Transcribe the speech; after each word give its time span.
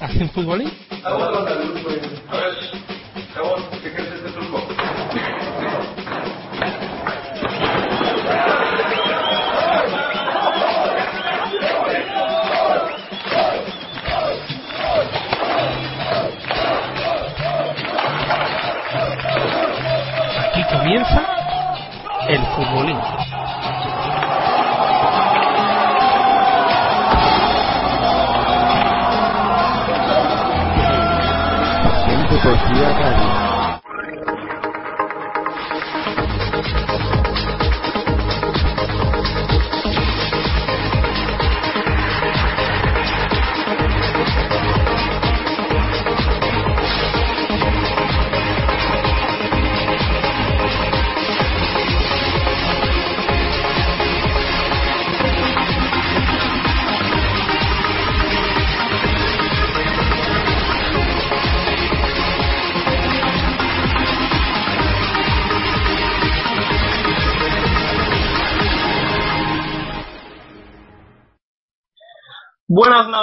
¿Hacen 0.00 0.30
futbolín? 0.30 0.70
A 1.02 1.14
ver, 1.14 2.54
Jabón, 3.34 3.62
¿qué 3.82 3.88
este 3.88 4.30
truco? 4.32 4.58
Aquí 20.38 20.64
comienza 20.64 21.26
el 22.28 22.46
futbolín. 22.46 22.98
Deportiva 32.42 32.88
Radio. 32.94 33.49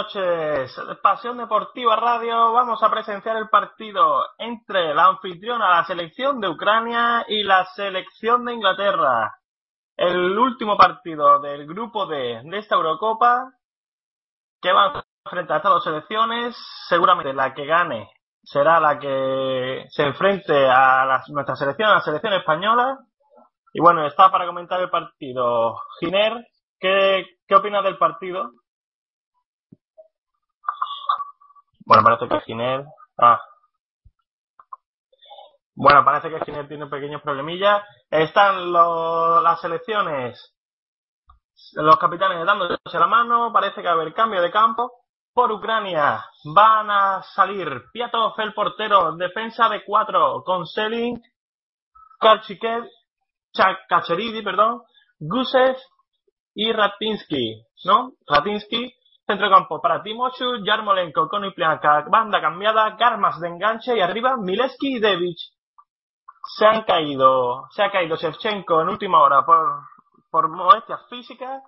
Noches, 0.02 0.80
Pasión 1.02 1.38
Deportiva 1.38 1.96
Radio. 1.96 2.54
Vamos 2.54 2.82
a 2.84 2.90
presenciar 2.92 3.36
el 3.38 3.50
partido 3.50 4.24
entre 4.38 4.94
la 4.94 5.06
anfitriona, 5.08 5.70
la 5.70 5.86
selección 5.86 6.40
de 6.40 6.50
Ucrania 6.50 7.26
y 7.28 7.42
la 7.44 7.66
selección 7.76 8.46
de 8.46 8.54
Inglaterra. 8.54 9.34
El 9.96 10.38
último 10.38 10.78
partido 10.78 11.40
del 11.40 11.66
grupo 11.66 12.06
D 12.06 12.42
de 12.44 12.58
esta 12.60 12.76
Eurocopa 12.76 13.52
que 14.62 14.72
van 14.72 14.98
a 14.98 15.04
enfrentar 15.26 15.56
a 15.56 15.58
estas 15.58 15.72
dos 15.74 15.84
selecciones. 15.84 16.56
Seguramente 16.88 17.34
la 17.34 17.56
que 17.56 17.66
gane 17.66 18.08
será 18.44 18.80
la 18.80 19.00
que 19.00 19.86
se 19.90 20.04
enfrente 20.04 20.70
a 20.70 21.06
la- 21.08 21.24
nuestra 21.30 21.56
selección, 21.56 21.90
a 21.90 21.96
la 21.96 22.02
selección 22.02 22.34
española. 22.34 23.00
Y 23.74 23.82
bueno, 23.82 24.06
está 24.06 24.30
para 24.32 24.46
comentar 24.46 24.80
el 24.80 24.92
partido. 24.92 25.76
Giner, 26.00 26.46
¿qué, 26.80 27.26
qué 27.48 27.56
opinas 27.56 27.84
del 27.84 27.98
partido? 27.98 28.52
Bueno, 31.88 32.04
parece 32.04 32.28
que 32.28 32.42
Giner. 32.42 32.84
Ah. 33.18 33.40
Bueno, 35.74 36.04
parece 36.04 36.30
que 36.30 36.44
Giner 36.44 36.68
tiene 36.68 36.88
pequeños 36.88 37.22
problemillas. 37.22 37.82
Están 38.10 38.74
las 38.74 39.62
selecciones, 39.62 40.54
los 41.76 41.98
capitanes 41.98 42.46
dándose 42.46 42.78
la 43.00 43.08
mano. 43.08 43.54
Parece 43.54 43.76
que 43.76 43.88
va 43.88 43.92
a 43.92 43.94
haber 43.94 44.14
cambio 44.14 44.42
de 44.42 44.52
campo. 44.52 44.92
Por 45.34 45.50
Ucrania 45.50 46.26
van 46.56 46.90
a 46.90 47.24
salir 47.24 47.86
Piatov, 47.94 48.34
el 48.40 48.54
portero, 48.54 49.16
defensa 49.16 49.70
de 49.70 49.86
cuatro, 49.86 50.44
con 50.44 50.66
Selin, 50.66 51.22
Karchikev, 52.20 52.84
Kacheridi, 53.88 54.42
perdón, 54.42 54.82
Gusev 55.20 55.78
y 56.54 56.74
Ratinsky, 56.74 57.64
¿no? 57.86 58.14
Ratinsky, 58.28 58.94
centrocampo 59.28 59.82
para 59.82 60.02
Timoshu, 60.02 60.64
Yarmolenko, 60.64 61.28
Koniplianka, 61.28 62.06
banda 62.10 62.40
cambiada, 62.42 62.92
Garmas 62.92 63.40
de 63.42 63.50
enganche 63.50 63.96
y 63.96 64.00
arriba 64.00 64.38
Mileski 64.38 64.96
y 64.96 65.00
Devich. 65.00 65.52
Se 66.56 66.66
han 66.66 66.84
caído, 66.84 67.68
se 67.72 67.84
ha 67.84 67.92
caído 67.92 68.16
Shevchenko 68.16 68.82
en 68.82 68.90
última 68.90 69.22
hora 69.22 69.46
por, 69.46 69.82
por 70.32 70.48
molestias 70.50 71.02
físicas. 71.10 71.62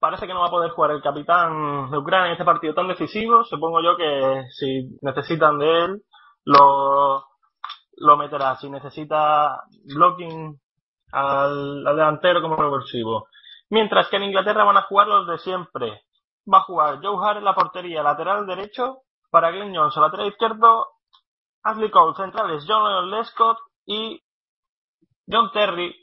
Parece 0.00 0.26
que 0.26 0.34
no 0.34 0.40
va 0.40 0.46
a 0.46 0.50
poder 0.50 0.70
jugar 0.70 0.90
el 0.90 1.02
capitán 1.02 1.90
de 1.90 1.98
Ucrania 1.98 2.26
en 2.26 2.32
este 2.32 2.44
partido 2.44 2.74
tan 2.74 2.88
decisivo. 2.88 3.44
Supongo 3.44 3.80
yo 3.80 3.96
que 3.96 4.44
si 4.50 4.98
necesitan 5.02 5.58
de 5.58 5.84
él, 5.84 6.02
lo, 6.44 7.22
lo 7.98 8.16
meterá. 8.16 8.56
Si 8.56 8.68
necesita 8.68 9.62
blocking 9.94 10.58
al, 11.12 11.86
al 11.86 11.96
delantero 11.96 12.40
como 12.40 12.56
revulsivo. 12.56 13.28
Mientras 13.68 14.08
que 14.08 14.16
en 14.16 14.24
Inglaterra 14.24 14.64
van 14.64 14.78
a 14.78 14.82
jugar 14.82 15.06
los 15.06 15.28
de 15.28 15.38
siempre. 15.38 16.02
Va 16.52 16.58
a 16.58 16.62
jugar 16.62 17.00
Joe 17.02 17.16
Hart 17.20 17.38
en 17.38 17.44
la 17.44 17.54
portería, 17.54 18.02
lateral 18.02 18.46
derecho, 18.46 18.98
para 19.30 19.50
Glenn 19.50 19.74
Johnson, 19.74 20.02
lateral 20.02 20.28
izquierdo, 20.28 20.86
Ashley 21.62 21.90
Cole, 21.90 22.14
centrales, 22.16 22.64
John 22.66 22.84
Leon 22.84 23.10
Lescott 23.10 23.58
y 23.86 24.20
John 25.30 25.50
Terry. 25.52 25.94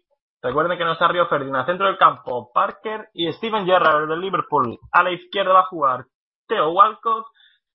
Recuerden 0.42 0.78
que 0.78 0.86
no 0.86 0.94
está 0.94 1.08
Río 1.08 1.28
Ferdinand, 1.28 1.66
centro 1.66 1.88
del 1.88 1.98
campo, 1.98 2.52
Parker 2.54 3.10
y 3.14 3.32
Steven 3.34 3.66
Gerrard 3.66 4.08
del 4.08 4.22
Liverpool. 4.22 4.78
A 4.92 5.04
la 5.04 5.12
izquierda 5.12 5.54
va 5.54 5.62
a 5.62 5.66
jugar 5.66 6.06
Theo 6.48 6.72
Walcott, 6.72 7.26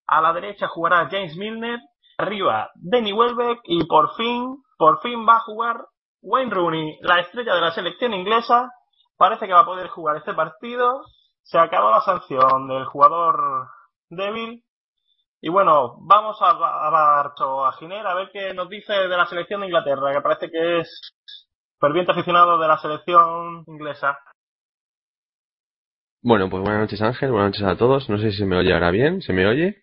a 0.07 0.21
la 0.21 0.33
derecha 0.33 0.69
jugará 0.69 1.09
James 1.11 1.37
Milner, 1.37 1.81
arriba 2.19 2.71
Denny 2.75 3.13
Welbeck 3.13 3.61
y 3.65 3.85
por 3.85 4.15
fin, 4.15 4.63
por 4.79 5.01
fin 5.01 5.27
va 5.27 5.37
a 5.37 5.41
jugar 5.41 5.87
Wayne 6.23 6.55
Rooney, 6.55 6.99
la 7.03 7.21
estrella 7.21 7.55
de 7.55 7.61
la 7.61 7.73
selección 7.73 8.15
inglesa. 8.15 8.71
Parece 9.17 9.47
que 9.47 9.53
va 9.53 9.61
a 9.61 9.67
poder 9.67 9.89
jugar 9.89 10.17
este 10.17 10.35
partido. 10.35 11.03
Se 11.43 11.59
acabó 11.59 11.91
la 11.91 12.01
sanción 12.01 12.69
del 12.69 12.85
jugador 12.87 13.69
débil. 14.09 14.65
Y 15.41 15.49
bueno, 15.49 15.97
vamos 16.03 16.37
a, 16.41 16.51
a 16.51 17.21
a 17.21 17.73
Giner, 17.79 18.07
a 18.07 18.15
ver 18.15 18.31
qué 18.33 18.55
nos 18.55 18.69
dice 18.69 18.93
de 18.93 19.17
la 19.17 19.27
selección 19.27 19.61
de 19.61 19.67
Inglaterra, 19.67 20.13
que 20.13 20.21
parece 20.21 20.51
que 20.51 20.81
es 20.81 21.13
ferviente 21.81 22.13
aficionado 22.13 22.59
de 22.59 22.69
la 22.69 22.79
selección 22.79 23.65
inglesa. 23.67 24.19
Bueno, 26.23 26.49
pues 26.49 26.63
buenas 26.63 26.83
noches 26.83 27.03
Ángel, 27.03 27.33
buenas 27.33 27.49
noches 27.49 27.65
a 27.65 27.77
todos. 27.77 28.09
No 28.09 28.19
sé 28.19 28.31
si 28.31 28.39
se 28.39 28.47
me 28.47 28.57
oye 28.57 28.73
ahora 28.73 28.93
bien, 28.93 29.21
¿se 29.21 29.33
me 29.33 29.45
oye? 29.45 29.83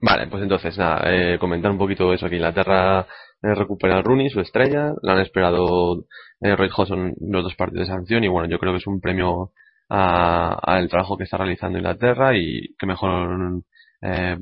Vale, 0.00 0.28
pues 0.28 0.42
entonces 0.44 0.78
nada, 0.78 1.12
eh, 1.12 1.38
comentar 1.40 1.72
un 1.72 1.78
poquito 1.78 2.12
eso, 2.12 2.28
que 2.28 2.36
Inglaterra 2.36 3.00
eh, 3.42 3.54
recupera 3.54 3.98
a 3.98 4.02
Rooney, 4.02 4.30
su 4.30 4.40
estrella, 4.40 4.92
la 5.02 5.14
han 5.14 5.20
esperado 5.20 6.04
eh, 6.40 6.54
Roy 6.54 6.70
Hodgson 6.76 7.14
los 7.20 7.42
dos 7.42 7.56
partidos 7.56 7.88
de 7.88 7.94
sanción 7.94 8.22
y 8.22 8.28
bueno, 8.28 8.48
yo 8.48 8.58
creo 8.60 8.72
que 8.72 8.78
es 8.78 8.86
un 8.86 9.00
premio 9.00 9.50
al 9.94 10.88
trabajo 10.88 11.16
que 11.18 11.24
está 11.24 11.36
realizando 11.36 11.78
Inglaterra 11.78 12.36
y 12.36 12.74
que 12.78 12.86
mejor 12.86 13.62
eh, 14.00 14.36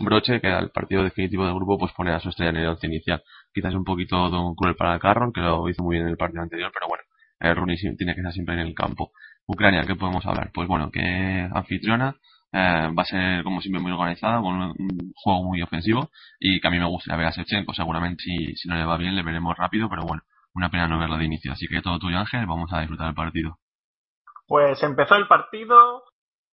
broche 0.00 0.40
que 0.40 0.48
al 0.48 0.70
partido 0.70 1.02
definitivo 1.02 1.44
del 1.44 1.54
grupo 1.54 1.78
pues 1.78 1.92
poner 1.92 2.14
a 2.14 2.20
su 2.20 2.28
estrella 2.30 2.50
en 2.50 2.56
el 2.58 2.68
once 2.68 2.86
inicial. 2.86 3.22
Quizás 3.52 3.74
un 3.74 3.84
poquito 3.84 4.28
don- 4.30 4.54
cruel 4.54 4.76
para 4.76 4.98
Carroll, 4.98 5.32
que 5.32 5.40
lo 5.40 5.68
hizo 5.68 5.82
muy 5.82 5.96
bien 5.96 6.06
en 6.06 6.10
el 6.12 6.16
partido 6.16 6.42
anterior, 6.42 6.70
pero 6.72 6.86
bueno, 6.88 7.02
eh, 7.40 7.54
Rooney 7.54 7.76
tiene 7.96 8.14
que 8.14 8.20
estar 8.20 8.32
siempre 8.32 8.54
en 8.54 8.60
el 8.60 8.74
campo. 8.74 9.10
Ucrania, 9.46 9.84
¿qué 9.86 9.94
podemos 9.96 10.24
hablar? 10.26 10.50
Pues 10.54 10.68
bueno, 10.68 10.90
que 10.90 11.48
anfitriona, 11.52 12.16
eh, 12.52 12.88
va 12.96 13.02
a 13.02 13.06
ser 13.06 13.42
como 13.44 13.60
siempre 13.60 13.82
muy 13.82 13.92
organizada, 13.92 14.40
con 14.40 14.54
un, 14.54 14.70
un 14.78 15.12
juego 15.14 15.42
muy 15.44 15.60
ofensivo 15.62 16.10
y 16.40 16.60
que 16.60 16.68
a 16.68 16.70
mí 16.70 16.78
me 16.78 16.86
gusta 16.86 17.16
ver 17.16 17.26
a 17.26 17.30
Shevchenko, 17.30 17.74
seguramente 17.74 18.22
si, 18.22 18.54
si 18.56 18.68
no 18.68 18.76
le 18.76 18.84
va 18.84 18.96
bien 18.96 19.14
le 19.16 19.22
veremos 19.22 19.56
rápido, 19.56 19.88
pero 19.90 20.02
bueno, 20.04 20.22
una 20.54 20.70
pena 20.70 20.88
no 20.88 20.98
verlo 20.98 21.18
de 21.18 21.24
inicio. 21.24 21.52
Así 21.52 21.66
que 21.68 21.82
todo 21.82 21.98
tuyo 21.98 22.18
Ángel, 22.18 22.46
vamos 22.46 22.72
a 22.72 22.80
disfrutar 22.80 23.08
el 23.08 23.14
partido. 23.14 23.58
Pues 24.46 24.82
empezó 24.82 25.16
el 25.16 25.26
partido, 25.26 26.04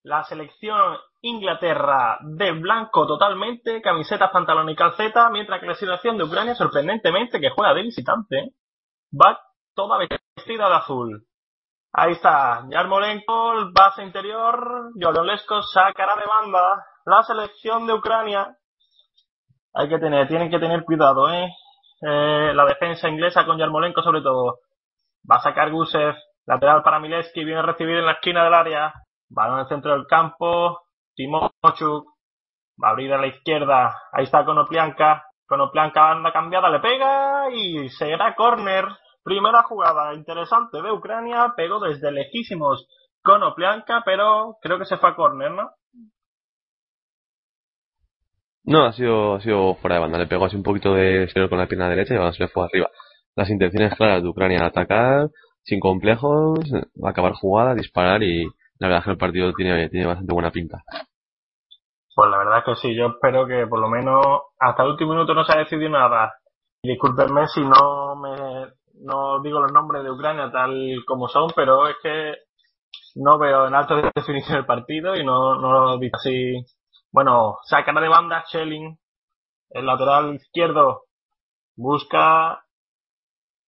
la 0.03 0.23
selección 0.23 0.97
Inglaterra 1.21 2.17
de 2.21 2.51
blanco 2.53 3.05
totalmente, 3.05 3.81
camisetas, 3.81 4.31
pantalones 4.31 4.73
y 4.73 4.75
calceta, 4.75 5.29
mientras 5.29 5.59
que 5.59 5.67
la 5.67 5.75
selección 5.75 6.17
de 6.17 6.23
Ucrania, 6.23 6.55
sorprendentemente, 6.55 7.39
que 7.39 7.51
juega 7.51 7.73
de 7.73 7.83
visitante, 7.83 8.53
va 9.13 9.39
toda 9.75 9.99
vestida 9.99 10.67
de 10.67 10.75
azul. 10.75 11.27
Ahí 11.93 12.13
está, 12.13 12.65
Yarmolenko, 12.69 13.71
base 13.73 14.03
interior, 14.03 14.91
Yololesko 14.95 15.61
sacará 15.61 16.15
de 16.15 16.25
banda 16.25 16.85
la 17.05 17.21
selección 17.23 17.85
de 17.85 17.93
Ucrania. 17.93 18.57
Hay 19.73 19.89
que 19.89 19.99
tener, 19.99 20.27
tienen 20.27 20.49
que 20.49 20.59
tener 20.59 20.83
cuidado, 20.85 21.29
¿eh? 21.29 21.49
eh 22.01 22.51
la 22.53 22.65
defensa 22.65 23.09
inglesa 23.09 23.45
con 23.45 23.57
Yarmolenko 23.57 24.01
sobre 24.01 24.21
todo. 24.21 24.59
Va 25.29 25.35
a 25.35 25.41
sacar 25.41 25.69
Gusev, 25.69 26.15
lateral 26.45 26.83
para 26.83 26.99
Mileski, 26.99 27.43
viene 27.43 27.59
a 27.59 27.63
recibir 27.63 27.97
en 27.97 28.05
la 28.05 28.13
esquina 28.13 28.43
del 28.43 28.53
área. 28.53 28.93
Balón 29.29 29.59
el 29.59 29.67
centro 29.67 29.91
del 29.91 30.07
campo, 30.07 30.81
Timochuk, 31.15 32.05
va 32.81 32.89
a 32.89 32.91
abrir 32.91 33.13
a 33.13 33.17
la 33.17 33.27
izquierda, 33.27 33.95
ahí 34.11 34.23
está 34.23 34.43
Konoplianka, 34.43 35.23
Konoplianka 35.47 36.01
banda 36.01 36.31
cambiada, 36.31 36.69
le 36.69 36.79
pega 36.79 37.49
y 37.51 37.89
será 37.89 38.35
córner. 38.35 38.85
Primera 39.23 39.61
jugada 39.63 40.15
interesante 40.15 40.81
de 40.81 40.91
Ucrania, 40.91 41.53
pegó 41.55 41.79
desde 41.79 42.11
lejísimos 42.11 42.87
Konoplianka, 43.21 44.01
pero 44.03 44.57
creo 44.61 44.79
que 44.79 44.85
se 44.85 44.97
fue 44.97 45.11
a 45.11 45.15
córner, 45.15 45.51
¿no? 45.51 45.69
No, 48.63 48.85
ha 48.85 48.93
sido, 48.93 49.35
ha 49.35 49.41
sido 49.41 49.75
fuera 49.75 49.95
de 49.95 50.01
banda. 50.01 50.17
Le 50.17 50.27
pegó 50.27 50.45
así 50.45 50.55
un 50.55 50.63
poquito 50.63 50.93
de 50.93 51.23
exterior 51.23 51.49
con 51.49 51.59
la 51.59 51.67
pierna 51.67 51.89
derecha 51.89 52.13
y 52.13 52.17
ahora 52.17 52.33
se 52.33 52.43
le 52.43 52.49
fue 52.49 52.63
arriba. 52.65 52.89
Las 53.35 53.49
intenciones 53.49 53.95
claras 53.95 54.21
de 54.21 54.29
Ucrania 54.29 54.65
atacar, 54.65 55.29
sin 55.63 55.79
complejos, 55.79 56.59
acabar 57.03 57.33
jugada, 57.33 57.75
disparar 57.75 58.23
y 58.23 58.45
la 58.79 58.87
verdad 58.87 58.99
es 58.99 59.05
que 59.05 59.11
el 59.11 59.17
partido 59.17 59.53
tiene, 59.53 59.89
tiene 59.89 60.07
bastante 60.07 60.33
buena 60.33 60.51
pinta. 60.51 60.83
Pues 62.13 62.29
la 62.29 62.37
verdad 62.37 62.59
es 62.59 62.65
que 62.65 62.75
sí, 62.75 62.95
yo 62.95 63.07
espero 63.07 63.47
que 63.47 63.67
por 63.67 63.79
lo 63.79 63.87
menos 63.87 64.25
hasta 64.59 64.83
el 64.83 64.89
último 64.89 65.13
minuto 65.13 65.33
no 65.33 65.43
se 65.43 65.53
ha 65.53 65.59
decidido 65.59 65.89
nada. 65.89 66.33
Discúlpenme 66.83 67.47
si 67.47 67.61
no 67.61 68.15
me 68.15 68.67
no 69.03 69.41
digo 69.41 69.59
los 69.59 69.71
nombres 69.71 70.03
de 70.03 70.11
Ucrania 70.11 70.51
tal 70.51 71.03
como 71.07 71.27
son, 71.27 71.49
pero 71.55 71.87
es 71.87 71.95
que 72.03 72.35
no 73.15 73.37
veo 73.37 73.67
en 73.67 73.75
alto 73.75 73.95
definición 74.13 74.57
el 74.57 74.65
partido 74.65 75.15
y 75.15 75.23
no, 75.23 75.55
no 75.55 75.71
lo 75.71 75.97
digo 75.97 76.17
así 76.17 76.63
bueno, 77.11 77.57
saca 77.63 77.91
de 77.99 78.07
banda 78.07 78.43
Schelling. 78.47 78.97
El 79.69 79.85
lateral 79.85 80.35
izquierdo 80.35 81.03
busca 81.75 82.63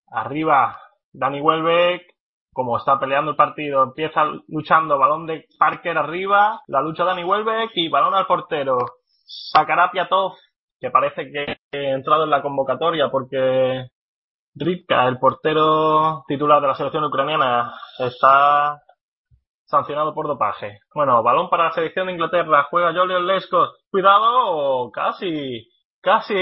arriba 0.08 0.80
Danny 1.14 1.42
Welbeck. 1.42 2.14
Como 2.52 2.78
está 2.78 3.00
peleando 3.00 3.32
el 3.32 3.38
partido, 3.38 3.82
empieza 3.82 4.26
luchando, 4.48 5.00
balón 5.00 5.26
de 5.26 5.48
Parker 5.58 5.98
arriba, 5.98 6.62
la 6.68 6.82
lucha 6.82 7.04
Danny 7.04 7.24
Welbeck 7.24 7.72
y 7.74 7.90
balón 7.90 8.14
al 8.14 8.28
portero. 8.28 8.78
Sacará 9.26 9.90
Piatov, 9.90 10.34
que 10.80 10.92
parece 10.92 11.32
que 11.32 11.58
ha 11.72 11.96
entrado 11.96 12.26
en 12.26 12.30
la 12.30 12.44
convocatoria 12.44 13.10
porque 13.10 13.88
Ripka, 14.54 15.08
el 15.08 15.18
portero 15.18 16.26
titular 16.28 16.62
de 16.62 16.68
la 16.68 16.76
selección 16.76 17.04
ucraniana, 17.06 17.74
está 17.98 18.80
sancionado 19.66 20.14
por 20.14 20.28
dopaje. 20.28 20.78
Bueno, 20.94 21.24
balón 21.24 21.50
para 21.50 21.66
la 21.66 21.72
selección 21.72 22.06
de 22.06 22.14
Inglaterra, 22.14 22.68
juega 22.70 22.94
Julian 22.94 23.26
Lescos, 23.26 23.74
cuidado, 23.90 24.92
casi, 24.92 25.68
casi 26.02 26.36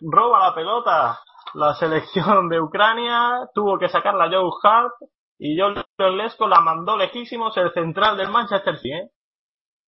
roba 0.00 0.46
la 0.46 0.54
pelota 0.54 1.18
la 1.54 1.74
selección 1.74 2.48
de 2.48 2.60
Ucrania, 2.60 3.48
tuvo 3.54 3.78
que 3.78 3.88
sacarla 3.88 4.30
Joe 4.30 4.50
Hart 4.62 4.92
y 5.38 5.58
Julian 5.58 6.16
Lescos 6.16 6.48
la 6.48 6.60
mandó 6.60 6.96
lejísimos 6.96 7.56
el 7.56 7.72
central 7.72 8.16
del 8.16 8.30
Manchester 8.30 8.76
City, 8.76 8.92
¿eh? 8.92 9.10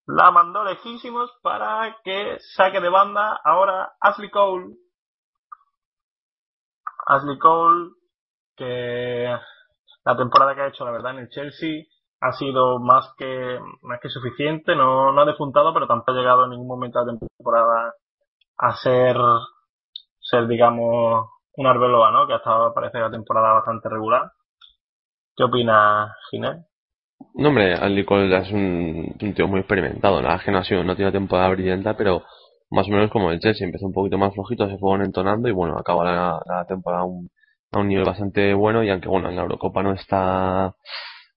la 0.07 0.31
mandó 0.31 0.63
lejísimos 0.63 1.31
para 1.41 1.95
que 2.03 2.37
saque 2.55 2.81
de 2.81 2.89
banda 2.89 3.39
ahora 3.43 3.93
Ashley 3.99 4.29
Cole. 4.29 4.75
Ashley 7.05 7.37
Cole, 7.37 7.91
que 8.55 9.35
la 10.05 10.17
temporada 10.17 10.55
que 10.55 10.61
ha 10.61 10.67
hecho, 10.67 10.85
la 10.85 10.91
verdad, 10.91 11.11
en 11.11 11.19
el 11.19 11.29
Chelsea, 11.29 11.83
ha 12.19 12.31
sido 12.33 12.79
más 12.79 13.13
que, 13.17 13.59
más 13.81 13.99
que 14.01 14.09
suficiente, 14.09 14.75
no, 14.75 15.11
no 15.11 15.21
ha 15.21 15.25
despuntado, 15.25 15.73
pero 15.73 15.87
tampoco 15.87 16.11
ha 16.11 16.15
llegado 16.15 16.43
en 16.45 16.51
ningún 16.51 16.67
momento 16.67 16.99
de 16.99 17.13
la 17.13 17.19
temporada 17.19 17.93
a 18.57 18.75
ser, 18.77 19.17
ser 20.19 20.47
digamos, 20.47 21.29
un 21.55 21.67
Arbeloa, 21.67 22.11
¿no? 22.11 22.27
Que 22.27 22.33
ha 22.33 22.37
estado, 22.37 22.73
parece, 22.73 22.99
la 22.99 23.11
temporada 23.11 23.53
bastante 23.53 23.89
regular. 23.89 24.31
¿Qué 25.35 25.43
opina 25.43 26.15
Ginés? 26.29 26.65
No, 27.35 27.49
hombre, 27.49 27.73
Andy 27.75 28.05
Cole 28.05 28.35
es 28.37 28.51
un, 28.51 29.15
un, 29.19 29.33
tío 29.33 29.47
muy 29.47 29.59
experimentado. 29.59 30.21
La 30.21 30.29
verdad 30.29 30.45
que 30.45 30.51
no 30.51 30.59
ha 30.59 30.63
sido, 30.63 30.83
no 30.83 30.95
tiene 30.95 31.11
temporada 31.11 31.49
brillante, 31.49 31.93
pero 31.95 32.23
más 32.69 32.87
o 32.87 32.91
menos 32.91 33.09
como 33.11 33.31
el 33.31 33.39
Chelsea. 33.39 33.65
Empezó 33.65 33.85
un 33.87 33.93
poquito 33.93 34.17
más 34.17 34.33
flojito, 34.33 34.69
se 34.69 34.77
fue 34.77 34.95
entonando 35.03 35.47
y 35.49 35.51
bueno, 35.51 35.77
acaba 35.77 36.05
la, 36.05 36.41
la 36.45 36.65
temporada 36.65 37.03
a 37.03 37.05
un, 37.05 37.29
a 37.71 37.79
un 37.79 37.87
nivel 37.87 38.05
bastante 38.05 38.53
bueno 38.53 38.83
y 38.83 38.89
aunque 38.89 39.09
bueno, 39.09 39.29
en 39.29 39.35
la 39.35 39.43
Eurocopa 39.43 39.81
no 39.83 39.93
está 39.93 40.75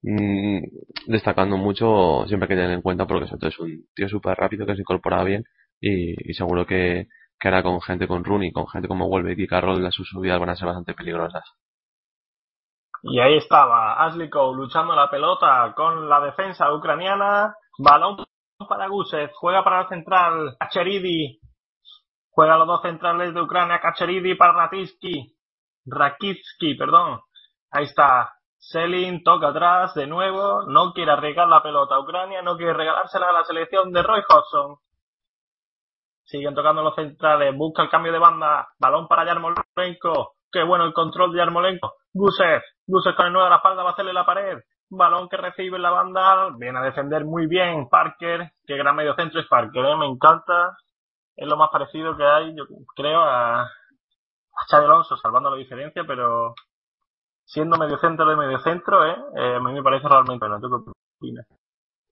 Mm, 0.08 0.60
destacando 1.08 1.56
mucho, 1.56 2.24
siempre 2.28 2.44
hay 2.46 2.48
que 2.50 2.62
tener 2.62 2.70
en 2.70 2.82
cuenta 2.82 3.06
porque 3.06 3.24
es 3.24 3.58
un 3.58 3.86
tío 3.94 4.08
súper 4.08 4.36
rápido 4.36 4.64
que 4.64 4.74
se 4.74 4.82
incorpora 4.82 5.24
bien 5.24 5.44
y, 5.80 6.32
seguro 6.34 6.64
que, 6.66 7.08
que 7.38 7.48
hará 7.48 7.62
con 7.62 7.80
gente 7.80 8.08
con 8.08 8.24
Rooney, 8.24 8.52
con 8.52 8.66
gente 8.68 8.88
como 8.88 9.06
Welbeck 9.06 9.38
y 9.38 9.46
Carroll, 9.46 9.82
las 9.82 9.94
subidas 9.94 10.40
van 10.40 10.50
a 10.50 10.56
ser 10.56 10.66
bastante 10.66 10.94
peligrosas. 10.94 11.44
Y 13.02 13.20
ahí 13.20 13.36
estaba 13.36 14.04
Ashley 14.04 14.28
luchando 14.54 14.94
la 14.94 15.10
pelota 15.10 15.72
con 15.76 16.08
la 16.08 16.20
defensa 16.20 16.72
ucraniana. 16.72 17.54
Balón 17.78 18.24
para 18.68 18.88
Gusev, 18.88 19.30
juega 19.34 19.62
para 19.62 19.82
el 19.82 19.88
central 19.88 20.56
Kacheridi. 20.58 21.40
Juega 22.30 22.58
los 22.58 22.66
dos 22.66 22.82
centrales 22.82 23.32
de 23.32 23.40
Ucrania, 23.40 23.80
Kacheridi 23.80 24.34
para 24.34 24.52
Ratiski. 24.54 25.36
Rakitsky, 25.86 26.74
perdón. 26.74 27.20
Ahí 27.70 27.84
está 27.84 28.32
Selin 28.58 29.22
toca 29.22 29.48
atrás 29.48 29.94
de 29.94 30.08
nuevo, 30.08 30.64
no 30.66 30.92
quiere 30.92 31.12
arriesgar 31.12 31.46
la 31.46 31.62
pelota 31.62 31.94
a 31.94 32.00
Ucrania, 32.00 32.42
no 32.42 32.56
quiere 32.56 32.72
regalársela 32.72 33.28
a 33.28 33.32
la 33.32 33.44
selección 33.44 33.92
de 33.92 34.02
Roy 34.02 34.22
Hodgson. 34.28 34.78
Siguen 36.26 36.54
tocando 36.54 36.82
los 36.82 36.94
centrales, 36.94 37.56
busca 37.56 37.84
el 37.84 37.88
cambio 37.88 38.12
de 38.12 38.18
banda, 38.18 38.68
balón 38.80 39.06
para 39.06 39.24
Yarmolenko, 39.24 40.34
qué 40.50 40.64
bueno 40.64 40.84
el 40.84 40.92
control 40.92 41.32
de 41.32 41.38
Yarmolenko. 41.38 41.94
Gusev, 42.12 42.62
Gusev 42.84 43.14
con 43.14 43.26
el 43.26 43.32
nuevo 43.32 43.46
a 43.46 43.50
la 43.50 43.56
espalda 43.56 43.84
va 43.84 43.90
a 43.90 43.92
hacerle 43.92 44.12
la 44.12 44.26
pared, 44.26 44.58
balón 44.90 45.28
que 45.28 45.36
recibe 45.36 45.76
en 45.76 45.82
la 45.82 45.90
banda, 45.90 46.50
viene 46.58 46.80
a 46.80 46.82
defender 46.82 47.24
muy 47.24 47.46
bien 47.46 47.88
Parker, 47.88 48.50
qué 48.66 48.76
gran 48.76 48.96
medio 48.96 49.14
centro 49.14 49.40
es 49.40 49.46
Parker, 49.46 49.84
¿eh? 49.84 49.96
me 49.96 50.06
encanta, 50.06 50.76
es 51.36 51.48
lo 51.48 51.56
más 51.56 51.70
parecido 51.70 52.16
que 52.16 52.24
hay, 52.24 52.56
yo 52.56 52.64
creo, 52.96 53.20
a, 53.20 53.62
a 53.62 54.76
Alonso, 54.76 55.16
salvando 55.16 55.50
la 55.50 55.56
diferencia, 55.56 56.02
pero 56.04 56.54
siendo 57.44 57.78
medio 57.78 57.98
centro 57.98 58.26
de 58.26 58.36
medio 58.36 58.58
centro, 58.58 59.06
¿eh? 59.06 59.16
¿eh? 59.36 59.54
a 59.56 59.60
mí 59.60 59.72
me 59.72 59.82
parece 59.82 60.08
realmente 60.08 60.44
bueno. 60.48 60.60
¿Tú? 60.60 60.92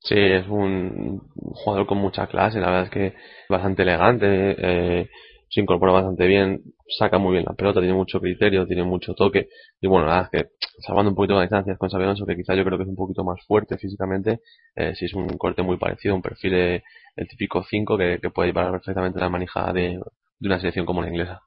Sí, 0.05 0.15
es 0.19 0.47
un 0.49 1.19
jugador 1.55 1.87
con 1.87 1.97
mucha 1.97 2.27
clase, 2.27 2.61
la 2.61 2.67
verdad 2.67 2.85
es 2.85 2.91
que 2.91 3.15
bastante 3.49 3.83
elegante, 3.83 4.27
eh, 4.59 5.09
se 5.49 5.61
incorpora 5.63 5.93
bastante 5.93 6.27
bien, 6.27 6.61
saca 6.99 7.17
muy 7.17 7.33
bien 7.33 7.45
la 7.47 7.55
pelota, 7.55 7.81
tiene 7.81 7.95
mucho 7.95 8.21
criterio, 8.21 8.67
tiene 8.67 8.85
mucho 8.85 9.15
toque, 9.15 9.49
y 9.81 9.87
bueno, 9.87 10.07
la 10.07 10.17
verdad 10.17 10.31
es 10.31 10.43
que 10.43 10.51
salvando 10.81 11.11
un 11.11 11.17
poquito 11.17 11.35
las 11.35 11.45
distancias 11.45 11.79
con 11.79 11.89
Xabi 11.89 12.05
que 12.27 12.37
quizá 12.37 12.55
yo 12.55 12.65
creo 12.65 12.77
que 12.77 12.85
es 12.85 12.91
un 12.91 12.97
poquito 12.97 13.25
más 13.25 13.43
fuerte 13.47 13.79
físicamente, 13.79 14.41
eh, 14.77 14.95
sí 14.95 15.07
es 15.07 15.15
un 15.15 15.27
corte 15.39 15.63
muy 15.63 15.79
parecido, 15.79 16.15
un 16.15 16.21
perfil 16.23 16.51
de, 16.53 16.85
el 17.17 17.29
típico 17.29 17.63
5 17.63 17.97
que, 17.97 18.19
puede 18.31 18.49
llevar 18.49 18.73
perfectamente 18.73 19.19
la 19.21 19.31
manija 19.31 19.73
de, 19.73 19.99
de 20.39 20.49
una 20.49 20.59
selección 20.59 20.85
como 20.85 21.01
la 21.01 21.09
inglesa. 21.09 21.41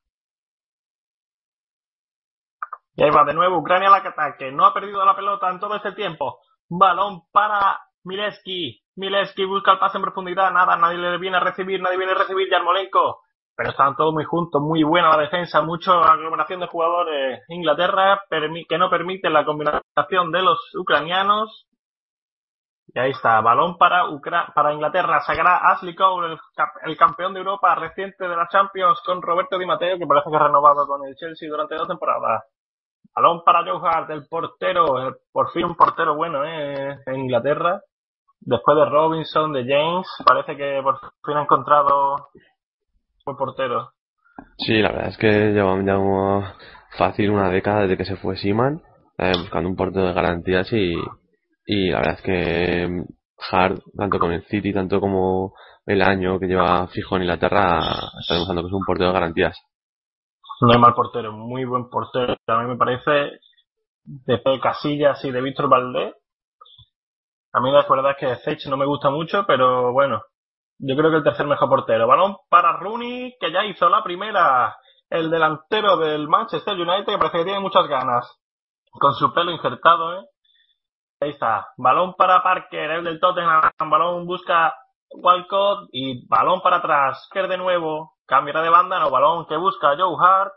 Y 2.95 3.03
ahí 3.03 3.11
va 3.11 3.23
de 3.23 3.35
nuevo 3.35 3.59
Ucrania 3.59 3.89
al 3.89 4.07
ataque. 4.07 4.51
No 4.51 4.65
ha 4.65 4.73
perdido 4.73 5.05
la 5.05 5.15
pelota 5.15 5.51
en 5.51 5.59
todo 5.59 5.75
este 5.75 5.91
tiempo. 5.91 6.39
Balón 6.67 7.21
para 7.31 7.79
Mileski. 8.07 8.81
Mileski 8.95 9.45
busca 9.45 9.73
el 9.73 9.79
pase 9.79 9.97
en 9.97 10.03
profundidad. 10.03 10.51
Nada, 10.51 10.77
nadie 10.77 10.97
le 10.97 11.17
viene 11.17 11.37
a 11.37 11.41
recibir, 11.41 11.81
nadie 11.81 11.97
viene 11.97 12.13
a 12.13 12.17
recibir 12.17 12.49
Yarmolenko. 12.49 13.21
Pero 13.55 13.71
están 13.71 13.95
todos 13.95 14.13
muy 14.13 14.23
juntos, 14.23 14.61
muy 14.61 14.83
buena 14.83 15.09
la 15.09 15.17
defensa, 15.17 15.61
mucha 15.61 15.99
aglomeración 15.99 16.59
de 16.59 16.67
jugadores. 16.67 17.43
Inglaterra 17.49 18.21
que 18.29 18.77
no 18.77 18.89
permite 18.89 19.29
la 19.29 19.45
combinación 19.45 20.31
de 20.31 20.41
los 20.43 20.59
ucranianos. 20.75 21.67
Y 22.93 22.99
ahí 22.99 23.11
está, 23.11 23.41
balón 23.41 23.77
para, 23.77 24.05
para 24.55 24.73
Inglaterra. 24.73 25.21
Sacará 25.21 25.57
Ashley 25.71 25.95
Cole, 25.95 26.37
el, 26.83 26.97
campeón 26.97 27.33
de 27.33 27.39
Europa 27.39 27.75
reciente 27.75 28.27
de 28.27 28.35
la 28.35 28.47
Champions, 28.47 29.01
con 29.05 29.21
Roberto 29.21 29.57
Di 29.57 29.65
Matteo, 29.65 29.97
que 29.97 30.07
parece 30.07 30.29
que 30.29 30.37
ha 30.37 30.47
renovado 30.47 30.87
con 30.87 31.05
el 31.05 31.15
Chelsea 31.15 31.49
durante 31.49 31.75
dos 31.75 31.87
temporadas. 31.87 32.43
Balón 33.15 33.43
para 33.43 33.65
Joe 33.65 33.81
Hart, 33.83 34.11
el 34.11 34.27
portero, 34.27 35.17
por 35.31 35.51
fin 35.51 35.65
un 35.65 35.75
portero 35.75 36.15
bueno 36.15 36.45
¿eh? 36.45 36.99
en 37.07 37.15
Inglaterra. 37.15 37.81
Después 38.39 38.77
de 38.77 38.85
Robinson, 38.85 39.51
de 39.51 39.65
James, 39.65 40.07
parece 40.25 40.55
que 40.55 40.79
por 40.81 40.99
fin 41.25 41.37
ha 41.37 41.43
encontrado 41.43 42.15
un 43.25 43.35
portero. 43.35 43.91
Sí, 44.57 44.81
la 44.81 44.91
verdad 44.91 45.09
es 45.09 45.17
que 45.17 45.51
llevamos 45.51 46.45
fácil 46.97 47.31
una 47.31 47.49
década 47.49 47.81
desde 47.81 47.97
que 47.97 48.05
se 48.05 48.15
fue 48.15 48.37
Seaman, 48.37 48.81
eh, 49.17 49.33
buscando 49.37 49.69
un 49.69 49.75
portero 49.75 50.07
de 50.07 50.13
garantías 50.13 50.71
y, 50.71 50.95
y 51.65 51.89
la 51.89 51.97
verdad 51.97 52.15
es 52.15 52.21
que 52.21 53.03
Hart, 53.51 53.79
tanto 53.95 54.19
con 54.19 54.31
el 54.31 54.43
City, 54.45 54.73
tanto 54.73 54.99
como 54.99 55.53
el 55.85 56.01
año 56.01 56.39
que 56.39 56.47
lleva 56.47 56.87
fijo 56.87 57.15
en 57.15 57.23
Inglaterra, 57.23 57.79
está 58.19 58.33
demostrando 58.33 58.63
que 58.63 58.67
es 58.67 58.73
un 58.73 58.85
portero 58.85 59.09
de 59.09 59.13
garantías. 59.13 59.57
No 60.61 60.71
hay 60.71 60.79
mal 60.79 60.93
portero, 60.93 61.31
muy 61.31 61.65
buen 61.65 61.89
portero. 61.89 62.35
A 62.47 62.61
mí 62.61 62.67
me 62.67 62.77
parece, 62.77 63.39
de 64.03 64.41
Casillas 64.61 65.23
y 65.23 65.31
de 65.31 65.41
Víctor 65.41 65.69
Valdés, 65.69 66.15
A 67.57 67.59
mí 67.59 67.71
la 67.71 67.87
verdad 67.89 68.11
es 68.11 68.17
que 68.17 68.35
Zech 68.43 68.67
no 68.67 68.77
me 68.77 68.85
gusta 68.85 69.09
mucho, 69.09 69.43
pero 69.47 69.91
bueno, 69.91 70.21
yo 70.77 70.95
creo 70.95 71.09
que 71.09 71.17
el 71.17 71.23
tercer 71.23 71.47
mejor 71.47 71.67
portero. 71.67 72.05
Balón 72.05 72.37
para 72.49 72.73
Rooney, 72.73 73.35
que 73.39 73.51
ya 73.51 73.65
hizo 73.65 73.89
la 73.89 74.03
primera, 74.03 74.77
el 75.09 75.31
delantero 75.31 75.97
del 75.97 76.27
Manchester 76.27 76.75
United, 76.75 77.07
que 77.07 77.17
parece 77.17 77.39
que 77.39 77.45
tiene 77.45 77.59
muchas 77.59 77.87
ganas, 77.87 78.31
con 78.91 79.15
su 79.15 79.33
pelo 79.33 79.49
injertado, 79.49 80.19
¿eh? 80.19 80.25
Ahí 81.19 81.31
está. 81.31 81.69
Balón 81.77 82.13
para 82.13 82.43
Parker, 82.43 82.91
el 82.91 83.03
del 83.03 83.19
Tottenham. 83.19 83.71
Balón 83.89 84.27
busca 84.27 84.75
Walcott 85.09 85.89
y 85.91 86.27
balón 86.27 86.61
para 86.61 86.77
atrás. 86.77 87.27
Kerr 87.31 87.47
de 87.47 87.57
nuevo. 87.57 88.17
Cambiará 88.27 88.61
de 88.61 88.69
banda, 88.69 88.99
no. 88.99 89.09
Balón 89.09 89.47
que 89.47 89.57
busca 89.57 89.97
Joe 89.97 90.15
Hart. 90.23 90.53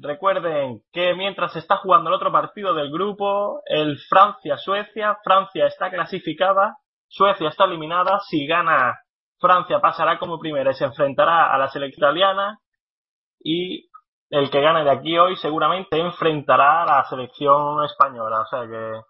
Recuerden 0.00 0.80
que 0.92 1.14
mientras 1.14 1.52
se 1.52 1.58
está 1.58 1.76
jugando 1.78 2.08
el 2.08 2.14
otro 2.14 2.30
partido 2.30 2.72
del 2.72 2.90
grupo, 2.92 3.62
el 3.66 3.98
Francia-Suecia, 4.08 5.18
Francia 5.24 5.66
está 5.66 5.90
clasificada, 5.90 6.76
Suecia 7.08 7.48
está 7.48 7.64
eliminada, 7.64 8.20
si 8.28 8.46
gana 8.46 8.96
Francia 9.40 9.80
pasará 9.80 10.18
como 10.18 10.38
primera 10.38 10.70
y 10.70 10.74
se 10.74 10.84
enfrentará 10.84 11.52
a 11.52 11.58
la 11.58 11.68
selección 11.68 12.10
italiana 12.10 12.58
y 13.40 13.88
el 14.30 14.50
que 14.50 14.60
gane 14.60 14.84
de 14.84 14.90
aquí 14.90 15.18
hoy 15.18 15.36
seguramente 15.36 15.98
enfrentará 15.98 16.82
a 16.82 16.86
la 16.86 17.04
selección 17.04 17.84
española, 17.84 18.40
o 18.42 18.46
sea 18.46 18.66
que 18.68 19.00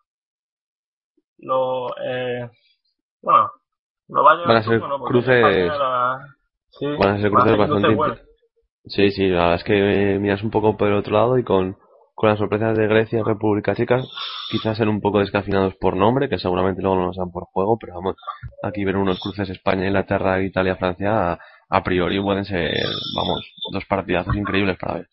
lo 1.38 1.88
eh, 2.02 2.50
bueno 3.22 3.50
lo 4.08 4.22
va 4.24 4.32
a 4.32 4.34
llevar 4.36 4.48
Van 4.48 4.56
a 4.56 4.62
ser 4.62 4.80
tú, 4.80 4.88
¿no? 4.88 4.98
Porque 4.98 5.18
cruces- 5.18 5.36
España 5.36 5.76
la- 5.78 6.26
sí, 6.70 6.86
Van 6.86 7.16
a 7.16 7.20
ser 7.20 7.30
van 7.30 7.40
a 7.40 7.44
cruces 7.44 7.50
ser 7.50 7.58
bastante 7.58 7.94
buenos. 7.94 8.18
Sí, 8.84 9.10
sí, 9.10 9.28
la 9.28 9.42
verdad 9.42 9.54
es 9.56 9.64
que 9.64 10.14
eh, 10.14 10.18
miras 10.18 10.42
un 10.42 10.50
poco 10.50 10.76
por 10.76 10.88
el 10.88 10.94
otro 10.94 11.12
lado 11.12 11.38
y 11.38 11.44
con, 11.44 11.76
con 12.14 12.30
las 12.30 12.38
sorpresas 12.38 12.76
de 12.76 12.88
Grecia 12.88 13.20
y 13.20 13.22
República 13.22 13.74
Checa, 13.74 14.02
quizás 14.50 14.76
ser 14.76 14.88
un 14.88 15.00
poco 15.00 15.20
descafinados 15.20 15.74
por 15.76 15.96
nombre, 15.96 16.28
que 16.28 16.38
seguramente 16.38 16.82
luego 16.82 16.96
no 16.96 17.06
nos 17.06 17.16
dan 17.16 17.30
por 17.30 17.44
juego, 17.52 17.76
pero 17.78 17.94
vamos, 17.94 18.16
aquí 18.62 18.84
ver 18.84 18.96
unos 18.96 19.20
cruces 19.20 19.48
España, 19.50 19.86
Inglaterra, 19.86 20.42
Italia, 20.42 20.76
Francia, 20.76 21.38
a, 21.68 21.82
priori 21.84 22.20
pueden 22.20 22.44
ser, 22.44 22.72
vamos, 23.14 23.52
dos 23.72 23.84
partidazos 23.84 24.34
increíbles 24.34 24.78
para 24.78 24.94
ver. 24.94 25.06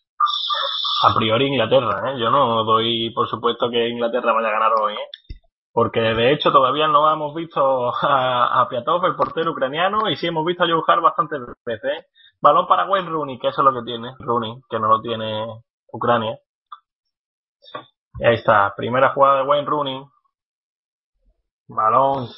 a 1.02 1.14
priori 1.14 1.46
Inglaterra, 1.46 2.10
¿eh? 2.10 2.18
Yo 2.18 2.30
no 2.30 2.64
doy 2.64 3.10
por 3.10 3.28
supuesto 3.28 3.70
que 3.70 3.88
Inglaterra 3.88 4.32
vaya 4.32 4.48
a 4.48 4.52
ganar 4.52 4.72
hoy, 4.80 4.94
¿eh? 4.94 5.36
Porque 5.72 6.00
de 6.00 6.32
hecho 6.32 6.50
todavía 6.50 6.88
no 6.88 7.12
hemos 7.12 7.34
visto 7.34 7.94
a, 7.94 8.62
a 8.62 8.68
Piatov, 8.68 9.04
el 9.04 9.14
portero 9.14 9.52
ucraniano, 9.52 10.08
y 10.08 10.16
sí 10.16 10.26
hemos 10.26 10.44
visto 10.46 10.64
a 10.64 10.66
Joe 10.66 10.82
Hart 10.86 11.02
bastantes 11.02 11.40
veces, 11.64 11.84
¿eh? 11.84 12.06
Balón 12.40 12.66
para 12.66 12.88
Wayne 12.88 13.08
Rooney, 13.08 13.38
que 13.38 13.48
eso 13.48 13.62
es 13.62 13.64
lo 13.64 13.72
que 13.72 13.84
tiene 13.84 14.14
Rooney, 14.18 14.60
que 14.68 14.78
no 14.78 14.88
lo 14.88 15.00
tiene 15.00 15.46
Ucrania. 15.92 16.38
Y 18.18 18.24
ahí 18.24 18.34
está, 18.34 18.74
primera 18.76 19.12
jugada 19.12 19.38
de 19.38 19.48
Wayne 19.48 19.66
Rooney. 19.66 20.04
Balón 21.68 22.28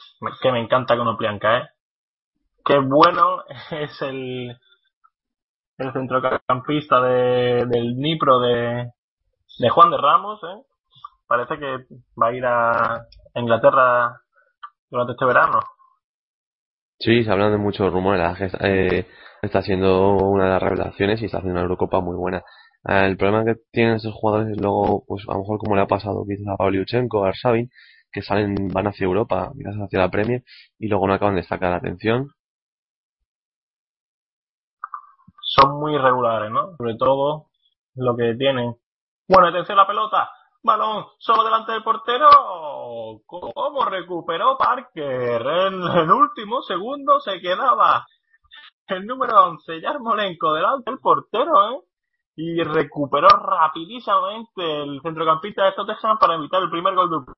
que 0.40 0.52
me 0.52 0.60
encanta 0.60 0.96
con 0.96 1.08
Oplianca, 1.08 1.58
¿eh? 1.58 1.68
Qué 2.64 2.78
bueno 2.78 3.42
es 3.70 4.00
el, 4.02 4.56
el 5.78 5.92
centrocampista 5.92 7.00
de, 7.00 7.66
del 7.66 7.94
Dnipro 7.96 8.40
de, 8.40 8.92
de 9.58 9.68
Juan 9.68 9.90
de 9.90 9.98
Ramos, 9.98 10.40
¿eh? 10.44 10.62
Parece 11.26 11.58
que 11.58 11.86
va 12.20 12.28
a 12.28 12.32
ir 12.32 12.46
a 12.46 13.06
Inglaterra 13.34 14.18
durante 14.90 15.12
este 15.12 15.26
verano. 15.26 15.60
Sí, 17.00 17.22
se 17.22 17.30
hablan 17.30 17.52
de 17.52 17.58
muchos 17.58 17.92
rumores, 17.92 18.52
eh, 18.60 19.06
está 19.42 19.62
siendo 19.62 20.16
una 20.16 20.44
de 20.44 20.50
las 20.50 20.62
revelaciones 20.62 21.22
y 21.22 21.26
está 21.26 21.38
haciendo 21.38 21.60
una 21.60 21.62
Eurocopa 21.62 22.00
muy 22.00 22.16
buena. 22.16 22.38
Eh, 22.88 23.06
el 23.06 23.16
problema 23.16 23.44
que 23.44 23.54
tienen 23.70 23.94
esos 23.96 24.12
jugadores 24.14 24.50
es 24.50 24.60
luego, 24.60 25.04
pues 25.06 25.24
a 25.28 25.34
lo 25.34 25.40
mejor 25.40 25.58
como 25.58 25.76
le 25.76 25.82
ha 25.82 25.86
pasado 25.86 26.24
quizás 26.26 26.46
a 26.48 26.56
Pavlyuchenko, 26.56 27.24
a 27.24 27.28
Arsavin, 27.28 27.70
que 28.10 28.22
salen, 28.22 28.68
van 28.72 28.88
hacia 28.88 29.04
Europa, 29.04 29.52
quizás 29.56 29.76
hacia 29.76 30.00
la 30.00 30.10
Premier, 30.10 30.42
y 30.78 30.88
luego 30.88 31.06
no 31.06 31.14
acaban 31.14 31.36
de 31.36 31.44
sacar 31.44 31.70
la 31.70 31.76
atención. 31.76 32.30
Son 35.42 35.78
muy 35.80 35.94
irregulares, 35.94 36.50
¿no? 36.50 36.76
Sobre 36.78 36.96
todo 36.96 37.46
lo 37.94 38.16
que 38.16 38.34
tienen. 38.34 38.74
Bueno, 39.28 39.48
atención 39.48 39.78
a 39.78 39.82
la 39.82 39.88
pelota. 39.88 40.30
Balón 40.62 41.06
solo 41.18 41.44
delante 41.44 41.72
del 41.72 41.82
portero. 41.82 42.28
¿Cómo 43.26 43.84
recuperó 43.84 44.56
Parker? 44.58 45.42
En 45.42 45.82
el 45.82 46.10
último 46.10 46.62
segundo 46.62 47.20
se 47.20 47.40
quedaba 47.40 48.06
el 48.88 49.06
número 49.06 49.44
11, 49.50 49.80
Yarmolenko, 49.80 50.54
delante 50.54 50.90
del 50.90 51.00
portero, 51.00 51.72
¿eh? 51.72 51.80
Y 52.36 52.62
recuperó 52.62 53.28
rapidísimamente 53.28 54.82
el 54.82 55.00
centrocampista 55.02 55.64
de 55.64 55.72
Tottenham 55.72 56.18
para 56.18 56.34
evitar 56.36 56.62
el 56.62 56.70
primer 56.70 56.94
gol 56.94 57.10
de 57.10 57.32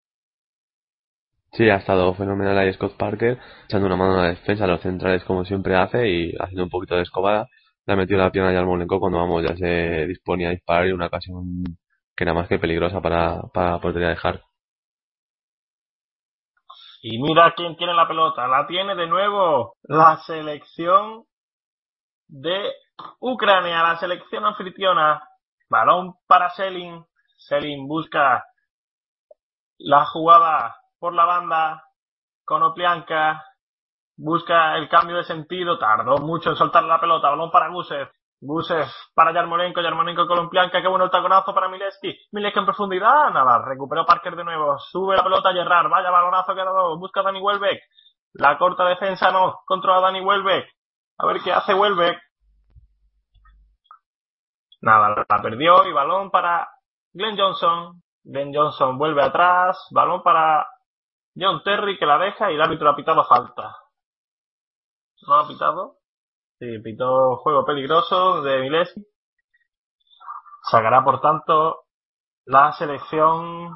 Sí, 1.52 1.68
ha 1.68 1.76
estado 1.76 2.14
fenomenal 2.14 2.56
ahí 2.56 2.72
Scott 2.74 2.96
Parker, 2.96 3.38
echando 3.64 3.86
una 3.86 3.96
mano 3.96 4.14
a 4.14 4.22
la 4.22 4.28
defensa, 4.28 4.64
a 4.64 4.68
los 4.68 4.80
centrales 4.82 5.24
como 5.24 5.44
siempre 5.44 5.74
hace 5.74 6.08
y 6.08 6.32
haciendo 6.38 6.64
un 6.64 6.70
poquito 6.70 6.94
de 6.94 7.02
escobada. 7.02 7.48
Le 7.86 7.94
ha 7.94 7.96
metido 7.96 8.20
la 8.20 8.30
pierna 8.30 8.50
a 8.50 8.54
Yarmolenko 8.54 9.00
cuando 9.00 9.18
vamos 9.18 9.42
ya 9.42 9.56
se 9.56 10.06
disponía 10.06 10.48
a 10.48 10.52
disparar 10.52 10.86
y 10.86 10.92
una 10.92 11.06
ocasión 11.06 11.64
que 12.20 12.24
era 12.24 12.34
más 12.34 12.48
que 12.48 12.58
peligrosa 12.58 13.00
para, 13.00 13.40
para 13.54 13.80
la. 13.80 14.42
Y 17.00 17.18
mira 17.18 17.54
quién 17.56 17.78
tiene 17.78 17.94
la 17.94 18.06
pelota. 18.06 18.46
La 18.46 18.66
tiene 18.66 18.94
de 18.94 19.06
nuevo 19.06 19.76
la 19.84 20.18
selección 20.26 21.24
de 22.28 22.74
Ucrania, 23.20 23.82
la 23.82 23.96
selección 23.96 24.44
anfitriona. 24.44 25.26
Balón 25.70 26.12
para 26.26 26.50
Selin. 26.50 27.02
Selin 27.38 27.88
busca 27.88 28.44
la 29.78 30.04
jugada 30.04 30.76
por 30.98 31.14
la 31.14 31.24
banda 31.24 31.84
con 32.44 32.62
Oplianka. 32.62 33.46
Busca 34.14 34.76
el 34.76 34.90
cambio 34.90 35.16
de 35.16 35.24
sentido. 35.24 35.78
Tardó 35.78 36.18
mucho 36.18 36.50
en 36.50 36.56
soltar 36.56 36.84
la 36.84 37.00
pelota. 37.00 37.30
Balón 37.30 37.50
para 37.50 37.70
Gusev. 37.70 38.10
Gusev 38.40 38.88
para 39.14 39.32
Yarmolenko. 39.32 39.80
Yarmolenko 39.80 40.26
con 40.26 40.38
Oplianka. 40.46 40.80
Qué 40.80 40.88
bueno 40.88 41.04
el 41.04 41.10
taconazo 41.10 41.54
para 41.54 41.68
Mileski. 41.68 42.16
Mileski 42.32 42.58
en 42.58 42.64
profundidad. 42.64 43.30
Nada. 43.30 43.62
Recuperó 43.64 44.06
Parker 44.06 44.36
de 44.36 44.44
nuevo. 44.44 44.78
Sube 44.78 45.16
la 45.16 45.22
pelota 45.22 45.50
a 45.50 45.52
Gerrard. 45.52 45.90
Vaya 45.90 46.10
balonazo 46.10 46.54
que 46.54 46.60
ha 46.60 46.64
dado. 46.64 46.98
Busca 46.98 47.20
a 47.20 47.24
Dani 47.24 47.40
Welbeck. 47.40 47.80
La 48.34 48.56
corta 48.58 48.84
defensa 48.84 49.30
no. 49.30 49.60
Controla 49.66 50.00
Dani 50.00 50.20
Welbeck. 50.20 50.68
A 51.18 51.26
ver 51.26 51.40
qué 51.42 51.52
hace 51.52 51.74
Welbeck. 51.74 52.18
Nada, 54.82 55.24
la 55.28 55.42
perdió 55.42 55.86
y 55.86 55.92
balón 55.92 56.30
para 56.30 56.68
Glenn 57.12 57.38
Johnson. 57.38 58.02
Glenn 58.24 58.54
Johnson 58.54 58.96
vuelve 58.96 59.22
atrás. 59.22 59.86
Balón 59.90 60.22
para 60.22 60.66
John 61.36 61.62
Terry 61.62 61.98
que 61.98 62.06
la 62.06 62.18
deja 62.18 62.50
y 62.50 62.54
el 62.54 62.62
árbitro 62.62 62.88
ha 62.88 62.96
pitado 62.96 63.24
falta. 63.24 63.76
¿No 65.26 65.34
ha 65.34 65.46
pitado? 65.46 65.99
Sí, 66.60 66.78
pitó 66.80 67.36
juego 67.38 67.64
peligroso 67.64 68.42
de 68.42 68.60
Mileski. 68.60 69.02
Sacará 70.70 71.02
por 71.02 71.22
tanto 71.22 71.84
la 72.44 72.72
selección 72.72 73.70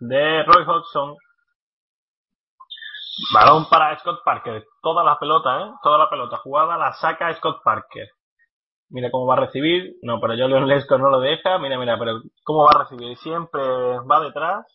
de 0.00 0.42
Roy 0.42 0.64
Hodgson. 0.66 1.14
Balón 3.32 3.68
para 3.70 3.96
Scott 4.00 4.24
Parker. 4.24 4.64
Toda 4.82 5.04
la 5.04 5.20
pelota, 5.20 5.60
¿eh? 5.60 5.70
Toda 5.84 5.98
la 5.98 6.10
pelota 6.10 6.38
jugada 6.38 6.76
la 6.76 6.92
saca 6.94 7.32
Scott 7.34 7.62
Parker. 7.62 8.08
Mira 8.88 9.12
cómo 9.12 9.26
va 9.26 9.34
a 9.34 9.46
recibir. 9.46 9.94
No, 10.02 10.20
pero 10.20 10.34
yo 10.34 10.48
Leon 10.48 10.66
Lesco 10.66 10.98
no 10.98 11.10
lo 11.10 11.20
deja. 11.20 11.58
Mira, 11.58 11.78
mira, 11.78 11.96
pero 11.96 12.22
cómo 12.42 12.64
va 12.64 12.72
a 12.74 12.78
recibir. 12.82 13.16
Siempre 13.18 13.62
va 14.00 14.18
detrás 14.18 14.66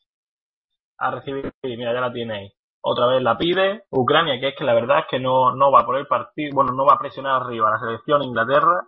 a 0.98 1.12
recibir. 1.12 1.54
Mira, 1.64 1.94
ya 1.94 2.00
la 2.00 2.14
tiene 2.14 2.38
ahí. 2.38 2.59
Otra 2.82 3.08
vez 3.08 3.22
la 3.22 3.38
pide. 3.38 3.84
Ucrania, 3.92 4.40
que 4.40 4.50
es 4.50 4.56
que 4.56 4.64
la 4.64 4.74
verdad 4.74 5.00
es 5.00 5.06
que 5.10 5.20
no, 5.20 5.56
no 5.56 5.72
va 5.72 5.86
por 5.86 5.98
el 5.98 6.08
partido. 6.08 6.56
Bueno, 6.56 6.74
no 6.74 6.86
va 6.86 6.94
a 6.94 7.00
presionar 7.00 7.42
arriba 7.42 7.72
la 7.72 7.80
selección 7.80 8.24
Inglaterra. 8.24 8.88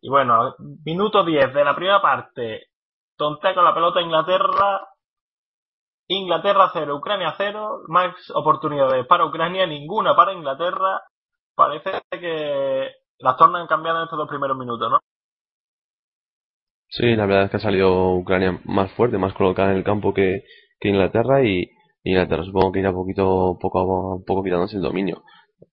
Y 0.00 0.08
bueno, 0.08 0.54
minuto 0.84 1.24
10 1.24 1.52
de 1.52 1.64
la 1.64 1.74
primera 1.74 2.00
parte. 2.00 2.68
Tontea 3.16 3.54
con 3.54 3.64
la 3.64 3.74
pelota 3.74 4.00
Inglaterra. 4.00 4.88
Inglaterra 6.08 6.70
0, 6.72 6.94
Ucrania 6.94 7.34
0. 7.36 7.82
Más 7.88 8.14
oportunidades 8.34 9.04
para 9.06 9.26
Ucrania, 9.26 9.66
ninguna 9.66 10.14
para 10.14 10.32
Inglaterra. 10.32 11.02
Parece 11.56 12.02
que 12.10 12.90
las 13.18 13.36
tornas 13.36 13.66
cambiado 13.68 13.98
en 13.98 14.04
estos 14.04 14.18
dos 14.18 14.28
primeros 14.28 14.56
minutos, 14.56 14.90
¿no? 14.90 14.98
Sí, 16.88 17.16
la 17.16 17.26
verdad 17.26 17.44
es 17.44 17.50
que 17.50 17.56
ha 17.56 17.60
salido 17.60 18.14
Ucrania 18.14 18.60
más 18.64 18.92
fuerte, 18.92 19.18
más 19.18 19.34
colocada 19.34 19.72
en 19.72 19.78
el 19.78 19.84
campo 19.84 20.14
que, 20.14 20.44
que 20.78 20.88
Inglaterra 20.88 21.42
y 21.42 21.68
Inglaterra 22.10 22.44
supongo 22.44 22.72
que 22.72 22.80
irá 22.80 22.92
poquito, 22.92 23.58
poco 23.60 23.80
a 23.80 24.24
poco 24.24 24.44
quitándose 24.44 24.76
el 24.76 24.82
dominio. 24.82 25.22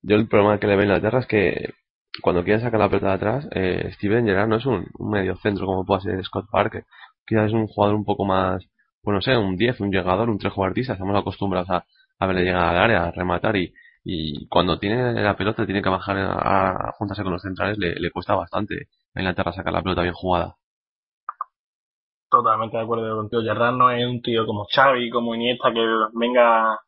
Yo 0.02 0.16
el 0.16 0.28
problema 0.28 0.58
que 0.58 0.66
le 0.66 0.74
veo 0.74 0.82
a 0.82 0.84
Inglaterra 0.86 1.20
es 1.20 1.26
que 1.26 1.74
cuando 2.22 2.44
quiere 2.44 2.60
sacar 2.60 2.80
la 2.80 2.88
pelota 2.88 3.08
de 3.08 3.14
atrás, 3.14 3.48
eh, 3.52 3.90
Steven 3.94 4.26
Gerrard 4.26 4.48
no 4.48 4.56
es 4.56 4.66
un, 4.66 4.86
medio 4.98 5.36
centro 5.36 5.66
como 5.66 5.84
puede 5.84 6.02
ser 6.02 6.24
Scott 6.24 6.46
Parker. 6.50 6.84
Quizás 7.26 7.48
es 7.48 7.52
un 7.52 7.66
jugador 7.66 7.96
un 7.96 8.04
poco 8.04 8.24
más, 8.24 8.64
bueno, 9.02 9.18
no 9.18 9.22
sé, 9.22 9.36
un 9.36 9.56
10, 9.56 9.80
un 9.80 9.90
llegador, 9.92 10.28
un 10.30 10.38
trejuartista. 10.38 10.94
Estamos 10.94 11.16
acostumbrados 11.18 11.70
a, 11.70 11.84
a 12.18 12.26
verle 12.26 12.44
llegar 12.44 12.64
al 12.64 12.78
área, 12.78 13.04
a 13.06 13.10
rematar 13.12 13.56
y, 13.56 13.72
y 14.04 14.46
cuando 14.48 14.78
tiene 14.78 15.14
la 15.22 15.36
pelota 15.36 15.66
tiene 15.66 15.82
que 15.82 15.88
bajar 15.88 16.18
a, 16.18 16.88
a 16.88 16.92
juntarse 16.98 17.22
con 17.22 17.32
los 17.32 17.42
centrales, 17.42 17.78
le, 17.78 17.94
le 17.94 18.10
cuesta 18.10 18.34
bastante 18.34 18.88
a 19.14 19.20
Inglaterra 19.20 19.52
sacar 19.52 19.72
la 19.72 19.82
pelota 19.82 20.02
bien 20.02 20.14
jugada. 20.14 20.56
Totalmente 22.34 22.76
de 22.76 22.82
acuerdo 22.82 23.16
contigo. 23.16 23.42
Gerrard 23.42 23.76
no 23.76 23.92
es 23.92 24.04
un 24.04 24.20
tío 24.20 24.44
como 24.44 24.66
Xavi, 24.68 25.08
como 25.08 25.36
Iniesta, 25.36 25.72
que 25.72 25.86
venga 26.14 26.80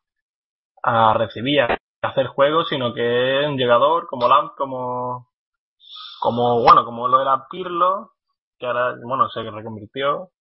a 0.83 1.13
recibir, 1.13 1.61
a 1.61 1.77
hacer 2.01 2.27
juegos, 2.27 2.67
sino 2.67 2.93
que 2.93 3.39
es 3.39 3.47
un 3.47 3.55
llegador 3.55 4.07
como 4.07 4.27
Lamp, 4.27 4.55
como, 4.57 5.29
como, 6.19 6.61
bueno, 6.61 6.83
como 6.83 7.07
lo 7.07 7.21
era 7.21 7.47
Pirlo, 7.49 8.11
que 8.59 8.65
ahora, 8.65 8.95
bueno, 9.01 9.29
se 9.29 9.41
reconvirtió, 9.41 10.31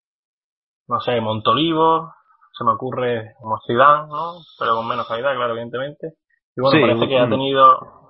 no 0.89 0.99
sé, 0.99 1.21
Montolivo, 1.21 2.13
se 2.59 2.65
me 2.65 2.73
ocurre 2.73 3.35
como 3.41 3.61
Zidane, 3.65 4.09
¿no? 4.09 4.39
Pero 4.59 4.75
con 4.75 4.89
menos 4.89 5.07
calidad, 5.07 5.37
claro, 5.37 5.53
evidentemente. 5.53 6.15
Y 6.57 6.61
bueno, 6.61 6.79
Sí, 6.79 6.83
parece 6.83 7.09
que 7.09 7.19
ha 7.21 7.29
tenido... 7.29 8.06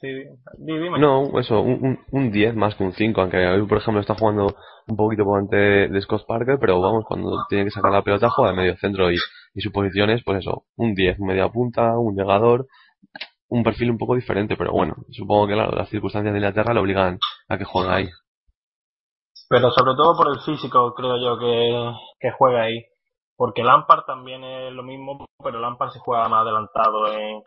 Sí, 0.00 0.08
di- 0.08 0.78
dime. 0.78 0.98
No, 0.98 1.38
eso, 1.40 1.60
un, 1.60 1.78
un, 1.84 1.98
un 2.12 2.30
10 2.30 2.54
más 2.54 2.74
que 2.74 2.84
un 2.84 2.92
5, 2.92 3.20
aunque 3.20 3.38
hoy, 3.46 3.66
por 3.66 3.78
ejemplo, 3.78 4.00
está 4.00 4.14
jugando 4.14 4.54
un 4.88 4.96
poquito 4.96 5.24
por 5.24 5.34
delante 5.36 5.88
de 5.92 6.00
Scott 6.02 6.26
Parker, 6.26 6.58
pero 6.60 6.80
vamos, 6.80 7.04
cuando 7.06 7.30
tiene 7.48 7.64
que 7.64 7.70
sacar 7.70 7.92
la 7.92 8.02
pelota, 8.02 8.30
juega 8.30 8.50
de 8.52 8.56
medio 8.56 8.76
centro 8.76 9.10
y, 9.10 9.16
y 9.54 9.60
su 9.60 9.72
posición 9.72 10.10
es, 10.10 10.22
pues 10.24 10.38
eso, 10.40 10.64
un 10.76 10.94
10, 10.94 11.18
un 11.18 11.28
media 11.28 11.48
punta, 11.48 11.98
un 11.98 12.14
llegador, 12.16 12.66
un 13.48 13.64
perfil 13.64 13.90
un 13.92 13.98
poco 13.98 14.14
diferente, 14.16 14.56
pero 14.56 14.72
bueno, 14.72 14.96
supongo 15.12 15.48
que 15.48 15.54
claro, 15.54 15.72
las 15.76 15.88
circunstancias 15.90 16.32
de 16.34 16.38
Inglaterra 16.40 16.74
le 16.74 16.80
obligan 16.80 17.18
a 17.48 17.58
que 17.58 17.64
juegue 17.64 17.90
ahí. 17.92 18.08
Pero 19.48 19.70
sobre 19.70 19.94
todo 19.94 20.16
por 20.16 20.28
el 20.28 20.40
físico, 20.40 20.94
creo 20.94 21.16
yo, 21.18 21.38
que, 21.38 21.92
que 22.20 22.30
juega 22.32 22.62
ahí. 22.62 22.84
Porque 23.36 23.62
Lampard 23.62 24.04
también 24.06 24.42
es 24.44 24.72
lo 24.72 24.82
mismo, 24.82 25.26
pero 25.42 25.60
Lampard 25.60 25.90
se 25.90 26.00
juega 26.00 26.28
más 26.28 26.42
adelantado. 26.42 27.12
En, 27.12 27.42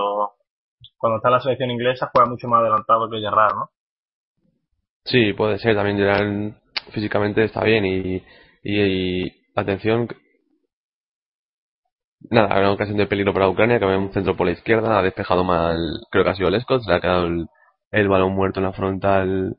cuando 0.97 1.17
está 1.17 1.29
la 1.29 1.39
selección 1.39 1.71
inglesa, 1.71 2.09
juega 2.13 2.29
mucho 2.29 2.47
más 2.47 2.61
adelantado 2.61 3.09
que 3.09 3.19
Gerrard, 3.19 3.55
¿no? 3.55 3.69
Sí, 5.05 5.33
puede 5.33 5.57
ser, 5.59 5.75
también 5.75 5.97
Gerard 5.97 6.53
físicamente 6.91 7.43
está 7.43 7.63
bien 7.63 7.85
y, 8.63 9.31
atención, 9.55 10.07
nada, 12.29 12.53
habrá 12.53 12.71
ocasión 12.71 12.97
de 12.97 13.07
peligro 13.07 13.33
para 13.33 13.49
Ucrania, 13.49 13.79
que 13.79 13.85
ve 13.85 13.97
un 13.97 14.13
centro 14.13 14.35
por 14.35 14.47
la 14.47 14.53
izquierda, 14.53 14.99
ha 14.99 15.03
despejado 15.03 15.43
mal, 15.43 15.77
creo 16.11 16.23
que 16.23 16.29
ha 16.29 16.35
sido 16.35 16.49
Lescott, 16.49 16.83
se 16.83 16.91
le 16.91 16.97
ha 16.97 17.01
quedado 17.01 17.25
el, 17.27 17.47
el 17.91 18.07
balón 18.07 18.33
muerto 18.35 18.59
en 18.59 18.65
la 18.65 18.73
frontal 18.73 19.57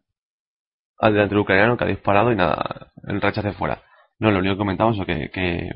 al 0.99 1.15
delantero 1.15 1.41
ucraniano 1.41 1.77
que 1.77 1.85
ha 1.85 1.89
disparado 1.89 2.31
y 2.33 2.37
nada, 2.37 2.93
el 3.05 3.21
rechace 3.21 3.53
fuera. 3.53 3.83
No, 4.19 4.31
lo 4.31 4.39
único 4.39 4.55
que 4.55 4.59
comentamos 4.59 4.99
es 4.99 5.07
que, 5.07 5.31
que, 5.31 5.71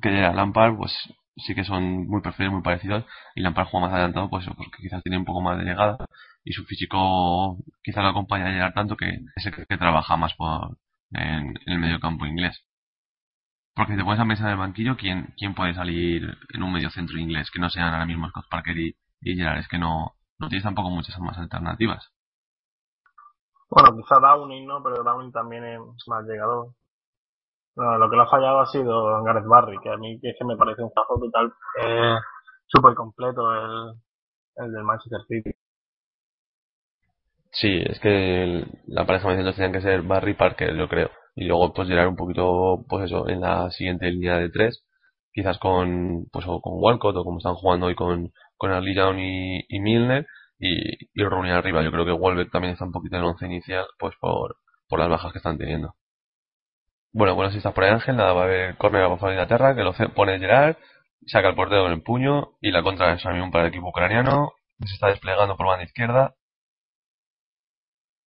que 0.00 0.08
Gerard 0.08 0.36
Lampard, 0.36 0.76
pues 0.76 0.92
sí 1.36 1.54
que 1.54 1.64
son 1.64 2.06
muy 2.08 2.22
perfiles, 2.22 2.52
muy 2.52 2.62
parecidos, 2.62 3.04
y 3.34 3.42
Lampard 3.42 3.68
juega 3.68 3.86
más 3.86 3.94
adelantado, 3.94 4.30
pues 4.30 4.46
porque 4.46 4.82
quizás 4.82 5.02
tiene 5.02 5.18
un 5.18 5.24
poco 5.24 5.40
más 5.42 5.58
de 5.58 5.64
llegada, 5.64 5.98
y 6.44 6.52
su 6.52 6.64
físico 6.64 7.58
quizás 7.82 8.02
lo 8.02 8.10
acompaña 8.10 8.46
a 8.46 8.50
llegar 8.50 8.74
tanto 8.74 8.96
que 8.96 9.20
es 9.36 9.46
el 9.46 9.66
que, 9.66 9.76
trabaja 9.76 10.16
más 10.16 10.34
por, 10.34 10.78
en, 11.12 11.58
el 11.66 11.78
medio 11.78 12.00
campo 12.00 12.26
inglés. 12.26 12.64
Porque 13.74 13.92
si 13.92 13.98
te 13.98 14.04
pones 14.04 14.20
a 14.20 14.24
pensar 14.26 14.46
en 14.46 14.52
el 14.52 14.58
banquillo, 14.58 14.96
¿quién, 14.96 15.34
quién 15.36 15.54
puede 15.54 15.74
salir 15.74 16.38
en 16.54 16.62
un 16.62 16.72
medio 16.72 16.90
centro 16.90 17.18
inglés 17.18 17.50
que 17.50 17.60
no 17.60 17.68
sean 17.68 17.92
ahora 17.92 18.06
mismo 18.06 18.28
Scott 18.30 18.46
Parker 18.50 18.78
y, 18.78 18.96
y 19.20 19.36
Gerrard? 19.36 19.58
Es 19.58 19.68
que 19.68 19.78
no, 19.78 20.14
no 20.38 20.48
tienes 20.48 20.64
tampoco 20.64 20.88
muchas 20.90 21.18
más 21.18 21.36
alternativas. 21.36 22.10
Bueno, 23.68 23.96
quizá 23.96 24.18
Downing, 24.20 24.66
¿no? 24.66 24.82
Pero 24.82 25.02
Downing 25.02 25.32
también 25.32 25.64
es 25.64 26.08
más 26.08 26.24
llegador. 26.24 26.68
Lo 27.76 28.08
que 28.08 28.16
lo 28.16 28.22
ha 28.22 28.30
fallado 28.30 28.60
ha 28.60 28.66
sido 28.66 29.22
Gareth 29.22 29.46
Barry, 29.46 29.76
que 29.82 29.90
a 29.90 29.98
mí 29.98 30.18
que 30.20 30.30
es 30.30 30.36
que 30.38 30.46
me 30.46 30.56
parece 30.56 30.82
un 30.82 30.90
caso 30.90 31.18
total 31.20 31.52
eh, 31.84 32.16
súper 32.66 32.94
completo 32.94 33.52
el, 33.52 33.92
el 34.56 34.72
del 34.72 34.82
Manchester 34.82 35.20
City. 35.28 35.50
Sí, 37.52 37.82
es 37.86 37.98
que 38.00 38.64
la 38.86 39.06
pareja 39.06 39.28
centros 39.34 39.56
tenían 39.56 39.72
que 39.72 39.80
ser 39.80 40.02
Barry 40.02 40.34
Parker, 40.34 40.74
yo 40.76 40.88
creo. 40.88 41.10
Y 41.34 41.44
luego 41.46 41.72
pues 41.74 41.88
llegar 41.88 42.08
un 42.08 42.16
poquito, 42.16 42.84
pues 42.88 43.04
eso, 43.06 43.28
en 43.28 43.40
la 43.42 43.70
siguiente 43.70 44.10
línea 44.10 44.38
de 44.38 44.50
tres, 44.50 44.84
quizás 45.32 45.58
con, 45.58 46.26
pues 46.32 46.46
o 46.48 46.60
con 46.60 46.74
Walcott 46.82 47.16
o 47.16 47.24
como 47.24 47.38
están 47.38 47.54
jugando 47.54 47.86
hoy 47.86 47.94
con, 47.94 48.32
con 48.56 48.72
Arlie 48.72 48.94
Young 48.94 49.18
y, 49.68 49.80
Milner 49.80 50.26
y, 50.58 51.04
y 51.14 51.24
Rooney 51.24 51.52
arriba. 51.52 51.82
Yo 51.82 51.90
creo 51.92 52.06
que 52.06 52.12
Welbeck 52.12 52.50
también 52.50 52.72
está 52.74 52.84
un 52.86 52.92
poquito 52.92 53.16
en 53.16 53.22
el 53.22 53.28
once 53.28 53.46
inicial, 53.46 53.86
pues 53.98 54.14
por, 54.20 54.56
por 54.88 54.98
las 54.98 55.10
bajas 55.10 55.32
que 55.32 55.38
están 55.38 55.58
teniendo. 55.58 55.94
Bueno, 57.16 57.34
bueno, 57.34 57.50
si 57.50 57.56
estás 57.56 57.72
por 57.72 57.82
ahí 57.82 57.90
Ángel, 57.90 58.14
nada, 58.14 58.34
va 58.34 58.42
a 58.42 58.44
haber 58.44 58.76
córner 58.76 59.02
a 59.02 59.08
favor 59.08 59.30
de 59.30 59.36
Inglaterra, 59.36 59.74
que 59.74 59.82
lo 59.82 59.94
pone 60.14 60.38
Gerard, 60.38 60.76
saca 61.26 61.48
el 61.48 61.54
portero 61.54 61.84
con 61.84 61.92
el 61.92 62.02
puño 62.02 62.50
y 62.60 62.70
la 62.70 62.82
contra 62.82 63.10
ahora 63.10 63.32
mismo 63.32 63.50
para 63.50 63.64
el 63.64 63.70
equipo 63.70 63.88
ucraniano, 63.88 64.52
se 64.84 64.92
está 64.92 65.06
desplegando 65.06 65.56
por 65.56 65.66
banda 65.66 65.84
izquierda, 65.84 66.34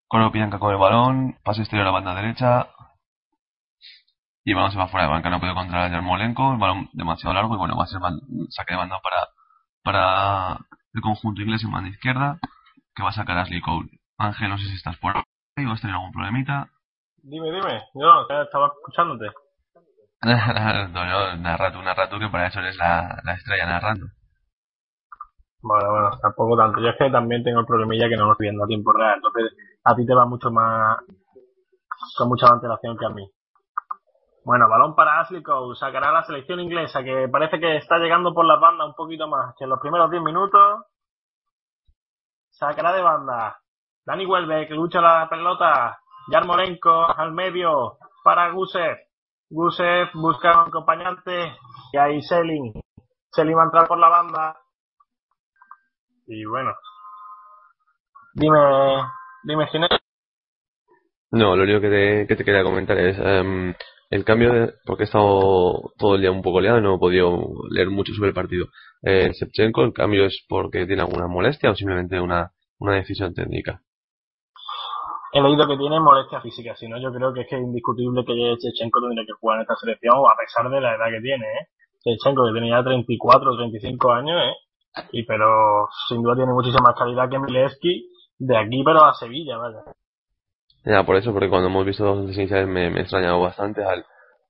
Konopianka 0.08 0.58
con 0.58 0.72
el 0.72 0.80
balón, 0.80 1.38
pase 1.44 1.62
exterior 1.62 1.84
a 1.88 1.92
la 1.92 1.94
banda 1.94 2.16
derecha. 2.16 2.68
Y 4.44 4.52
el 4.52 4.56
balón 4.56 4.72
se 4.72 4.80
va 4.80 4.88
fuera 4.88 5.06
de 5.06 5.12
banca, 5.12 5.30
no 5.30 5.40
podido 5.40 5.54
controlar 5.54 5.86
a 5.86 5.92
Yarmolenko, 5.92 6.54
el 6.54 6.58
balón 6.58 6.90
demasiado 6.94 7.36
largo 7.36 7.54
y 7.54 7.58
bueno, 7.60 7.78
va 7.78 7.84
a 7.84 7.88
ser 7.88 8.00
saque 8.50 8.74
de 8.74 8.78
banda 8.78 9.00
para, 9.04 9.28
para 9.84 10.66
el 10.96 11.02
conjunto 11.02 11.44
inglés 11.44 11.64
en 11.64 11.72
banda 11.72 11.92
izquierda, 11.92 12.40
que 12.96 13.04
va 13.04 13.10
a 13.10 13.14
sacar 13.14 13.38
a 13.38 13.42
Ashley 13.44 13.62
Cole. 13.62 13.88
Ángel, 14.18 14.50
no 14.50 14.58
sé 14.58 14.66
si 14.66 14.74
estás 14.74 14.98
por 14.98 15.16
ahí 15.16 15.66
o 15.68 15.74
has 15.74 15.82
tenido 15.82 16.00
algún 16.00 16.12
problemita. 16.12 16.72
Dime, 17.30 17.52
dime, 17.52 17.84
yo 17.94 18.42
estaba 18.42 18.68
escuchándote. 18.68 19.26
no, 20.24 20.32
narra 21.38 21.72
tú, 21.72 21.82
narra 21.84 22.10
tú, 22.10 22.18
que 22.18 22.28
para 22.28 22.48
eso 22.48 22.60
eres 22.60 22.76
la, 22.78 23.22
la 23.24 23.34
estrella 23.34 23.68
narrando. 23.68 24.08
Bueno, 25.62 25.92
bueno, 25.92 26.10
tampoco 26.20 26.58
tanto. 26.58 26.82
Yo 26.82 26.90
es 26.90 26.96
que 26.98 27.12
también 27.12 27.44
tengo 27.44 27.60
el 27.60 27.68
problemilla 27.68 28.10
que 28.10 28.18
no 28.18 28.26
lo 28.26 28.32
estoy 28.32 28.46
viendo 28.46 28.64
a 28.64 28.68
tiempo 28.68 28.92
real. 28.94 29.18
Entonces, 29.18 29.56
a 29.84 29.96
ti 29.96 30.08
te 30.08 30.16
va 30.16 30.26
mucho 30.26 30.50
más, 30.50 30.98
con 32.18 32.30
mucha 32.30 32.48
más 32.48 32.54
antelación 32.54 32.98
que 32.98 33.06
a 33.06 33.10
mí. 33.10 33.30
Bueno, 34.44 34.68
balón 34.68 34.96
para 34.96 35.20
Ashley 35.20 35.44
Cole. 35.44 35.76
Sacará 35.76 36.12
la 36.12 36.24
selección 36.24 36.60
inglesa, 36.60 37.04
que 37.04 37.30
parece 37.30 37.60
que 37.60 37.78
está 37.78 38.00
llegando 38.00 38.34
por 38.34 38.46
las 38.46 38.60
bandas 38.60 38.88
un 38.88 38.96
poquito 38.96 39.28
más 39.28 39.54
que 39.56 39.66
en 39.66 39.70
los 39.70 39.80
primeros 39.80 40.10
10 40.10 40.24
minutos. 40.24 40.84
Sacará 42.50 42.92
de 42.92 43.04
banda. 43.04 43.60
Dani 44.04 44.26
Welbeck 44.26 44.72
lucha 44.72 45.00
la 45.00 45.30
pelota. 45.30 45.99
Yarmolenko 46.32 47.18
al 47.18 47.32
medio 47.32 47.98
para 48.24 48.52
Gusev. 48.52 48.98
Gusev 49.50 50.10
busca 50.14 50.62
un 50.62 50.68
acompañante. 50.70 51.56
Y 51.92 51.98
ahí 51.98 52.22
Selin. 52.22 52.74
Selin 53.32 53.58
va 53.58 53.64
a 53.64 53.66
entrar 53.66 53.88
por 53.88 53.98
la 53.98 54.10
banda. 54.10 54.58
Y 56.28 56.46
bueno. 56.46 56.72
Dime, 58.34 58.60
dime 59.44 59.68
Ginés. 59.68 59.90
No, 61.32 61.56
lo 61.56 61.64
único 61.64 61.82
que 61.82 61.90
te, 61.90 62.28
que 62.28 62.36
te 62.36 62.44
quería 62.44 62.64
comentar 62.64 62.98
es 62.98 63.18
em, 63.20 63.74
el 64.10 64.26
cambio 64.26 64.52
de, 64.52 64.74
porque 64.86 65.04
he 65.04 65.06
estado 65.06 65.92
todo 65.98 66.16
el 66.16 66.22
día 66.22 66.32
un 66.32 66.42
poco 66.42 66.62
liado 66.62 66.80
y 66.80 66.82
no 66.82 66.96
he 66.96 67.00
podido 67.00 67.40
leer 67.70 67.90
mucho 67.90 68.14
sobre 68.14 68.30
el 68.30 68.36
partido. 68.36 68.68
Eh, 69.04 69.32
Shevchenko, 69.34 69.84
el 69.84 69.94
cambio 69.94 70.26
es 70.26 70.44
porque 70.48 70.86
tiene 70.88 71.02
alguna 71.02 71.28
molestia 71.28 71.72
o 71.72 71.76
simplemente 71.76 72.20
una, 72.20 72.52
una 72.80 72.96
decisión 72.96 73.34
técnica. 73.34 73.82
He 75.32 75.42
leído 75.42 75.68
que 75.68 75.78
tiene 75.78 76.00
molestia 76.00 76.42
física, 76.42 76.76
si 76.76 76.88
no 76.88 76.98
yo 77.00 77.12
creo 77.14 77.34
que 77.34 77.42
es 77.42 77.48
que 77.48 77.58
indiscutible 77.58 78.26
que 78.26 78.56
Chechenko 78.58 79.02
tendría 79.02 79.26
que 79.26 79.34
jugar 79.40 79.58
en 79.58 79.62
esta 79.62 79.76
selección, 79.76 80.18
a 80.18 80.36
pesar 80.38 80.70
de 80.70 80.82
la 80.82 80.96
edad 80.96 81.06
que 81.12 81.22
tiene, 81.22 81.46
¿eh? 81.46 81.68
Chechenko 82.04 82.48
que 82.48 82.60
tenía 82.60 82.84
34 82.84 83.52
o 83.52 83.58
35 83.58 84.12
años, 84.12 84.42
¿eh? 84.42 84.54
Y 85.12 85.24
pero 85.24 85.88
sin 86.08 86.24
duda 86.24 86.36
tiene 86.36 86.52
muchísima 86.52 86.90
más 86.90 86.96
calidad 86.98 87.30
que 87.30 87.38
Milevski 87.38 88.10
de 88.40 88.58
aquí 88.58 88.82
pero 88.84 89.04
a 89.04 89.14
Sevilla, 89.14 89.58
vaya. 89.58 89.84
Ya, 90.86 91.06
por 91.06 91.18
eso, 91.18 91.34
porque 91.34 91.50
cuando 91.50 91.68
hemos 91.68 91.86
visto 91.86 92.10
once 92.10 92.34
iniciales 92.34 92.68
me, 92.68 92.90
me 92.90 93.00
he 93.00 93.02
extrañado 93.02 93.40
bastante 93.42 93.84
al, 93.84 94.06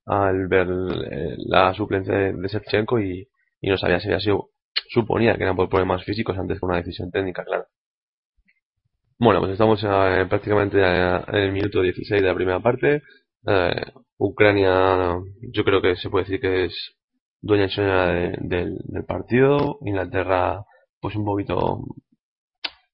al 0.05 0.47
ver 0.47 0.67
eh, 0.69 1.35
la 1.47 1.73
suplencia 1.73 2.15
de, 2.15 2.33
de 2.33 3.03
y, 3.03 3.27
y 3.61 3.69
no 3.69 3.77
sabía 3.77 3.99
si 3.99 4.07
había 4.07 4.19
sido, 4.19 4.49
suponía 4.89 5.35
que 5.35 5.43
eran 5.43 5.55
por 5.55 5.69
problemas 5.69 6.03
físicos 6.03 6.37
antes 6.37 6.59
que 6.59 6.65
una 6.65 6.77
decisión 6.77 7.11
técnica, 7.11 7.43
claro. 7.43 7.65
Bueno, 9.19 9.39
pues 9.41 9.51
estamos 9.53 9.83
eh, 9.83 10.25
prácticamente 10.29 10.77
en 10.79 11.35
el 11.35 11.51
minuto 11.51 11.81
16 11.81 12.21
de 12.21 12.27
la 12.27 12.35
primera 12.35 12.59
parte. 12.61 13.01
Eh, 13.47 13.85
Ucrania, 14.17 15.17
yo 15.53 15.63
creo 15.63 15.81
que 15.81 15.95
se 15.97 16.09
puede 16.09 16.25
decir 16.25 16.39
que 16.41 16.65
es 16.65 16.95
dueña 17.41 17.65
y 17.65 17.81
de- 17.81 18.37
del, 18.41 18.77
del 18.85 19.05
partido. 19.05 19.77
Inglaterra, 19.85 20.63
pues 21.01 21.15
un 21.15 21.25
poquito 21.25 21.81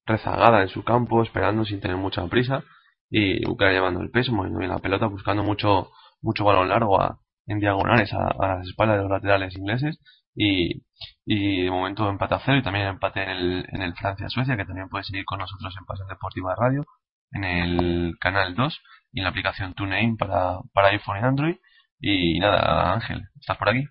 rezagada 0.06 0.62
en 0.62 0.68
su 0.68 0.84
campo, 0.84 1.22
esperando 1.22 1.64
sin 1.64 1.80
tener 1.80 1.96
mucha 1.96 2.26
prisa. 2.28 2.62
Y 3.10 3.46
Ucrania 3.48 3.78
llevando 3.78 4.00
el 4.00 4.10
peso, 4.10 4.32
moviendo 4.32 4.58
bien 4.58 4.70
la 4.70 4.78
pelota, 4.78 5.06
buscando 5.06 5.42
mucho, 5.44 5.90
mucho 6.22 6.44
balón 6.44 6.68
largo 6.68 7.00
a- 7.00 7.20
en 7.46 7.60
diagonales 7.60 8.12
a, 8.12 8.26
a 8.28 8.56
las 8.58 8.66
espaldas 8.68 8.96
de 8.96 9.02
los 9.02 9.10
laterales 9.12 9.56
ingleses. 9.56 9.98
Y, 10.34 10.82
y 11.26 11.64
de 11.64 11.70
momento 11.70 12.08
empate 12.08 12.36
a 12.36 12.38
cero 12.38 12.58
y 12.58 12.62
también 12.62 12.86
empate 12.86 13.20
en 13.20 13.30
el, 13.30 13.66
en 13.72 13.82
el 13.82 13.94
Francia-Suecia, 13.94 14.56
que 14.56 14.64
también 14.64 14.88
puede 14.88 15.02
seguir 15.02 15.24
con 15.24 15.40
nosotros 15.40 15.74
en 15.76 15.84
Pasión 15.84 16.06
Deportiva 16.06 16.54
Radio, 16.54 16.84
en 17.32 17.42
el 17.42 18.14
canal 18.20 18.54
2 18.54 18.80
y 19.12 19.18
en 19.18 19.24
la 19.24 19.30
aplicación 19.30 19.74
TuneIn 19.74 20.16
para, 20.16 20.60
para 20.72 20.88
iPhone 20.88 21.18
y 21.20 21.24
Android. 21.24 21.56
Y 21.98 22.38
nada, 22.38 22.92
Ángel, 22.92 23.22
¿estás 23.40 23.58
por 23.58 23.70
aquí? 23.70 23.84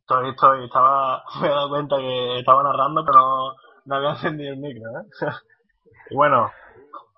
Estoy, 0.00 0.30
estoy, 0.30 0.64
estaba, 0.64 1.24
me 1.40 1.48
he 1.48 1.50
dado 1.50 1.70
cuenta 1.70 1.96
que 1.96 2.38
estaba 2.38 2.62
narrando 2.62 3.04
pero 3.04 3.56
no, 3.86 3.96
había 3.96 4.10
encendido 4.10 4.52
el 4.52 4.60
micro, 4.60 4.90
¿eh? 4.90 5.32
bueno, 6.14 6.52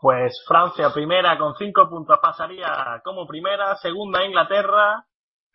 Pues 0.00 0.42
Francia 0.48 0.90
primera 0.94 1.36
con 1.36 1.54
cinco 1.56 1.90
puntos 1.90 2.18
pasaría 2.22 3.02
como 3.04 3.26
primera, 3.26 3.76
segunda 3.76 4.24
Inglaterra, 4.24 5.04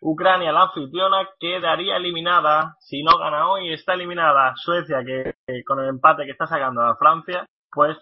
Ucrania 0.00 0.52
la 0.52 0.64
anfitriona 0.64 1.28
quedaría 1.38 1.96
eliminada, 1.96 2.76
si 2.80 3.02
no 3.02 3.18
gana 3.18 3.48
hoy 3.48 3.72
está 3.72 3.94
eliminada 3.94 4.54
Suecia 4.56 5.02
que, 5.04 5.34
con 5.64 5.80
el 5.80 5.88
empate 5.88 6.24
que 6.24 6.32
está 6.32 6.46
sacando 6.46 6.82
a 6.82 6.96
Francia, 6.96 7.46
pues 7.70 7.96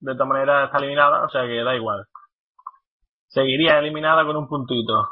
de 0.00 0.14
todas 0.14 0.28
maneras 0.28 0.66
está 0.66 0.78
eliminada, 0.78 1.24
o 1.24 1.28
sea 1.28 1.42
que 1.42 1.62
da 1.62 1.74
igual. 1.76 2.06
Seguiría 3.28 3.78
eliminada 3.78 4.24
con 4.24 4.36
un 4.36 4.48
puntito. 4.48 5.10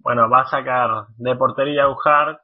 Bueno, 0.00 0.28
va 0.30 0.42
a 0.42 0.46
sacar 0.46 1.06
de 1.16 1.34
portería 1.36 1.88
Ujard 1.88 2.38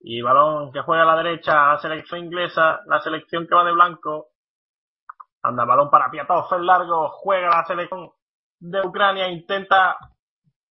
y 0.00 0.22
balón 0.22 0.72
que 0.72 0.82
juega 0.82 1.02
a 1.04 1.06
la 1.06 1.22
derecha, 1.22 1.72
la 1.72 1.78
selección 1.78 2.24
inglesa, 2.24 2.80
la 2.86 3.00
selección 3.00 3.46
que 3.46 3.54
va 3.54 3.64
de 3.64 3.72
blanco. 3.72 4.28
Anda, 5.42 5.64
balón 5.64 5.90
para 5.90 6.10
Piatov, 6.10 6.52
el 6.54 6.66
largo, 6.66 7.10
juega 7.10 7.48
la 7.48 7.64
selección 7.64 8.10
de 8.64 8.80
Ucrania, 8.80 9.28
intenta, 9.28 9.96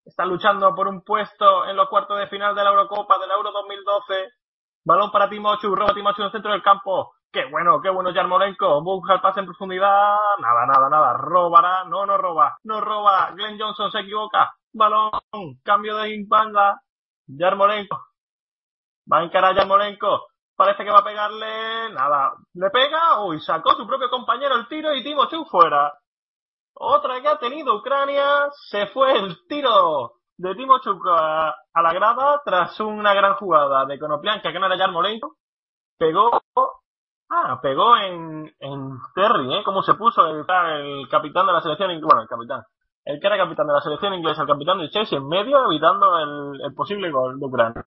está 0.03 0.25
luchando 0.25 0.73
por 0.73 0.87
un 0.87 1.03
puesto 1.03 1.65
en 1.67 1.75
los 1.75 1.87
cuartos 1.89 2.17
de 2.17 2.27
final 2.27 2.55
de 2.55 2.63
la 2.63 2.71
Eurocopa 2.71 3.19
del 3.19 3.29
Euro 3.29 3.51
2012. 3.51 4.29
Balón 4.83 5.11
para 5.11 5.29
Timochu, 5.29 5.75
roba 5.75 5.93
Timochu 5.93 6.21
en 6.21 6.25
el 6.25 6.31
centro 6.31 6.51
del 6.51 6.63
campo. 6.63 7.13
Qué 7.31 7.45
bueno, 7.51 7.81
qué 7.81 7.89
bueno 7.89 8.11
Yarmolenko. 8.11 8.81
Busca 8.83 9.13
el 9.13 9.21
pase 9.21 9.39
en 9.41 9.45
profundidad. 9.45 10.17
Nada, 10.39 10.65
nada, 10.65 10.89
nada. 10.89 11.13
Robará. 11.17 11.83
No, 11.85 12.05
no 12.05 12.17
roba. 12.17 12.57
No 12.63 12.81
roba. 12.81 13.31
Glenn 13.35 13.59
Johnson 13.59 13.91
se 13.91 13.99
equivoca. 13.99 14.53
Balón. 14.71 15.11
Cambio 15.63 15.97
de 15.97 16.15
impanda. 16.15 16.81
Yarmolenko. 17.27 17.97
Va 19.11 19.19
a 19.19 19.23
encarar 19.23 19.55
Yarmolenko. 19.55 20.27
Parece 20.55 20.83
que 20.83 20.91
va 20.91 20.99
a 20.99 21.03
pegarle. 21.03 21.93
Nada. 21.93 22.33
Le 22.53 22.69
pega. 22.69 23.23
Uy, 23.23 23.39
sacó 23.39 23.73
su 23.75 23.87
propio 23.87 24.09
compañero 24.09 24.55
el 24.55 24.67
tiro 24.67 24.93
y 24.93 25.03
Timochu 25.03 25.45
fuera. 25.45 25.91
Otra 26.85 27.21
que 27.21 27.27
ha 27.27 27.37
tenido 27.37 27.75
Ucrania. 27.77 28.49
Se 28.69 28.87
fue 28.87 29.17
el 29.17 29.37
tiro 29.47 30.13
de 30.37 30.55
Timochuk 30.55 31.05
a, 31.07 31.49
a 31.73 31.81
la 31.81 31.93
grada 31.93 32.41
tras 32.43 32.79
una 32.79 33.13
gran 33.13 33.35
jugada 33.35 33.85
de 33.85 33.99
Konoplianka 33.99 34.51
que 34.51 34.59
no 34.59 34.65
era 34.67 34.77
Yarmolenko. 34.77 35.35
Pegó 35.97 36.41
Ah, 37.35 37.59
pegó 37.63 37.97
en, 37.97 38.45
en 38.59 38.89
Terry, 39.15 39.55
¿eh? 39.55 39.63
Cómo 39.65 39.81
se 39.81 39.95
puso 39.95 40.23
el, 40.27 40.45
el 40.45 41.09
capitán 41.09 41.47
de 41.47 41.53
la 41.53 41.61
selección, 41.61 41.89
bueno, 42.01 42.21
el 42.21 42.27
capitán, 42.27 42.61
el 43.05 43.19
que 43.19 43.25
era 43.25 43.37
capitán 43.37 43.65
de 43.65 43.73
la 43.73 43.81
selección 43.81 44.13
inglesa, 44.13 44.43
el 44.43 44.47
capitán 44.47 44.77
de 44.77 44.89
Chelsea 44.91 45.17
en 45.17 45.27
medio, 45.27 45.65
evitando 45.65 46.19
el, 46.19 46.75
posible 46.75 47.09
gol 47.09 47.39
de 47.39 47.45
Ucrania. 47.45 47.85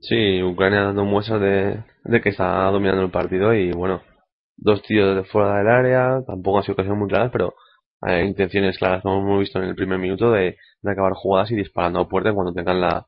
Sí, 0.00 0.42
Ucrania 0.42 0.86
dando 0.86 1.04
muestras 1.04 1.40
de, 1.40 1.84
de 2.02 2.20
que 2.20 2.30
está 2.30 2.68
dominando 2.72 3.02
el 3.02 3.12
partido 3.12 3.54
y 3.54 3.70
bueno, 3.70 4.02
dos 4.56 4.82
tiros 4.82 5.14
de 5.14 5.22
fuera 5.22 5.58
del 5.58 5.68
área, 5.68 6.24
tampoco 6.26 6.58
han 6.58 6.64
sido 6.64 6.72
ocasiones 6.74 6.98
muy 6.98 7.08
claras, 7.08 7.30
pero 7.30 7.54
hay 8.00 8.26
intenciones 8.26 8.78
claras, 8.78 9.02
como 9.02 9.18
hemos 9.18 9.40
visto 9.40 9.58
en 9.58 9.68
el 9.70 9.74
primer 9.74 9.98
minuto, 9.98 10.30
de, 10.30 10.56
acabar 10.84 11.12
jugadas 11.14 11.50
y 11.50 11.56
disparando 11.56 12.00
a 12.00 12.08
puerta 12.08 12.32
cuando 12.32 12.52
tengan 12.52 12.80
la, 12.80 13.06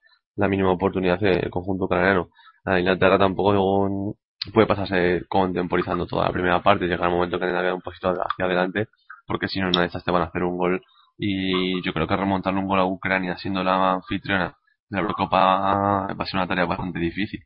mínima 0.48 0.72
oportunidad 0.72 1.22
el 1.22 1.50
conjunto 1.50 1.84
ucraniano. 1.84 2.30
A 2.64 2.78
Inglaterra 2.78 3.18
tampoco 3.18 4.16
puede 4.52 4.66
pasarse 4.66 5.24
contemporizando 5.28 6.06
toda 6.06 6.26
la 6.26 6.32
primera 6.32 6.62
parte 6.62 6.86
llegar 6.86 7.06
al 7.06 7.12
momento 7.12 7.38
que 7.38 7.46
tenga 7.46 7.62
que 7.62 7.72
un 7.72 7.82
pasito 7.82 8.10
hacia 8.10 8.44
adelante, 8.44 8.88
porque 9.26 9.48
si 9.48 9.60
no, 9.60 9.68
una 9.68 9.80
de 9.80 9.86
estas 9.86 10.04
te 10.04 10.10
van 10.10 10.22
a 10.22 10.26
hacer 10.26 10.42
un 10.42 10.56
gol. 10.56 10.82
Y 11.18 11.82
yo 11.82 11.92
creo 11.92 12.06
que 12.06 12.16
remontarle 12.16 12.60
un 12.60 12.66
gol 12.66 12.80
a 12.80 12.86
Ucrania 12.86 13.36
siendo 13.36 13.62
la 13.62 13.92
anfitriona 13.92 14.56
de 14.88 14.96
la 14.96 15.02
Eurocopa 15.02 15.36
va 15.38 16.06
a 16.06 16.26
ser 16.26 16.38
una 16.38 16.48
tarea 16.48 16.64
bastante 16.64 16.98
difícil. 16.98 17.40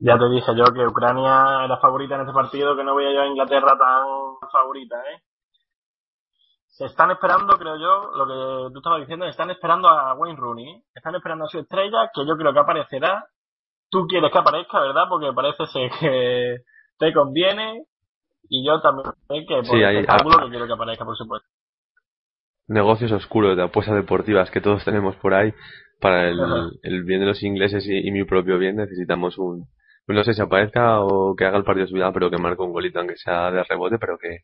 Ya 0.00 0.18
te 0.18 0.28
dije 0.30 0.52
yo 0.56 0.64
que 0.72 0.86
Ucrania 0.86 1.64
era 1.64 1.76
favorita 1.78 2.14
en 2.16 2.22
este 2.22 2.32
partido, 2.32 2.74
que 2.74 2.82
no 2.82 2.96
veía 2.96 3.12
yo 3.12 3.20
a 3.22 3.26
Inglaterra 3.26 3.76
tan 3.78 4.48
favorita, 4.50 4.96
¿eh? 4.96 5.22
Se 6.80 6.86
están 6.86 7.10
esperando, 7.10 7.58
creo 7.58 7.76
yo, 7.76 8.10
lo 8.16 8.24
que 8.26 8.72
tú 8.72 8.78
estabas 8.78 9.00
diciendo, 9.00 9.26
están 9.26 9.50
esperando 9.50 9.86
a 9.86 10.14
Wayne 10.14 10.38
Rooney, 10.40 10.82
están 10.94 11.14
esperando 11.14 11.44
a 11.44 11.48
su 11.48 11.58
estrella, 11.58 12.10
que 12.14 12.24
yo 12.26 12.38
creo 12.38 12.54
que 12.54 12.58
aparecerá. 12.58 13.26
Tú 13.90 14.06
quieres 14.06 14.32
que 14.32 14.38
aparezca, 14.38 14.80
¿verdad? 14.80 15.04
Porque 15.10 15.30
parece 15.34 15.66
ser 15.66 15.90
que 16.00 16.56
te 16.98 17.12
conviene, 17.12 17.84
y 18.48 18.66
yo 18.66 18.80
también 18.80 19.10
sé 19.28 19.44
que 19.46 19.56
por 19.56 19.66
Sí, 19.66 19.84
hay- 19.84 20.06
ah, 20.08 20.16
que 20.42 20.48
quiero 20.48 20.66
que 20.66 20.72
aparezca, 20.72 21.04
por 21.04 21.16
supuesto. 21.18 21.46
negocios 22.66 23.12
oscuros 23.12 23.58
de 23.58 23.64
apuestas 23.64 23.96
deportivas 23.96 24.50
que 24.50 24.62
todos 24.62 24.82
tenemos 24.82 25.16
por 25.16 25.34
ahí 25.34 25.52
para 26.00 26.28
el, 26.30 26.40
Ajá. 26.40 26.70
el 26.82 27.04
bien 27.04 27.20
de 27.20 27.26
los 27.26 27.42
ingleses 27.42 27.84
y, 27.86 28.08
y 28.08 28.10
mi 28.10 28.24
propio 28.24 28.56
bien 28.58 28.76
necesitamos 28.76 29.36
un 29.36 29.66
no 30.06 30.24
sé 30.24 30.32
si 30.34 30.40
aparezca 30.40 31.00
o 31.02 31.34
que 31.36 31.44
haga 31.44 31.58
el 31.58 31.64
partido 31.64 31.84
de 31.84 31.90
su 31.90 31.94
vida 31.96 32.10
pero 32.12 32.30
que 32.30 32.38
marque 32.38 32.62
un 32.62 32.72
golito 32.72 32.98
aunque 33.00 33.16
sea 33.16 33.50
de 33.50 33.62
rebote 33.64 33.98
pero 33.98 34.16
que 34.18 34.38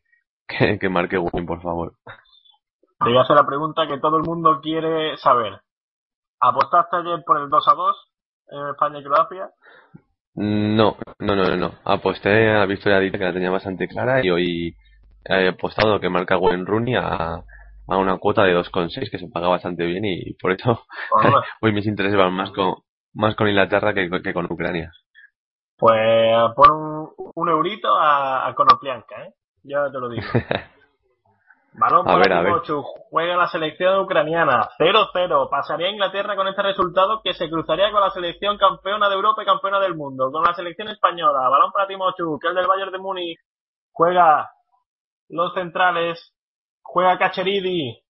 que, 0.47 0.77
que 0.79 0.89
marque 0.89 1.17
Win 1.17 1.45
por 1.45 1.61
favor 1.61 1.93
Te 2.99 3.09
voy 3.09 3.17
a 3.17 3.21
hacer 3.21 3.35
la 3.35 3.45
pregunta 3.45 3.87
que 3.87 3.99
todo 3.99 4.17
el 4.17 4.23
mundo 4.23 4.59
quiere 4.61 5.17
saber. 5.17 5.61
¿Apostaste 6.39 6.97
ayer 6.97 7.23
por 7.25 7.39
el 7.39 7.49
2 7.49 7.67
a 7.67 7.73
2 7.73 7.97
en 8.49 8.67
España 8.69 8.99
y 8.99 9.03
Croacia? 9.03 9.49
no 10.39 10.97
no 11.17 11.35
no 11.35 11.55
no, 11.57 11.71
aposté 11.83 12.29
a 12.51 12.59
la 12.59 12.65
victoria 12.67 12.99
de 12.99 13.11
que 13.11 13.17
la 13.17 13.33
tenía 13.33 13.49
bastante 13.49 13.87
clara 13.87 14.23
y 14.23 14.29
hoy 14.29 14.75
he 15.25 15.47
apostado 15.47 15.99
que 15.99 16.09
marca 16.09 16.37
Wayne 16.37 16.63
Rooney 16.63 16.93
a, 16.93 17.43
a 17.87 17.97
una 17.97 18.19
cuota 18.19 18.43
de 18.43 18.55
2,6 18.55 19.09
que 19.09 19.17
se 19.17 19.29
paga 19.29 19.47
bastante 19.47 19.83
bien 19.85 20.05
y 20.05 20.33
por 20.35 20.51
eso 20.51 20.85
Hombre, 21.09 21.31
hoy 21.61 21.73
mis 21.73 21.87
intereses 21.87 22.17
van 22.17 22.33
más 22.33 22.51
con 22.51 22.75
más 23.15 23.35
con 23.35 23.47
Inglaterra 23.47 23.95
que, 23.95 24.07
que 24.21 24.33
con 24.33 24.45
Ucrania 24.45 24.91
Pues 25.75 26.35
pon 26.55 26.71
un, 26.71 27.09
un 27.33 27.49
eurito 27.49 27.95
a, 27.95 28.47
a 28.47 28.53
Konoplianka, 28.53 29.23
¿eh? 29.23 29.33
Ya 29.63 29.91
te 29.91 29.97
lo 29.97 30.07
digo. 30.09 30.23
Balón 31.77 32.01
A 32.01 32.03
para 32.05 32.17
ver, 32.17 32.33
a. 32.33 32.43
Timochu, 32.43 32.81
juega 33.11 33.37
la 33.37 33.47
selección 33.47 33.99
ucraniana, 33.99 34.67
0-0, 34.79 35.47
pasaría 35.47 35.91
Inglaterra 35.91 36.35
con 36.35 36.47
este 36.47 36.63
resultado 36.63 37.21
que 37.23 37.35
se 37.35 37.49
cruzaría 37.49 37.91
con 37.91 38.01
la 38.01 38.09
selección 38.09 38.57
campeona 38.57 39.07
de 39.07 39.13
Europa 39.15 39.43
y 39.43 39.45
campeona 39.45 39.79
del 39.79 39.95
mundo, 39.95 40.31
con 40.31 40.43
la 40.43 40.55
selección 40.55 40.87
española, 40.87 41.47
balón 41.49 41.71
para 41.71 41.85
Timochu, 41.85 42.39
que 42.39 42.47
es 42.47 42.55
del 42.55 42.65
Bayern 42.65 42.91
de 42.91 42.97
Múnich, 42.97 43.39
juega 43.91 44.49
los 45.29 45.53
centrales, 45.53 46.33
juega 46.81 47.19
Cacheridi, 47.19 48.01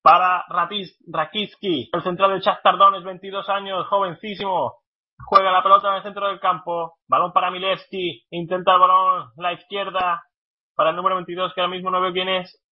para 0.00 0.44
Ratis, 0.48 0.96
Rakitsky, 1.12 1.90
el 1.92 2.02
central 2.04 2.30
del 2.30 2.40
Shakhtar 2.40 2.78
Donetsk, 2.78 3.04
22 3.04 3.48
años, 3.48 3.88
jovencísimo, 3.88 4.78
juega 5.24 5.50
la 5.50 5.64
pelota 5.64 5.88
en 5.88 5.94
el 5.96 6.02
centro 6.04 6.28
del 6.28 6.38
campo, 6.38 6.98
balón 7.08 7.32
para 7.32 7.50
Milevski, 7.50 8.24
intenta 8.30 8.74
el 8.74 8.78
balón 8.78 9.32
la 9.38 9.54
izquierda 9.54 10.22
para 10.76 10.90
el 10.90 10.96
número 10.96 11.16
22 11.16 11.52
que 11.52 11.60
ahora 11.60 11.72
mismo 11.72 11.90
no 11.90 12.00
veo 12.00 12.12
quién 12.12 12.28
es, 12.28 12.62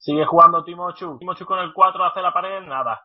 sigue 0.00 0.24
jugando 0.24 0.64
Timochu, 0.64 1.18
Timochu 1.18 1.44
con 1.44 1.58
el 1.58 1.72
4 1.72 2.04
hace 2.04 2.22
la 2.22 2.32
pared, 2.32 2.62
nada, 2.62 3.00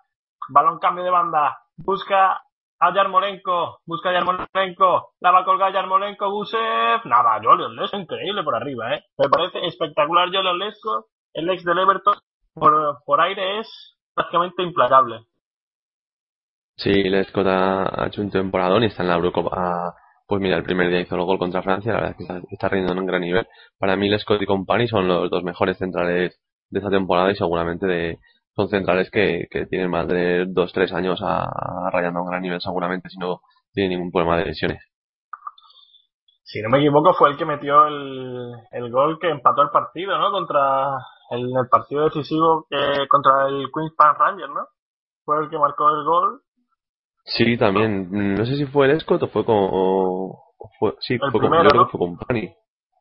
balón 0.49 0.79
cambio 0.79 1.03
de 1.03 1.11
banda, 1.11 1.59
busca 1.77 2.41
a 2.79 2.93
Yarmolenko, 2.93 3.79
busca 3.85 4.09
a 4.09 4.13
Yarmolenko, 4.13 5.13
la 5.19 5.31
va 5.31 5.39
a 5.39 5.45
colgar 5.45 5.73
Yarmolenko, 5.73 6.31
Gusev, 6.31 7.05
nada, 7.05 7.39
Jolion 7.43 7.75
Lesko, 7.75 7.97
increíble 7.97 8.43
por 8.43 8.55
arriba, 8.55 8.95
eh, 8.95 9.03
me 9.17 9.29
parece 9.29 9.65
espectacular 9.67 10.29
Jolion 10.31 10.57
Lesko, 10.57 11.07
el 11.33 11.49
ex 11.49 11.63
del 11.65 11.79
Everton, 11.79 12.15
por, 12.53 13.03
por 13.05 13.21
aire 13.21 13.59
es 13.59 13.97
prácticamente 14.13 14.63
implacable. 14.63 15.25
Sí, 16.77 16.91
Lescott 16.91 17.47
ha, 17.47 18.05
hecho 18.07 18.21
un 18.21 18.31
temporadón 18.31 18.83
y 18.83 18.87
está 18.87 19.03
en 19.03 19.09
la 19.09 19.15
Eurocopa. 19.15 19.95
Pues 20.27 20.41
mira, 20.41 20.57
el 20.57 20.63
primer 20.63 20.89
día 20.89 21.01
hizo 21.01 21.15
el 21.15 21.23
gol 21.23 21.37
contra 21.37 21.61
Francia, 21.61 21.93
la 21.93 21.99
verdad 21.99 22.11
es 22.11 22.17
que 22.17 22.23
está, 22.23 22.47
está 22.49 22.69
rindiendo 22.69 22.93
en 22.93 22.99
un 22.99 23.05
gran 23.05 23.21
nivel. 23.21 23.47
Para 23.77 23.95
mí, 23.95 24.09
Lescott 24.09 24.41
y 24.41 24.45
Company 24.45 24.87
son 24.87 25.07
los 25.07 25.29
dos 25.29 25.43
mejores 25.43 25.77
centrales 25.77 26.41
de 26.69 26.79
esta 26.79 26.89
temporada 26.89 27.31
y 27.31 27.35
seguramente 27.35 27.85
de, 27.85 28.17
son 28.55 28.69
centrales 28.69 29.09
que, 29.11 29.47
que 29.49 29.65
tienen 29.65 29.89
más 29.89 30.07
de 30.07 30.45
dos, 30.47 30.71
tres 30.73 30.91
años 30.93 31.21
a, 31.21 31.43
a 31.43 31.89
rayando 31.91 32.19
a 32.19 32.23
un 32.23 32.29
gran 32.29 32.41
nivel 32.41 32.61
seguramente 32.61 33.09
si 33.09 33.17
no 33.17 33.41
tienen 33.73 33.97
ningún 33.97 34.11
problema 34.11 34.37
de 34.37 34.45
lesiones. 34.45 34.81
Si 36.43 36.61
no 36.61 36.69
me 36.69 36.77
equivoco, 36.77 37.13
fue 37.15 37.31
el 37.31 37.37
que 37.37 37.45
metió 37.45 37.87
el, 37.87 38.53
el 38.71 38.91
gol 38.91 39.17
que 39.19 39.29
empató 39.29 39.63
el 39.63 39.69
partido, 39.71 40.17
¿no? 40.17 40.31
Contra 40.31 40.95
el, 41.31 41.41
el 41.41 41.67
partido 41.69 42.05
decisivo 42.05 42.65
que 42.69 43.07
contra 43.09 43.47
el 43.47 43.67
Queens 43.73 43.93
Park 43.97 44.19
Rangers, 44.19 44.53
¿no? 44.53 44.67
Fue 45.25 45.43
el 45.43 45.49
que 45.49 45.57
marcó 45.57 45.89
el 45.89 46.03
gol. 46.05 46.41
Sí, 47.25 47.57
también, 47.57 48.35
no 48.35 48.45
sé 48.45 48.55
si 48.55 48.65
fue 48.67 48.87
Lescott 48.87 49.23
o 49.23 49.27
fue 49.27 49.43
con, 49.43 49.55
o 49.57 50.43
o 50.57 50.69
fue, 50.79 50.93
sí, 50.99 51.15
El 51.15 51.31
fue 51.31 51.41
con, 51.41 51.51
yo 51.51 51.69
creo 51.69 51.81
¿no? 51.81 51.85
que 51.87 51.91
fue 51.97 51.99
Company. 51.99 52.53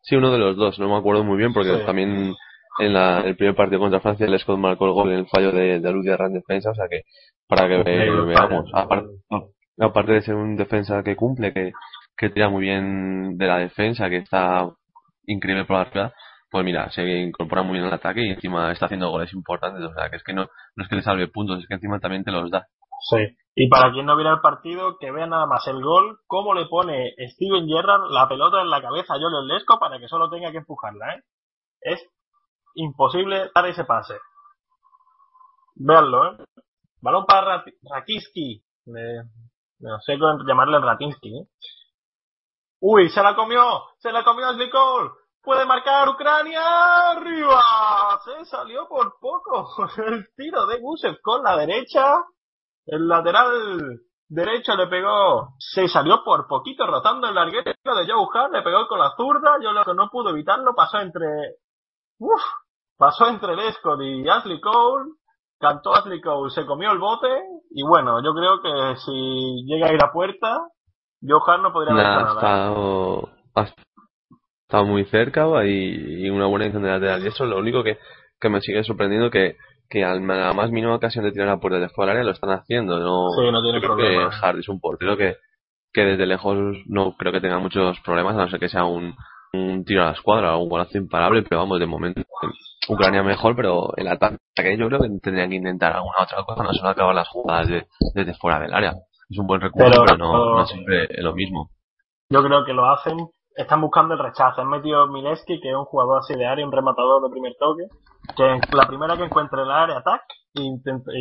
Sí, 0.03 0.17
uno 0.17 0.33
de 0.33 0.39
los 0.39 0.57
dos, 0.57 0.79
no 0.79 0.89
me 0.89 0.97
acuerdo 0.97 1.23
muy 1.23 1.37
bien 1.37 1.53
porque 1.53 1.79
Sí. 1.79 1.85
también 1.87 2.35
en 2.79 2.93
la, 2.93 3.21
el 3.21 3.37
primer 3.37 3.55
partido 3.55 3.81
contra 3.81 4.01
Francia 4.01 4.27
Lescott 4.27 4.59
marcó 4.59 4.87
el 4.87 4.93
gol 4.93 5.13
en 5.13 5.19
el 5.21 5.27
fallo 5.27 5.53
de, 5.53 5.81
de 5.81 5.93
Luz 5.93 6.07
en 6.07 6.33
defensa, 6.35 6.71
o 6.71 6.75
sea 6.75 6.87
que 6.89 7.03
para 7.49 7.69
que 7.69 7.83
ve- 7.83 8.11
veamos, 8.27 8.71
aparte, 8.73 9.09
aparte 9.79 10.13
de 10.13 10.23
ser 10.23 10.35
un 10.35 10.57
defensa 10.57 11.03
que 11.03 11.17
cumple, 11.17 11.53
que, 11.53 11.73
que 12.17 12.31
tira 12.31 12.49
muy 12.49 12.63
bien 12.63 13.37
de 13.37 13.47
la 13.47 13.59
defensa, 13.59 14.09
que 14.09 14.19
está 14.19 14.69
increíble 15.27 15.65
por 15.65 15.77
arriba, 15.77 16.13
pues 16.51 16.65
mira, 16.65 16.91
se 16.91 17.03
incorpora 17.03 17.63
muy 17.63 17.75
bien 17.75 17.87
al 17.87 17.95
ataque 17.95 18.23
y 18.23 18.31
encima 18.31 18.71
está 18.73 18.87
haciendo 18.87 19.11
goles 19.11 19.33
importantes, 19.33 19.83
o 19.85 19.93
sea 19.93 20.09
que 20.11 20.17
es 20.17 20.23
que 20.23 20.33
no, 20.33 20.47
no 20.77 20.83
es 20.85 20.89
que 20.89 20.97
le 20.97 21.03
salve 21.03 21.29
puntos, 21.29 21.61
es 21.61 21.67
que 21.67 21.75
encima 21.75 21.99
también 22.01 22.25
te 22.25 22.31
los 22.33 22.51
da. 22.51 22.67
Sí. 23.11 23.19
Y 23.57 23.69
para 23.69 23.93
quien 23.93 24.07
no 24.07 24.17
viera 24.17 24.33
el 24.33 24.41
partido, 24.41 24.97
que 24.99 25.13
vea 25.13 25.27
nada 25.27 25.47
más 25.47 25.67
el 25.69 25.81
gol, 25.83 26.19
cómo 26.27 26.55
le 26.55 26.67
pone 26.67 27.13
Steven 27.35 27.67
Gerrard 27.69 28.11
la 28.11 28.29
pelota 28.29 28.61
en 28.63 28.71
la 28.71 28.81
cabeza 28.81 29.15
a 29.15 29.19
Jolio 29.19 29.43
Lesco 29.43 29.79
para 29.79 29.99
que 29.99 30.09
solo 30.09 30.29
tenga 30.31 30.51
que 30.51 30.59
empujarla, 30.59 31.15
¿eh? 31.15 31.21
Es 31.83 32.01
imposible 32.75 33.51
dar 33.55 33.67
ese 33.67 33.85
pase. 33.85 34.19
Veanlo, 35.77 36.33
¿eh? 36.33 36.45
Balón 37.01 37.27
para 37.27 37.59
Rat 37.59 37.67
Rakiski. 37.83 38.65
No 38.87 40.01
sé 40.01 40.19
cómo 40.19 40.39
llamarle 40.47 40.79
Ratinsky, 40.79 41.29
¿eh? 41.29 41.47
Uy, 42.81 43.09
se 43.09 43.23
la 43.23 43.35
comió, 43.35 43.83
se 43.99 44.13
la 44.13 44.25
comió 44.25 44.49
Cole. 44.71 45.11
Puede 45.43 45.67
marcar 45.67 46.09
Ucrania 46.09 47.11
arriba. 47.11 47.63
Se 48.25 48.45
salió 48.47 48.89
por 48.89 49.19
poco. 49.21 49.69
El 50.07 50.27
tiro 50.37 50.67
de 50.67 50.81
Gusev 50.81 51.21
con 51.23 51.43
la 51.43 51.57
derecha. 51.57 52.25
El 52.87 53.07
lateral 53.09 54.01
derecho 54.29 54.75
le 54.75 54.87
pegó. 54.87 55.55
Se 55.59 55.87
salió 55.89 56.23
por 56.25 56.47
poquito 56.47 56.87
rotando 56.87 57.29
el 57.29 57.35
larguero 57.35 57.73
de 57.73 58.07
Joe 58.07 58.27
Hart. 58.33 58.53
Le 58.55 58.63
pegó 58.63 58.87
con 58.89 58.99
la 58.99 59.15
zurda. 59.17 59.59
Yo 59.63 59.73
no 59.73 60.09
pudo 60.11 60.31
evitarlo 60.31 60.75
pasó 60.75 61.01
entre. 61.01 61.27
Uf, 62.19 62.43
pasó 62.99 63.29
entre 63.29 63.57
Lescott 63.57 64.01
y 64.03 64.29
Ashley 64.29 64.61
Cole. 64.61 65.11
Cantó 65.59 65.95
Ashley 65.95 66.21
Cole, 66.21 66.51
se 66.51 66.67
comió 66.67 66.91
el 66.93 66.99
bote. 66.99 67.29
Y 67.71 67.83
bueno, 67.83 68.23
yo 68.23 68.33
creo 68.35 68.61
que 68.61 68.97
si 69.01 69.65
llega 69.67 69.89
a 69.89 69.93
ir 69.95 70.03
a 70.03 70.13
puerta, 70.13 70.59
Joe 71.23 71.41
Hart 71.47 71.63
no 71.63 71.73
podría 71.73 71.95
haber 71.95 72.07
ha 72.07 72.15
nada. 72.23 72.33
estado, 72.33 73.29
ha 73.55 73.63
estado 74.67 74.85
muy 74.85 75.05
cerca 75.07 75.47
y, 75.65 76.27
y 76.27 76.31
una 76.31 76.47
buena 76.47 76.67
edición 76.67 76.83
de 76.83 76.91
lateral 76.91 77.23
diestro. 77.23 77.47
Lo 77.47 77.59
único 77.59 77.83
que, 77.83 77.99
que 78.41 78.49
me 78.49 78.61
sigue 78.61 78.85
sorprendiendo 78.85 79.31
que, 79.31 79.57
que 79.89 80.05
a 80.05 80.15
la 80.15 80.53
más 80.53 80.71
mínima 80.71 80.95
ocasión 80.95 81.25
de 81.25 81.33
tirar 81.33 81.49
a 81.49 81.61
puerta 81.61 81.79
de 81.79 81.89
fuera 81.89 82.13
del 82.13 82.19
área 82.21 82.27
lo 82.27 82.33
están 82.35 82.51
haciendo. 82.51 82.99
No, 82.99 83.31
Sí, 83.31 83.51
no 83.51 83.63
tiene 83.63 83.81
creo 83.81 83.95
problema. 83.97 84.31
que 84.31 84.37
Hart 84.47 84.59
es 84.59 84.69
un 84.69 84.81
portero 84.81 85.17
que, 85.17 85.37
que 85.93 86.03
desde 86.05 86.27
lejos 86.27 86.57
no 86.87 87.17
creo 87.17 87.33
que 87.33 87.41
tenga 87.41 87.59
muchos 87.59 87.99
problemas, 88.01 88.35
a 88.37 88.45
no 88.45 88.51
ser 88.51 88.61
que 88.61 88.69
sea 88.69 88.85
un, 88.85 89.15
un 89.55 89.85
tiro 89.85 90.03
a 90.03 90.07
la 90.07 90.13
escuadra 90.13 90.57
o 90.57 90.63
un 90.63 90.69
golazo 90.69 90.99
imparable, 90.99 91.43
pero 91.43 91.61
vamos, 91.63 91.79
de 91.81 91.87
momento 91.87 92.23
Ucrania 92.89 93.23
mejor, 93.23 93.57
pero 93.57 93.95
el 93.97 94.09
ataque 94.09 94.39
yo 94.79 94.87
creo 94.89 95.01
que 95.01 95.09
tendrían 95.23 95.51
que 95.51 95.57
intentar 95.57 95.93
alguna 95.95 96.17
otra 96.23 96.43
cosa, 96.45 96.63
no 96.63 96.73
solo 96.73 96.91
acabar 96.91 97.15
las 97.15 97.29
jugadas 97.29 97.69
de- 97.69 97.87
desde 98.15 98.35
fuera 98.35 98.61
del 98.61 98.75
área. 98.75 98.93
Es 99.31 99.39
un 99.39 99.47
buen 99.47 99.61
recurso, 99.61 99.89
Pero- 99.91 100.05
pero, 100.05 100.17
no, 100.19 100.55
no 100.59 100.67
siempre 100.67 101.05
es 101.09 101.23
lo 101.25 101.35
mismo. 101.35 101.71
Yo 102.31 102.43
creo 102.43 102.65
que 102.65 102.73
lo 102.73 102.87
hacen, 102.87 103.17
están 103.57 103.81
buscando 103.81 104.15
el 104.15 104.21
rechazo. 104.21 104.61
Han 104.61 104.69
metido 104.69 105.07
Mileski, 105.09 105.61
que 105.61 105.71
es 105.71 105.77
un 105.77 105.85
jugador 105.85 106.19
así 106.19 106.35
de 106.35 106.47
área, 106.47 106.67
un 106.67 106.73
rematador 106.73 107.23
de 107.23 107.31
primer 107.31 107.53
toque, 107.59 107.85
que 108.37 108.77
la 108.77 108.87
primera 108.87 109.17
que 109.17 109.25
encuentre 109.25 109.63
en 109.63 109.69
la 109.69 109.83
área 109.83 109.99
ataque 109.99 110.25
y, 110.55 110.71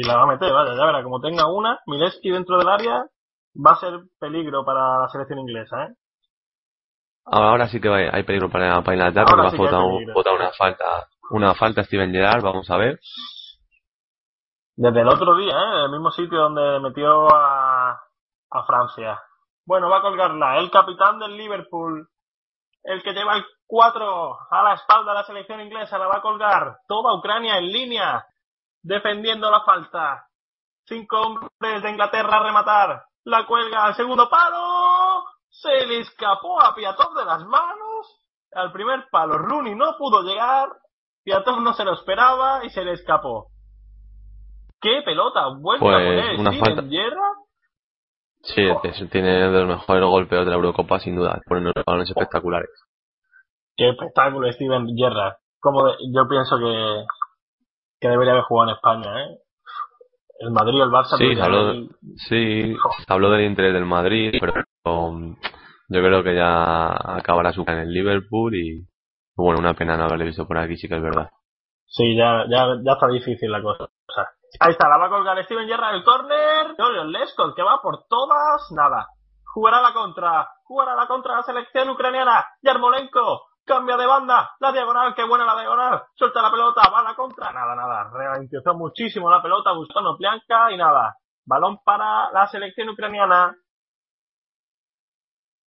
la 0.08 0.18
va 0.18 0.24
a 0.24 0.28
meter, 0.28 0.52
vaya, 0.54 0.76
ya 0.76 0.86
verá, 0.86 1.04
como 1.04 1.20
tenga 1.22 1.48
una, 1.52 1.80
Mileski 1.88 2.30
dentro 2.32 2.58
del 2.58 2.68
área 2.70 3.06
va 3.56 3.72
a 3.72 3.76
ser 3.80 4.00
peligro 4.20 4.66
para 4.66 5.00
la 5.02 5.08
selección 5.10 5.40
inglesa, 5.40 5.84
¿eh? 5.86 5.94
Ahora, 7.26 7.50
ahora 7.52 7.68
sí 7.68 7.80
que 7.80 7.90
hay 7.90 8.24
peligro 8.24 8.50
para, 8.50 8.82
para 8.84 8.96
Inglaterra 8.98 9.26
porque 9.54 9.72
va 9.72 9.80
a 9.80 10.14
votar 10.14 10.34
una 10.34 10.52
falta, 10.52 10.86
una 11.32 11.56
falta 11.56 11.84
Steven 11.84 12.12
Gerrard, 12.12 12.44
vamos 12.44 12.70
a 12.70 12.78
ver. 12.78 13.00
Desde 14.76 15.02
el 15.02 15.08
otro 15.08 15.36
día, 15.36 15.54
¿eh? 15.54 15.86
El 15.86 15.92
mismo 15.92 16.12
sitio 16.12 16.40
donde 16.40 16.80
metió 16.80 17.28
a, 17.34 17.92
a 18.50 18.64
Francia. 18.66 19.22
Bueno, 19.66 19.90
va 19.90 20.00
a 20.00 20.02
colgarla. 20.02 20.58
El 20.58 20.72
capitán 20.72 21.20
del 21.20 21.38
Liverpool. 21.38 22.10
El 22.84 23.02
que 23.04 23.14
lleva 23.14 23.38
el 23.38 23.46
4 23.68 24.38
a 24.50 24.64
la 24.64 24.74
espalda 24.74 25.12
de 25.12 25.18
la 25.20 25.24
selección 25.24 25.62
inglesa. 25.62 25.98
La 25.98 26.08
va 26.08 26.18
a 26.18 26.22
colgar. 26.22 26.80
Toda 26.88 27.14
Ucrania 27.14 27.58
en 27.58 27.72
línea. 27.72 28.26
Defendiendo 28.82 29.50
la 29.50 29.62
falta. 29.62 30.28
Cinco 30.86 31.22
hombres 31.22 31.82
de 31.82 31.90
Inglaterra 31.90 32.38
a 32.38 32.44
rematar. 32.44 33.06
La 33.26 33.46
cuelga 33.46 33.86
al 33.86 33.96
segundo 33.96 34.30
palo. 34.30 35.24
Se 35.50 35.86
le 35.86 36.00
escapó 36.00 36.60
a 36.62 36.76
Piatov 36.76 37.14
de 37.14 37.26
las 37.26 37.46
manos. 37.46 38.20
Al 38.52 38.72
primer 38.72 39.08
palo 39.10 39.38
Rooney 39.38 39.76
no 39.76 39.96
pudo 39.98 40.24
llegar. 40.24 40.70
Piatov 41.24 41.62
no 41.62 41.74
se 41.74 41.84
lo 41.86 41.94
esperaba 41.94 42.66
y 42.66 42.70
se 42.70 42.84
le 42.84 42.94
escapó. 42.94 43.48
¡Qué 44.82 45.02
pelota! 45.06 45.48
Vuelve 45.60 45.88
a 45.88 45.90
Pues, 45.90 46.06
poner 46.06 46.40
una 46.40 46.52
falta. 46.54 46.84
Gerrard. 46.90 47.38
Sí, 48.42 49.08
tiene 49.10 49.50
de 49.50 49.60
los 49.64 49.68
mejores 49.80 50.04
golpeos 50.04 50.44
de 50.46 50.50
la 50.52 50.58
Eurocopa, 50.58 51.00
sin 51.00 51.16
duda. 51.16 51.40
Ponen 51.48 51.64
unos 51.64 51.86
balones 51.86 52.10
espectaculares. 52.10 52.70
¡Qué 53.78 53.90
espectáculo 53.90 54.52
Steven 54.52 54.86
Gerrard! 54.98 55.36
Como 55.60 55.86
de- 55.86 55.96
yo 56.14 56.28
pienso 56.28 56.58
que, 56.58 57.06
que 58.02 58.10
debería 58.10 58.34
haber 58.34 58.44
jugado 58.44 58.70
en 58.72 58.76
España, 58.76 59.24
¿eh? 59.24 59.38
El 60.40 60.52
Madrid 60.52 60.80
y 60.80 60.82
el 60.82 60.90
Barça. 60.90 61.18
Sí, 61.18 61.34
se 61.36 61.42
habló, 61.42 61.72
el- 61.72 61.90
sí, 62.18 62.76
se 63.06 63.14
habló 63.14 63.30
del 63.30 63.46
interés 63.46 63.74
del 63.74 63.86
Madrid, 63.86 64.34
pero 64.42 64.54
um, 64.84 65.38
yo 65.88 66.02
creo 66.02 66.22
que 66.22 66.36
ya 66.36 66.92
acabará 67.16 67.54
su 67.54 67.62
en 67.66 67.78
el 67.78 67.94
Liverpool 67.94 68.54
y 68.56 68.86
bueno, 69.36 69.60
una 69.60 69.74
pena 69.74 69.98
no 69.98 70.06
haberle 70.06 70.26
visto 70.26 70.48
por 70.48 70.58
aquí, 70.58 70.78
sí 70.78 70.88
es 70.90 71.02
verdad. 71.02 71.30
Sí, 71.86 72.16
ya, 72.16 72.46
ya, 72.50 72.68
ya 72.84 72.94
está 72.94 73.08
difícil 73.08 73.52
la 73.52 73.62
cosa. 73.62 73.88
Ahí 74.60 74.72
está, 74.72 74.88
la 74.88 74.98
va 74.98 75.08
a 75.08 75.10
colgar 75.10 75.44
Steven 75.44 75.68
Gerrard 75.68 75.96
el 75.96 76.04
córner. 76.04 76.76
Julian 76.78 77.12
Lescott, 77.12 77.56
que 77.56 77.64
va 77.64 77.80
por 77.82 78.06
todas. 78.08 78.62
Nada. 78.72 79.08
Jugará 79.46 79.82
la 79.82 79.94
contra. 79.94 80.48
Jugará 80.64 80.96
la 80.96 81.08
contra 81.08 81.36
la 81.36 81.44
selección 81.44 81.90
ucraniana. 81.90 82.46
Yarmolenko. 82.62 83.48
Cambia 83.66 83.98
de 83.98 84.06
banda. 84.06 84.52
La 84.60 84.72
diagonal, 84.72 85.16
qué 85.16 85.24
buena 85.24 85.46
la 85.46 85.60
diagonal. 85.60 86.04
Suelta 86.16 86.42
la 86.42 86.52
pelota. 86.52 86.90
Va 86.92 87.00
a 87.00 87.04
la 87.04 87.16
contra. 87.16 87.52
Nada, 87.52 87.76
nada. 87.76 88.10
Ralentizó 88.12 88.74
muchísimo 88.76 89.30
la 89.30 89.42
pelota. 89.42 89.72
Buscando 89.74 90.18
Plianka 90.18 90.72
y 90.72 90.78
nada. 90.78 91.16
Balón 91.46 91.80
para 91.84 92.32
la 92.32 92.48
selección 92.48 92.90
ucraniana. 92.90 93.56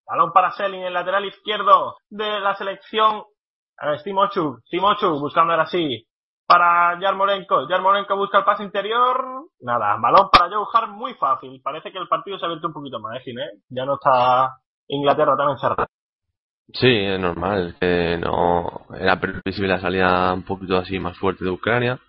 Balón 0.07 0.33
para 0.33 0.53
Selin, 0.53 0.83
el 0.83 0.95
lateral 0.95 1.25
izquierdo 1.25 1.97
de 2.09 2.39
la 2.41 2.55
selección. 2.55 3.25
A 3.79 3.91
ver, 3.91 4.03
Timochuk. 4.03 4.63
Timochuk 4.69 5.21
buscando 5.21 5.53
ahora 5.53 5.67
sí 5.67 6.07
para 6.47 6.99
Yarmolenko. 7.01 7.69
Yarmolenko 7.69 8.17
busca 8.17 8.39
el 8.39 8.45
pase 8.45 8.65
interior. 8.65 9.49
Nada, 9.61 9.97
balón 10.01 10.29
para 10.31 10.49
Joe 10.49 10.67
Hart 10.73 10.91
muy 10.91 11.15
fácil. 11.15 11.61
Parece 11.63 11.91
que 11.91 11.99
el 11.99 12.09
partido 12.09 12.39
se 12.39 12.45
ha 12.45 12.49
abierto 12.49 12.69
un 12.69 12.75
poquito 12.75 13.01
más, 13.01 13.21
¿eh? 13.27 13.61
Ya 13.69 13.85
no 13.85 13.95
está 13.95 14.57
Inglaterra 14.89 15.37
tan 15.37 15.51
encerrada. 15.51 15.89
Sí, 16.73 16.89
es 16.89 17.21
normal, 17.21 17.77
que 17.81 18.19
no 18.19 18.87
era 18.99 19.21
previsible 19.21 19.69
la 19.69 19.81
salida 19.81 20.33
un 20.35 20.43
poquito 20.43 20.77
así 20.77 20.99
más 20.99 21.17
fuerte 21.17 21.45
de 21.45 21.51
Ucrania, 21.51 22.01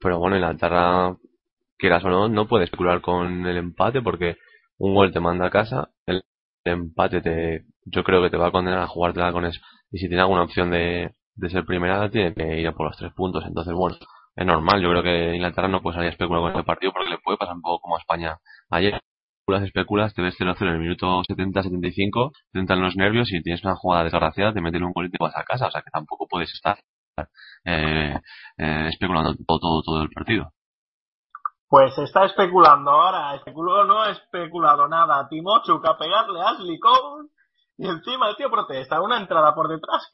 pero 0.00 0.18
bueno, 0.18 0.36
Inglaterra, 0.36 1.14
quieras 1.78 2.04
o 2.04 2.08
no, 2.08 2.28
no 2.28 2.48
puede 2.48 2.64
especular 2.64 3.00
con 3.00 3.46
el 3.46 3.56
empate 3.56 4.02
porque 4.02 4.36
un 4.78 4.96
gol 4.96 5.12
te 5.12 5.20
manda 5.20 5.46
a 5.46 5.50
casa, 5.50 5.90
el 6.06 6.24
empate 6.64 7.20
te, 7.20 7.66
yo 7.84 8.02
creo 8.02 8.20
que 8.20 8.30
te 8.30 8.36
va 8.36 8.48
a 8.48 8.52
condenar 8.52 8.80
a 8.80 8.88
jugártela 8.88 9.32
con 9.32 9.44
eso, 9.44 9.60
y 9.90 9.98
si 9.98 10.08
tiene 10.08 10.22
alguna 10.22 10.42
opción 10.42 10.70
de, 10.70 11.14
de 11.34 11.50
ser 11.50 11.64
primera, 11.64 12.10
tiene 12.10 12.34
que 12.34 12.60
ir 12.60 12.66
a 12.68 12.72
por 12.72 12.86
los 12.86 12.96
tres 12.96 13.12
puntos, 13.14 13.44
entonces 13.46 13.74
bueno, 13.74 13.96
es 14.36 14.46
normal, 14.46 14.80
yo 14.80 14.90
creo 14.90 15.02
que 15.02 15.34
Inglaterra 15.34 15.68
no 15.68 15.82
puede 15.82 15.96
salir 15.96 16.08
a 16.08 16.12
especular 16.12 16.42
con 16.42 16.50
este 16.52 16.64
partido 16.64 16.92
porque 16.92 17.10
le 17.10 17.18
puede 17.18 17.38
pasar 17.38 17.54
un 17.56 17.62
poco 17.62 17.80
como 17.80 17.96
a 17.96 18.00
España 18.00 18.38
ayer, 18.70 19.00
especulas, 19.48 19.62
especulas, 19.64 20.14
te 20.14 20.22
ves 20.22 20.36
0-0 20.38 20.56
en 20.60 20.68
el 20.68 20.78
minuto 20.78 21.22
70-75, 21.22 22.32
te 22.52 22.58
entran 22.60 22.82
los 22.82 22.96
nervios 22.96 23.32
y 23.32 23.42
tienes 23.42 23.64
una 23.64 23.76
jugada 23.76 24.04
desgraciada, 24.04 24.52
te 24.52 24.60
meten 24.60 24.84
un 24.84 24.92
gol 24.92 25.06
y 25.06 25.10
te 25.10 25.18
vas 25.20 25.36
a 25.36 25.44
casa, 25.44 25.66
o 25.66 25.70
sea 25.70 25.82
que 25.82 25.90
tampoco 25.90 26.26
puedes 26.28 26.52
estar 26.52 26.78
eh, 27.64 28.20
eh, 28.58 28.88
especulando 28.88 29.34
todo, 29.46 29.58
todo, 29.58 29.82
todo 29.82 30.02
el 30.02 30.10
partido. 30.10 30.52
Pues 31.68 31.96
está 31.98 32.24
especulando 32.24 32.90
ahora. 32.90 33.38
No 33.86 34.00
ha 34.00 34.10
especulado 34.10 34.88
nada. 34.88 35.28
Timochuk 35.28 35.84
a 35.86 35.98
pegarle 35.98 36.40
a 36.40 36.50
Ashley. 36.50 36.78
Y 37.78 37.88
encima 37.88 38.28
el 38.28 38.36
tío 38.36 38.50
protesta. 38.50 39.00
Una 39.00 39.18
entrada 39.18 39.54
por 39.54 39.68
detrás 39.68 40.10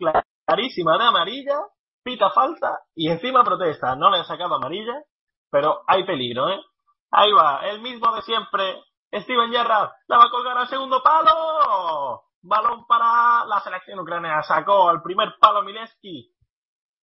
clarísima 0.46 0.98
de 0.98 1.04
amarilla. 1.04 1.58
Pita 2.04 2.30
falta. 2.30 2.80
Y 2.94 3.08
encima 3.08 3.42
protesta. 3.42 3.96
No 3.96 4.10
le 4.10 4.18
han 4.18 4.26
sacado 4.26 4.54
amarilla. 4.54 5.02
Pero 5.50 5.82
hay 5.86 6.04
peligro, 6.04 6.50
¿eh? 6.50 6.60
Ahí 7.10 7.32
va. 7.32 7.60
El 7.66 7.80
mismo 7.80 8.14
de 8.14 8.22
siempre. 8.22 8.84
Steven 9.12 9.50
Gerrard. 9.50 9.90
La 10.08 10.18
va 10.18 10.24
a 10.24 10.30
colgar 10.30 10.58
al 10.58 10.68
segundo 10.68 11.02
palo. 11.02 12.24
Balón 12.42 12.86
para 12.86 13.46
la 13.46 13.60
selección 13.60 13.98
ucraniana. 13.98 14.42
Sacó 14.42 14.90
al 14.90 15.02
primer 15.02 15.34
palo 15.40 15.62
Mileski. 15.62 16.34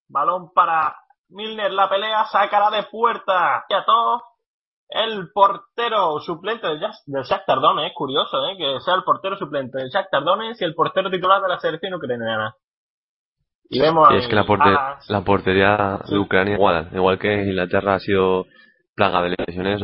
Balón 0.10 0.54
para 0.54 0.96
Milner. 1.30 1.74
La 1.74 1.90
pelea. 1.90 2.26
Sacará 2.26 2.70
de 2.70 2.84
puerta. 2.84 3.66
Y 3.68 3.74
a 3.74 3.84
todos 3.84 4.22
el 4.92 5.30
portero 5.34 6.20
suplente 6.20 6.68
del, 6.68 6.80
Jas- 6.80 7.04
del 7.06 7.24
Shakhtar 7.24 7.60
Donetsk, 7.60 7.96
curioso, 7.96 8.38
¿eh? 8.48 8.58
que 8.58 8.80
sea 8.82 8.96
el 8.96 9.04
portero 9.04 9.38
suplente 9.38 9.78
del 9.80 9.90
Shakhtar 9.90 10.24
Donetsk 10.24 10.62
y 10.62 10.66
el 10.66 10.76
portero 10.76 11.10
titular 11.10 11.42
de 11.42 11.48
la 11.50 11.60
selección 11.60 11.94
ucraniana. 11.94 12.54
Y 13.70 13.80
vemos 13.80 14.10
es 14.12 14.28
que 14.28 14.36
la, 14.36 14.44
porte- 14.46 14.70
a- 14.70 15.00
la 15.08 15.22
portería 15.24 16.00
Sí. 16.06 16.14
de 16.14 16.20
Ucrania 16.20 16.56
igual, 16.56 16.90
igual 16.94 17.18
que 17.20 17.34
Inglaterra 17.44 17.96
ha 17.96 18.00
sido 18.00 18.46
plaga 18.96 19.22
de 19.22 19.36
lesiones, 19.38 19.82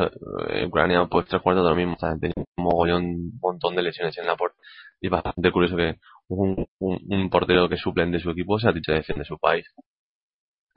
eh, 0.50 0.66
Ucrania 0.66 1.06
pues 1.10 1.26
tres 1.26 1.40
cuartos 1.40 1.64
de 1.64 1.70
lo 1.70 1.76
mismo, 1.76 1.94
o 1.94 1.98
sea, 1.98 2.10
tenía 2.20 2.34
un 2.36 2.64
mogollón, 2.64 3.04
un 3.04 3.38
montón 3.40 3.74
de 3.74 3.82
lesiones 3.82 4.16
en 4.18 4.26
la 4.26 4.36
portería. 4.36 4.62
Y 5.00 5.06
es 5.06 5.10
bastante 5.10 5.50
curioso 5.50 5.76
que 5.76 5.94
un, 6.28 6.66
un, 6.80 6.98
un 7.08 7.30
portero 7.30 7.68
que 7.68 7.76
suplen 7.78 8.10
de 8.12 8.20
su 8.20 8.30
equipo 8.30 8.58
se 8.58 8.68
ha 8.68 8.72
dicho 8.72 8.92
defiende 8.92 9.24
su 9.24 9.38
país. 9.38 9.66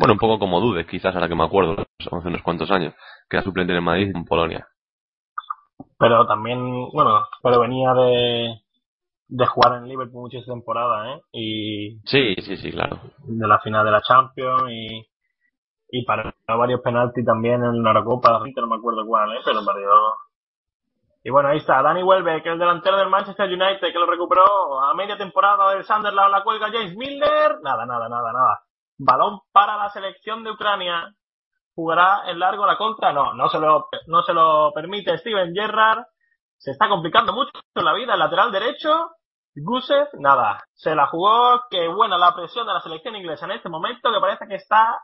Bueno, 0.02 0.14
un 0.14 0.20
poco 0.20 0.40
como 0.40 0.60
Dude, 0.60 0.88
quizás 0.88 1.14
ahora 1.14 1.28
que 1.28 1.36
me 1.36 1.44
acuerdo, 1.44 1.76
hace 2.00 2.28
unos 2.28 2.42
cuantos 2.42 2.72
años, 2.72 2.96
que 3.30 3.38
era 3.38 3.44
suplente 3.44 3.72
en 3.72 3.84
Madrid 3.84 4.12
en 4.16 4.26
Polonia. 4.26 4.68
Pero 6.00 6.26
también, 6.26 6.60
bueno, 6.92 7.28
pero 7.44 7.60
venía 7.60 7.94
de, 7.94 8.62
de 9.28 9.46
jugar 9.46 9.78
en 9.78 9.88
Liverpool 9.88 10.24
muchas 10.24 10.44
temporadas, 10.44 11.08
¿eh? 11.08 11.22
Y 11.34 12.00
Sí, 12.06 12.34
sí, 12.42 12.58
sí, 12.58 12.72
claro. 12.72 13.00
de 13.28 13.48
la 13.48 13.60
final 13.60 13.86
de 13.86 13.92
la 13.92 14.02
Champions 14.02 14.72
y, 14.72 15.08
y 15.92 16.04
para 16.04 16.34
varios 16.48 16.82
penaltis 16.82 17.24
también 17.24 17.64
en 17.64 17.84
la 17.84 17.92
Eurocopa, 17.92 18.32
no 18.40 18.68
me 18.68 18.78
acuerdo 18.78 19.06
cuál, 19.06 19.34
¿eh? 19.34 19.42
Pero 19.46 19.64
perdió. 19.64 19.92
Y 21.24 21.30
bueno, 21.30 21.50
ahí 21.50 21.60
está, 21.60 21.80
Dani 21.84 22.02
Welbeck, 22.02 22.44
el 22.48 22.58
delantero 22.58 22.98
del 22.98 23.12
Manchester 23.12 23.48
United 23.48 23.94
que 23.94 24.00
lo 24.00 24.08
recuperó 24.08 24.82
a 24.82 24.96
media 24.96 25.16
temporada 25.16 25.76
del 25.76 25.84
Sunderland, 25.84 26.32
la 26.32 26.44
cuelga 26.44 26.72
James 26.72 26.96
Milner. 26.98 27.62
Nada, 27.62 27.86
nada, 27.86 28.10
nada, 28.10 28.34
nada. 28.34 28.62
Balón 29.04 29.40
para 29.52 29.78
la 29.78 29.90
selección 29.90 30.44
de 30.44 30.52
Ucrania. 30.52 31.12
¿Jugará 31.74 32.30
en 32.30 32.38
largo 32.38 32.68
la 32.68 32.78
contra? 32.78 33.12
No, 33.12 33.34
no 33.34 33.50
se 33.50 33.60
lo, 33.60 33.88
no 34.06 34.22
se 34.22 34.34
lo 34.34 34.72
permite 34.74 35.18
Steven 35.18 35.54
Gerrard. 35.56 36.06
Se 36.58 36.72
está 36.72 36.88
complicando 36.88 37.34
mucho 37.34 37.52
la 37.74 37.94
vida, 37.94 38.14
el 38.14 38.20
lateral 38.20 38.52
derecho. 38.52 39.10
Gusev, 39.56 40.08
nada. 40.20 40.64
Se 40.74 40.94
la 40.94 41.08
jugó, 41.08 41.62
que 41.72 41.88
buena 41.88 42.18
la 42.18 42.36
presión 42.36 42.68
de 42.68 42.74
la 42.74 42.82
selección 42.82 43.16
inglesa 43.16 43.46
en 43.46 43.54
este 43.54 43.70
momento, 43.70 44.12
que 44.14 44.20
parece 44.20 44.48
que 44.48 44.56
está, 44.56 45.02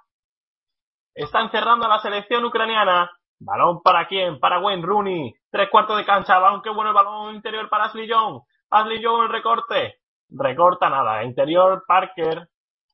está 1.16 1.42
encerrando 1.42 1.86
a 1.88 1.90
la 1.90 2.00
selección 2.00 2.46
ucraniana. 2.46 3.10
Balón 3.40 3.82
para 3.82 4.08
quién? 4.08 4.40
Para 4.40 4.60
Wayne 4.60 4.86
Rooney. 4.86 5.34
Tres 5.50 5.70
cuartos 5.72 5.98
de 5.98 6.06
cancha. 6.06 6.38
Balón, 6.38 6.62
qué 6.62 6.70
bueno 6.70 6.92
el 6.92 6.96
balón 6.96 7.34
interior 7.34 7.68
para 7.68 7.86
Ashley 7.86 8.08
Young. 8.08 8.42
Ashley 8.70 9.02
Young 9.02 9.24
el 9.24 9.30
recorte. 9.30 10.02
Recorta 10.30 10.88
nada. 10.88 11.24
Interior 11.24 11.84
Parker. 11.88 12.48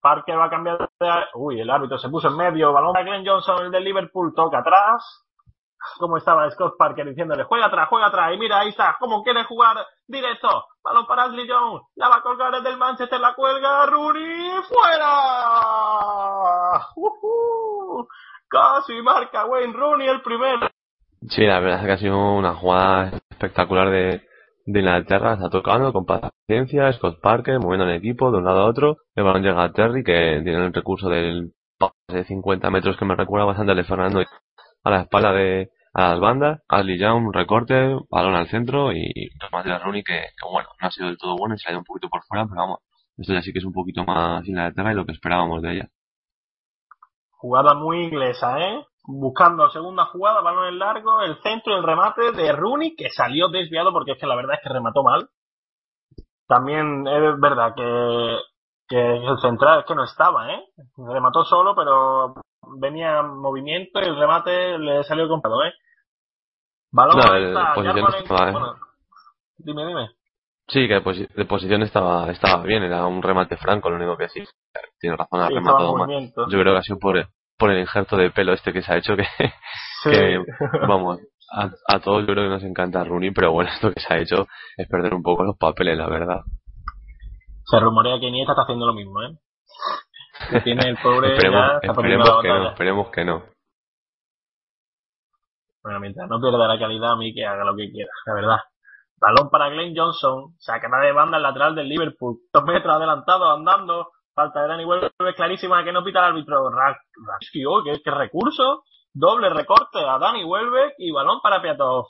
Parker 0.03 0.37
va 0.37 0.45
a 0.45 0.49
cambiar 0.49 0.77
de... 0.99 1.09
Uy, 1.35 1.61
el 1.61 1.69
árbitro 1.69 1.97
se 1.97 2.09
puso 2.09 2.27
en 2.27 2.35
medio. 2.35 2.73
Balón 2.73 2.91
para 2.91 3.05
Glenn 3.05 3.25
Johnson, 3.25 3.63
el 3.65 3.71
del 3.71 3.85
Liverpool. 3.85 4.33
Toca 4.35 4.59
atrás. 4.59 5.23
Como 5.97 6.17
estaba 6.17 6.49
Scott 6.51 6.75
Parker 6.77 7.07
diciéndole, 7.07 7.45
juega 7.45 7.67
atrás, 7.67 7.87
juega 7.89 8.07
atrás. 8.07 8.33
Y 8.33 8.37
mira, 8.37 8.59
ahí 8.59 8.69
está. 8.69 8.97
¿Cómo 8.99 9.23
quiere 9.23 9.45
jugar 9.45 9.77
directo? 10.05 10.65
Balón 10.83 11.07
para 11.07 11.23
Ashley 11.23 11.47
Young. 11.47 11.81
La 11.95 12.09
va 12.09 12.17
a 12.17 12.21
colgar 12.21 12.53
el 12.53 12.77
Manchester. 12.77 13.19
La 13.19 13.33
cuelga. 13.33 13.85
Rooney. 13.85 14.51
¡Fuera! 14.67 15.09
¡Uhú! 16.97 18.07
Casi 18.49 19.01
marca 19.01 19.45
Wayne 19.45 19.73
Rooney 19.73 20.09
el 20.09 20.21
primero. 20.21 20.67
Sí, 21.29 21.45
la 21.45 21.61
verdad 21.61 21.79
es 21.79 21.85
que 21.85 21.91
ha 21.93 21.97
sido 21.97 22.17
una 22.33 22.55
jugada 22.55 23.21
espectacular 23.29 23.89
de, 23.89 24.27
de 24.65 24.79
Inglaterra. 24.79 25.33
Está 25.33 25.49
tocando 25.49 25.91
con 25.93 26.05
paciencia, 26.05 26.91
Scott 26.93 27.19
Parker 27.21 27.59
moviendo 27.59 27.85
el 27.85 27.95
equipo 27.95 28.31
de 28.31 28.37
un 28.37 28.45
lado 28.45 28.61
a 28.61 28.65
otro. 28.65 28.97
El 29.15 29.23
balón 29.23 29.43
llega 29.43 29.63
a 29.63 29.71
Terry, 29.71 30.03
que 30.03 30.41
tiene 30.43 30.65
el 30.65 30.73
recurso 30.73 31.09
del 31.09 31.53
pase 31.77 31.93
de 32.07 32.23
50 32.25 32.69
metros 32.69 32.97
que 32.97 33.05
me 33.05 33.15
recuerda 33.15 33.45
bastante 33.45 33.71
al 33.71 33.85
Fernando 33.85 34.23
a 34.83 34.89
la 34.89 35.01
espalda 35.01 35.31
de 35.33 35.69
a 35.93 36.09
las 36.09 36.19
bandas. 36.19 36.61
Ashley 36.67 36.97
Young, 36.99 37.27
un 37.27 37.33
recorte, 37.33 37.95
balón 38.09 38.35
al 38.35 38.47
centro 38.47 38.91
y 38.91 39.29
remate 39.39 39.69
de 39.69 39.79
Rooney 39.79 40.03
que, 40.03 40.13
que, 40.13 40.49
bueno, 40.51 40.69
no 40.81 40.87
ha 40.87 40.91
sido 40.91 41.07
del 41.07 41.17
todo 41.17 41.35
bueno 41.37 41.55
y 41.55 41.59
se 41.59 41.69
ha 41.69 41.71
ido 41.71 41.79
un 41.79 41.85
poquito 41.85 42.09
por 42.09 42.23
fuera, 42.23 42.45
pero 42.45 42.61
vamos, 42.61 42.79
esto 43.17 43.33
ya 43.33 43.41
sí 43.41 43.53
que 43.53 43.59
es 43.59 43.65
un 43.65 43.73
poquito 43.73 44.03
más 44.03 44.47
Inglaterra 44.47 44.91
y 44.91 44.95
lo 44.95 45.05
que 45.05 45.11
esperábamos 45.11 45.61
de 45.61 45.73
ella. 45.73 45.89
Jugada 47.29 47.75
muy 47.75 48.05
inglesa, 48.05 48.59
¿eh? 48.59 48.85
Buscando 49.05 49.69
segunda 49.69 50.05
jugada, 50.05 50.41
balón 50.41 50.67
en 50.67 50.79
largo, 50.79 51.21
el 51.21 51.41
centro 51.41 51.73
y 51.73 51.77
el 51.77 51.83
remate 51.83 52.31
de 52.31 52.51
Rooney, 52.53 52.95
que 52.95 53.09
salió 53.09 53.49
desviado 53.49 53.91
porque 53.91 54.11
es 54.13 54.17
que 54.19 54.27
la 54.27 54.35
verdad 54.35 54.55
es 54.55 54.61
que 54.63 54.73
remató 54.73 55.03
mal. 55.03 55.29
También 56.47 57.05
es 57.07 57.39
verdad 57.39 57.73
que, 57.75 58.37
que 58.87 59.15
el 59.17 59.37
central 59.39 59.79
es 59.79 59.85
que 59.85 59.95
no 59.95 60.03
estaba, 60.03 60.53
¿eh? 60.53 60.63
Remató 60.97 61.43
solo, 61.43 61.75
pero 61.75 62.35
venía 62.79 63.19
en 63.19 63.37
movimiento 63.39 63.99
y 64.01 64.05
el 64.05 64.17
remate 64.17 64.77
le 64.77 65.03
salió 65.03 65.27
comprado, 65.27 65.63
¿eh? 65.63 65.73
Balón 66.91 67.17
No, 67.17 67.33
ahí 67.33 67.43
el 67.43 67.47
está, 67.49 67.73
posición 67.73 68.13
estaba, 68.13 68.49
¿eh? 68.49 68.51
bueno, 68.51 68.75
dime, 69.57 69.85
dime. 69.87 70.09
Sí, 70.67 70.87
que 70.87 70.93
de, 70.93 71.03
posi- 71.03 71.27
de 71.27 71.45
posición 71.45 71.81
estaba, 71.81 72.31
estaba 72.31 72.63
bien, 72.63 72.83
era 72.83 73.05
un 73.05 73.21
remate 73.21 73.57
franco, 73.57 73.89
lo 73.89 73.97
único 73.97 74.15
que 74.15 74.29
sí. 74.29 74.43
Tiene 74.99 75.17
razón, 75.17 75.41
ha 75.41 75.47
Sí, 75.49 75.55
rematado 75.55 75.93
mal. 75.97 76.09
Yo 76.49 76.59
creo 76.59 76.73
que 76.73 76.77
ha 76.79 76.83
sido 76.83 76.99
por, 76.99 77.17
por 77.63 77.71
el 77.71 77.79
injerto 77.79 78.17
de 78.17 78.29
pelo 78.29 78.51
este 78.51 78.73
que 78.73 78.81
se 78.81 78.91
ha 78.91 78.97
hecho, 78.97 79.15
que, 79.15 80.37
vamos, 80.85 81.17
a, 81.49 81.69
a 81.87 81.99
todos 82.01 82.27
yo 82.27 82.33
creo 82.33 82.43
que 82.43 82.49
nos 82.49 82.63
encanta 82.63 83.05
Rooney, 83.05 83.31
pero 83.31 83.53
bueno, 83.53 83.69
esto 83.73 83.89
que 83.93 84.01
se 84.01 84.13
ha 84.13 84.17
hecho 84.17 84.47
es 84.75 84.85
perder 84.89 85.13
un 85.13 85.23
poco 85.23 85.45
los 85.45 85.57
papeles, 85.57 85.97
la 85.97 86.09
verdad. 86.09 86.41
Se 87.63 87.79
rumorea 87.79 88.19
que 88.19 88.27
Iniesta 88.27 88.51
está 88.51 88.63
haciendo 88.63 88.85
lo 88.85 88.93
mismo, 88.93 89.23
¿eh? 89.23 89.37
Que 90.49 90.59
tiene 90.59 90.89
el 90.89 90.97
pobre 90.97 91.29
ya 91.29 91.35
Esperemos, 91.35 91.55
la 91.55 91.79
esperemos 91.87 92.41
que 92.41 92.47
no, 92.49 92.67
esperemos 92.67 93.09
que 93.11 93.23
no. 93.23 93.43
Bueno, 95.83 95.99
mientras 96.01 96.29
no 96.29 96.41
pierda 96.41 96.67
la 96.67 96.77
calidad 96.77 97.13
a 97.13 97.15
mí 97.15 97.33
que 97.33 97.45
haga 97.45 97.63
lo 97.63 97.77
que 97.77 97.89
quiera, 97.93 98.11
la 98.25 98.33
verdad. 98.33 98.57
Balón 99.21 99.49
para 99.49 99.69
Glenn 99.69 99.95
Johnson, 99.95 100.53
sacará 100.59 100.99
de 100.99 101.13
banda 101.13 101.37
el 101.37 101.43
lateral 101.43 101.75
del 101.75 101.87
Liverpool. 101.87 102.39
Dos 102.51 102.65
metros 102.65 102.93
adelantado, 102.93 103.49
andando. 103.49 104.09
Falta 104.35 104.61
de 104.63 104.67
Dani 104.67 104.85
vuelve 104.85 105.11
clarísima 105.35 105.83
que 105.83 105.91
no 105.91 106.03
pita 106.03 106.19
el 106.19 106.25
árbitro. 106.25 106.69
Ra- 106.69 106.99
Raski, 107.27 107.65
oh, 107.65 107.83
qué, 107.83 108.01
qué 108.03 108.11
recurso. 108.11 108.83
Doble 109.13 109.49
recorte 109.49 109.99
a 109.99 110.17
Dani 110.17 110.43
Welbeck 110.43 110.95
y 110.97 111.11
balón 111.11 111.39
para 111.41 111.61
Piatov. 111.61 112.07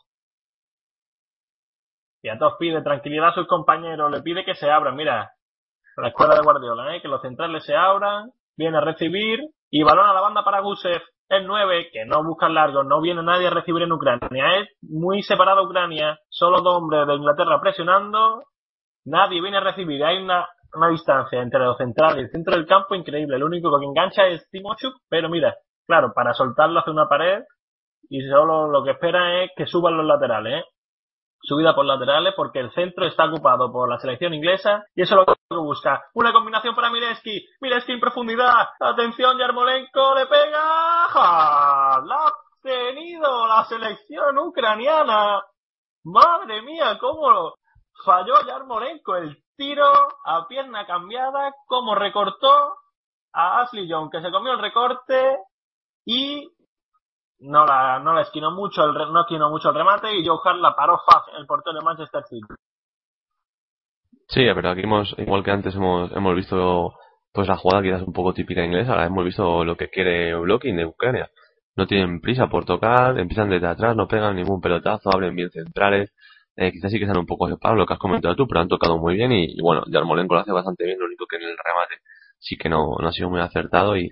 Piatov 2.21 2.57
pide 2.57 2.81
tranquilidad 2.81 3.29
a 3.29 3.33
sus 3.33 3.47
compañeros, 3.47 4.09
le 4.09 4.21
pide 4.21 4.45
que 4.45 4.55
se 4.55 4.71
abran. 4.71 4.95
Mira, 4.95 5.31
la 5.97 6.07
escuela 6.07 6.35
de 6.35 6.41
Guardiola, 6.41 6.95
¿eh? 6.95 7.01
que 7.01 7.09
los 7.09 7.21
centrales 7.21 7.65
se 7.65 7.75
abran, 7.75 8.31
viene 8.55 8.77
a 8.77 8.81
recibir 8.81 9.41
y 9.69 9.83
balón 9.83 10.07
a 10.07 10.13
la 10.13 10.21
banda 10.21 10.43
para 10.43 10.61
Gusev. 10.61 11.01
El 11.29 11.47
9, 11.47 11.89
que 11.91 12.05
no 12.05 12.23
busca 12.23 12.47
el 12.47 12.53
largo, 12.53 12.83
no 12.83 13.01
viene 13.01 13.23
nadie 13.23 13.47
a 13.47 13.51
recibir 13.51 13.81
en 13.83 13.91
Ucrania. 13.91 14.59
Es 14.59 14.69
muy 14.81 15.23
separada 15.23 15.63
Ucrania, 15.63 16.19
solo 16.29 16.61
dos 16.61 16.77
hombres 16.77 17.07
de 17.07 17.15
Inglaterra 17.15 17.59
presionando, 17.59 18.43
nadie 19.05 19.41
viene 19.41 19.57
a 19.57 19.61
recibir. 19.61 20.03
Hay 20.05 20.21
una, 20.21 20.47
una 20.75 20.89
distancia 20.89 21.41
entre 21.41 21.59
los 21.59 21.77
centrales 21.77 22.17
y 22.17 22.21
el 22.21 22.31
centro 22.31 22.55
del 22.55 22.65
campo 22.65 22.95
increíble. 22.95 23.35
El 23.35 23.43
único 23.43 23.77
que 23.79 23.85
engancha 23.85 24.27
es 24.27 24.49
Timochuk, 24.49 24.95
pero 25.09 25.29
mira, 25.29 25.55
claro, 25.85 26.13
para 26.13 26.33
soltarlo 26.33 26.79
hace 26.79 26.91
una 26.91 27.07
pared 27.07 27.43
y 28.09 28.21
solo 28.27 28.67
lo 28.67 28.83
que 28.83 28.91
espera 28.91 29.43
es 29.43 29.51
que 29.55 29.65
suban 29.65 29.97
los 29.97 30.05
laterales, 30.05 30.61
¿eh? 30.61 30.65
subida 31.43 31.75
por 31.75 31.85
laterales 31.85 32.33
porque 32.35 32.59
el 32.59 32.71
centro 32.71 33.05
está 33.05 33.25
ocupado 33.25 33.71
por 33.71 33.89
la 33.89 33.99
selección 33.99 34.33
inglesa 34.33 34.85
y 34.95 35.03
eso 35.03 35.21
es 35.21 35.27
lo 35.27 35.33
que 35.35 35.57
busca. 35.57 36.03
Una 36.13 36.31
combinación 36.31 36.73
para 36.73 36.89
Mileski. 36.89 37.45
Mileski 37.61 37.91
en 37.91 37.99
profundidad. 37.99 38.69
Atención, 38.79 39.37
Yarmolenko 39.37 40.15
le 40.15 40.25
pega. 40.25 41.09
La 42.05 42.27
ha 42.27 42.33
tenido 42.61 43.47
la 43.47 43.65
selección 43.65 44.37
ucraniana. 44.39 45.41
Madre 46.05 46.61
mía, 46.61 46.97
cómo 46.99 47.29
lo 47.29 47.55
falló 48.05 48.33
Yarmolenko. 48.47 49.15
El 49.15 49.43
tiro 49.55 49.85
a 50.25 50.47
pierna 50.47 50.85
cambiada, 50.85 51.53
cómo 51.65 51.95
recortó 51.95 52.77
a 53.33 53.61
Ashley 53.61 53.87
Young, 53.87 54.09
que 54.11 54.21
se 54.21 54.31
comió 54.31 54.53
el 54.53 54.59
recorte 54.59 55.37
y 56.05 56.49
no 57.39 57.65
la, 57.65 57.99
no 57.99 58.13
la 58.13 58.21
esquinó 58.21 58.51
mucho, 58.51 58.83
el, 58.83 58.93
no 58.93 59.21
esquinó 59.21 59.49
mucho 59.49 59.69
el 59.69 59.75
remate 59.75 60.15
y 60.15 60.25
Joe 60.25 60.39
Hart 60.43 60.59
la 60.59 60.75
paró 60.75 60.99
fácil, 61.05 61.35
el 61.37 61.45
portero 61.45 61.77
de 61.79 61.85
Manchester 61.85 62.23
City. 62.23 62.47
Sí, 64.27 64.45
pero 64.55 64.69
aquí 64.69 64.81
hemos, 64.81 65.13
igual 65.17 65.43
que 65.43 65.51
antes 65.51 65.75
hemos, 65.75 66.11
hemos 66.11 66.35
visto 66.35 66.93
pues 67.33 67.47
la 67.47 67.57
jugada 67.57 67.83
quizás 67.83 68.03
un 68.03 68.13
poco 68.13 68.33
típica 68.33 68.63
inglesa, 68.63 68.91
ahora 68.91 69.07
hemos 69.07 69.25
visto 69.25 69.65
lo 69.65 69.75
que 69.75 69.89
quiere 69.89 70.35
Blocking 70.35 70.77
de 70.77 70.85
Ucrania. 70.85 71.29
No 71.75 71.87
tienen 71.87 72.21
prisa 72.21 72.47
por 72.47 72.65
tocar, 72.65 73.17
empiezan 73.17 73.49
desde 73.49 73.67
atrás, 73.67 73.95
no 73.95 74.07
pegan 74.07 74.35
ningún 74.35 74.61
pelotazo, 74.61 75.09
abren 75.11 75.35
bien 75.35 75.49
centrales, 75.49 76.13
eh, 76.55 76.71
quizás 76.71 76.91
sí 76.91 76.97
que 76.97 77.05
están 77.05 77.19
un 77.19 77.25
poco 77.25 77.47
separados, 77.47 77.79
lo 77.79 77.85
que 77.85 77.93
has 77.93 77.99
comentado 77.99 78.35
tú, 78.35 78.47
pero 78.47 78.61
han 78.61 78.67
tocado 78.67 78.97
muy 78.97 79.15
bien 79.15 79.31
y, 79.31 79.45
y 79.45 79.61
bueno, 79.61 79.83
Yarmolenko 79.87 80.35
lo 80.35 80.41
hace 80.41 80.51
bastante 80.51 80.85
bien, 80.85 80.99
lo 80.99 81.05
único 81.05 81.25
que 81.25 81.37
en 81.37 81.43
el 81.43 81.57
remate 81.57 81.95
sí 82.39 82.57
que 82.57 82.69
no, 82.69 82.95
no 82.99 83.07
ha 83.07 83.11
sido 83.11 83.29
muy 83.29 83.39
acertado 83.39 83.97
y, 83.97 84.11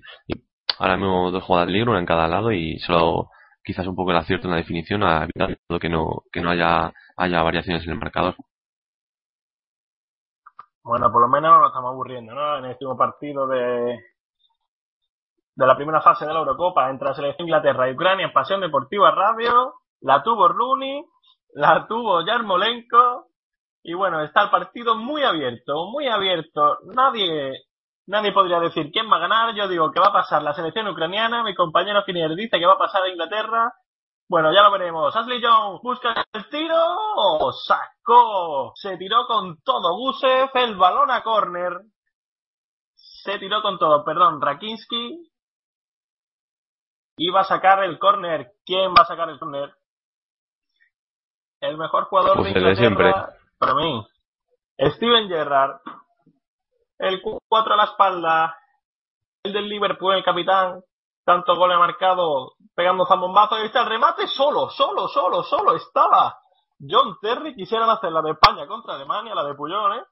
ahora 0.80 0.98
mismo 0.98 1.32
dos 1.32 1.44
jugadas 1.44 1.68
libres, 1.68 1.90
una 1.90 2.00
en 2.00 2.06
cada 2.06 2.28
lado 2.28 2.52
y 2.52 2.80
solo 2.80 3.30
quizás 3.64 3.86
un 3.86 3.96
poco 3.96 4.12
el 4.12 4.18
acierto 4.18 4.48
en 4.48 4.52
la 4.52 4.58
definición 4.58 5.04
ha 5.04 5.24
evitado 5.24 5.80
que 5.80 5.90
no, 5.90 6.24
que 6.32 6.42
no 6.42 6.50
haya, 6.50 6.92
haya 7.18 7.44
variaciones 7.44 7.84
en 7.86 7.92
el 7.92 8.00
marcador. 8.00 8.36
Bueno, 10.84 11.12
por 11.12 11.22
lo 11.22 11.28
menos 11.28 11.60
nos 11.60 11.68
estamos 11.68 11.92
aburriendo, 11.92 12.34
¿no? 12.34 12.58
En 12.58 12.66
este 12.66 12.86
último 12.86 12.98
partido 12.98 13.46
de, 13.48 14.00
de 15.56 15.68
la 15.68 15.76
primera 15.76 16.02
fase 16.02 16.26
de 16.26 16.34
la 16.34 16.40
Eurocopa 16.40 16.90
entre 16.90 17.10
la 17.10 17.14
selección 17.14 17.46
de 17.46 17.52
Inglaterra 17.52 17.88
y 17.88 17.94
Ucrania 17.94 18.26
en 18.26 18.34
Pasión 18.34 18.62
Deportiva 18.62 19.12
Radio, 19.12 19.76
la 20.00 20.24
tuvo 20.24 20.48
Rooney, 20.48 21.06
la 21.54 21.88
tuvo 21.88 22.26
Yarmolenko, 22.26 23.32
y 23.84 23.94
bueno, 23.94 24.22
está 24.24 24.44
el 24.44 24.50
partido 24.50 24.96
muy 24.96 25.24
abierto, 25.24 25.86
muy 25.88 26.08
abierto. 26.08 26.78
Nadie, 26.94 27.64
nadie 28.06 28.32
podría 28.32 28.60
decir 28.60 28.92
quién 28.92 29.10
va 29.12 29.18
a 29.18 29.22
ganar. 29.22 29.56
Yo 29.56 29.68
digo 29.68 29.92
que 29.92 30.00
va 30.00 30.08
a 30.08 30.14
pasar 30.14 30.44
la 30.44 30.54
selección 30.54 30.88
ucraniana, 30.88 31.44
mi 31.44 31.56
compañero 31.56 32.04
Kinier 32.06 32.36
dice 32.36 32.60
que 32.60 32.66
va 32.66 32.74
a 32.74 32.78
pasar 32.78 33.04
a 33.04 33.10
Inglaterra. 33.10 33.74
Bueno, 34.30 34.54
ya 34.54 34.62
lo 34.62 34.72
veremos. 34.72 35.14
Ashley 35.16 35.42
Young 35.42 35.82
busca 35.82 36.26
el 36.32 36.48
tiro, 36.50 37.52
sacó, 37.66 38.72
se 38.76 38.98
tiró 38.98 39.26
con 39.28 39.62
todo 39.62 39.98
Gusev, 39.98 40.52
el 40.54 40.76
balón 40.78 41.12
a 41.12 41.22
córner. 41.22 41.74
Se 42.96 43.38
tiró 43.40 43.62
con 43.62 43.78
todo, 43.78 44.06
perdón, 44.06 44.42
Rakinski. 44.42 45.30
Y 47.18 47.30
va 47.30 47.42
a 47.42 47.46
sacar 47.46 47.84
el 47.84 48.00
córner. 48.00 48.54
¿Quién 48.66 48.92
va 48.92 49.02
a 49.02 49.06
sacar 49.06 49.30
el 49.30 49.38
córner? 49.38 49.74
El 51.62 51.78
mejor 51.78 52.06
jugador 52.06 52.38
Pues 52.38 52.54
de 52.54 52.60
Inglaterra 52.60 52.76
siempre. 52.76 53.14
para 53.58 53.76
mí. 53.76 54.06
Steven 54.80 55.28
Gerrard, 55.28 55.80
el 57.00 57.22
4 57.22 57.74
a 57.74 57.78
la 57.78 57.84
espalda, 57.86 58.58
el 59.44 59.54
del 59.54 59.70
Liverpool, 59.70 60.16
el 60.16 60.24
capitán, 60.24 60.82
tanto 61.24 61.56
goles 61.56 61.78
marcado, 61.78 62.54
pegando 62.76 63.06
zambombazo, 63.06 63.60
y 63.62 63.66
está 63.68 63.82
el 63.82 63.90
remate 63.90 64.28
solo, 64.28 64.70
solo, 64.72 65.08
solo, 65.08 65.44
solo, 65.44 65.76
estaba. 65.76 66.38
John 66.80 67.16
Terry 67.22 67.56
quisieran 67.56 67.90
hacer 67.92 68.12
la 68.12 68.24
de 68.24 68.32
España 68.32 68.66
contra 68.68 68.96
Alemania, 68.96 69.36
la 69.36 69.44
de 69.44 69.54
Puyol, 69.54 69.98
¿eh? 70.00 70.04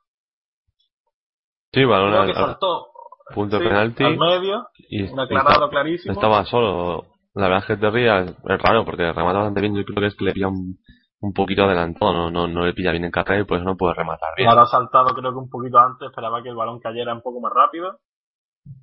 Sí, 1.73 1.83
balón 1.85 2.13
al 2.13 2.33
saltó 2.33 2.87
punto 3.33 3.57
de 3.59 3.65
penalti. 3.67 4.03
al 4.03 4.17
medio, 4.17 4.67
y, 4.89 5.03
aclarado 5.05 5.49
estaba- 5.51 5.69
clarísimo. 5.69 6.13
estaba 6.13 6.45
solo. 6.45 7.05
La 7.35 7.43
verdad 7.47 7.59
es 7.59 7.65
que 7.65 7.77
Terry 7.77 8.07
es, 8.07 8.29
es 8.31 8.61
raro 8.61 8.83
porque 8.85 9.11
remata 9.13 9.37
bastante 9.39 9.61
bien. 9.61 9.75
Yo 9.75 9.83
creo 9.85 10.01
que 10.01 10.07
es 10.07 10.15
que 10.15 10.25
le 10.25 10.33
pilla 10.33 10.47
un, 10.47 10.77
un 11.21 11.33
poquito 11.33 11.63
adelantado, 11.63 12.13
no, 12.13 12.31
no, 12.31 12.47
no 12.47 12.65
le 12.65 12.73
pilla 12.73 12.91
bien 12.91 13.05
en 13.05 13.11
carrera 13.11 13.41
y 13.41 13.45
por 13.45 13.57
eso 13.57 13.65
no 13.65 13.75
puede 13.77 13.93
rematar 13.95 14.33
bien. 14.37 14.49
Ha 14.49 14.65
saltado 14.67 15.13
creo 15.15 15.31
que 15.31 15.37
un 15.37 15.49
poquito 15.49 15.77
antes, 15.79 16.07
esperaba 16.09 16.41
que 16.41 16.49
el 16.49 16.55
balón 16.55 16.79
cayera 16.79 17.13
un 17.13 17.21
poco 17.21 17.41
más 17.41 17.51
rápido, 17.53 17.99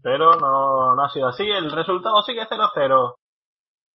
pero 0.02 0.32
no, 0.36 0.94
no 0.94 1.02
ha 1.02 1.08
sido 1.10 1.28
así. 1.28 1.44
El 1.48 1.70
resultado 1.70 2.22
sigue 2.22 2.46
0-0. 2.46 3.14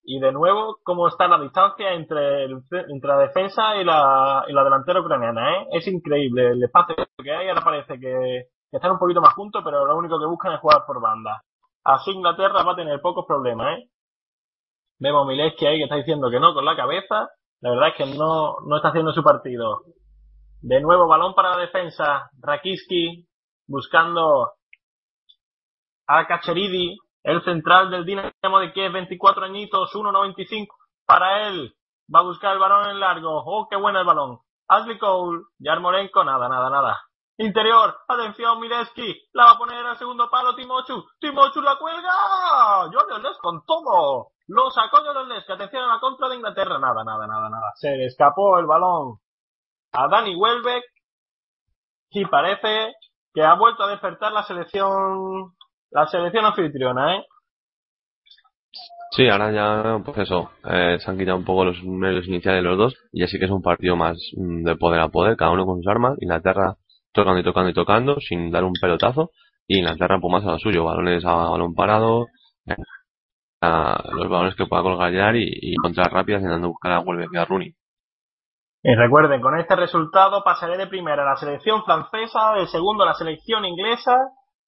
Y 0.03 0.19
de 0.19 0.31
nuevo, 0.31 0.77
cómo 0.83 1.07
está 1.07 1.27
la 1.27 1.37
distancia 1.39 1.91
entre, 1.93 2.45
el- 2.45 2.63
entre 2.89 3.07
la 3.07 3.17
defensa 3.19 3.75
y 3.75 3.83
la, 3.83 4.43
y 4.47 4.53
la 4.53 4.63
delantera 4.63 4.99
ucraniana, 5.01 5.57
¿eh? 5.59 5.67
Es 5.73 5.87
increíble 5.87 6.49
el 6.53 6.63
espacio 6.63 6.95
que 7.23 7.31
hay. 7.31 7.47
Ahora 7.49 7.61
parece 7.61 7.99
que, 7.99 8.45
que 8.71 8.77
están 8.77 8.91
un 8.91 8.97
poquito 8.97 9.21
más 9.21 9.33
juntos, 9.35 9.61
pero 9.63 9.85
lo 9.85 9.95
único 9.95 10.19
que 10.19 10.25
buscan 10.25 10.53
es 10.53 10.59
jugar 10.59 10.85
por 10.87 10.99
banda. 10.99 11.43
Así 11.83 12.09
Inglaterra 12.11 12.63
va 12.63 12.71
a 12.71 12.75
tener 12.75 12.99
pocos 12.99 13.25
problemas, 13.27 13.77
¿eh? 13.77 13.89
Vemos 14.99 15.27
Mileski 15.27 15.67
ahí 15.67 15.77
que 15.77 15.83
está 15.83 15.95
diciendo 15.97 16.29
que 16.31 16.39
no 16.39 16.53
con 16.55 16.65
la 16.65 16.75
cabeza. 16.75 17.29
La 17.61 17.69
verdad 17.69 17.89
es 17.89 17.95
que 17.95 18.17
no, 18.17 18.59
no 18.65 18.75
está 18.75 18.89
haciendo 18.89 19.13
su 19.13 19.23
partido. 19.23 19.83
De 20.61 20.81
nuevo, 20.81 21.07
balón 21.07 21.33
para 21.33 21.51
la 21.51 21.57
defensa. 21.57 22.29
Rakiski 22.39 23.27
buscando 23.67 24.51
a 26.07 26.27
Kacheridi, 26.27 26.97
el 27.23 27.43
central 27.43 27.89
del 27.89 28.05
Dinamo 28.05 28.59
de 28.59 28.73
Kiev, 28.73 28.91
24 28.91 29.45
añitos, 29.45 29.93
1.95 29.93 30.67
para 31.05 31.47
él. 31.47 31.73
Va 32.13 32.19
a 32.19 32.23
buscar 32.23 32.53
el 32.53 32.59
balón 32.59 32.89
en 32.89 32.99
largo. 32.99 33.43
Oh, 33.45 33.67
qué 33.69 33.77
bueno 33.77 33.99
el 33.99 34.05
balón. 34.05 34.39
Ashley 34.67 34.97
Cole, 34.97 35.43
Yarmolenko, 35.59 36.23
nada, 36.23 36.49
nada, 36.49 36.69
nada. 36.69 37.01
Interior, 37.37 37.95
atención, 38.07 38.59
Mileski, 38.59 39.29
la 39.33 39.45
va 39.45 39.51
a 39.51 39.57
poner 39.57 39.85
al 39.85 39.97
segundo 39.97 40.29
palo 40.29 40.53
Timochu, 40.53 41.03
Timochu 41.19 41.61
la 41.61 41.75
cuelga, 41.77 42.89
Jordan 42.91 43.23
Les 43.23 43.37
con 43.39 43.65
todo, 43.65 44.27
lo 44.51 44.69
sacó 44.69 44.97
Jordan 45.05 45.29
Les, 45.29 45.45
que 45.45 45.53
atención 45.53 45.83
a 45.83 45.95
la 45.95 45.99
contra 45.99 46.27
de 46.27 46.35
Inglaterra, 46.35 46.77
nada, 46.77 47.03
nada, 47.03 47.25
nada, 47.25 47.49
nada, 47.49 47.71
se 47.75 47.95
le 47.95 48.05
escapó 48.05 48.59
el 48.59 48.65
balón 48.65 49.17
a 49.93 50.07
Danny 50.07 50.35
Welbeck 50.35 50.83
y 52.09 52.25
parece 52.25 52.93
que 53.33 53.43
ha 53.43 53.55
vuelto 53.55 53.83
a 53.83 53.89
despertar 53.89 54.33
la 54.33 54.43
selección, 54.43 55.53
la 55.89 56.05
selección 56.07 56.45
anfitriona, 56.45 57.15
¿eh? 57.15 57.25
Sí, 59.11 59.27
ahora 59.27 59.51
ya, 59.51 59.99
pues 60.05 60.17
eso, 60.19 60.51
eh, 60.65 60.97
se 60.99 61.11
han 61.11 61.17
quitado 61.17 61.37
un 61.37 61.45
poco 61.45 61.65
los 61.65 61.81
medios 61.83 62.27
iniciales 62.27 62.63
de 62.63 62.69
los 62.69 62.77
dos 62.77 62.95
y 63.11 63.23
así 63.23 63.39
que 63.39 63.45
es 63.45 63.51
un 63.51 63.61
partido 63.61 63.95
más 63.95 64.17
mm, 64.37 64.63
de 64.63 64.75
poder 64.75 65.01
a 65.01 65.09
poder, 65.09 65.35
cada 65.35 65.51
uno 65.51 65.65
con 65.65 65.77
sus 65.77 65.87
armas. 65.87 66.17
Inglaterra 66.21 66.75
tocando 67.11 67.39
y 67.39 67.43
tocando 67.43 67.69
y 67.69 67.73
tocando 67.73 68.19
sin 68.21 68.51
dar 68.51 68.63
un 68.63 68.73
pelotazo 68.73 69.31
y 69.67 69.79
Inglaterra 69.79 70.19
pues 70.21 70.31
más 70.31 70.45
a 70.45 70.51
lo 70.51 70.59
suyo, 70.59 70.85
balones 70.85 71.25
a 71.25 71.33
balón 71.33 71.75
parado, 71.75 72.27
eh, 72.67 72.75
a 73.61 74.01
los 74.11 74.27
balones 74.27 74.55
que 74.55 74.65
pueda 74.65 74.81
colgar 74.81 75.35
y, 75.35 75.75
contras 75.75 76.11
rápidas 76.11 76.41
intentando 76.41 76.69
buscar 76.69 76.93
a 76.93 76.97
a 76.97 77.45
Rooney. 77.45 77.75
Y 78.83 78.95
recuerden, 78.95 79.41
con 79.41 79.59
este 79.59 79.75
resultado 79.75 80.43
pasaré 80.43 80.75
de 80.77 80.87
primera 80.87 81.21
a 81.21 81.33
la 81.33 81.35
selección 81.35 81.83
francesa, 81.83 82.53
de 82.53 82.65
segundo 82.65 83.03
a 83.03 83.07
la 83.07 83.13
selección 83.13 83.63
inglesa, 83.63 84.17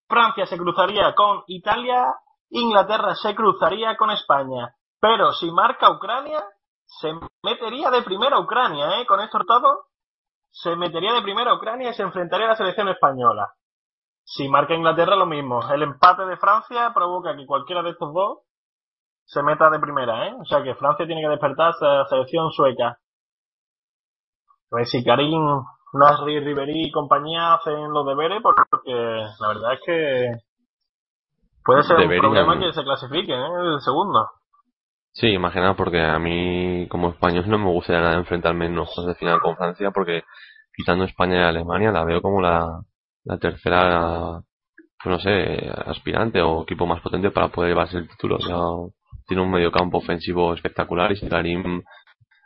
Francia 0.08 0.46
se 0.46 0.58
cruzaría 0.58 1.16
con 1.16 1.42
Italia, 1.48 2.06
Inglaterra 2.52 3.16
se 3.16 3.34
cruzaría 3.34 3.98
con 3.98 4.12
España. 4.12 4.76
Pero 5.02 5.32
si 5.32 5.50
marca 5.52 5.90
Ucrania, 5.90 6.44
se 6.86 7.12
metería 7.44 7.90
de 7.90 8.04
primera 8.04 8.40
Ucrania, 8.40 9.00
¿eh? 9.00 9.06
Con 9.08 9.20
este 9.20 9.40
resultado, 9.40 9.86
se 10.52 10.76
metería 10.76 11.14
de 11.14 11.24
primera 11.24 11.56
Ucrania 11.56 11.90
y 11.90 11.94
se 11.96 12.04
enfrentaría 12.04 12.46
a 12.46 12.50
la 12.50 12.56
selección 12.56 12.90
española. 12.90 13.54
Si 14.24 14.48
marca 14.48 14.76
Inglaterra, 14.76 15.16
lo 15.16 15.26
mismo. 15.26 15.60
El 15.72 15.82
empate 15.82 16.26
de 16.26 16.38
Francia 16.38 16.92
provoca 16.94 17.36
que 17.36 17.48
cualquiera 17.48 17.82
de 17.82 17.90
estos 17.90 18.14
dos 18.14 18.44
se 19.26 19.42
meta 19.44 19.70
de 19.70 19.80
primera, 19.80 20.28
¿eh? 20.28 20.34
O 20.40 20.46
sea 20.46 20.62
que 20.64 20.76
Francia 20.76 21.06
tiene 21.06 21.22
que 21.22 21.30
despertarse 21.30 21.86
a 21.86 22.00
la 22.00 22.06
selección 22.06 22.52
sueca. 22.52 22.98
A 24.72 24.76
ver 24.76 24.86
si 24.86 25.04
Karim, 25.04 25.42
Nasri, 25.94 26.40
Ribery 26.40 26.88
y 26.88 26.92
compañía 26.92 27.54
hacen 27.56 27.92
los 27.92 28.06
deberes, 28.06 28.42
porque 28.42 28.92
la 28.94 29.48
verdad 29.48 29.74
es 29.74 29.80
que 29.86 30.32
puede 31.64 31.84
ser 31.84 31.98
Deberían. 31.98 32.26
un 32.26 32.34
problema 32.34 32.60
que 32.60 32.74
se 32.74 32.84
clasifiquen, 32.84 33.40
¿eh? 33.40 33.74
El 33.76 33.82
segundo. 33.82 34.28
Sí, 35.12 35.28
imagina 35.28 35.76
porque 35.76 36.02
a 36.02 36.18
mí 36.18 36.88
como 36.90 37.10
español 37.10 37.48
no 37.48 37.60
me 37.60 37.70
gustaría 37.72 38.02
nada 38.02 38.16
enfrentarme 38.18 38.66
en 38.66 38.76
los 38.76 38.90
juegos 38.90 39.14
de 39.14 39.20
final 39.20 39.40
con 39.42 39.56
Francia 39.56 39.92
porque 39.92 40.24
quitando 40.76 41.04
España 41.06 41.36
y 41.36 41.44
Alemania 41.44 41.92
la 41.92 42.04
veo 42.04 42.20
como 42.20 42.42
la, 42.42 42.82
la 43.24 43.38
tercera, 43.38 44.42
pues 45.04 45.06
no 45.06 45.20
sé, 45.20 45.70
aspirante 45.86 46.42
o 46.42 46.64
equipo 46.64 46.88
más 46.88 47.00
potente 47.02 47.30
para 47.30 47.50
poder 47.50 47.70
llevarse 47.70 47.98
el 47.98 48.10
título. 48.10 48.40
Ya 48.40 48.56
tiene 49.28 49.44
un 49.44 49.52
mediocampo 49.52 49.98
ofensivo 50.00 50.54
espectacular 50.54 51.12
y 51.12 51.16
si 51.18 51.28
Karim 51.28 51.84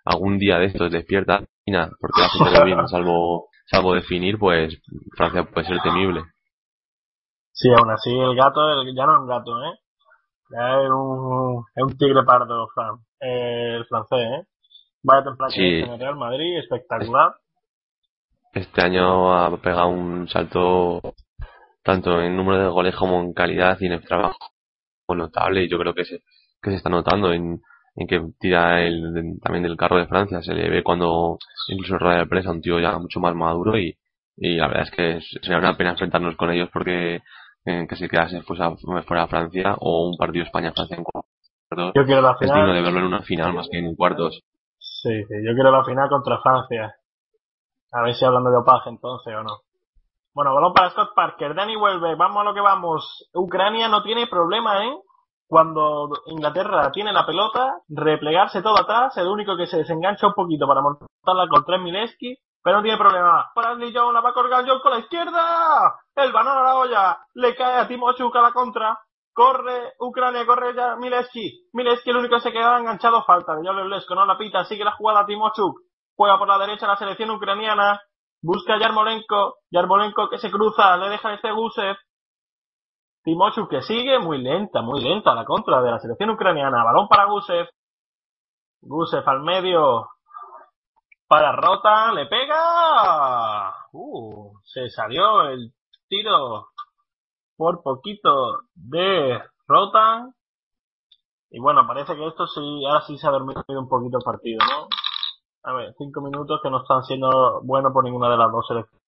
algún 0.06 0.38
día 0.38 0.58
de 0.60 0.66
estos 0.68 0.92
despierta, 0.92 1.40
porque 2.00 2.22
hace 2.24 2.38
todo 2.40 2.66
bien, 2.66 2.88
salvo, 2.88 3.50
salvo 3.66 3.94
definir, 3.94 4.38
pues 4.40 4.80
Francia 5.16 5.44
puede 5.44 5.68
ser 5.68 5.82
temible. 5.82 6.22
Sí, 7.52 7.70
aún 7.78 7.90
así 7.92 8.12
el 8.12 8.36
gato 8.36 8.62
el- 8.82 8.96
ya 8.96 9.06
no 9.06 9.16
es 9.16 9.20
un 9.22 9.28
gato, 9.28 9.52
¿eh? 9.64 9.80
Ya 10.52 10.82
es 10.82 10.90
un, 10.90 11.64
es 11.76 11.84
un 11.84 11.98
tigre 11.98 12.24
pardo 12.24 12.68
fran- 12.74 13.00
eh, 13.20 13.76
el 13.78 13.86
francés, 13.86 14.20
¿eh? 14.20 14.48
Vaya 15.04 15.24
template 15.26 15.54
Sí. 15.54 15.80
en 15.80 15.92
el 15.92 16.00
Real 16.00 16.16
Madrid, 16.16 16.58
espectacular. 16.60 17.34
Este 18.54 18.82
año 18.82 19.34
ha 19.34 19.56
pegado 19.58 19.90
un 19.90 20.28
salto 20.30 21.02
tanto 21.84 22.22
en 22.22 22.36
número 22.36 22.60
de 22.64 22.70
goles 22.70 22.96
como 22.96 23.20
en 23.22 23.34
calidad 23.34 23.78
y 23.80 23.86
en 23.88 23.94
el 23.94 24.04
trabajo 24.06 24.38
notable 25.10 25.64
y 25.64 25.70
yo 25.70 25.78
creo 25.80 25.94
que 25.94 26.06
se, 26.06 26.20
que 26.68 26.74
se 26.74 26.78
está 26.78 26.90
notando 26.90 27.32
en, 27.34 27.62
en 27.96 28.08
que 28.08 28.22
tira 28.40 28.82
el, 28.82 29.40
también 29.42 29.64
del 29.64 29.78
carro 29.78 29.98
de 29.98 30.08
Francia. 30.08 30.42
Se 30.42 30.54
le 30.54 30.70
ve 30.70 30.84
cuando 30.84 31.38
incluso 31.70 31.94
en 31.96 32.00
rueda 32.00 32.20
de 32.20 32.28
prensa 32.28 32.52
un 32.52 32.62
tío 32.62 32.80
ya 32.80 32.98
mucho 32.98 33.20
más 33.20 33.34
maduro 33.36 33.78
y, 33.78 33.96
y 34.38 34.56
la 34.58 34.68
verdad 34.68 34.84
es 34.84 34.92
que 34.92 35.20
sería 35.42 35.58
una 35.60 35.76
pena 35.78 35.92
enfrentarnos 35.92 36.36
con 36.36 36.52
ellos 36.52 36.70
porque 36.72 37.22
eh, 37.66 37.86
que 37.90 37.96
se 37.96 38.08
quedase 38.08 38.42
fuera, 38.44 38.76
fuera 39.04 39.28
Francia 39.28 39.76
o 39.80 40.10
un 40.10 40.18
partido 40.18 40.46
España-Francia 40.46 40.96
en 40.98 41.04
cuartos. 41.04 41.32
Yo 41.96 42.06
quiero 42.06 42.22
la 42.22 42.32
Es 42.40 42.40
digno 42.40 42.74
de 42.74 42.80
final. 42.80 42.84
verlo 42.84 43.00
en 43.00 43.06
una 43.06 43.22
final 43.24 43.54
más 43.54 43.68
que 43.70 43.80
en 43.80 43.96
cuartos. 43.96 44.42
Sí, 44.80 45.24
sí, 45.28 45.34
yo 45.46 45.54
quiero 45.54 45.72
la 45.72 45.84
final 45.84 46.08
contra 46.10 46.40
Francia. 46.42 46.96
A 47.92 48.02
ver 48.04 48.16
si 48.16 48.24
hablan 48.26 48.44
de 48.46 48.52
dopaje 48.52 48.90
entonces 48.90 49.34
o 49.36 49.44
no. 49.44 49.58
Bueno, 50.34 50.54
balón 50.54 50.74
para 50.74 50.92
Scott 50.92 51.16
Parker. 51.16 51.56
Danny 51.56 51.76
vuelve, 51.76 52.16
vamos 52.16 52.38
a 52.42 52.44
lo 52.44 52.54
que 52.54 52.62
vamos. 52.62 53.28
Ucrania 53.34 53.88
no 53.90 54.04
tiene 54.04 54.28
problema, 54.28 54.86
¿eh? 54.86 54.96
Cuando 55.48 56.10
Inglaterra 56.26 56.92
tiene 56.92 57.14
la 57.14 57.26
pelota, 57.26 57.80
replegarse 57.88 58.62
todo 58.62 58.78
atrás, 58.78 59.16
el 59.18 59.28
único 59.28 59.56
que 59.56 59.66
se 59.66 59.78
desengancha 59.78 60.28
un 60.28 60.34
poquito 60.34 60.68
para 60.68 60.82
montarla 60.82 61.48
con 61.50 61.64
tres 61.64 61.82
Mileski, 61.82 62.38
pero 62.62 62.78
no 62.78 62.84
tiene 62.84 62.98
problema. 62.98 63.50
Para 63.56 63.72
Ashley 63.72 63.94
Young, 63.94 64.12
la 64.12 64.20
va 64.20 64.32
a 64.32 64.34
colgar 64.34 64.66
Young 64.66 64.82
con 64.82 64.92
la 64.92 65.00
izquierda. 65.00 65.96
El 66.14 66.34
balón 66.34 66.58
a 66.58 66.64
la 66.64 66.76
olla, 66.76 67.18
le 67.36 67.56
cae 67.56 67.80
a 67.80 67.88
Timo 67.88 68.10
a 68.10 68.42
la 68.42 68.52
contra. 68.52 69.00
Corre 69.32 69.94
Ucrania, 70.00 70.46
corre 70.46 70.76
ya 70.76 70.96
Mileski. 70.98 71.70
Mileski 71.72 72.10
el 72.10 72.18
único 72.18 72.36
que 72.36 72.42
se 72.42 72.52
queda 72.52 72.80
enganchado, 72.80 73.24
falta 73.24 73.56
de 73.56 73.66
Jolio 73.66 73.86
Lesko, 73.86 74.16
no 74.16 74.26
la 74.26 74.38
pita, 74.38 74.66
sigue 74.66 74.84
la 74.84 74.94
jugada 74.94 75.26
Timochuk. 75.26 75.80
Juega 76.16 76.38
por 76.40 76.48
la 76.48 76.58
derecha 76.58 76.88
la 76.88 76.98
selección 76.98 77.30
ucraniana. 77.30 78.02
Busca 78.42 78.74
a 78.74 78.80
Yarmolenko. 78.80 79.60
Yarmolenko 79.72 80.28
que 80.30 80.40
se 80.40 80.52
cruza, 80.52 80.98
le 80.98 81.10
deja 81.10 81.34
este 81.36 81.52
Gusev. 81.52 81.96
Timochuk 83.28 83.70
que 83.70 83.82
sigue, 83.82 84.20
muy 84.20 84.38
lenta, 84.42 84.82
muy 84.82 85.04
lenta 85.04 85.36
la 85.36 85.44
contra 85.44 85.82
de 85.82 85.92
la 85.92 86.00
selección 86.00 86.30
ucraniana. 86.30 86.82
Balón 86.82 87.10
para 87.10 87.26
Gusev. 87.26 87.68
Gusev 88.80 89.28
al 89.28 89.42
medio. 89.42 90.08
Para 91.28 91.52
Rota, 91.52 92.14
le 92.14 92.28
pega. 92.28 93.74
Uh, 93.92 94.58
se 94.64 94.90
salió 94.92 95.42
el 95.50 95.74
tiro 96.08 96.70
por 97.58 97.84
poquito 97.84 98.62
de 98.76 99.42
Rotan. 99.68 100.34
Y 101.50 101.60
bueno, 101.60 101.86
parece 101.86 102.16
que 102.16 102.28
esto 102.28 102.48
sí, 102.48 102.86
ahora 102.86 103.02
sí 103.06 103.18
se 103.18 103.28
ha 103.28 103.32
dormido 103.32 103.62
un 103.68 103.90
poquito 103.90 104.20
el 104.20 104.24
partido, 104.24 104.60
¿no? 104.60 104.88
A 105.70 105.74
ver, 105.74 105.94
cinco 105.98 106.22
minutos 106.22 106.62
que 106.64 106.70
no 106.70 106.82
están 106.82 107.04
siendo 107.04 107.60
buenos 107.64 107.92
por 107.92 108.06
ninguna 108.06 108.30
de 108.30 108.38
las 108.38 108.50
dos 108.54 108.66
selecciones. 108.66 109.06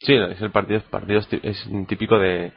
Sí, 0.00 0.12
es 0.12 0.42
el 0.42 0.50
partido, 0.50 0.80
partido 0.90 1.20
es 1.20 1.68
típico 1.86 2.18
de, 2.18 2.52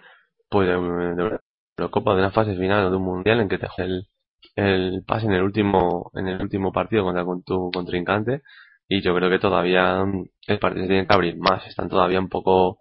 pues 0.50 0.68
de, 0.68 0.74
de 0.74 1.40
Eurocopa, 1.78 2.14
de 2.14 2.20
una 2.20 2.32
fase 2.32 2.56
final 2.56 2.86
o 2.86 2.90
de 2.92 2.98
un 2.98 3.04
mundial 3.04 3.40
en 3.42 3.50
que 3.50 3.58
te 3.58 3.68
el, 3.78 4.08
el 4.56 5.04
pase 5.06 5.28
en 5.28 5.34
el 5.34 5.44
último, 5.44 6.12
en 6.16 6.28
el 6.28 6.42
último 6.42 6.72
partido 6.72 7.04
contra 7.04 7.24
con 7.26 7.44
tu 7.44 7.72
contrincante. 7.72 8.42
Y 8.88 9.02
yo 9.02 9.16
creo 9.16 9.30
que 9.30 9.40
todavía 9.40 10.04
el 10.48 10.60
partido 10.60 10.84
se 10.84 10.90
tiene 10.90 11.08
que 11.08 11.14
abrir 11.14 11.38
más. 11.38 11.66
Están 11.68 11.90
todavía 11.90 12.20
un 12.20 12.30
poco, 12.30 12.80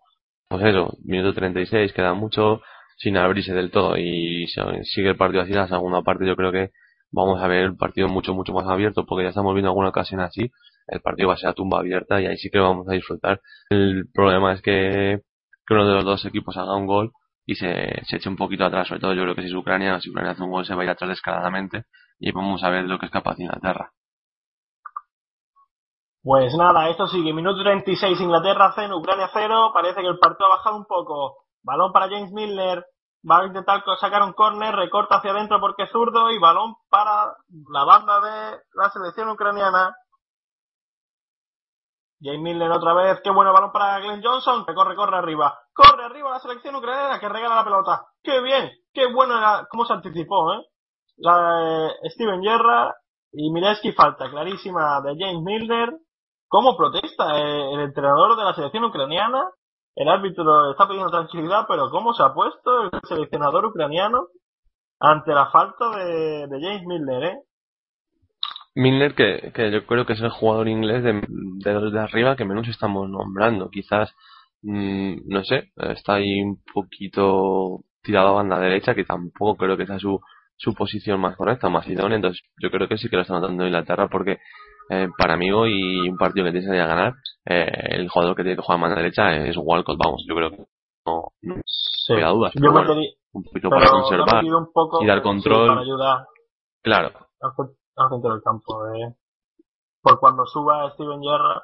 pues 0.49 0.65
eso, 0.65 0.97
minuto 1.05 1.35
36, 1.35 1.93
queda 1.93 2.15
mucho 2.15 2.63
sin 2.97 3.17
abrirse 3.17 3.55
del 3.55 3.71
todo. 3.71 3.97
Y 3.97 4.47
si 4.49 4.61
sigue 4.85 5.11
el 5.11 5.17
partido 5.17 5.43
así 5.43 5.53
la 5.53 5.69
segunda 5.69 6.03
parte 6.03 6.27
yo 6.27 6.37
creo 6.37 6.53
que 6.53 6.71
vamos 7.11 7.41
a 7.43 7.49
ver 7.49 7.65
el 7.65 7.77
partido 7.77 8.09
mucho 8.09 8.35
mucho 8.35 8.53
más 8.53 8.67
abierto 8.67 9.07
porque 9.07 9.25
ya 9.25 9.31
estamos 9.31 9.55
viendo 9.55 9.71
alguna 9.71 9.91
ocasión 9.91 10.21
así. 10.21 10.51
El 10.87 11.01
partido 11.01 11.29
va 11.29 11.35
a 11.35 11.37
ser 11.39 11.51
a 11.51 11.55
tumba 11.55 11.79
abierta 11.81 12.21
y 12.21 12.27
ahí 12.27 12.39
sí 12.39 12.51
que 12.51 12.59
vamos 12.59 12.89
a 12.89 12.93
disfrutar. 12.93 13.41
El 13.71 14.09
problema 14.13 14.55
es 14.55 14.63
que, 14.63 15.21
que 15.67 15.75
uno 15.75 15.87
de 15.87 15.95
los 15.95 16.05
dos 16.05 16.25
equipos 16.25 16.57
haga 16.57 16.75
un 16.77 16.87
gol 16.87 17.13
y 17.49 17.55
se, 17.55 18.03
se 18.05 18.17
eche 18.17 18.29
un 18.29 18.37
poquito 18.37 18.65
atrás 18.67 18.87
sobre 18.87 19.01
todo 19.01 19.15
yo 19.15 19.23
creo 19.23 19.35
que 19.35 19.41
si 19.41 19.49
es 19.49 19.55
Ucrania 19.55 19.99
si 20.01 20.11
Ucrania 20.11 20.33
hace 20.33 20.43
un 20.43 20.51
gol 20.51 20.67
se 20.67 20.75
va 20.75 20.83
a 20.83 20.85
ir 20.85 20.91
atrás 20.91 21.09
descaradamente 21.09 21.85
y 22.19 22.31
vamos 22.31 22.63
a 22.63 22.69
ver 22.69 22.85
lo 22.85 22.99
que 22.99 23.07
es 23.07 23.13
capaz 23.13 23.37
de 23.37 23.45
Inglaterra 23.45 23.91
pues 26.23 26.55
nada, 26.57 26.91
esto 26.91 27.07
sigue. 27.07 27.33
Minuto 27.33 27.63
36, 27.63 28.21
Inglaterra 28.21 28.73
0, 28.75 28.99
Ucrania 28.99 29.31
0. 29.33 29.71
Parece 29.73 30.03
que 30.03 30.09
el 30.09 30.19
partido 30.19 30.47
ha 30.47 30.57
bajado 30.57 30.77
un 30.77 30.85
poco. 30.85 31.47
Balón 31.63 31.91
para 31.91 32.11
James 32.11 32.33
Milner. 32.33 32.85
Va 33.29 33.39
a 33.39 33.47
intentar 33.47 33.83
sacar 33.99 34.23
un 34.23 34.35
córner, 34.35 34.75
recorta 34.75 35.17
hacia 35.17 35.31
adentro 35.31 35.59
porque 35.59 35.85
es 35.85 35.91
zurdo 35.91 36.31
y 36.31 36.39
balón 36.39 36.75
para 36.91 37.35
la 37.73 37.85
banda 37.85 38.21
de 38.21 38.59
la 38.75 38.91
selección 38.91 39.31
ucraniana. 39.31 39.97
James 42.21 42.41
Milner 42.41 42.71
otra 42.73 42.93
vez, 42.95 43.21
qué 43.25 43.31
bueno 43.31 43.53
balón 43.53 43.73
para 43.73 43.99
Glenn 44.01 44.23
Johnson, 44.23 44.67
que 44.67 44.75
corre, 44.75 44.97
corre 44.97 45.17
arriba. 45.17 45.59
Corre 45.79 46.07
arriba 46.07 46.33
la 46.33 46.41
selección 46.41 46.75
ucraniana 46.75 47.21
que 47.21 47.29
regala 47.29 47.55
la 47.55 47.65
pelota. 47.65 48.07
Qué 48.21 48.41
bien, 48.41 48.69
qué 48.93 49.07
bueno 49.13 49.39
era, 49.39 49.65
cómo 49.71 49.85
se 49.85 49.93
anticipó, 49.93 50.55
eh. 50.55 50.67
La 51.19 51.93
de 52.03 52.11
Steven 52.11 52.43
Gerrard 52.43 52.95
y 53.31 53.53
Mileski 53.53 53.93
falta 53.93 54.29
clarísima 54.29 55.01
de 55.03 55.15
James 55.17 55.41
Milner. 55.41 55.91
¿Cómo 56.49 56.77
protesta 56.77 57.39
el 57.39 57.79
entrenador 57.79 58.37
de 58.37 58.43
la 58.43 58.55
selección 58.55 58.87
ucraniana? 58.87 59.51
El 59.95 60.09
árbitro 60.09 60.73
está 60.73 60.89
pidiendo 60.89 61.13
tranquilidad, 61.13 61.67
pero 61.69 61.91
¿cómo 61.91 62.13
se 62.13 62.25
ha 62.25 62.35
puesto 62.35 62.83
el 62.83 62.91
seleccionador 63.07 63.67
ucraniano 63.67 64.27
ante 64.99 65.33
la 65.33 65.47
falta 65.51 65.91
de, 65.91 66.49
James 66.61 66.87
Milner, 66.87 67.23
eh? 67.23 67.39
Milner, 68.75 69.15
que, 69.15 69.53
que, 69.55 69.71
yo 69.71 69.87
creo 69.87 70.07
que 70.07 70.15
es 70.15 70.21
el 70.23 70.31
jugador 70.31 70.67
inglés 70.67 71.05
de 71.05 71.21
de 71.23 72.01
arriba 72.01 72.35
que 72.35 72.45
menos 72.45 72.67
estamos 72.67 73.09
nombrando. 73.09 73.71
Quizás, 73.71 74.13
mmm, 74.63 75.17
no 75.27 75.45
sé, 75.45 75.71
está 75.77 76.15
ahí 76.15 76.43
un 76.43 76.63
poquito 76.73 77.81
tirado 78.03 78.29
a 78.29 78.33
banda 78.33 78.59
derecha, 78.59 78.95
que 78.95 79.05
tampoco 79.05 79.57
creo 79.57 79.77
que 79.77 79.87
sea 79.87 79.99
su, 79.99 80.21
su 80.57 80.75
posición 80.75 81.21
más 81.21 81.37
correcta, 81.37 81.69
más 81.69 81.87
idónea. 81.89 82.17
Entonces, 82.17 82.43
yo 82.61 82.71
creo 82.71 82.89
que 82.89 82.99
sí 82.99 83.09
que 83.09 83.17
lo 83.17 83.23
está 83.23 83.35
notando 83.35 83.67
Inglaterra 83.67 84.09
porque 84.09 84.39
eh, 84.91 85.09
para 85.17 85.37
mí 85.37 85.51
hoy 85.51 86.09
un 86.09 86.17
partido 86.17 86.47
que 86.47 86.53
tiene 86.53 86.67
que 86.67 86.77
ganar, 86.77 87.15
eh, 87.45 87.71
el 87.91 88.09
jugador 88.09 88.35
que 88.37 88.43
tiene 88.43 88.57
que 88.57 88.63
jugar 88.63 88.79
a 88.79 88.81
mano 88.81 88.95
derecha 88.97 89.37
es 89.37 89.57
Walcott, 89.57 89.99
vamos, 90.03 90.25
yo 90.27 90.35
creo 90.35 90.51
que 90.51 90.57
no, 91.07 91.23
no 91.43 91.55
sí. 91.65 92.15
dudas. 92.15 92.53
Yo 92.55 92.73
bueno, 92.73 92.95
un 93.33 93.45
poquito 93.45 93.71
para 93.71 93.91
conservar 93.91 94.45
un 94.45 94.73
poco, 94.73 95.03
y 95.03 95.07
dar 95.07 95.23
control. 95.23 95.69
Sí, 95.69 95.69
para 95.69 95.81
ayudar 95.83 96.27
claro. 96.83 97.13
al 97.41 98.11
centro 98.11 98.33
del 98.33 98.43
campo. 98.43 98.87
Eh. 98.95 99.15
Por 100.01 100.19
cuando 100.21 100.47
suba 100.47 100.91
Steven 100.93 101.21
Gerrard, 101.23 101.63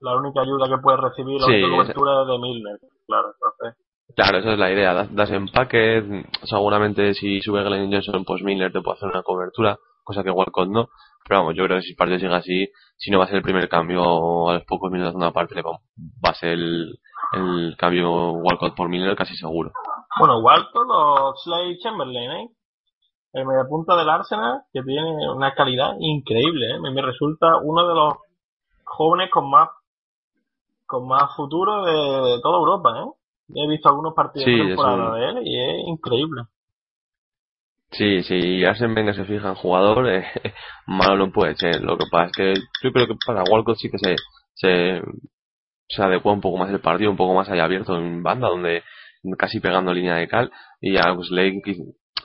la 0.00 0.16
única 0.16 0.42
ayuda 0.42 0.68
que 0.68 0.82
puede 0.82 0.98
recibir 0.98 1.40
la 1.40 1.46
Sí, 1.46 1.62
cobertura 1.62 2.22
es 2.22 2.28
de 2.28 2.38
Milner. 2.38 2.78
Claro, 3.06 3.28
entonces. 3.34 3.82
Claro, 4.14 4.38
esa 4.38 4.52
es 4.52 4.58
la 4.58 4.70
idea. 4.72 4.94
Das, 5.10 5.30
empaque, 5.30 6.24
seguramente 6.44 7.14
si 7.14 7.40
sube 7.40 7.64
Glenn 7.64 7.90
Johnson, 7.92 8.24
pues 8.24 8.42
Milner 8.42 8.72
te 8.72 8.80
puede 8.80 8.96
hacer 8.96 9.08
una 9.08 9.22
cobertura, 9.22 9.76
cosa 10.04 10.22
que 10.22 10.30
Walcott 10.30 10.68
no. 10.68 10.88
Pero 11.28 11.40
vamos, 11.40 11.56
yo 11.56 11.64
creo 11.64 11.78
que 11.78 11.82
si 11.82 11.90
el 11.90 11.96
partido 11.96 12.20
sigue 12.20 12.34
así, 12.34 12.68
si 12.96 13.10
no 13.10 13.18
va 13.18 13.24
a 13.24 13.26
ser 13.26 13.38
el 13.38 13.42
primer 13.42 13.68
cambio 13.68 14.48
a 14.48 14.54
los 14.54 14.64
pocos 14.64 14.92
minutos 14.92 15.12
de 15.12 15.18
una 15.18 15.32
parte, 15.32 15.60
va 15.60 16.30
a 16.30 16.34
ser 16.34 16.50
el, 16.50 16.98
el 17.32 17.76
cambio 17.76 18.32
Walcott 18.32 18.76
por 18.76 18.88
Miller 18.88 19.16
casi 19.16 19.34
seguro. 19.34 19.72
Bueno, 20.18 20.38
Walcott 20.38 20.88
o 20.88 21.34
Slade 21.36 21.78
Chamberlain, 21.82 22.30
¿eh? 22.30 22.48
El 23.32 23.44
mediapunta 23.44 23.96
del 23.96 24.08
Arsenal, 24.08 24.62
que 24.72 24.82
tiene 24.82 25.28
una 25.30 25.52
calidad 25.54 25.94
increíble, 25.98 26.76
¿eh? 26.76 26.80
Me 26.80 27.02
resulta 27.02 27.58
uno 27.62 27.86
de 27.86 27.94
los 27.94 28.14
jóvenes 28.84 29.30
con 29.30 29.50
más 29.50 29.68
con 30.86 31.06
más 31.06 31.34
futuro 31.36 31.84
de, 31.84 32.40
toda 32.42 32.58
Europa, 32.58 32.90
¿eh? 33.00 33.10
He 33.54 33.68
visto 33.68 33.88
algunos 33.88 34.14
partidos 34.14 34.44
Sí, 34.44 34.56
de 34.56 34.66
temporada 34.68 35.14
de 35.14 35.28
él 35.28 35.38
y 35.44 35.60
es 35.60 35.88
increíble. 35.88 36.42
Sí, 37.92 38.22
si 38.24 38.64
Arsene 38.64 38.94
Wenger 38.94 39.14
se 39.14 39.24
fija 39.24 39.48
en 39.48 39.54
jugador, 39.54 40.08
eh, 40.08 40.26
malo 40.86 41.16
no 41.16 41.32
puede 41.32 41.54
ser. 41.56 41.80
Lo 41.82 41.96
que 41.96 42.06
pasa 42.10 42.26
es 42.26 42.32
que 42.32 42.54
yo 42.82 42.92
creo 42.92 43.06
que 43.06 43.14
para 43.24 43.44
Walcott 43.44 43.78
sí 43.78 43.90
que 43.90 43.98
se, 43.98 44.16
se, 44.54 45.00
se 45.88 46.02
adecua 46.02 46.32
un 46.32 46.40
poco 46.40 46.58
más 46.58 46.70
el 46.70 46.80
partido, 46.80 47.10
un 47.10 47.16
poco 47.16 47.34
más 47.34 47.48
allá 47.48 47.64
abierto 47.64 47.96
en 47.96 48.22
banda, 48.22 48.48
donde 48.48 48.82
casi 49.38 49.60
pegando 49.60 49.92
línea 49.92 50.16
de 50.16 50.28
cal. 50.28 50.50
Y 50.80 50.96
a 50.96 51.14
Slade 51.20 51.62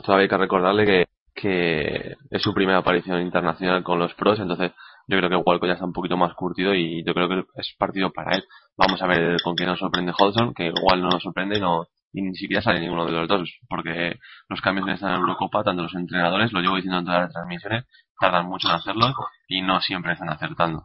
todavía 0.03 0.23
hay 0.23 0.29
que 0.29 0.37
recordarle 0.37 0.85
que, 0.85 1.05
que 1.35 2.15
es 2.29 2.41
su 2.41 2.53
primera 2.53 2.79
aparición 2.79 3.21
internacional 3.21 3.83
con 3.83 3.99
los 3.99 4.13
pros, 4.15 4.39
entonces 4.39 4.71
yo 5.07 5.17
creo 5.17 5.29
que 5.29 5.35
Walcott 5.35 5.67
ya 5.67 5.73
está 5.73 5.85
un 5.85 5.93
poquito 5.93 6.17
más 6.17 6.33
curtido 6.33 6.73
y 6.73 7.03
yo 7.03 7.13
creo 7.13 7.27
que 7.27 7.43
es 7.55 7.75
partido 7.77 8.11
para 8.11 8.35
él. 8.37 8.43
Vamos 8.77 9.01
a 9.01 9.07
ver 9.07 9.37
con 9.43 9.55
quién 9.55 9.69
nos 9.69 9.79
sorprende 9.79 10.13
Hodgson, 10.17 10.53
que 10.53 10.67
igual 10.67 11.01
no 11.01 11.09
nos 11.09 11.23
sorprende 11.23 11.57
y 11.57 11.61
no, 11.61 11.85
y 12.13 12.21
ni 12.21 12.35
siquiera 12.35 12.61
sale 12.61 12.79
ninguno 12.79 13.05
de 13.05 13.11
los 13.11 13.27
dos, 13.27 13.59
porque 13.69 14.19
los 14.49 14.61
cambios 14.61 14.87
en 14.87 14.93
esta 14.93 15.15
Eurocopa, 15.15 15.63
tanto 15.63 15.83
los 15.83 15.95
entrenadores, 15.95 16.51
lo 16.51 16.59
llevo 16.61 16.75
diciendo 16.75 16.99
en 16.99 17.05
todas 17.05 17.21
las 17.21 17.33
transmisiones, 17.33 17.85
tardan 18.19 18.47
mucho 18.47 18.67
en 18.69 18.75
hacerlo 18.75 19.07
y 19.47 19.61
no 19.61 19.79
siempre 19.79 20.13
están 20.13 20.29
acertando. 20.29 20.83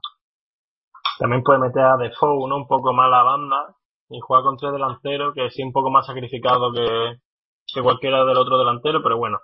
También 1.19 1.43
puede 1.43 1.61
meter 1.61 1.83
a 1.83 1.97
Defoe, 1.97 2.49
¿no? 2.49 2.57
Un 2.57 2.69
poco 2.69 2.93
más 2.93 3.11
la 3.11 3.23
banda 3.23 3.75
y 4.09 4.21
jugar 4.21 4.43
con 4.43 4.57
tres 4.57 4.73
delanteros, 4.73 5.35
que 5.35 5.51
sí 5.51 5.63
un 5.63 5.73
poco 5.73 5.91
más 5.91 6.07
sacrificado 6.07 6.73
que, 6.73 7.17
que 7.73 7.83
cualquiera 7.83 8.25
del 8.25 8.37
otro 8.37 8.59
delantero, 8.59 9.03
pero 9.03 9.17
bueno. 9.17 9.39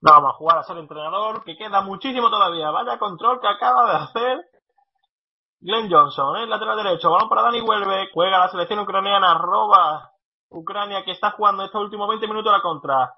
No, 0.00 0.12
vamos 0.12 0.30
a 0.32 0.36
jugar 0.36 0.58
a 0.58 0.62
ser 0.64 0.76
entrenador, 0.78 1.44
que 1.44 1.56
queda 1.56 1.80
muchísimo 1.80 2.30
todavía. 2.30 2.70
Vaya 2.70 2.98
control 2.98 3.40
que 3.40 3.48
acaba 3.48 3.90
de 3.90 3.96
hacer 3.96 4.44
Glenn 5.60 5.90
Johnson, 5.90 6.36
¿eh? 6.36 6.46
lateral 6.46 6.76
derecho, 6.76 7.10
balón 7.10 7.28
para 7.30 7.40
Dani 7.40 7.62
Huelve, 7.62 8.10
juega 8.12 8.38
la 8.38 8.48
selección 8.48 8.80
ucraniana, 8.80 9.32
roba 9.38 10.10
Ucrania 10.50 11.04
que 11.04 11.12
está 11.12 11.30
jugando 11.32 11.64
estos 11.64 11.82
últimos 11.82 12.06
20 12.08 12.28
minutos 12.28 12.52
la 12.52 12.60
contra. 12.60 13.14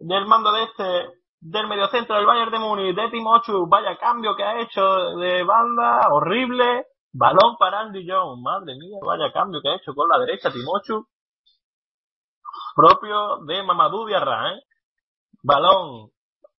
Del 0.00 0.26
mando 0.26 0.52
de 0.52 0.62
este, 0.62 1.10
del 1.40 1.66
mediocentro 1.66 2.14
del 2.16 2.26
Bayern 2.26 2.52
de 2.52 2.58
Múnich, 2.60 2.94
de 2.94 3.10
Timochu, 3.10 3.66
vaya 3.68 3.98
cambio 3.98 4.36
que 4.36 4.44
ha 4.44 4.60
hecho 4.60 5.16
de 5.16 5.42
banda, 5.42 6.08
horrible. 6.10 6.86
Balón 7.12 7.56
para 7.58 7.80
Andy 7.80 8.06
Jones, 8.08 8.40
madre 8.42 8.76
mía, 8.76 8.98
vaya 9.04 9.32
cambio 9.32 9.60
que 9.60 9.70
ha 9.70 9.76
hecho 9.76 9.92
con 9.92 10.08
la 10.08 10.18
derecha 10.18 10.52
Timochu. 10.52 11.04
Propio 12.76 13.38
de 13.44 13.62
Mamadou 13.64 14.06
Diarra, 14.06 14.52
¿eh? 14.52 14.60
Balón 15.42 16.10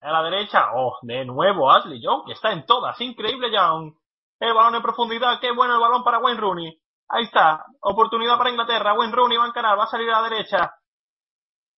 a 0.01 0.11
la 0.11 0.23
derecha, 0.23 0.71
oh, 0.75 0.97
de 1.01 1.25
nuevo 1.25 1.71
Ashley 1.71 2.01
Young, 2.01 2.25
que 2.25 2.33
está 2.33 2.51
en 2.51 2.65
todas, 2.65 2.99
increíble 3.01 3.51
Young. 3.51 3.93
El 4.39 4.53
balón 4.53 4.75
en 4.75 4.81
profundidad, 4.81 5.39
qué 5.41 5.51
bueno 5.51 5.75
el 5.75 5.81
balón 5.81 6.03
para 6.03 6.19
Wayne 6.19 6.39
Rooney. 6.39 6.81
Ahí 7.09 7.23
está, 7.23 7.65
oportunidad 7.81 8.37
para 8.37 8.51
Inglaterra, 8.51 8.93
Wayne 8.93 9.13
Rooney 9.13 9.37
va 9.37 9.45
a 9.45 9.47
encarar, 9.47 9.77
va 9.77 9.83
a 9.83 9.87
salir 9.87 10.09
a 10.09 10.21
la 10.21 10.29
derecha. 10.29 10.73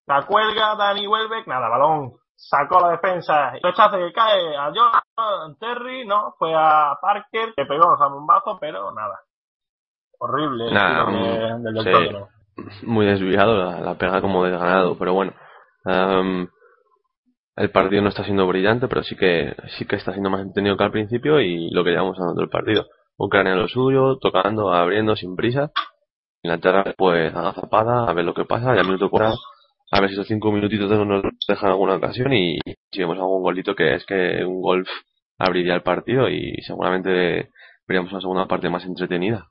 La 0.06 0.26
cuelga, 0.26 0.76
Dani 0.76 1.06
Welbeck, 1.06 1.46
nada, 1.46 1.68
balón, 1.68 2.12
sacó 2.34 2.80
la 2.80 2.90
defensa. 2.90 3.52
Rechace 3.62 3.98
que 3.98 4.12
cae 4.12 4.56
a 4.56 4.72
John 4.74 5.56
Terry, 5.58 6.06
no, 6.06 6.34
fue 6.38 6.54
a 6.54 6.96
Parker, 7.00 7.54
que 7.56 7.64
pegó 7.64 7.86
un 7.88 8.12
bombazo, 8.12 8.58
pero 8.60 8.92
nada. 8.92 9.18
Horrible 10.18 10.68
el 10.68 11.62
del 11.62 11.74
del 11.74 11.84
sí. 11.84 11.90
Tottenham. 11.90 12.28
Muy 12.84 13.06
desviado, 13.06 13.56
la, 13.56 13.80
la 13.80 13.94
pega 13.94 14.20
como 14.20 14.44
desganado, 14.44 14.96
pero 14.96 15.14
bueno. 15.14 15.32
El 17.56 17.70
partido 17.70 18.02
no 18.02 18.08
está 18.08 18.24
siendo 18.24 18.46
brillante, 18.46 18.88
pero 18.88 19.02
sí 19.02 19.16
que 19.16 19.54
sí 19.78 19.84
que 19.84 19.96
está 19.96 20.12
siendo 20.12 20.30
más 20.30 20.40
entretenido 20.40 20.76
que 20.76 20.84
al 20.84 20.90
principio 20.90 21.40
y 21.40 21.70
lo 21.70 21.84
que 21.84 21.90
llevamos 21.90 22.18
hablando 22.18 22.40
del 22.40 22.50
partido. 22.50 22.86
Ucrania 23.16 23.54
lo 23.54 23.68
suyo, 23.68 24.18
tocando, 24.18 24.72
abriendo 24.72 25.16
sin 25.16 25.36
prisa. 25.36 25.70
Inglaterra 26.42 26.94
pues 26.96 27.34
agazapada, 27.34 28.08
a 28.08 28.12
ver 28.14 28.24
lo 28.24 28.34
que 28.34 28.44
pasa, 28.44 28.74
ya 28.74 28.82
minuto 28.82 29.10
40, 29.10 29.36
a 29.92 30.00
ver 30.00 30.08
si 30.08 30.14
esos 30.14 30.26
cinco 30.26 30.50
minutitos 30.50 30.90
no 30.90 31.04
nos 31.04 31.22
dejan 31.46 31.70
alguna 31.70 31.96
ocasión 31.96 32.32
y 32.32 32.58
si 32.90 32.98
vemos 32.98 33.18
algún 33.18 33.42
golito 33.42 33.74
que 33.74 33.94
es 33.94 34.04
que 34.06 34.44
un 34.44 34.60
golf 34.60 34.88
abriría 35.38 35.74
el 35.74 35.82
partido 35.82 36.28
y 36.28 36.56
seguramente 36.62 37.50
veríamos 37.86 38.10
una 38.10 38.20
segunda 38.20 38.46
parte 38.46 38.70
más 38.70 38.84
entretenida. 38.84 39.48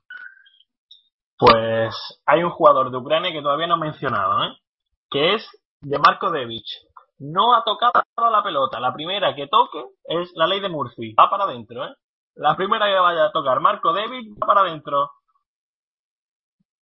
Pues 1.38 1.94
hay 2.26 2.42
un 2.42 2.50
jugador 2.50 2.90
de 2.90 2.98
Ucrania 2.98 3.32
que 3.32 3.42
todavía 3.42 3.66
no 3.66 3.76
he 3.76 3.90
mencionado, 3.90 4.44
¿eh? 4.44 4.56
que 5.10 5.34
es 5.34 5.48
de 5.80 5.98
Marco 5.98 6.30
Devic. 6.30 6.66
No 7.24 7.54
ha 7.54 7.62
tocado 7.62 8.02
la 8.16 8.42
pelota. 8.42 8.80
La 8.80 8.92
primera 8.92 9.32
que 9.34 9.46
toque 9.46 9.84
es 10.04 10.32
la 10.34 10.48
ley 10.48 10.58
de 10.58 10.68
Murphy. 10.68 11.14
Va 11.14 11.30
para 11.30 11.44
adentro, 11.44 11.84
¿eh? 11.84 11.94
La 12.34 12.56
primera 12.56 12.86
que 12.86 12.98
vaya 12.98 13.26
a 13.26 13.32
tocar 13.32 13.60
Marco 13.60 13.92
Devic 13.92 14.32
va 14.42 14.46
para 14.48 14.62
adentro. 14.62 15.08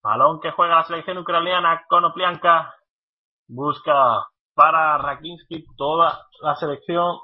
Balón 0.02 0.40
que 0.40 0.52
juega 0.52 0.76
la 0.76 0.84
selección 0.84 1.18
ucraniana 1.18 1.84
con 1.86 2.06
Oplianka. 2.06 2.74
Busca 3.48 4.28
para 4.54 4.96
Rakinsky 4.96 5.66
toda 5.76 6.26
la 6.40 6.56
selección. 6.56 7.18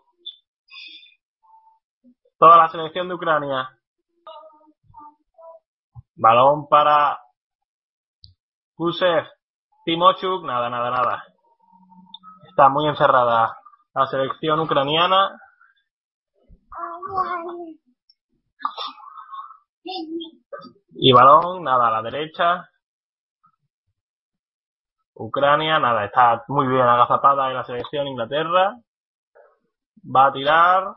Toda 2.38 2.58
la 2.58 2.68
selección 2.68 3.08
de 3.08 3.14
Ucrania. 3.14 3.70
Balón 6.16 6.68
para 6.68 7.18
Kusev. 8.74 9.24
Timochuk, 9.86 10.44
nada, 10.44 10.68
nada, 10.68 10.90
nada. 10.90 11.35
Está 12.56 12.70
muy 12.70 12.88
encerrada 12.88 13.54
la 13.94 14.06
selección 14.06 14.58
ucraniana. 14.60 15.38
Y 20.94 21.12
balón, 21.12 21.64
nada, 21.64 21.88
a 21.88 21.90
la 21.90 22.00
derecha. 22.00 22.70
Ucrania, 25.12 25.78
nada, 25.78 26.06
está 26.06 26.44
muy 26.48 26.66
bien 26.66 26.80
agazapada 26.80 27.50
en 27.50 27.56
la 27.56 27.64
selección 27.64 28.08
Inglaterra. 28.08 28.78
Va 30.02 30.28
a 30.28 30.32
tirar. 30.32 30.94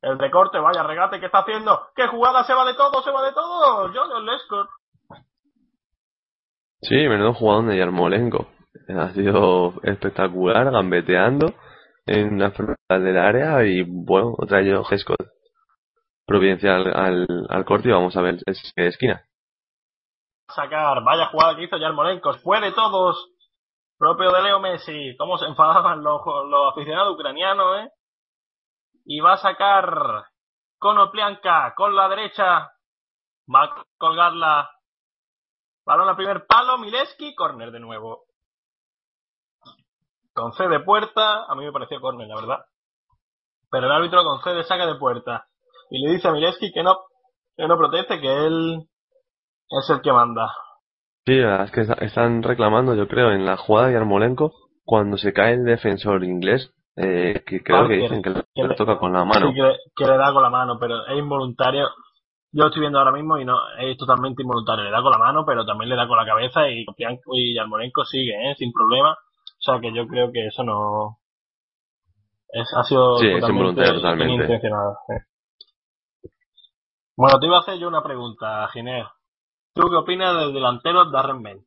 El 0.00 0.18
recorte, 0.18 0.58
vaya 0.58 0.82
regate 0.82 1.20
que 1.20 1.26
está 1.26 1.42
haciendo. 1.42 1.90
¡Qué 1.94 2.08
jugada! 2.08 2.42
Se 2.42 2.54
va 2.54 2.64
de 2.64 2.74
todo, 2.74 3.00
se 3.04 3.12
va 3.12 3.22
de 3.22 3.32
todo. 3.32 3.88
John 3.94 4.26
Lescott. 4.26 4.68
Sí, 6.80 7.06
menudo 7.06 7.34
jugador 7.34 7.66
de 7.66 7.78
Yarmolenko. 7.78 8.48
Ha 8.98 9.12
sido 9.12 9.74
espectacular, 9.82 10.70
gambeteando 10.70 11.54
en 12.06 12.38
la 12.38 12.50
frontal 12.50 13.04
del 13.04 13.18
área 13.18 13.64
y 13.64 13.82
bueno, 13.82 14.34
otra 14.38 14.60
ello 14.60 14.84
Gescott 14.84 15.32
providencial 16.26 16.86
al, 16.94 17.26
al 17.48 17.64
corte 17.64 17.88
y 17.88 17.92
vamos 17.92 18.16
a 18.16 18.22
ver 18.22 18.38
es, 18.46 18.72
esquina. 18.76 19.24
Sacar, 20.48 21.02
vaya 21.04 21.26
jugada 21.26 21.56
que 21.56 21.64
hizo 21.64 21.76
Yarmolenko. 21.76 22.32
Puede 22.42 22.72
todos. 22.72 23.30
Propio 23.98 24.30
de 24.32 24.42
Leo 24.42 24.60
Messi. 24.60 25.16
Cómo 25.16 25.38
se 25.38 25.46
enfadaban 25.46 26.02
los, 26.02 26.20
los 26.48 26.72
aficionados 26.72 27.14
ucranianos, 27.14 27.78
eh. 27.78 27.90
Y 29.04 29.20
va 29.20 29.34
a 29.34 29.38
sacar 29.38 30.26
Konoplianka 30.78 31.74
con 31.76 31.94
la 31.94 32.08
derecha. 32.08 32.72
Va 33.52 33.64
a 33.64 33.84
colgarla 33.98 34.70
Balón 35.84 36.08
al 36.08 36.16
primer 36.16 36.46
palo, 36.46 36.78
Mileski, 36.78 37.34
córner 37.34 37.72
de 37.72 37.80
nuevo. 37.80 38.24
Concede 40.34 40.80
puerta, 40.80 41.44
a 41.48 41.54
mí 41.54 41.64
me 41.64 41.72
pareció 41.72 42.00
córner, 42.00 42.26
la 42.28 42.36
verdad. 42.36 42.64
Pero 43.70 43.86
el 43.86 43.92
árbitro 43.92 44.22
concede 44.24 44.64
saca 44.64 44.86
de 44.86 44.96
puerta. 44.96 45.46
Y 45.90 46.04
le 46.04 46.12
dice 46.12 46.28
a 46.28 46.32
Mileski 46.32 46.72
que 46.72 46.82
no, 46.82 46.96
que 47.56 47.66
no 47.66 47.76
proteste, 47.76 48.20
que 48.20 48.46
él 48.46 48.88
es 49.68 49.90
el 49.90 50.00
que 50.00 50.12
manda. 50.12 50.54
Sí, 51.24 51.38
es 51.38 51.70
que 51.70 51.82
están 52.04 52.42
reclamando, 52.42 52.94
yo 52.94 53.06
creo, 53.08 53.30
en 53.30 53.46
la 53.46 53.56
jugada 53.56 53.88
de 53.88 53.96
Armolenko, 53.96 54.52
cuando 54.84 55.16
se 55.16 55.32
cae 55.32 55.54
el 55.54 55.64
defensor 55.64 56.24
inglés, 56.24 56.72
eh, 56.96 57.42
que 57.46 57.62
creo 57.62 57.88
que 57.88 57.94
dicen 57.94 58.22
que, 58.22 58.30
le, 58.30 58.74
toca 58.74 58.98
con 58.98 59.12
la 59.12 59.24
mano. 59.24 59.48
Sí, 59.48 59.54
que, 59.96 60.04
le 60.04 60.16
da 60.16 60.32
con 60.32 60.42
la 60.42 60.50
mano, 60.50 60.78
pero 60.78 61.06
es 61.06 61.18
involuntario. 61.18 61.88
Yo 62.50 62.66
estoy 62.66 62.80
viendo 62.80 62.98
ahora 62.98 63.12
mismo 63.12 63.38
y 63.38 63.44
no 63.44 63.56
es 63.78 63.96
totalmente 63.96 64.42
involuntario. 64.42 64.84
Le 64.84 64.90
da 64.90 65.00
con 65.00 65.12
la 65.12 65.18
mano, 65.18 65.44
pero 65.46 65.64
también 65.64 65.88
le 65.88 65.96
da 65.96 66.06
con 66.06 66.18
la 66.18 66.26
cabeza 66.26 66.68
y 66.68 66.84
y 67.32 67.54
Yarmolenko 67.54 68.04
sigue, 68.04 68.50
¿eh? 68.50 68.54
sin 68.56 68.72
problema. 68.72 69.16
O 69.62 69.64
sea 69.64 69.80
que 69.80 69.94
yo 69.94 70.08
creo 70.08 70.32
que 70.32 70.48
eso 70.48 70.64
no 70.64 71.18
es, 72.48 72.68
ha 72.76 72.82
sido 72.82 73.16
sí, 73.18 73.30
totalmente, 73.32 73.84
totalmente. 73.84 74.44
intencionado. 74.44 74.98
Bueno, 77.16 77.38
te 77.38 77.46
iba 77.46 77.58
a 77.58 77.60
hacer 77.60 77.78
yo 77.78 77.88
una 77.88 78.02
pregunta, 78.02 78.66
Ginés. 78.72 79.06
¿Tú 79.74 79.88
qué 79.88 79.96
opinas 79.96 80.36
del 80.36 80.52
delantero 80.52 81.10
Darren 81.10 81.42
Ben? 81.42 81.64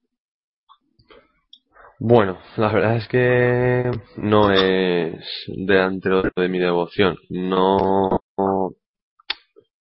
Bueno, 2.00 2.38
la 2.58 2.72
verdad 2.72 2.98
es 2.98 3.08
que 3.08 3.89
no 4.18 4.52
es 4.52 5.46
delantero 5.48 6.24
de 6.36 6.50
mi 6.50 6.60
devoción. 6.60 7.18
No 7.30 8.20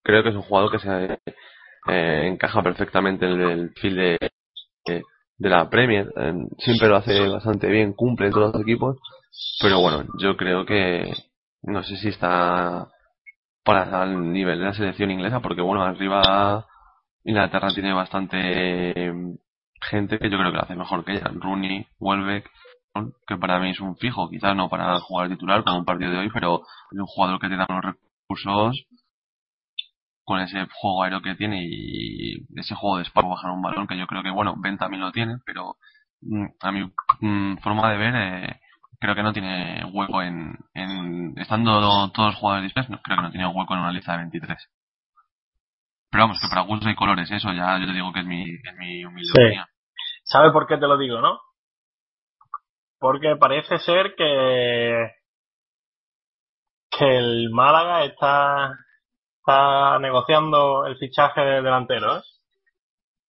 creo 0.02 0.22
que 0.22 0.28
es 0.28 0.34
un 0.36 0.42
jugador 0.42 0.70
que 0.70 0.78
se 0.78 1.18
eh, 1.88 2.28
encaja 2.28 2.62
perfectamente 2.62 3.26
en 3.26 3.40
el 3.40 3.70
fil 3.74 3.96
de, 3.96 4.18
de, 4.86 5.02
la 5.38 5.68
Premier. 5.68 6.12
siempre 6.58 6.88
lo 6.88 6.96
hace 6.96 7.28
bastante 7.28 7.68
bien, 7.68 7.92
cumple 7.92 8.26
en 8.26 8.32
todos 8.32 8.52
los 8.52 8.62
equipos. 8.62 8.98
Pero 9.60 9.80
bueno, 9.80 10.04
yo 10.18 10.36
creo 10.36 10.64
que 10.64 11.12
no 11.62 11.82
sé 11.82 11.96
si 11.96 12.08
está 12.08 12.88
para 13.64 14.04
el 14.04 14.32
nivel 14.32 14.58
de 14.58 14.66
la 14.66 14.74
selección 14.74 15.10
inglesa, 15.10 15.40
porque 15.40 15.62
bueno, 15.62 15.82
arriba 15.82 16.66
Inglaterra 17.24 17.68
tiene 17.74 17.92
bastante 17.92 19.12
gente 19.80 20.18
que 20.18 20.30
yo 20.30 20.38
creo 20.38 20.50
que 20.50 20.56
lo 20.56 20.62
hace 20.62 20.76
mejor 20.76 21.04
que 21.04 21.12
ella. 21.12 21.30
Rooney, 21.34 21.86
Welbeck, 21.98 22.48
que 23.26 23.36
para 23.38 23.58
mí 23.60 23.70
es 23.70 23.80
un 23.80 23.96
fijo, 23.96 24.28
quizás 24.28 24.54
no 24.54 24.68
para 24.68 25.00
jugar 25.00 25.28
titular 25.28 25.64
como 25.64 25.78
un 25.78 25.84
partido 25.84 26.10
de 26.10 26.18
hoy, 26.18 26.30
pero 26.32 26.60
es 26.92 26.98
un 26.98 27.06
jugador 27.06 27.40
que 27.40 27.48
te 27.48 27.56
da 27.56 27.66
los 27.68 27.82
recursos 27.82 28.86
con 30.24 30.40
ese 30.40 30.66
juego 30.80 31.02
aéreo 31.02 31.22
que 31.22 31.34
tiene 31.34 31.62
y 31.62 32.46
ese 32.56 32.74
juego 32.74 32.96
de 32.96 33.02
espalda 33.02 33.30
bajar 33.30 33.50
un 33.50 33.62
balón 33.62 33.86
que 33.86 33.98
yo 33.98 34.06
creo 34.06 34.22
que 34.22 34.30
bueno 34.30 34.54
Ben 34.58 34.78
también 34.78 35.02
lo 35.02 35.12
tiene 35.12 35.36
pero 35.44 35.76
mm, 36.22 36.46
a 36.60 36.72
mi 36.72 36.90
mm, 37.20 37.58
forma 37.58 37.90
de 37.90 37.98
ver 37.98 38.14
eh, 38.16 38.60
creo 38.98 39.14
que 39.14 39.22
no 39.22 39.32
tiene 39.32 39.84
hueco 39.92 40.22
en, 40.22 40.56
en 40.72 41.38
estando 41.38 42.10
todos 42.12 42.32
los 42.32 42.40
jugadores 42.40 42.64
dispersos 42.64 42.98
creo 43.02 43.18
que 43.18 43.22
no 43.22 43.30
tiene 43.30 43.46
hueco 43.46 43.74
en 43.74 43.80
una 43.80 43.92
lista 43.92 44.12
de 44.12 44.18
23 44.18 44.58
pero 46.10 46.24
vamos 46.24 46.40
que 46.40 46.48
para 46.48 46.62
gustos 46.62 46.88
hay 46.88 46.94
colores 46.94 47.30
eso 47.30 47.52
ya 47.52 47.78
yo 47.78 47.86
te 47.86 47.92
digo 47.92 48.12
que 48.12 48.20
es 48.20 48.26
mi, 48.26 48.42
es 48.42 48.76
mi 48.78 49.04
humilde 49.04 49.30
opinión. 49.32 49.66
¿sabe 50.24 50.52
por 50.52 50.66
qué 50.66 50.78
te 50.78 50.86
lo 50.86 50.96
digo 50.96 51.20
no? 51.20 51.38
porque 52.98 53.36
parece 53.36 53.78
ser 53.78 54.14
que 54.16 55.10
que 56.96 57.18
el 57.18 57.50
Málaga 57.50 58.04
está 58.04 58.72
está 59.44 59.98
negociando 59.98 60.86
el 60.86 60.96
fichaje 60.96 61.42
de 61.42 61.60
delantero, 61.60 62.16
¿eh? 62.16 62.22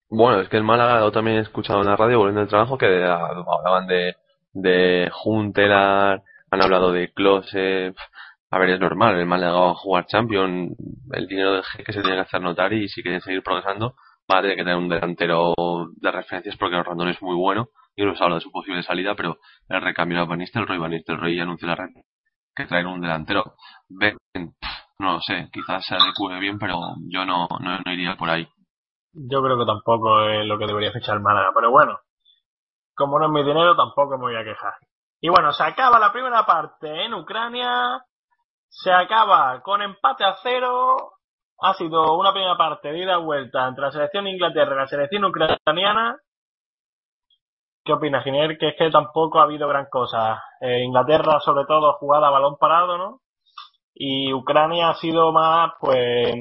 Bueno, 0.09 0.39
es 0.39 0.47
que 0.47 0.55
el 0.55 0.63
Málaga 0.63 1.01
yo 1.01 1.11
también 1.11 1.37
he 1.37 1.41
escuchado 1.41 1.81
en 1.81 1.87
la 1.87 1.97
radio 1.97 2.19
volviendo 2.19 2.39
del 2.39 2.49
trabajo 2.49 2.77
que 2.77 2.85
hablaban 3.03 3.87
de, 3.87 4.15
de 4.53 5.09
Juntelar, 5.11 6.23
han 6.51 6.61
hablado 6.61 6.93
de 6.93 7.11
Close. 7.11 7.93
A 8.49 8.59
ver, 8.59 8.69
es 8.69 8.79
normal, 8.79 9.19
el 9.19 9.25
Málaga 9.25 9.59
va 9.59 9.71
a 9.71 9.75
jugar 9.75 10.05
Champion, 10.05 10.69
el 11.11 11.27
dinero 11.27 11.61
que 11.83 11.91
se 11.91 12.01
tiene 12.01 12.15
que 12.15 12.21
hacer 12.21 12.41
notar 12.41 12.71
y 12.71 12.87
si 12.87 13.01
quieren 13.01 13.19
seguir 13.19 13.43
progresando 13.43 13.95
va 14.31 14.39
a 14.39 14.41
tener 14.41 14.55
que 14.55 14.63
tener 14.63 14.77
un 14.77 14.87
delantero 14.87 15.53
de 15.97 16.11
referencias 16.11 16.55
porque 16.55 16.77
el 16.77 16.85
Randón 16.85 17.09
es 17.09 17.21
muy 17.21 17.35
bueno 17.35 17.69
y 17.95 18.05
nos 18.05 18.21
habla 18.21 18.35
de 18.35 18.41
su 18.41 18.51
posible 18.51 18.83
salida, 18.83 19.15
pero 19.15 19.39
el 19.67 19.81
recambio 19.81 20.21
a 20.21 20.25
Van 20.25 20.39
Nistelrooy, 20.39 20.77
Van 20.77 20.91
Nistelrooy 20.91 21.39
anunció 21.39 21.67
la 21.67 21.75
que 22.55 22.65
traer 22.65 22.87
un 22.87 23.01
delantero. 23.01 23.55
Ven, 23.89 24.17
no 24.99 25.13
lo 25.13 25.19
sé, 25.21 25.49
quizás 25.51 25.85
se 25.85 25.95
adecue 25.95 26.39
bien, 26.39 26.57
pero 26.57 26.79
yo 27.09 27.25
no, 27.25 27.47
no, 27.59 27.91
iría 27.91 28.15
por 28.15 28.29
ahí. 28.29 28.47
Yo 29.13 29.41
creo 29.41 29.57
que 29.57 29.65
tampoco 29.65 30.27
es 30.29 30.45
lo 30.45 30.57
que 30.57 30.67
debería 30.67 30.91
fichar 30.91 31.19
Málaga, 31.19 31.51
pero 31.53 31.71
bueno, 31.71 31.99
como 32.95 33.19
no 33.19 33.25
es 33.25 33.31
mi 33.31 33.43
dinero, 33.43 33.75
tampoco 33.75 34.17
me 34.17 34.25
voy 34.25 34.35
a 34.35 34.43
quejar. 34.43 34.73
Y 35.21 35.29
bueno, 35.29 35.51
se 35.53 35.63
acaba 35.63 35.99
la 35.99 36.11
primera 36.11 36.45
parte 36.45 37.05
en 37.05 37.13
Ucrania, 37.13 38.03
se 38.69 38.91
acaba 38.91 39.61
con 39.61 39.81
empate 39.81 40.25
a 40.25 40.35
cero, 40.43 41.13
ha 41.61 41.73
sido 41.73 42.17
una 42.17 42.31
primera 42.33 42.57
parte 42.57 42.89
de 42.89 42.99
ida 42.99 43.17
y 43.19 43.23
vuelta 43.23 43.67
entre 43.67 43.85
la 43.85 43.91
selección 43.91 44.27
Inglaterra 44.27 44.75
y 44.75 44.79
la 44.79 44.87
selección 44.87 45.25
ucraniana. 45.25 46.17
¿Qué 47.85 47.93
opinas, 47.93 48.23
Giner? 48.23 48.57
Que 48.57 48.69
es 48.69 48.75
que 48.77 48.89
tampoco 48.89 49.39
ha 49.39 49.43
habido 49.43 49.67
gran 49.67 49.85
cosa. 49.89 50.43
Eh, 50.59 50.83
Inglaterra, 50.83 51.39
sobre 51.39 51.65
todo, 51.65 51.93
jugada 51.93 52.27
a 52.27 52.31
balón 52.31 52.57
parado, 52.57 52.97
¿no? 52.97 53.21
y 53.95 54.33
Ucrania 54.33 54.89
ha 54.89 54.95
sido 54.95 55.31
más, 55.31 55.71
pues, 55.79 56.35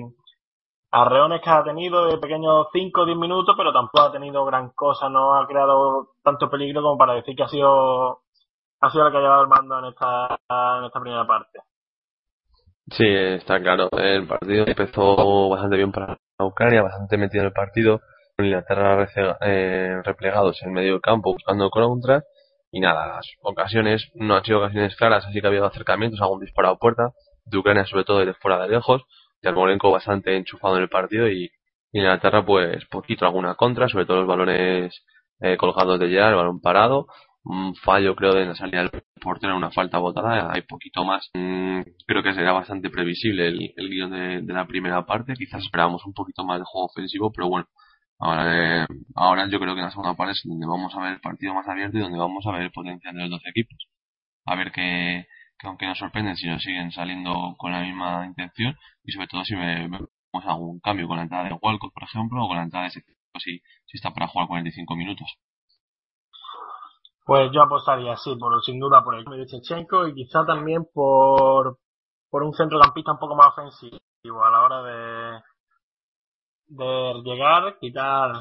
arreones 0.91 1.41
que 1.41 1.51
ha 1.51 1.63
tenido 1.63 2.07
de 2.07 2.19
pequeños 2.19 2.67
5 2.73 3.03
o 3.03 3.07
10 3.07 3.17
minutos, 3.17 3.55
pero 3.57 3.73
tampoco 3.73 4.01
ha 4.01 4.13
tenido 4.13 4.45
gran 4.45 4.71
cosa, 4.71 5.09
no 5.09 5.35
ha 5.37 5.47
creado 5.47 6.09
tanto 6.23 6.51
peligro 6.51 6.83
como 6.83 6.99
para 6.99 7.15
decir 7.15 7.37
que 7.37 7.45
ha 7.45 7.49
sido, 7.49 8.23
ha 8.81 8.91
sido 8.91 9.07
el 9.07 9.13
que 9.13 9.19
ha 9.19 9.23
llevado 9.23 9.43
el 9.43 9.49
mando 9.49 9.79
en 9.79 9.85
esta, 9.87 10.39
en 10.79 10.85
esta 10.85 11.01
primera 11.01 11.27
parte. 11.27 11.61
Sí, 12.91 13.07
está 13.07 13.61
claro. 13.61 13.89
El 13.93 14.27
partido 14.27 14.67
empezó 14.67 15.49
bastante 15.49 15.77
bien 15.77 15.91
para 15.91 16.19
Ucrania, 16.39 16.83
bastante 16.83 17.17
metido 17.17 17.43
en 17.43 17.47
el 17.47 17.53
partido, 17.55 18.01
con 18.37 18.47
Inglaterra 18.47 19.09
eh, 19.43 20.01
replegados 20.05 20.63
en 20.63 20.73
medio 20.73 20.93
del 20.93 21.01
campo 21.01 21.33
buscando 21.33 21.71
contra 21.71 22.25
y 22.71 22.81
nada, 22.81 23.07
las 23.07 23.27
ocasiones 23.43 24.11
no 24.15 24.35
han 24.35 24.45
sido 24.45 24.59
ocasiones 24.59 24.97
claras, 24.97 25.25
así 25.27 25.41
que 25.41 25.47
ha 25.47 25.51
habido 25.51 25.67
acercamientos, 25.67 26.21
algún 26.21 26.41
disparo 26.41 26.71
a 26.71 26.79
puerta, 26.79 27.13
de 27.45 27.59
Ucrania 27.59 27.87
sobre 27.87 28.05
todo 28.05 28.19
desde 28.19 28.35
fuera 28.35 28.59
de 28.59 28.69
lejos, 28.69 29.05
Yarmolenko 29.43 29.93
bastante 29.93 30.37
enchufado 30.37 30.77
en 30.77 30.83
el 30.83 30.89
partido 30.89 31.29
y, 31.29 31.51
Inglaterra 31.93 32.45
pues 32.45 32.85
poquito 32.87 33.25
alguna 33.25 33.55
contra, 33.55 33.89
sobre 33.89 34.05
todo 34.05 34.17
los 34.17 34.27
balones 34.27 35.05
eh, 35.41 35.57
colgados 35.57 36.01
de 36.01 36.11
ya, 36.11 36.29
el 36.29 36.35
balón 36.35 36.61
parado, 36.61 37.07
un 37.45 37.77
fallo 37.77 38.17
creo 38.17 38.35
de 38.35 38.47
la 38.47 38.57
salida 38.57 38.81
del 38.81 39.03
portero, 39.21 39.57
una 39.57 39.71
falta 39.71 39.99
botada, 39.99 40.51
hay 40.53 40.63
poquito 40.63 41.05
más. 41.05 41.31
Mm, 41.35 41.83
creo 42.05 42.25
que 42.25 42.35
será 42.35 42.53
bastante 42.53 42.91
previsible 42.91 43.47
el, 43.47 43.73
el 43.77 43.89
guion 43.91 44.11
de, 44.45 44.53
la 44.53 44.67
primera 44.67 45.07
parte, 45.07 45.35
quizás 45.35 45.63
esperábamos 45.63 46.05
un 46.05 46.15
poquito 46.15 46.43
más 46.45 46.59
de 46.59 46.65
juego 46.67 46.87
ofensivo, 46.87 47.31
pero 47.33 47.49
bueno, 47.49 47.69
ahora, 48.25 48.83
eh, 48.83 48.87
ahora 49.15 49.47
yo 49.49 49.61
creo 49.61 49.75
que 49.75 49.81
en 49.81 49.87
la 49.87 49.91
segunda 49.91 50.15
parte 50.15 50.33
es 50.33 50.43
donde 50.45 50.67
vamos 50.67 50.95
a 50.95 51.01
ver 51.01 51.13
el 51.13 51.21
partido 51.21 51.55
más 51.55 51.69
abierto 51.69 51.99
y 51.99 52.01
donde 52.01 52.19
vamos 52.19 52.45
a 52.47 52.53
ver 52.53 52.63
el 52.63 52.73
potencial 52.73 53.15
de 53.15 53.21
los 53.23 53.31
dos 53.31 53.43
equipos. 53.47 53.77
A 54.47 54.57
ver 54.57 54.73
qué, 54.73 55.27
que 55.59 55.67
aunque 55.67 55.87
nos 55.87 55.99
sorprenden 55.99 56.37
si 56.37 56.49
nos 56.49 56.63
siguen 56.63 56.91
saliendo 56.91 57.55
con 57.59 57.73
la 57.73 57.81
misma 57.81 58.27
intención 58.27 58.77
y 59.05 59.13
sobre 59.13 59.29
todo 59.29 59.45
si 59.45 59.55
me, 59.57 59.89
algún 60.33 60.81
cambio 60.81 61.07
con 61.07 61.19
la 61.19 61.25
entrada 61.25 61.45
de 61.45 61.59
Walcott, 61.61 61.93
por 61.93 62.03
ejemplo, 62.05 62.45
o 62.45 62.49
con 62.49 62.57
la 62.57 62.65
entrada 62.65 62.85
de 62.85 62.89
ese 62.89 63.03
si, 63.39 63.61
si 63.87 63.97
está 63.97 64.13
para 64.13 64.29
jugar 64.29 64.49
45 64.49 64.97
minutos. 64.97 65.29
Pues 67.27 67.51
yo 67.53 67.63
apostaría, 67.63 68.17
sí, 68.17 68.37
por, 68.37 68.63
sin 68.65 68.79
duda 68.79 69.03
por 69.03 69.17
el 69.17 69.25
de 69.25 69.47
Chechenko 69.47 70.09
y 70.09 70.15
quizá 70.15 70.45
también 70.47 70.87
por, 70.93 71.79
por 72.31 72.43
un 72.43 72.55
centrocampista 72.55 73.13
un 73.13 73.19
poco 73.19 73.35
más 73.35 73.49
ofensivo 73.49 74.45
a 74.45 74.51
la 74.51 74.63
hora 74.63 74.83
de, 74.83 75.41
de 76.67 77.23
llegar, 77.25 77.79
quitar 77.79 78.33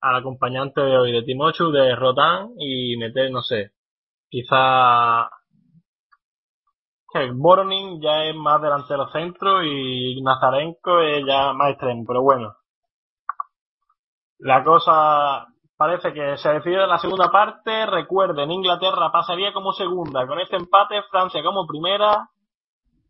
al 0.00 0.16
acompañante 0.16 0.80
de 0.80 0.98
hoy 0.98 1.12
de 1.12 1.22
Timochu, 1.22 1.70
de 1.70 1.94
Rotan 1.94 2.50
y 2.58 2.96
meter, 2.96 3.30
no 3.30 3.42
sé, 3.42 3.72
quizá 4.28 5.28
que 7.12 7.30
Boronin 7.32 8.00
ya 8.00 8.24
es 8.24 8.34
más 8.34 8.60
delantero 8.62 9.08
centro 9.10 9.62
y 9.62 10.20
Nazarenko 10.22 11.00
es 11.00 11.24
ya 11.26 11.52
más 11.52 11.70
extremo, 11.70 12.04
pero 12.06 12.22
bueno. 12.22 12.56
La 14.38 14.64
cosa 14.64 15.46
parece 15.76 16.12
que 16.12 16.36
se 16.38 16.48
decide 16.48 16.82
en 16.82 16.88
la 16.88 16.98
segunda 16.98 17.30
parte. 17.30 17.86
Recuerden, 17.86 18.50
Inglaterra 18.50 19.12
pasaría 19.12 19.52
como 19.52 19.72
segunda. 19.72 20.26
Con 20.26 20.40
este 20.40 20.56
empate, 20.56 21.02
Francia 21.10 21.42
como 21.42 21.66
primera. 21.66 22.28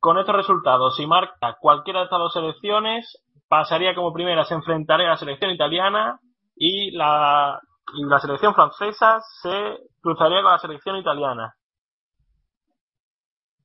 Con 0.00 0.18
estos 0.18 0.34
resultados, 0.34 0.96
si 0.96 1.06
marca 1.06 1.56
cualquiera 1.60 2.00
de 2.00 2.04
estas 2.06 2.18
dos 2.18 2.32
selecciones, 2.32 3.22
pasaría 3.52 3.94
como 3.94 4.14
primera, 4.14 4.44
se 4.44 4.54
enfrentaría 4.54 5.08
a 5.08 5.10
la 5.10 5.16
selección 5.18 5.50
italiana 5.50 6.18
y 6.56 6.90
la, 6.92 7.60
y 7.94 8.02
la 8.06 8.18
selección 8.18 8.54
francesa 8.54 9.20
se 9.42 9.76
cruzaría 10.00 10.40
con 10.40 10.52
la 10.52 10.58
selección 10.58 10.96
italiana. 10.96 11.52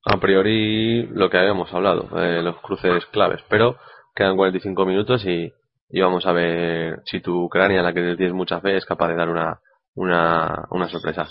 A 0.03 0.17
priori, 0.17 1.07
lo 1.07 1.29
que 1.29 1.37
habíamos 1.37 1.73
hablado, 1.73 2.21
eh, 2.21 2.41
los 2.41 2.59
cruces 2.59 3.05
claves, 3.13 3.41
pero 3.47 3.77
quedan 4.13 4.35
45 4.35 4.85
minutos 4.85 5.23
y, 5.23 5.53
y 5.89 6.01
vamos 6.01 6.25
a 6.25 6.33
ver 6.33 6.99
si 7.05 7.21
tu 7.21 7.45
Ucrania, 7.45 7.81
la 7.81 7.93
que 7.93 8.17
tienes 8.17 8.33
mucha 8.33 8.59
fe, 8.59 8.75
es 8.75 8.85
capaz 8.85 9.07
de 9.07 9.15
dar 9.15 9.29
una, 9.29 9.61
una, 9.95 10.65
una 10.69 10.89
sorpresa. 10.89 11.29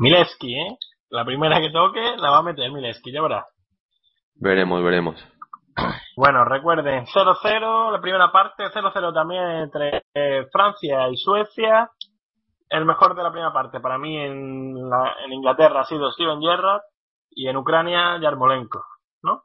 Mileski, 0.00 0.52
¿eh? 0.52 0.76
La 1.10 1.24
primera 1.24 1.60
que 1.60 1.70
toque 1.70 2.16
la 2.16 2.30
va 2.32 2.38
a 2.38 2.42
meter 2.42 2.72
Mileski, 2.72 3.12
ya 3.12 3.22
verás. 3.22 3.44
Veremos, 4.34 4.82
veremos. 4.82 5.37
Bueno, 6.16 6.44
recuerden, 6.44 7.06
0-0, 7.06 7.92
la 7.92 8.00
primera 8.00 8.32
parte, 8.32 8.64
0-0 8.64 9.14
también 9.14 9.44
entre 9.44 10.02
eh, 10.14 10.46
Francia 10.50 11.08
y 11.10 11.16
Suecia. 11.16 11.90
El 12.68 12.84
mejor 12.84 13.14
de 13.14 13.22
la 13.22 13.30
primera 13.30 13.52
parte 13.52 13.80
para 13.80 13.98
mí 13.98 14.16
en, 14.16 14.74
la, 14.90 15.14
en 15.24 15.32
Inglaterra 15.32 15.80
ha 15.80 15.84
sido 15.84 16.10
Steven 16.12 16.40
Gerrard 16.40 16.82
y 17.30 17.48
en 17.48 17.56
Ucrania 17.56 18.18
Yarmolenko, 18.20 18.82
¿no? 19.22 19.42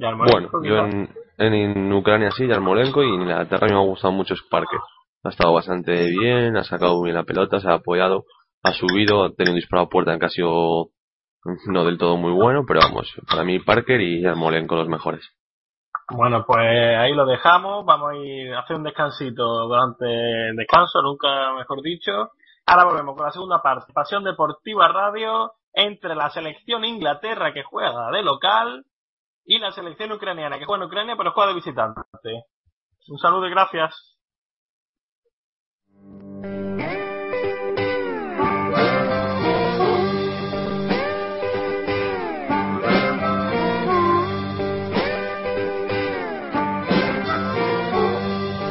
Yarmolenko, 0.00 0.58
bueno, 0.60 0.66
yo 0.66 0.98
en, 1.38 1.54
en, 1.54 1.92
Ucrania 1.92 2.30
sí, 2.30 2.46
Yarmolenko, 2.46 3.02
y 3.02 3.08
en 3.08 3.22
Inglaterra 3.22 3.66
me 3.68 3.74
ha 3.74 3.84
gustado 3.84 4.12
mucho 4.12 4.34
Sparker. 4.34 4.80
Ha 5.24 5.28
estado 5.28 5.52
bastante 5.52 6.06
bien, 6.06 6.56
ha 6.56 6.64
sacado 6.64 7.02
bien 7.02 7.14
la 7.14 7.24
pelota, 7.24 7.60
se 7.60 7.68
ha 7.68 7.74
apoyado, 7.74 8.24
ha 8.62 8.72
subido, 8.72 9.24
ha 9.24 9.32
tenido 9.34 9.52
un 9.52 9.60
disparo 9.60 9.82
a 9.82 9.88
puerta 9.88 10.18
que 10.18 10.26
ha 10.26 10.30
sido 10.30 10.88
no 11.66 11.84
del 11.84 11.98
todo 11.98 12.16
muy 12.16 12.32
bueno, 12.32 12.64
pero 12.66 12.80
vamos, 12.80 13.12
para 13.28 13.44
mí 13.44 13.58
Parker 13.60 14.00
y 14.00 14.22
Yarmolenko 14.22 14.76
los 14.76 14.88
mejores. 14.88 15.28
Bueno, 16.10 16.44
pues 16.46 16.58
ahí 16.98 17.12
lo 17.14 17.26
dejamos. 17.26 17.84
Vamos 17.84 18.12
a 18.12 18.16
ir 18.16 18.54
a 18.54 18.60
hacer 18.60 18.76
un 18.76 18.82
descansito 18.82 19.44
durante 19.66 20.48
el 20.48 20.56
descanso, 20.56 21.02
nunca 21.02 21.52
mejor 21.52 21.82
dicho. 21.82 22.30
Ahora 22.64 22.84
volvemos 22.84 23.14
con 23.14 23.26
la 23.26 23.32
segunda 23.32 23.60
parte. 23.62 23.92
Pasión 23.92 24.24
Deportiva 24.24 24.88
Radio 24.88 25.52
entre 25.72 26.14
la 26.14 26.30
selección 26.30 26.84
Inglaterra 26.84 27.52
que 27.52 27.62
juega 27.62 28.10
de 28.10 28.22
local 28.22 28.86
y 29.44 29.58
la 29.58 29.70
selección 29.72 30.12
ucraniana 30.12 30.58
que 30.58 30.64
juega 30.64 30.82
en 30.82 30.88
Ucrania 30.88 31.14
pero 31.16 31.32
juega 31.32 31.50
de 31.50 31.56
visitante. 31.56 32.00
Un 33.08 33.18
saludo 33.18 33.46
y 33.46 33.50
gracias. 33.50 34.17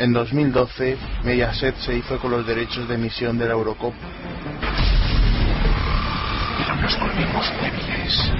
En 0.00 0.14
2012, 0.14 0.96
Mediaset 1.24 1.76
se 1.76 1.94
hizo 1.94 2.18
con 2.18 2.30
los 2.30 2.46
derechos 2.46 2.88
de 2.88 2.94
emisión 2.94 3.36
de 3.36 3.44
la 3.44 3.52
Eurocopa. 3.52 3.98
Pero 6.56 6.76
nos 6.76 6.98
volvimos 6.98 7.52
débiles. 7.60 8.32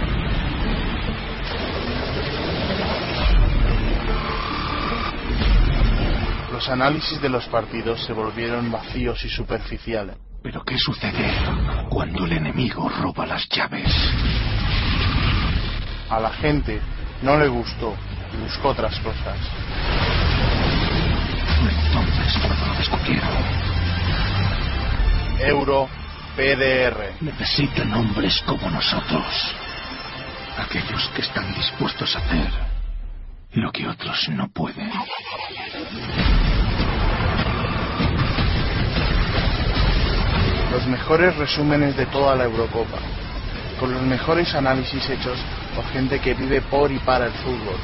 Los 6.50 6.66
análisis 6.70 7.20
de 7.20 7.28
los 7.28 7.46
partidos 7.48 8.06
se 8.06 8.14
volvieron 8.14 8.72
vacíos 8.72 9.22
y 9.26 9.28
superficiales. 9.28 10.16
Pero 10.42 10.64
¿qué 10.64 10.78
sucede 10.78 11.30
cuando 11.90 12.24
el 12.24 12.32
enemigo 12.32 12.88
roba 12.88 13.26
las 13.26 13.46
llaves? 13.50 13.94
A 16.08 16.20
la 16.20 16.30
gente 16.30 16.80
no 17.20 17.38
le 17.38 17.48
gustó 17.48 17.94
y 18.32 18.42
buscó 18.44 18.68
otras 18.70 18.98
cosas. 19.00 19.36
Entonces, 22.34 22.68
lo 22.68 22.74
descubrieron. 22.74 23.28
Euro 25.40 25.88
PDR. 26.36 27.14
Necesitan 27.20 27.92
hombres 27.92 28.40
como 28.46 28.70
nosotros. 28.70 29.24
Aquellos 30.58 31.08
que 31.14 31.22
están 31.22 31.52
dispuestos 31.54 32.14
a 32.14 32.18
hacer 32.18 32.50
lo 33.52 33.72
que 33.72 33.88
otros 33.88 34.28
no 34.28 34.48
pueden. 34.48 34.90
Los 40.70 40.86
mejores 40.86 41.34
resúmenes 41.36 41.96
de 41.96 42.06
toda 42.06 42.36
la 42.36 42.44
Eurocopa. 42.44 42.98
Con 43.80 43.92
los 43.92 44.02
mejores 44.02 44.54
análisis 44.54 45.08
hechos 45.08 45.38
por 45.74 45.84
gente 45.86 46.20
que 46.20 46.34
vive 46.34 46.60
por 46.60 46.92
y 46.92 46.98
para 47.00 47.26
el 47.26 47.32
fútbol 47.32 47.80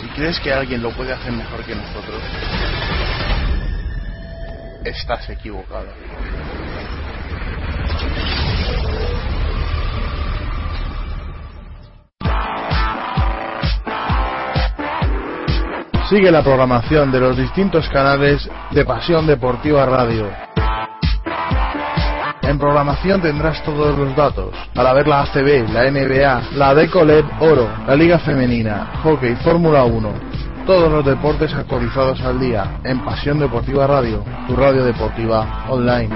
si 0.00 0.06
crees 0.08 0.38
que 0.40 0.52
alguien 0.52 0.82
lo 0.82 0.90
puede 0.90 1.12
hacer 1.12 1.32
mejor 1.32 1.64
que 1.64 1.74
nosotros, 1.74 2.20
estás 4.88 5.28
equivocado. 5.30 5.88
Sigue 16.08 16.30
la 16.30 16.42
programación 16.42 17.10
de 17.10 17.18
los 17.18 17.36
distintos 17.36 17.88
canales 17.88 18.48
de 18.70 18.84
Pasión 18.84 19.26
Deportiva 19.26 19.84
Radio. 19.86 20.30
En 22.42 22.60
programación 22.60 23.20
tendrás 23.20 23.60
todos 23.64 23.98
los 23.98 24.14
datos, 24.14 24.54
para 24.72 24.92
ver 24.92 25.08
la 25.08 25.22
ACB, 25.22 25.68
la 25.72 25.90
NBA, 25.90 26.56
la 26.56 26.74
Decoleb 26.74 27.24
Oro, 27.40 27.68
la 27.88 27.96
Liga 27.96 28.20
Femenina, 28.20 29.00
Hockey, 29.02 29.34
Fórmula 29.36 29.82
1, 29.82 30.12
todos 30.66 30.90
los 30.90 31.04
deportes 31.04 31.54
actualizados 31.54 32.20
al 32.22 32.40
día 32.40 32.80
en 32.82 33.04
Pasión 33.04 33.38
Deportiva 33.38 33.86
Radio, 33.86 34.24
tu 34.48 34.56
radio 34.56 34.84
deportiva 34.84 35.64
online. 35.68 36.12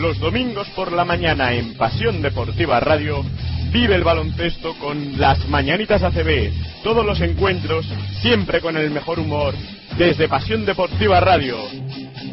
Los 0.00 0.18
domingos 0.18 0.68
por 0.70 0.90
la 0.90 1.04
mañana 1.04 1.52
en 1.52 1.76
Pasión 1.76 2.20
Deportiva 2.22 2.80
Radio 2.80 3.24
Vive 3.72 3.94
el 3.94 4.04
baloncesto 4.04 4.74
con 4.78 5.18
las 5.18 5.48
Mañanitas 5.48 6.02
ACB. 6.02 6.50
Todos 6.82 7.04
los 7.04 7.20
encuentros, 7.20 7.86
siempre 8.22 8.60
con 8.60 8.76
el 8.76 8.90
mejor 8.90 9.18
humor, 9.18 9.54
desde 9.98 10.28
Pasión 10.28 10.64
Deportiva 10.64 11.20
Radio. 11.20 11.56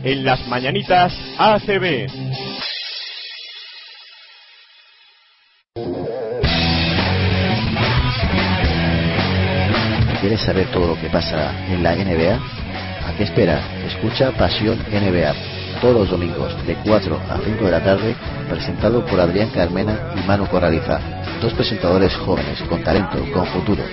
En 0.04 0.24
las 0.24 0.48
Mañanitas 0.48 1.14
ACB. 1.38 2.08
¿Quieres 10.22 10.42
saber 10.42 10.68
todo 10.72 10.88
lo 10.88 11.02
que 11.02 11.10
pasa 11.10 11.54
en 11.68 11.84
la 11.84 11.96
NBA? 11.96 12.36
¿A 13.08 13.18
qué 13.18 13.24
esperas? 13.24 13.62
Escucha 13.86 14.32
Pasión 14.32 14.80
NBA 14.90 15.63
todos 15.84 15.96
los 15.96 16.10
domingos 16.12 16.56
de 16.66 16.76
4 16.76 17.20
a 17.30 17.38
5 17.44 17.66
de 17.66 17.72
la 17.72 17.84
tarde, 17.84 18.16
presentado 18.50 19.06
por 19.06 19.20
Adrián 19.20 19.50
Carmena 19.50 20.14
y 20.16 20.26
Manu 20.26 20.48
Corraliza, 20.48 20.98
dos 21.42 21.52
presentadores 21.54 22.16
jóvenes 22.16 22.62
con 22.70 22.82
talento, 22.82 23.18
con 23.34 23.46
futuro. 23.48 23.84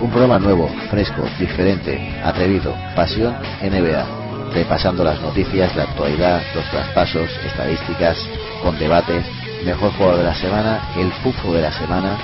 Un 0.00 0.10
programa 0.10 0.38
nuevo, 0.38 0.68
fresco, 0.90 1.24
diferente, 1.40 2.14
atrevido, 2.22 2.72
Pasión 2.94 3.34
NBA, 3.62 4.52
repasando 4.54 5.02
las 5.02 5.20
noticias, 5.20 5.74
la 5.74 5.82
actualidad, 5.82 6.40
los 6.54 6.64
traspasos, 6.70 7.28
estadísticas, 7.44 8.16
con 8.62 8.78
debates, 8.78 9.26
mejor 9.64 9.90
jugador 9.94 10.18
de 10.18 10.24
la 10.24 10.34
semana, 10.36 10.88
el 10.96 11.10
fufo 11.24 11.52
de 11.52 11.62
la 11.62 11.72
semana, 11.72 12.16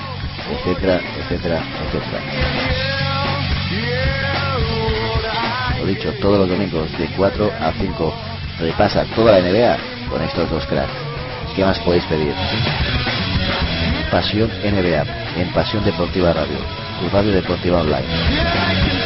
etcétera, 0.49 1.01
etcétera, 1.19 1.59
etcétera. 1.83 2.92
Dicho, 5.85 6.13
todos 6.21 6.39
los 6.39 6.49
domingos 6.49 6.89
de 6.97 7.07
4 7.17 7.51
a 7.59 7.73
5 7.73 8.13
repasa 8.59 9.05
toda 9.15 9.33
la 9.33 9.41
NBA 9.41 9.77
con 10.09 10.21
estos 10.21 10.49
dos 10.49 10.65
cracks. 10.65 10.91
¿Qué 11.55 11.65
más 11.65 11.77
podéis 11.79 12.05
pedir? 12.05 12.33
Pasión 14.09 14.49
NBA 14.63 15.05
en 15.41 15.51
Pasión 15.53 15.83
Deportiva 15.83 16.33
Radio, 16.33 16.57
tu 17.01 17.09
radio 17.09 17.31
deportiva 17.33 17.81
online. 17.81 19.02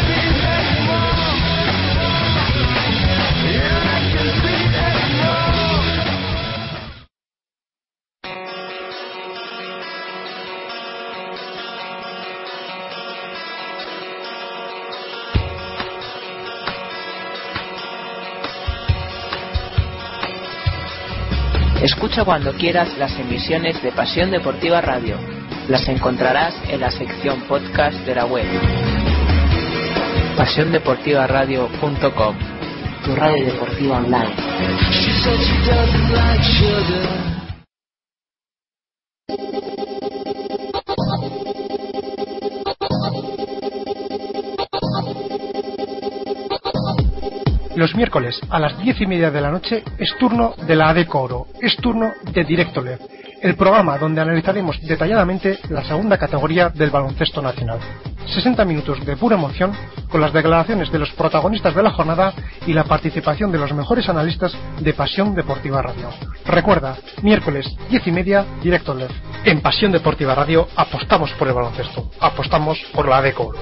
Escucha 22.17 22.25
cuando 22.25 22.51
quieras 22.53 22.97
las 22.97 23.11
emisiones 23.19 23.79
de 23.83 23.91
Pasión 23.91 24.31
Deportiva 24.31 24.81
Radio. 24.81 25.19
Las 25.67 25.87
encontrarás 25.87 26.55
en 26.67 26.81
la 26.81 26.89
sección 26.89 27.41
podcast 27.41 27.95
de 28.07 28.15
la 28.15 28.25
web. 28.25 28.43
PasiónDeportivaRadio.com 30.35 32.35
Tu 33.05 33.15
radio 33.15 33.45
deportiva 33.45 33.97
online. 33.97 34.33
Los 47.77 47.93
miércoles 47.93 48.41
a 48.49 48.57
las 48.57 48.75
diez 48.79 48.99
y 49.01 49.05
media 49.05 49.29
de 49.29 49.39
la 49.39 49.51
noche 49.51 49.83
es 49.99 50.17
turno 50.17 50.55
de 50.65 50.75
la 50.75 50.89
ADECO 50.89 51.21
Oro, 51.21 51.47
es 51.61 51.75
turno 51.77 52.11
de 52.23 52.43
Directo 52.43 52.81
LED, 52.81 52.99
el 53.43 53.55
programa 53.55 53.99
donde 53.99 54.19
analizaremos 54.19 54.81
detalladamente 54.81 55.59
la 55.69 55.83
segunda 55.83 56.17
categoría 56.17 56.69
del 56.69 56.89
baloncesto 56.89 57.39
nacional. 57.39 57.77
60 58.33 58.65
minutos 58.65 59.05
de 59.05 59.15
pura 59.15 59.35
emoción 59.35 59.73
con 60.09 60.21
las 60.21 60.33
declaraciones 60.33 60.91
de 60.91 60.97
los 60.97 61.11
protagonistas 61.11 61.75
de 61.75 61.83
la 61.83 61.91
jornada 61.91 62.33
y 62.65 62.73
la 62.73 62.83
participación 62.83 63.51
de 63.51 63.59
los 63.59 63.71
mejores 63.73 64.09
analistas 64.09 64.57
de 64.79 64.93
Pasión 64.93 65.35
Deportiva 65.35 65.79
Radio. 65.79 66.09
Recuerda, 66.47 66.97
miércoles 67.21 67.71
10 67.91 68.07
y 68.07 68.11
media, 68.11 68.43
Directo 68.63 68.95
LED. 68.95 69.11
En 69.45 69.61
Pasión 69.61 69.91
Deportiva 69.91 70.33
Radio 70.33 70.67
apostamos 70.75 71.31
por 71.33 71.47
el 71.47 71.53
baloncesto, 71.53 72.09
apostamos 72.19 72.79
por 72.91 73.07
la 73.07 73.19
ADECO 73.19 73.49
Oro. 73.49 73.59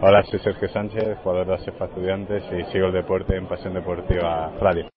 Hola, 0.00 0.22
soy 0.30 0.38
Sergio 0.38 0.68
Sánchez, 0.68 1.18
jugador 1.24 1.48
de 1.48 1.54
ASEFA 1.54 1.86
Estudiantes 1.86 2.44
y 2.52 2.72
sigo 2.72 2.86
el 2.86 2.92
deporte 2.92 3.36
en 3.36 3.48
Pasión 3.48 3.74
Deportiva 3.74 4.52
Radio. 4.60 4.88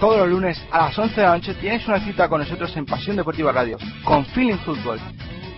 Todos 0.00 0.18
los 0.18 0.28
lunes 0.28 0.60
a 0.72 0.86
las 0.86 0.98
11 0.98 1.14
de 1.14 1.22
la 1.22 1.36
noche 1.36 1.54
tienes 1.60 1.86
una 1.86 2.00
cita 2.00 2.28
con 2.28 2.40
nosotros 2.40 2.76
en 2.76 2.84
Pasión 2.84 3.14
Deportiva 3.14 3.52
Radio, 3.52 3.78
con 4.02 4.26
Feeling 4.26 4.58
Fútbol. 4.64 4.98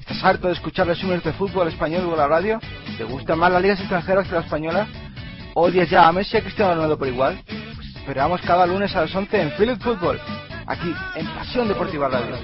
¿Estás 0.00 0.22
harto 0.22 0.48
de 0.48 0.52
escuchar 0.52 0.86
resúmenes 0.86 1.24
de 1.24 1.32
fútbol 1.32 1.68
español 1.68 2.06
por 2.06 2.18
la 2.18 2.28
radio? 2.28 2.60
¿Te 2.98 3.04
gustan 3.04 3.38
más 3.38 3.50
las 3.50 3.62
ligas 3.62 3.80
extranjeras 3.80 4.28
que 4.28 4.34
la 4.34 4.40
española? 4.42 4.86
¿Odias 5.54 5.88
ya 5.88 6.06
a 6.06 6.12
Messi 6.12 6.36
y 6.36 6.40
a 6.40 6.42
Cristiano 6.42 6.74
Ronaldo 6.74 6.98
por 6.98 7.08
igual? 7.08 7.42
Esperamos 8.04 8.42
cada 8.42 8.66
lunes 8.66 8.94
a 8.94 9.00
las 9.00 9.14
11 9.14 9.40
en 9.40 9.50
Philip 9.52 9.80
Football, 9.80 10.20
aquí 10.66 10.92
en 11.14 11.26
Pasión 11.28 11.66
Deportiva 11.68 12.06
Radio. 12.06 12.36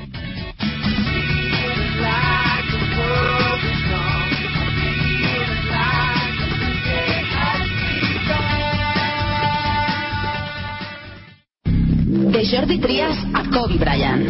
De 12.07 12.49
Jordi 12.51 12.79
Trias 12.79 13.19
a 13.35 13.45
Kobe 13.51 13.77
Bryant. 13.77 14.25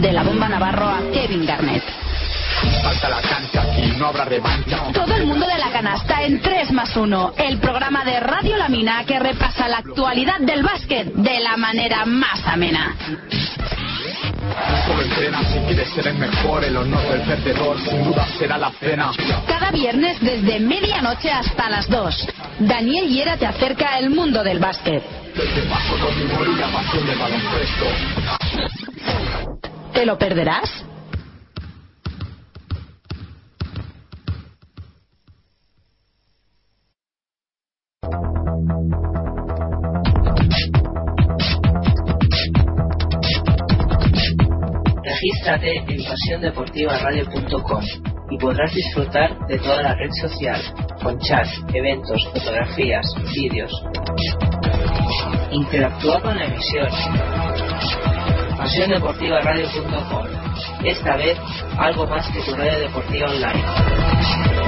De 0.00 0.12
la 0.12 0.22
bomba 0.22 0.48
Navarro 0.48 0.86
a 0.86 1.00
Kevin 1.12 1.44
Garnett. 1.44 2.07
Falta 2.82 3.08
la 3.08 3.20
cancha, 3.20 3.62
aquí 3.62 3.92
no 3.96 4.06
habrá 4.06 4.24
revancha. 4.24 4.78
Todo 4.92 5.14
el 5.14 5.26
mundo 5.26 5.46
de 5.46 5.58
la 5.58 5.70
canasta 5.70 6.22
en 6.22 6.40
3 6.40 6.72
más 6.72 6.96
1, 6.96 7.34
el 7.38 7.58
programa 7.58 8.04
de 8.04 8.20
Radio 8.20 8.56
La 8.56 8.68
Mina 8.68 9.04
que 9.04 9.18
repasa 9.18 9.68
la 9.68 9.78
actualidad 9.78 10.38
del 10.40 10.62
básquet 10.62 11.12
de 11.12 11.40
la 11.40 11.56
manera 11.56 12.04
más 12.06 12.46
amena. 12.46 12.94
Solo 14.86 15.02
entrena 15.02 15.42
si 15.44 15.58
quieres 15.60 15.88
ser 15.90 16.08
el 16.08 16.18
mejor, 16.18 16.64
el 16.64 16.76
honor 16.76 17.02
del 17.08 17.20
perdedor 17.22 17.78
sin 17.80 18.04
duda 18.04 18.26
será 18.38 18.58
la 18.58 18.70
cena. 18.72 19.10
Cada 19.46 19.70
viernes 19.70 20.18
desde 20.20 20.60
medianoche 20.60 21.30
hasta 21.30 21.68
las 21.68 21.88
2. 21.88 22.28
Daniel 22.60 23.08
Hiera 23.08 23.36
te 23.36 23.46
acerca 23.46 23.98
el 23.98 24.10
mundo 24.10 24.42
del 24.42 24.58
básquet. 24.58 25.02
Te 25.34 25.62
paso 25.62 25.96
con 26.04 26.18
mi 26.18 26.24
humor 26.24 26.48
y 26.48 26.56
la 26.56 26.68
pasión 26.68 27.06
del 27.06 27.18
baloncesto. 27.18 27.84
¿Te 29.92 30.06
lo 30.06 30.18
perderás? 30.18 30.87
Regístrate 45.02 45.76
en 45.88 46.04
pasiondeportivaradio.com 46.04 47.82
y 48.30 48.38
podrás 48.38 48.74
disfrutar 48.74 49.46
de 49.46 49.58
toda 49.58 49.82
la 49.82 49.94
red 49.94 50.10
social, 50.20 50.60
con 51.02 51.18
chat, 51.18 51.46
eventos, 51.72 52.22
fotografías, 52.32 53.06
vídeos. 53.34 53.72
Interactúa 55.50 56.20
con 56.20 56.36
la 56.36 56.44
emisión. 56.44 56.88
pasiondeportivaradio.com 58.58 60.26
Esta 60.84 61.16
vez, 61.16 61.38
algo 61.78 62.06
más 62.06 62.30
que 62.30 62.42
tu 62.42 62.54
radio 62.54 62.80
deportiva 62.80 63.28
online. 63.30 64.67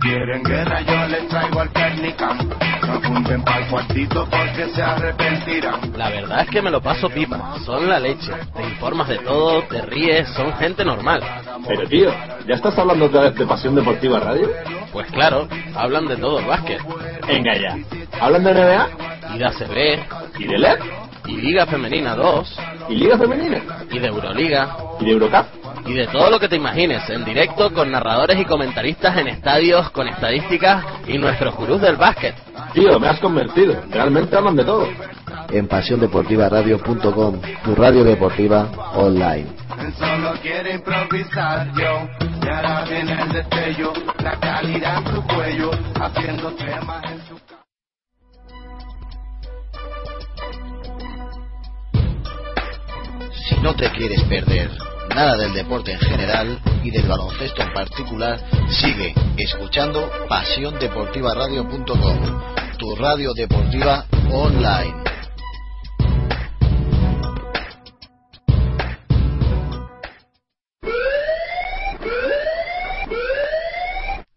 Quieren 0.00 0.42
guerra 0.42 0.80
yo 0.80 1.08
les 1.08 1.28
traigo 1.28 1.60
al 1.60 1.68
Pernicam 1.70 2.38
No 2.86 2.94
apunten 2.94 3.42
para 3.42 3.58
el 3.58 3.66
cuartito 3.66 4.26
porque 4.30 4.68
se 4.74 4.82
arrepentirán 4.82 5.92
La 5.96 6.10
verdad 6.10 6.40
es 6.42 6.50
que 6.50 6.62
me 6.62 6.70
lo 6.70 6.80
paso 6.80 7.08
pipa, 7.08 7.58
son 7.64 7.88
la 7.88 8.00
leche. 8.00 8.32
Te 8.54 8.62
informas 8.62 9.08
de 9.08 9.18
todo, 9.18 9.62
te 9.64 9.82
ríes, 9.82 10.28
son 10.30 10.52
gente 10.54 10.84
normal. 10.84 11.22
Pero 11.66 11.86
tío, 11.88 12.10
¿ya 12.46 12.54
estás 12.54 12.76
hablando 12.78 13.06
otra 13.06 13.22
vez 13.22 13.34
de 13.34 13.46
Pasión 13.46 13.74
Deportiva 13.74 14.18
Radio? 14.18 14.48
Pues 14.92 15.06
claro, 15.12 15.48
hablan 15.74 16.06
de 16.06 16.16
todo 16.16 16.40
el 16.40 16.46
básquet. 16.46 16.80
Venga 17.26 17.56
ya. 17.56 17.76
¿Hablan 18.20 18.44
de 18.44 18.54
NBA? 18.54 18.88
Y 19.34 19.38
de 19.38 19.44
ACB. 19.44 20.40
¿Y 20.40 20.44
de 20.46 20.58
LED? 20.58 20.78
Y 21.26 21.36
Liga 21.36 21.66
Femenina 21.66 22.16
2. 22.16 22.58
¿Y 22.88 22.94
Liga 22.96 23.18
Femenina? 23.18 23.60
Y 23.90 23.98
de 23.98 24.08
Euroliga. 24.08 24.76
¿Y 25.00 25.04
de 25.04 25.10
Eurocup? 25.12 25.59
Y 25.86 25.94
de 25.94 26.06
todo 26.08 26.30
lo 26.30 26.38
que 26.38 26.48
te 26.48 26.56
imagines, 26.56 27.08
en 27.10 27.24
directo 27.24 27.72
con 27.72 27.90
narradores 27.90 28.38
y 28.38 28.44
comentaristas 28.44 29.16
en 29.18 29.28
estadios, 29.28 29.90
con 29.90 30.08
estadísticas 30.08 30.84
y 31.06 31.18
nuestros 31.18 31.54
gurús 31.56 31.80
del 31.80 31.96
básquet. 31.96 32.34
Tío, 32.72 32.98
me 33.00 33.08
has 33.08 33.18
convertido. 33.18 33.82
Realmente 33.90 34.36
hablan 34.36 34.56
de 34.56 34.64
todo. 34.64 34.88
En 35.50 35.66
pasiondeportivaradio.com, 35.66 37.40
tu 37.64 37.74
radio 37.74 38.04
deportiva 38.04 38.70
online. 38.94 39.46
Él 39.80 39.94
solo 39.94 40.34
quiere 40.42 40.74
improvisar 40.74 41.72
yo 41.72 42.08
Y 42.44 42.48
ahora 42.48 42.84
viene 42.84 43.12
el 43.12 43.32
destello 43.32 43.92
La 44.22 44.38
calidad 44.38 44.98
en 44.98 45.14
tu 45.14 45.26
cuello 45.26 45.70
Haciendo 45.98 46.50
temas 46.54 47.10
en 47.10 47.20
su 47.26 47.38
Si 53.32 53.56
no 53.62 53.74
te 53.74 53.90
quieres 53.90 54.22
perder 54.24 54.89
nada 55.14 55.36
del 55.36 55.52
deporte 55.52 55.92
en 55.92 56.00
general 56.00 56.58
y 56.82 56.90
del 56.90 57.06
baloncesto 57.06 57.62
en 57.62 57.72
particular, 57.72 58.40
sigue 58.68 59.14
escuchando 59.36 60.10
pasiondeportivaradio.com, 60.28 62.76
tu 62.78 62.96
radio 62.96 63.32
deportiva 63.34 64.06
online. 64.30 65.04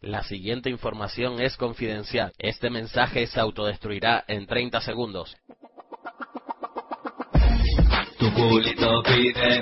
La 0.01 0.21
siguiente 0.21 0.69
información 0.69 1.41
es 1.41 1.57
confidencial. 1.57 2.32
Este 2.38 2.69
mensaje 2.69 3.26
se 3.26 3.39
autodestruirá 3.39 4.24
en 4.28 4.45
30 4.45 4.80
segundos. 4.82 5.36
Tu 8.19 8.32
culito 8.34 9.01
pide 9.03 9.61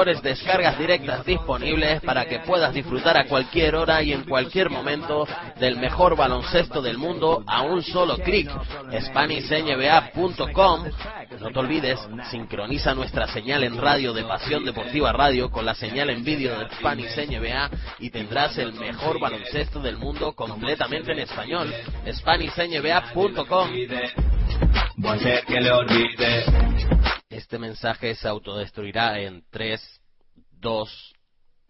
descargas 0.05 0.77
directas 0.77 1.25
disponibles 1.25 2.01
para 2.01 2.25
que 2.25 2.39
puedas 2.39 2.73
disfrutar 2.73 3.17
a 3.17 3.25
cualquier 3.25 3.75
hora 3.75 4.01
y 4.01 4.13
en 4.13 4.23
cualquier 4.23 4.69
momento 4.69 5.27
del 5.59 5.77
mejor 5.77 6.15
baloncesto 6.15 6.81
del 6.81 6.97
mundo 6.97 7.43
a 7.45 7.61
un 7.61 7.83
solo 7.83 8.17
clic. 8.17 8.49
SpanishNBA.com 8.99 10.85
No 11.39 11.49
te 11.51 11.59
olvides, 11.59 11.99
sincroniza 12.29 12.95
nuestra 12.95 13.27
señal 13.27 13.63
en 13.63 13.77
radio 13.79 14.13
de 14.13 14.23
Pasión 14.23 14.65
Deportiva 14.65 15.11
Radio 15.11 15.51
con 15.51 15.65
la 15.65 15.75
señal 15.75 16.09
en 16.09 16.23
vídeo 16.23 16.57
de 16.57 16.69
Spanish 16.75 17.11
y 17.99 18.09
tendrás 18.09 18.57
el 18.57 18.73
mejor 18.73 19.19
baloncesto 19.19 19.79
del 19.81 19.97
mundo 19.97 20.33
completamente 20.33 21.11
en 21.11 21.19
español. 21.19 21.73
SpanishNBA.com 22.07 23.69
que 25.47 25.61
le 25.61 25.71
olvide. 25.71 26.70
Este 27.41 27.57
mensaje 27.57 28.13
se 28.13 28.27
autodestruirá 28.27 29.19
en 29.19 29.43
3, 29.49 29.81
2, 30.59 31.13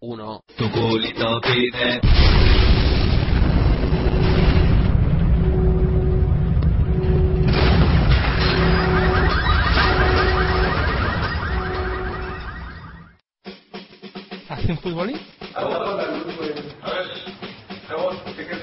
1. 0.01 0.43
Tu 0.57 0.69
culito 0.69 1.39
pide. 1.41 2.01
¿Hace 14.49 14.71
un 14.73 14.77
futbolín? 14.79 15.19
A 15.55 15.63
ver, 15.63 17.07
Jabón, 17.87 18.17
¿qué 18.35 18.60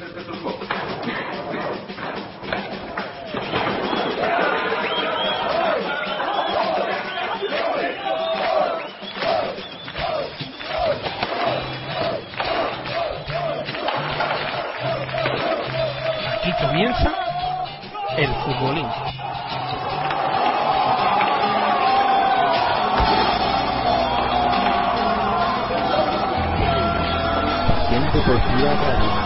comienza 16.60 17.14
el 18.16 18.34
futbolín. 18.36 18.86
Pasión 27.68 29.17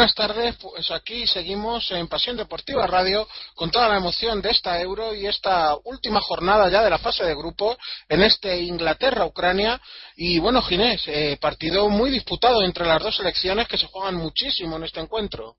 Buenas 0.00 0.14
tardes, 0.14 0.56
pues 0.56 0.90
aquí 0.92 1.26
seguimos 1.26 1.90
en 1.90 2.08
Pasión 2.08 2.34
Deportiva 2.34 2.86
Radio 2.86 3.28
con 3.54 3.70
toda 3.70 3.86
la 3.86 3.98
emoción 3.98 4.40
de 4.40 4.48
esta 4.48 4.80
Euro 4.80 5.14
y 5.14 5.26
esta 5.26 5.76
última 5.84 6.22
jornada 6.22 6.70
ya 6.70 6.82
de 6.82 6.88
la 6.88 6.96
fase 6.96 7.22
de 7.22 7.34
grupo 7.34 7.76
en 8.08 8.22
este 8.22 8.62
Inglaterra-Ucrania. 8.62 9.78
Y 10.16 10.38
bueno, 10.38 10.62
Ginés, 10.62 11.06
eh, 11.06 11.36
partido 11.38 11.90
muy 11.90 12.08
disputado 12.08 12.62
entre 12.62 12.86
las 12.86 13.02
dos 13.02 13.14
selecciones 13.14 13.68
que 13.68 13.76
se 13.76 13.88
juegan 13.88 14.14
muchísimo 14.14 14.76
en 14.76 14.84
este 14.84 15.00
encuentro. 15.00 15.56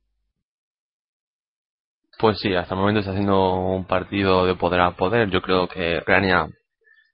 Pues 2.18 2.40
sí, 2.40 2.56
hasta 2.56 2.74
el 2.74 2.80
momento 2.80 3.02
está 3.02 3.12
haciendo 3.12 3.54
un 3.54 3.86
partido 3.86 4.48
de 4.48 4.56
poder 4.56 4.82
a 4.82 4.96
poder. 4.96 5.30
Yo 5.30 5.44
creo 5.44 5.68
que 5.68 6.00
Ucrania 6.00 6.48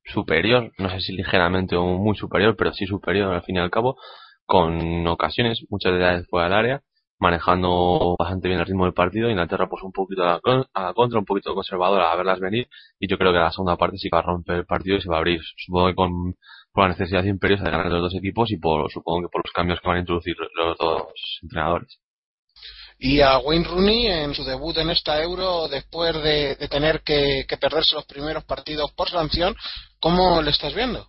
superior, 0.06 0.72
no 0.78 0.90
sé 0.90 1.02
si 1.02 1.12
ligeramente 1.12 1.76
o 1.76 1.84
muy 1.84 2.16
superior, 2.16 2.56
pero 2.58 2.72
sí 2.72 2.86
superior 2.86 3.34
al 3.34 3.44
fin 3.44 3.58
y 3.58 3.60
al 3.60 3.70
cabo, 3.70 3.98
con 4.46 5.06
ocasiones, 5.08 5.60
muchas 5.70 5.92
de 5.92 5.98
ellas 5.98 6.26
fuera 6.30 6.46
del 6.46 6.58
área, 6.58 6.82
manejando 7.20 8.16
bastante 8.18 8.48
bien 8.48 8.60
el 8.60 8.66
ritmo 8.66 8.86
del 8.86 8.94
partido. 8.94 9.30
Inglaterra 9.30 9.68
pues 9.70 9.84
un 9.84 9.92
poquito 9.92 10.24
a 10.24 10.40
la, 10.76 10.94
contra, 10.94 11.20
un 11.20 11.26
poquito 11.26 11.54
conservadora 11.54 12.12
a 12.12 12.16
verlas 12.16 12.40
venir 12.40 12.68
y 13.00 13.08
yo 13.08 13.18
creo 13.18 13.32
que 13.32 13.40
la 13.40 13.52
segunda 13.52 13.78
parte 13.78 13.98
sí 13.98 14.10
va 14.10 14.20
a 14.20 14.24
romper 14.24 14.58
el 14.58 14.66
partido 14.66 14.98
y 14.98 15.02
se 15.02 15.10
va 15.10 15.16
a 15.16 15.20
abrir. 15.20 15.42
Supongo 15.58 15.88
que 15.88 15.96
con 15.96 16.36
la 16.76 16.90
necesidad 16.90 17.24
imperiosa 17.24 17.64
de 17.64 17.72
ganar 17.72 17.92
los 17.92 18.02
dos 18.02 18.16
equipos 18.16 18.52
y 18.52 18.58
por 18.58 18.92
supongo 18.92 19.22
que 19.22 19.32
por 19.32 19.44
los 19.46 19.54
cambios 19.54 19.80
que 19.82 19.88
van 19.88 19.98
a 19.98 20.02
introducir 20.02 20.36
los 20.56 20.78
dos 20.78 21.40
entrenadores. 21.42 22.00
Y 23.00 23.22
a 23.22 23.38
Wayne 23.38 23.68
Rooney 23.68 24.08
en 24.08 24.34
su 24.34 24.44
debut 24.44 24.76
en 24.78 24.90
esta 24.90 25.22
Euro, 25.22 25.68
después 25.68 26.16
de, 26.16 26.56
de 26.56 26.68
tener 26.68 27.02
que, 27.02 27.46
que 27.48 27.58
perderse 27.58 27.94
los 27.94 28.06
primeros 28.06 28.44
partidos 28.44 28.92
por 28.94 29.08
sanción, 29.08 29.56
¿cómo 30.00 30.42
le 30.42 30.50
estás 30.50 30.74
viendo? 30.74 31.08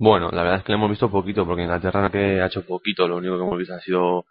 Bueno, 0.00 0.30
la 0.30 0.42
verdad 0.42 0.60
es 0.60 0.64
que 0.64 0.72
le 0.72 0.78
hemos 0.78 0.88
visto 0.88 1.10
poquito, 1.10 1.44
porque 1.46 1.62
Inglaterra 1.62 2.10
que 2.10 2.40
ha 2.40 2.46
hecho 2.46 2.64
poquito, 2.64 3.06
lo 3.06 3.18
único 3.18 3.36
que 3.36 3.42
hemos 3.44 3.58
visto 3.58 3.74
ha 3.74 3.80
sido 3.80 4.24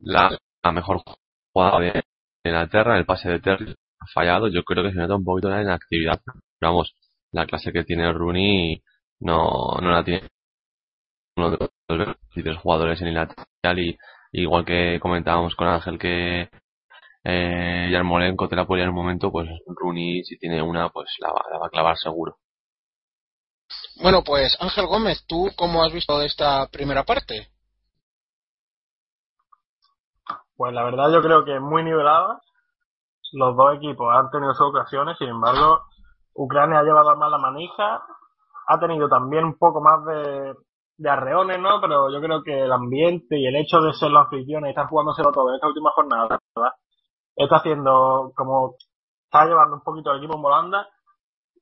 la, 0.00 0.38
mejor 0.70 1.02
jugada 1.52 1.80
de 1.80 2.02
Inglaterra, 2.44 2.98
el 2.98 3.06
pase 3.06 3.30
de 3.30 3.40
Terry 3.40 3.74
ha 4.00 4.06
fallado, 4.12 4.48
yo 4.48 4.62
creo 4.64 4.84
que 4.84 4.92
se 4.92 4.98
nota 4.98 5.16
un 5.16 5.24
poquito 5.24 5.48
la 5.48 5.62
inactividad, 5.62 6.20
vamos, 6.60 6.94
la 7.32 7.46
clase 7.46 7.72
que 7.72 7.84
tiene 7.84 8.12
Rooney 8.12 8.82
no, 9.20 9.78
no 9.80 9.90
la 9.90 10.04
tiene 10.04 10.28
uno 11.36 11.52
de 11.52 12.42
los 12.42 12.58
jugadores 12.58 13.00
en 13.00 13.08
Inglaterra 13.08 13.46
y 13.76 13.96
igual 14.32 14.66
que 14.66 14.98
comentábamos 15.00 15.54
con 15.56 15.68
Ángel 15.68 15.98
que 15.98 16.50
eh, 17.24 17.88
Yarmolenko 17.90 18.48
te 18.48 18.56
la 18.56 18.66
podía 18.66 18.84
en 18.84 18.90
un 18.90 18.96
momento, 18.96 19.32
pues 19.32 19.48
Rooney 19.66 20.22
si 20.24 20.36
tiene 20.38 20.60
una, 20.62 20.90
pues 20.90 21.08
la 21.20 21.28
la 21.50 21.58
va 21.58 21.68
a 21.68 21.70
clavar 21.70 21.96
seguro. 21.96 22.36
Bueno, 24.02 24.22
pues 24.24 24.56
Ángel 24.60 24.86
Gómez, 24.86 25.24
¿tú 25.26 25.50
cómo 25.56 25.82
has 25.82 25.92
visto 25.92 26.20
esta 26.22 26.66
primera 26.68 27.04
parte? 27.04 27.48
Pues 30.56 30.72
la 30.72 30.84
verdad 30.84 31.10
yo 31.12 31.22
creo 31.22 31.44
que 31.44 31.58
muy 31.60 31.84
nivelada. 31.84 32.40
Los 33.32 33.56
dos 33.56 33.76
equipos 33.76 34.14
han 34.14 34.30
tenido 34.30 34.54
sus 34.54 34.68
ocasiones, 34.68 35.16
sin 35.18 35.28
embargo, 35.28 35.80
Ucrania 36.34 36.78
ha 36.78 36.82
llevado 36.82 37.16
más 37.16 37.30
la 37.30 37.38
manija, 37.38 38.02
ha 38.68 38.78
tenido 38.78 39.08
también 39.08 39.44
un 39.44 39.58
poco 39.58 39.80
más 39.80 40.04
de, 40.04 41.08
arreones, 41.08 41.58
¿no? 41.58 41.80
Pero 41.80 42.10
yo 42.12 42.20
creo 42.20 42.42
que 42.42 42.62
el 42.62 42.72
ambiente 42.72 43.36
y 43.38 43.46
el 43.46 43.56
hecho 43.56 43.80
de 43.80 43.92
ser 43.94 44.10
las 44.10 44.26
aficiones 44.26 44.68
y 44.68 44.70
estar 44.70 44.86
jugándoselo 44.86 45.32
todo 45.32 45.48
en 45.50 45.56
esta 45.56 45.66
última 45.66 45.90
jornada, 45.90 46.38
¿verdad? 46.54 46.72
Está 47.34 47.56
haciendo 47.56 48.32
como, 48.36 48.76
está 49.24 49.46
llevando 49.46 49.76
un 49.76 49.82
poquito 49.82 50.12
el 50.12 50.18
equipo 50.18 50.36
en 50.36 50.42
volanda 50.42 50.88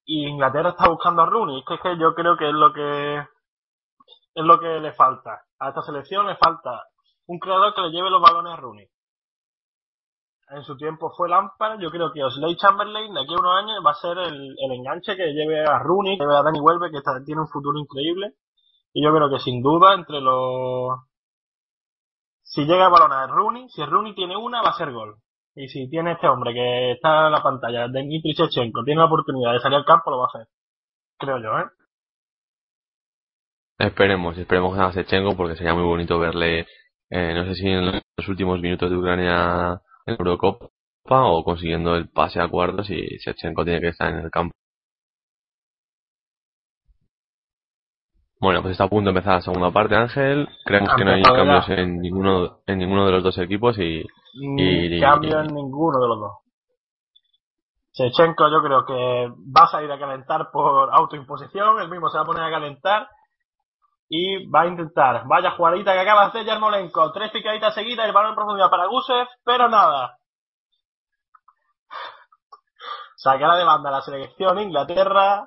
y 0.04 0.26
Inglaterra 0.28 0.70
está 0.70 0.88
buscando 0.88 1.22
a 1.22 1.26
Rooney. 1.26 1.58
Es 1.68 1.80
que, 1.80 1.98
yo 1.98 2.14
creo 2.14 2.36
que 2.36 2.48
es 2.48 2.54
lo 2.54 2.72
que, 2.72 3.18
es 3.18 4.44
lo 4.44 4.58
que 4.60 4.80
le 4.80 4.92
falta. 4.92 5.42
A 5.58 5.68
esta 5.68 5.82
selección 5.82 6.26
le 6.26 6.36
falta 6.36 6.84
un 7.26 7.38
creador 7.38 7.74
que 7.74 7.82
le 7.82 7.90
lleve 7.90 8.10
los 8.10 8.20
balones 8.22 8.52
a 8.52 8.56
Rooney. 8.56 8.86
En 10.48 10.62
su 10.64 10.76
tiempo 10.76 11.10
fue 11.16 11.28
Lampard, 11.30 11.80
yo 11.80 11.90
creo 11.90 12.12
que 12.12 12.22
Osley 12.22 12.56
Chamberlain 12.56 13.14
de 13.14 13.20
aquí 13.22 13.32
a 13.32 13.38
unos 13.38 13.56
años 13.56 13.82
va 13.86 13.92
a 13.92 13.94
ser 13.94 14.18
el, 14.18 14.54
el 14.58 14.72
enganche 14.72 15.16
que 15.16 15.32
lleve 15.32 15.64
a 15.64 15.78
Rooney, 15.78 16.18
que 16.18 16.24
lleve 16.24 16.36
a 16.36 16.42
Danny 16.42 16.60
Welbeck, 16.60 16.90
que 16.90 16.98
está- 16.98 17.24
tiene 17.24 17.40
un 17.40 17.48
futuro 17.48 17.78
increíble. 17.78 18.34
Y 18.92 19.02
yo 19.02 19.14
creo 19.14 19.30
que 19.30 19.38
sin 19.38 19.62
duda 19.62 19.94
entre 19.94 20.20
los... 20.20 20.98
Si 22.42 22.64
llega 22.66 22.86
el 22.86 22.92
balón 22.92 23.12
a 23.12 23.26
Rooney, 23.28 23.68
si 23.70 23.82
Rooney 23.82 24.14
tiene 24.14 24.36
una, 24.36 24.60
va 24.62 24.70
a 24.70 24.74
ser 24.76 24.92
gol. 24.92 25.16
Y 25.54 25.68
si 25.68 25.88
tiene 25.88 26.12
este 26.12 26.28
hombre 26.28 26.54
que 26.54 26.92
está 26.92 27.26
en 27.26 27.32
la 27.32 27.42
pantalla, 27.42 27.88
Dmitry 27.88 28.32
Shevchenko, 28.32 28.84
tiene 28.84 29.00
la 29.00 29.06
oportunidad 29.06 29.52
de 29.52 29.60
salir 29.60 29.76
al 29.76 29.84
campo, 29.84 30.10
lo 30.10 30.18
va 30.18 30.24
a 30.24 30.28
hacer. 30.28 30.48
Creo 31.18 31.38
yo, 31.38 31.58
¿eh? 31.58 31.64
Esperemos, 33.78 34.38
esperemos 34.38 34.78
a 34.78 34.92
Sechenko 34.92 35.36
porque 35.36 35.56
sería 35.56 35.74
muy 35.74 35.82
bonito 35.82 36.18
verle, 36.18 36.66
eh, 37.10 37.34
no 37.34 37.44
sé 37.46 37.54
si 37.54 37.68
en 37.68 37.86
los 37.86 38.28
últimos 38.28 38.60
minutos 38.60 38.90
de 38.90 38.96
Ucrania 38.96 39.80
en 40.06 40.16
Eurocopa 40.18 40.68
o 41.08 41.42
consiguiendo 41.44 41.96
el 41.96 42.08
pase 42.08 42.40
a 42.40 42.48
cuartos 42.48 42.88
y 42.90 43.18
Sechenko 43.18 43.64
tiene 43.64 43.80
que 43.80 43.88
estar 43.88 44.10
en 44.10 44.20
el 44.20 44.30
campo. 44.30 44.54
Bueno, 48.42 48.60
pues 48.60 48.72
está 48.72 48.84
a 48.84 48.88
punto 48.88 49.04
de 49.04 49.10
empezar 49.16 49.34
la 49.34 49.40
segunda 49.40 49.70
parte, 49.70 49.94
Ángel. 49.94 50.48
Creemos 50.64 50.92
que 50.96 51.04
no 51.04 51.12
hay 51.12 51.22
ya. 51.22 51.32
cambios 51.32 51.68
en 51.68 52.00
ninguno, 52.00 52.58
en 52.66 52.78
ninguno 52.78 53.06
de 53.06 53.12
los 53.12 53.22
dos 53.22 53.38
equipos 53.38 53.78
y, 53.78 54.04
Ni 54.34 54.96
y- 54.96 55.00
cambio 55.00 55.38
en 55.38 55.46
ninguno 55.54 56.00
de 56.00 56.08
los 56.08 56.18
dos. 56.18 56.32
Shevchenko 57.94 58.48
yo 58.50 58.60
creo 58.62 58.84
que 58.84 59.28
va 59.56 59.64
a 59.64 59.66
salir 59.68 59.92
a 59.92 59.98
calentar 59.98 60.50
por 60.52 60.92
autoimposición, 60.92 61.80
él 61.82 61.88
mismo 61.88 62.08
se 62.08 62.16
va 62.18 62.24
a 62.24 62.26
poner 62.26 62.42
a 62.42 62.50
calentar 62.50 63.06
y 64.08 64.48
va 64.50 64.62
a 64.62 64.66
intentar. 64.66 65.22
Vaya 65.28 65.52
jugadita 65.52 65.92
que 65.92 66.00
acaba 66.00 66.22
de 66.22 66.26
hacer 66.28 66.44
Yarmolenko, 66.44 67.12
tres 67.12 67.30
picaditas 67.30 67.74
seguidas, 67.74 68.06
el 68.06 68.12
balón 68.12 68.30
en 68.30 68.34
profundidad 68.36 68.70
para 68.70 68.86
Gusev, 68.86 69.28
pero 69.44 69.68
nada. 69.68 70.16
Sacará 73.14 73.54
de 73.54 73.64
banda 73.64 73.90
la 73.92 74.00
selección 74.02 74.58
Inglaterra. 74.58 75.46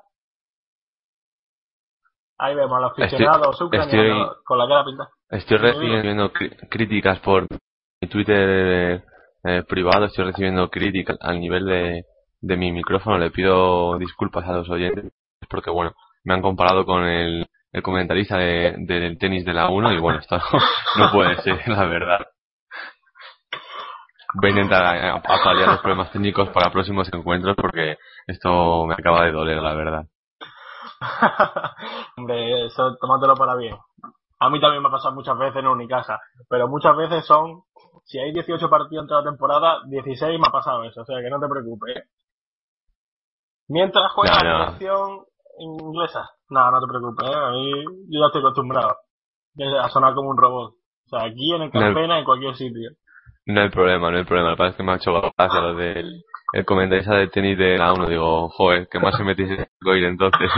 Ahí 2.38 2.54
vemos 2.56 2.78
a 2.78 2.82
los 2.82 2.92
aficionados 3.12 3.62
ucranianos 3.62 4.38
con 4.46 4.58
la 4.58 4.68
cara 4.68 4.84
pintada. 4.86 5.10
Estoy 5.30 5.58
recibiendo 5.58 6.32
críticas 6.70 7.20
por 7.20 7.48
mi 8.02 8.08
Twitter 8.10 9.04
eh, 9.44 9.64
privado, 9.68 10.06
estoy 10.06 10.26
recibiendo 10.26 10.70
críticas 10.70 11.18
al 11.22 11.40
nivel 11.40 11.66
de, 11.66 12.04
de 12.42 12.58
mi 12.58 12.72
micrófono. 12.72 13.18
Le 13.18 13.32
pido 13.32 13.98
disculpas 13.98 14.46
a 14.48 14.54
los 14.54 14.70
oyentes 14.70 15.12
porque, 15.50 15.70
bueno, 15.72 15.94
me 16.24 16.34
han 16.34 16.42
comparado 16.42 16.86
con 16.86 17.04
el, 17.06 17.48
el 17.72 17.82
comentarista 17.84 18.38
de- 18.38 18.76
del 18.80 19.18
tenis 19.18 19.46
de 19.46 19.54
la 19.54 19.70
1 19.70 19.94
y, 19.94 20.00
bueno, 20.00 20.20
esto 20.20 20.38
no, 20.38 20.60
no 21.06 21.12
puede 21.12 21.38
ser, 21.42 21.68
la 21.70 21.86
verdad. 21.86 22.20
Voy 24.42 24.50
a 24.50 24.54
intentar 24.54 24.96
eh, 24.98 25.10
apalear 25.10 25.70
los 25.70 25.80
problemas 25.80 26.12
técnicos 26.12 26.50
para 26.50 26.70
próximos 26.72 27.08
encuentros 27.14 27.56
porque 27.56 27.98
esto 28.28 28.86
me 28.86 28.94
acaba 28.96 29.24
de 29.26 29.32
doler, 29.32 29.58
la 29.62 29.74
verdad. 29.74 30.04
Hombre, 32.18 32.66
eso 32.66 32.98
para 33.38 33.56
bien. 33.56 33.76
A 34.40 34.50
mí 34.50 34.60
también 34.60 34.82
me 34.82 34.90
ha 34.90 34.92
pasado 34.92 35.16
muchas 35.16 35.38
veces 35.38 35.58
en 35.58 35.68
Unicaja, 35.68 36.20
pero 36.50 36.68
muchas 36.68 36.96
veces 36.98 37.26
son, 37.26 37.64
si 38.04 38.20
hay 38.20 38.34
18 38.34 38.70
partidos 38.70 39.04
entre 39.04 39.18
la 39.18 39.24
temporada, 39.24 39.80
16 39.88 40.40
me 40.40 40.48
ha 40.48 40.52
pasado 40.52 40.84
eso, 40.84 41.02
o 41.02 41.06
sea 41.06 41.22
que 41.22 41.30
no 41.30 41.40
te 41.40 41.48
preocupes. 41.48 42.04
Mientras 43.68 44.12
juega 44.12 44.44
No, 44.44 44.60
la 44.60 44.66
selección 44.66 45.26
inglesa, 45.58 46.30
no, 46.50 46.72
no 46.72 46.80
te 46.80 46.88
preocupes, 46.88 47.30
¿eh? 47.30 47.34
a 47.34 47.52
mí 47.52 47.72
yo 48.10 48.20
ya 48.20 48.28
estoy 48.28 48.42
acostumbrado 48.42 48.98
a 49.82 49.90
sonar 49.90 50.14
como 50.14 50.30
un 50.30 50.38
robot. 50.38 50.74
O 50.74 51.10
sea, 51.10 51.28
aquí 51.28 51.54
en 51.54 51.62
el 51.62 51.72
No. 51.72 51.80
Campena, 51.80 52.20
en 52.20 52.26
cualquier 52.26 52.56
sitio. 52.56 52.92
No 53.46 53.62
hay 53.62 53.70
problema, 53.70 54.12
no 54.12 54.18
hay 54.18 54.26
problema. 54.26 54.56
Pasa 54.56 54.72
es 54.72 54.76
que 54.76 54.84
me 54.84 54.92
ha 54.92 54.96
hecho 54.96 55.12
gracia 55.38 55.62
lo 55.62 55.76
del 55.76 56.24
el 56.56 56.64
comentarista 56.64 57.16
de 57.16 57.28
tenis 57.28 57.58
de 57.58 57.78
la 57.78 57.92
1. 57.92 58.08
Digo, 58.08 58.48
joder, 58.50 58.88
¿qué 58.90 58.98
más 58.98 59.18
se 59.18 59.26
metís 59.26 59.50
en 59.50 59.68
el 59.86 60.06
entonces? 60.06 60.50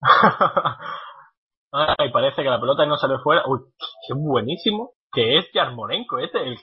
Ay, 1.72 2.12
parece 2.12 2.44
que 2.44 2.48
la 2.48 2.60
pelota 2.60 2.86
no 2.86 2.96
sale 2.96 3.18
fuera. 3.18 3.42
Uy, 3.46 3.58
qué 4.06 4.14
buenísimo 4.14 4.92
que 5.12 5.38
es 5.38 5.52
Yarmolenko 5.52 6.20
este. 6.20 6.42
El, 6.44 6.56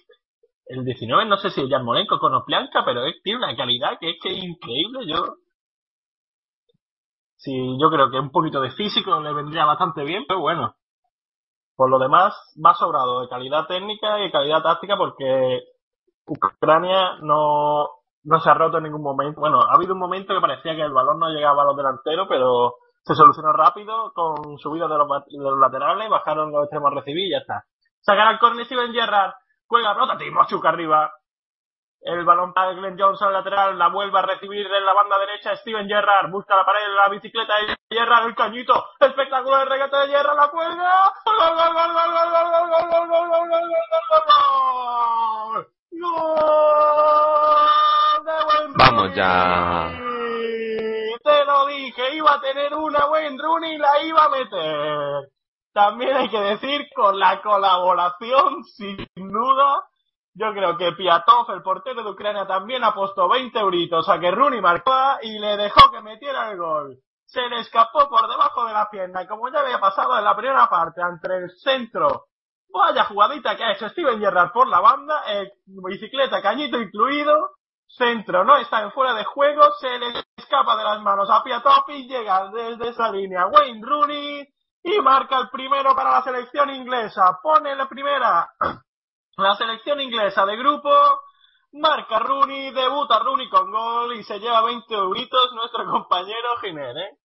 el 0.68 0.86
19, 0.86 1.26
no 1.26 1.36
sé 1.38 1.50
si 1.50 1.62
es 1.62 1.70
Yarmolenko 1.70 2.20
con 2.20 2.34
Oplianka, 2.36 2.86
pero 2.86 3.06
es, 3.06 3.22
tiene 3.22 3.40
una 3.40 3.54
calidad 3.54 3.98
que 4.00 4.12
es 4.12 4.16
que 4.24 4.30
es 4.30 4.42
increíble. 4.42 5.08
Yo, 5.08 5.36
sí, 7.36 7.78
yo 7.82 7.90
creo 7.90 8.10
que 8.10 8.20
un 8.20 8.32
poquito 8.32 8.62
de 8.62 8.72
físico 8.72 9.20
le 9.20 9.34
vendría 9.34 9.66
bastante 9.66 10.06
bien, 10.06 10.24
pero 10.26 10.40
bueno. 10.40 10.74
Por 11.76 11.90
lo 11.90 12.00
demás, 12.00 12.34
va 12.66 12.74
sobrado 12.76 13.22
de 13.22 13.28
calidad 13.28 13.68
técnica 13.68 14.20
y 14.20 14.24
de 14.24 14.32
calidad 14.32 14.64
táctica 14.64 14.96
porque 14.96 15.64
Ucrania 16.28 17.18
no, 17.22 17.90
no 18.24 18.40
se 18.40 18.50
ha 18.50 18.54
roto 18.54 18.78
en 18.78 18.84
ningún 18.84 19.02
momento. 19.02 19.40
Bueno, 19.40 19.62
ha 19.62 19.76
habido 19.76 19.94
un 19.94 20.00
momento 20.00 20.34
que 20.34 20.42
parecía 20.42 20.76
que 20.76 20.82
el 20.82 20.94
balón 20.94 21.20
no 21.20 21.30
llegaba 21.30 21.64
a 21.64 21.66
los 21.66 21.78
delanteros, 21.78 22.28
pero 22.28 22.76
se 23.04 23.16
solucionó 23.16 23.52
rápido 23.52 24.14
con 24.14 24.58
subidas 24.58 24.90
de 24.90 24.98
los, 24.98 25.08
de 25.08 25.60
laterales, 25.60 26.10
bajaron 26.10 26.52
los 26.52 26.64
extremos 26.64 26.92
a 26.92 26.96
recibir 26.96 27.28
y 27.28 27.32
ya 27.32 27.40
está. 27.40 27.66
Sacar 28.00 28.28
al 28.28 28.40
córner 28.40 28.66
Steven 28.66 28.94
Gerrard, 28.94 29.34
cuelga 29.68 29.94
la 29.94 30.16
pelota, 30.16 30.70
arriba. 30.70 31.12
El 32.06 32.26
balón 32.26 32.54
para 32.54 32.74
Glenn 32.74 33.00
Johnson 33.00 33.30
al 33.30 33.34
lateral, 33.34 33.78
la 33.78 33.88
vuelve 33.88 34.20
a 34.20 34.24
recibir 34.24 34.66
en 34.66 34.86
la 34.86 34.94
banda 34.94 35.18
derecha 35.20 35.56
Steven 35.56 35.88
Gerrard, 35.88 36.30
busca 36.32 36.56
la 36.56 36.66
pared, 36.66 36.82
la 36.96 37.08
bicicleta 37.08 37.54
de 37.56 37.78
Gerrard, 37.90 38.28
el 38.28 38.36
cañito, 38.36 38.74
espectacular 39.00 39.64
el 39.64 39.70
regate 39.70 39.96
de 39.96 40.08
Gerrard, 40.08 40.36
la 40.36 40.50
cuelga. 40.50 41.14
Vamos 48.76 49.16
ya. 49.16 49.92
Te 51.24 51.46
lo 51.46 51.66
dije, 51.68 52.16
iba 52.16 52.34
a 52.34 52.42
tener 52.42 52.74
una 52.74 53.06
Wayne 53.08 53.38
y 53.74 53.78
la 53.78 54.04
iba 54.04 54.24
a 54.26 54.30
meter. 54.30 55.30
También 55.74 56.16
hay 56.16 56.30
que 56.30 56.40
decir 56.40 56.88
con 56.96 57.20
la 57.20 57.42
colaboración, 57.42 58.64
sin 58.64 59.08
duda, 59.16 59.84
yo 60.36 60.52
creo 60.52 60.78
que 60.78 60.94
Piatov, 60.94 61.52
el 61.52 61.62
portero 61.62 62.04
de 62.04 62.10
Ucrania, 62.10 62.48
también 62.48 62.84
apostó 62.84 63.30
20 63.30 63.60
euritos 63.60 64.10
a 64.10 64.20
que 64.20 64.32
Rooney 64.32 64.62
marcaba 64.62 65.20
y 65.22 65.38
le 65.38 65.58
dejó 65.58 65.92
que 65.92 66.02
metiera 66.02 66.52
el 66.52 66.58
gol. 66.58 66.98
Se 67.26 67.42
le 67.50 67.60
escapó 67.60 68.10
por 68.10 68.28
debajo 68.28 68.66
de 68.66 68.74
la 68.74 68.90
pierna, 68.90 69.28
como 69.28 69.50
ya 69.52 69.60
había 69.60 69.80
pasado 69.80 70.18
en 70.18 70.24
la 70.24 70.36
primera 70.36 70.68
parte, 70.70 71.02
entre 71.02 71.38
el 71.38 71.52
centro. 71.52 72.26
Vaya 72.70 73.06
jugadita 73.06 73.56
que 73.56 73.64
ha 73.64 73.74
hecho 73.74 73.90
Steven 73.90 74.20
Gerrard 74.20 74.52
por 74.52 74.68
la 74.68 74.80
banda, 74.80 75.24
eh, 75.28 75.52
bicicleta, 75.66 76.42
cañito 76.42 76.80
incluido, 76.80 77.52
centro, 77.88 78.44
no 78.44 78.58
está 78.58 78.82
en 78.82 78.92
fuera 78.92 79.14
de 79.14 79.24
juego, 79.24 79.72
se 79.80 80.00
le 80.00 80.08
escapa 80.38 80.76
de 80.76 80.84
las 80.84 81.02
manos 81.02 81.30
a 81.30 81.44
Piatov 81.44 81.86
y 81.90 82.08
llega 82.08 82.50
desde 82.52 82.90
esa 82.90 83.12
línea 83.12 83.48
Wayne 83.48 83.86
Rooney 83.86 84.48
y 84.84 85.02
marca 85.02 85.40
el 85.40 85.50
primero 85.50 85.96
para 85.96 86.12
la 86.12 86.24
selección 86.24 86.70
inglesa. 86.70 87.40
Pone 87.42 87.76
la 87.76 87.88
primera 87.88 88.50
la 89.38 89.56
selección 89.56 90.02
inglesa 90.02 90.46
de 90.46 90.58
grupo, 90.58 90.92
marca 91.74 92.20
Rooney, 92.20 92.72
debuta 92.72 93.20
Rooney 93.20 93.50
con 93.50 93.72
gol 93.72 94.16
y 94.16 94.24
se 94.24 94.40
lleva 94.40 94.64
20 94.64 94.94
euritos 94.94 95.54
nuestro 95.54 95.86
compañero 95.86 96.58
Giner, 96.62 96.98
¿eh? 96.98 97.18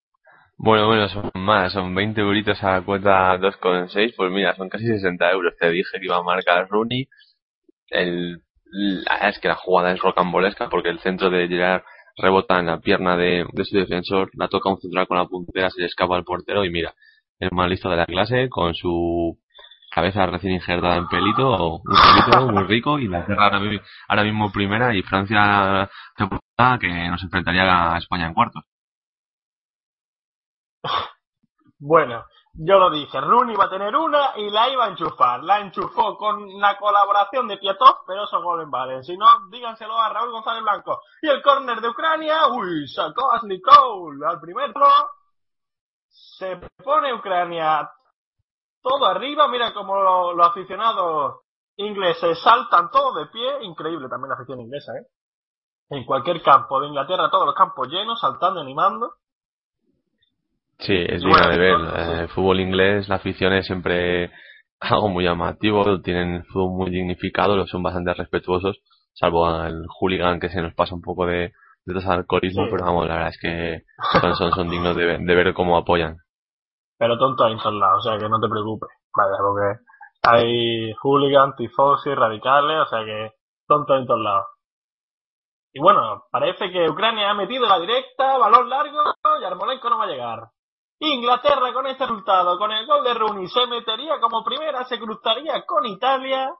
Bueno, 0.60 0.88
bueno, 0.88 1.08
son 1.08 1.30
más, 1.34 1.72
son 1.72 1.94
20 1.94 2.20
euritos 2.20 2.60
a 2.64 2.72
la 2.72 2.84
cuota 2.84 3.38
2,6. 3.38 4.14
Pues 4.16 4.32
mira, 4.32 4.56
son 4.56 4.68
casi 4.68 4.86
60 4.86 5.30
euros. 5.30 5.54
Te 5.56 5.70
dije 5.70 6.00
que 6.00 6.04
iba 6.04 6.16
a 6.16 6.22
marcar 6.22 6.68
Rooney. 6.68 7.08
El, 7.90 8.42
es 9.22 9.38
que 9.40 9.48
la 9.48 9.54
jugada 9.54 9.92
es 9.92 10.00
rocambolesca 10.00 10.68
porque 10.68 10.88
el 10.90 11.00
centro 11.00 11.30
de 11.30 11.48
Gerard 11.48 11.82
rebota 12.16 12.58
en 12.58 12.66
la 12.66 12.80
pierna 12.80 13.16
de, 13.16 13.46
su 13.64 13.76
defensor, 13.76 14.30
la 14.34 14.48
toca 14.48 14.70
un 14.70 14.80
central 14.80 15.06
con 15.06 15.18
la 15.18 15.26
puntera, 15.26 15.70
se 15.70 15.80
le 15.80 15.86
escapa 15.86 16.16
al 16.16 16.24
portero 16.24 16.64
y 16.64 16.70
mira, 16.70 16.94
el 17.38 17.50
más 17.52 17.68
listo 17.70 17.88
de 17.88 17.96
la 17.96 18.06
clase 18.06 18.48
con 18.48 18.74
su 18.74 19.38
cabeza 19.90 20.26
recién 20.26 20.52
injertada 20.54 20.96
en 20.96 21.08
pelito, 21.08 21.78
un 21.78 21.80
pelito 21.82 22.52
muy 22.52 22.64
rico 22.64 22.98
y 22.98 23.08
la 23.08 23.24
tierra 23.24 23.44
ahora, 23.44 23.60
mi- 23.60 23.80
ahora 24.08 24.24
mismo 24.24 24.50
primera 24.52 24.94
y 24.94 25.02
Francia 25.02 25.88
que 26.80 27.08
nos 27.08 27.22
enfrentaría 27.22 27.94
a 27.94 27.98
España 27.98 28.26
en 28.26 28.34
cuartos. 28.34 28.64
Bueno, 31.78 32.24
yo 32.60 32.78
lo 32.78 32.90
dije, 32.90 33.20
Rooney 33.20 33.54
iba 33.54 33.66
a 33.66 33.70
tener 33.70 33.94
una 33.94 34.32
y 34.36 34.50
la 34.50 34.68
iba 34.68 34.84
a 34.86 34.88
enchufar. 34.88 35.44
La 35.44 35.60
enchufó 35.60 36.16
con 36.16 36.48
la 36.60 36.76
colaboración 36.76 37.46
de 37.46 37.56
Piatov, 37.56 37.98
pero 38.06 38.24
esos 38.24 38.42
goles 38.42 38.68
valen. 38.68 39.04
Si 39.04 39.16
no, 39.16 39.26
díganselo 39.50 39.96
a 39.96 40.08
Raúl 40.08 40.32
González 40.32 40.62
Blanco. 40.62 41.00
Y 41.22 41.28
el 41.28 41.40
córner 41.40 41.80
de 41.80 41.88
Ucrania, 41.88 42.48
uy, 42.48 42.88
sacó 42.88 43.32
a 43.32 43.40
Cole 43.40 44.26
al 44.26 44.40
primero. 44.40 44.74
Se 46.08 46.56
pone 46.82 47.14
Ucrania 47.14 47.88
todo 48.82 49.06
arriba, 49.06 49.46
mira 49.48 49.72
como 49.72 49.96
lo- 50.00 50.32
los 50.34 50.46
aficionados 50.48 51.40
ingleses 51.76 52.40
saltan 52.42 52.90
todos 52.90 53.14
de 53.16 53.26
pie, 53.26 53.62
increíble 53.62 54.08
también 54.08 54.30
la 54.30 54.34
afición 54.34 54.60
inglesa, 54.60 54.92
¿eh? 54.94 55.06
En 55.90 56.04
cualquier 56.04 56.42
campo 56.42 56.80
de 56.80 56.88
Inglaterra, 56.88 57.30
todos 57.30 57.46
los 57.46 57.54
campos 57.54 57.88
llenos, 57.88 58.20
saltando, 58.20 58.60
animando. 58.60 59.14
Sí, 60.78 60.94
es 60.96 61.22
digna 61.22 61.48
de 61.48 61.58
ver. 61.58 61.76
Eh, 61.96 62.20
el 62.22 62.28
fútbol 62.28 62.60
inglés, 62.60 63.08
la 63.08 63.16
afición 63.16 63.52
es 63.52 63.66
siempre 63.66 64.30
algo 64.80 65.08
muy 65.08 65.24
llamativo, 65.24 66.00
tienen 66.02 66.44
fútbol 66.46 66.70
muy 66.86 66.90
dignificado, 66.90 67.66
son 67.66 67.82
bastante 67.82 68.14
respetuosos, 68.14 68.78
salvo 69.12 69.46
al 69.46 69.84
hooligan 69.98 70.38
que 70.40 70.48
se 70.48 70.62
nos 70.62 70.74
pasa 70.74 70.94
un 70.94 71.02
poco 71.02 71.26
de, 71.26 71.52
de 71.84 72.04
alcoholismo, 72.06 72.64
Sí. 72.64 72.70
pero 72.70 72.84
vamos, 72.86 73.08
la 73.08 73.14
verdad 73.14 73.30
es 73.30 73.38
que 73.40 73.82
son, 74.20 74.34
son, 74.36 74.52
son 74.52 74.70
dignos 74.70 74.96
de, 74.96 75.04
ver- 75.04 75.20
de 75.20 75.34
ver 75.34 75.52
cómo 75.54 75.76
apoyan. 75.76 76.16
Pero 76.98 77.18
tonto 77.18 77.44
hay 77.44 77.52
en 77.52 77.58
todos 77.58 77.74
lados, 77.74 78.06
o 78.06 78.10
sea 78.10 78.18
que 78.18 78.28
no 78.28 78.40
te 78.40 78.48
preocupes. 78.48 78.88
Vaya, 79.16 79.36
porque 79.38 79.80
hay 80.22 80.92
hooligans, 81.02 81.56
tifosi, 81.56 82.14
radicales, 82.14 82.80
o 82.80 82.86
sea 82.86 83.04
que 83.04 83.30
tonto 83.66 83.96
en 83.96 84.06
todos 84.06 84.20
lados. 84.20 84.46
Y 85.72 85.80
bueno, 85.80 86.24
parece 86.30 86.70
que 86.70 86.88
Ucrania 86.88 87.30
ha 87.30 87.34
metido 87.34 87.66
la 87.66 87.78
directa, 87.78 88.38
balón 88.38 88.68
largo, 88.68 88.98
y 89.40 89.44
Armolenko 89.44 89.90
no 89.90 89.98
va 89.98 90.04
a 90.04 90.08
llegar. 90.08 90.38
Inglaterra 91.00 91.72
con 91.72 91.86
este 91.86 92.04
resultado, 92.04 92.58
con 92.58 92.72
el 92.72 92.86
gol 92.86 93.04
de 93.04 93.14
Rooney, 93.14 93.48
se 93.48 93.66
metería 93.66 94.18
como 94.20 94.44
primera, 94.44 94.84
se 94.84 94.98
cruzaría 94.98 95.64
con 95.64 95.86
Italia, 95.86 96.52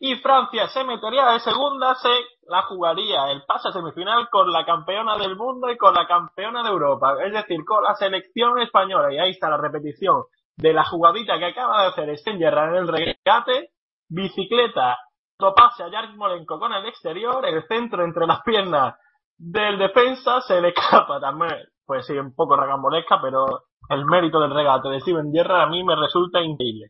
y 0.00 0.14
Francia 0.16 0.68
se 0.68 0.84
metería 0.84 1.26
de 1.32 1.40
segunda, 1.40 1.94
se 1.96 2.08
la 2.46 2.62
jugaría 2.62 3.30
el 3.32 3.44
pase 3.44 3.72
semifinal 3.72 4.28
con 4.30 4.50
la 4.52 4.64
campeona 4.64 5.16
del 5.16 5.36
mundo 5.36 5.70
y 5.70 5.76
con 5.76 5.92
la 5.92 6.06
campeona 6.06 6.62
de 6.62 6.68
Europa, 6.68 7.16
es 7.24 7.32
decir, 7.32 7.64
con 7.64 7.82
la 7.82 7.94
selección 7.96 8.60
española. 8.60 9.12
Y 9.12 9.18
ahí 9.18 9.30
está 9.30 9.50
la 9.50 9.56
repetición 9.56 10.22
de 10.56 10.72
la 10.72 10.84
jugadita 10.84 11.38
que 11.38 11.46
acaba 11.46 11.82
de 11.82 11.88
hacer 11.88 12.18
Stengerra 12.18 12.68
en 12.68 12.74
el 12.76 12.88
regate, 12.88 13.70
bicicleta, 14.08 14.98
otro 15.36 15.54
pase 15.54 15.82
a 15.82 15.90
Yarmolenko 15.90 16.58
con 16.58 16.72
el 16.72 16.86
exterior, 16.86 17.44
el 17.44 17.66
centro 17.66 18.04
entre 18.04 18.26
las 18.26 18.42
piernas 18.42 18.94
del 19.36 19.78
defensa 19.78 20.40
se 20.42 20.60
le 20.60 20.68
escapa 20.76 21.20
también, 21.20 21.58
pues 21.88 22.06
sí, 22.06 22.12
un 22.12 22.34
poco 22.34 22.54
ragambolesca, 22.54 23.18
pero 23.22 23.62
el 23.88 24.04
mérito 24.04 24.38
del 24.40 24.54
regate 24.54 24.88
de 24.90 25.00
Steven 25.00 25.32
Gerrard 25.32 25.62
a 25.62 25.66
mí 25.70 25.82
me 25.82 25.96
resulta 25.96 26.40
increíble. 26.42 26.88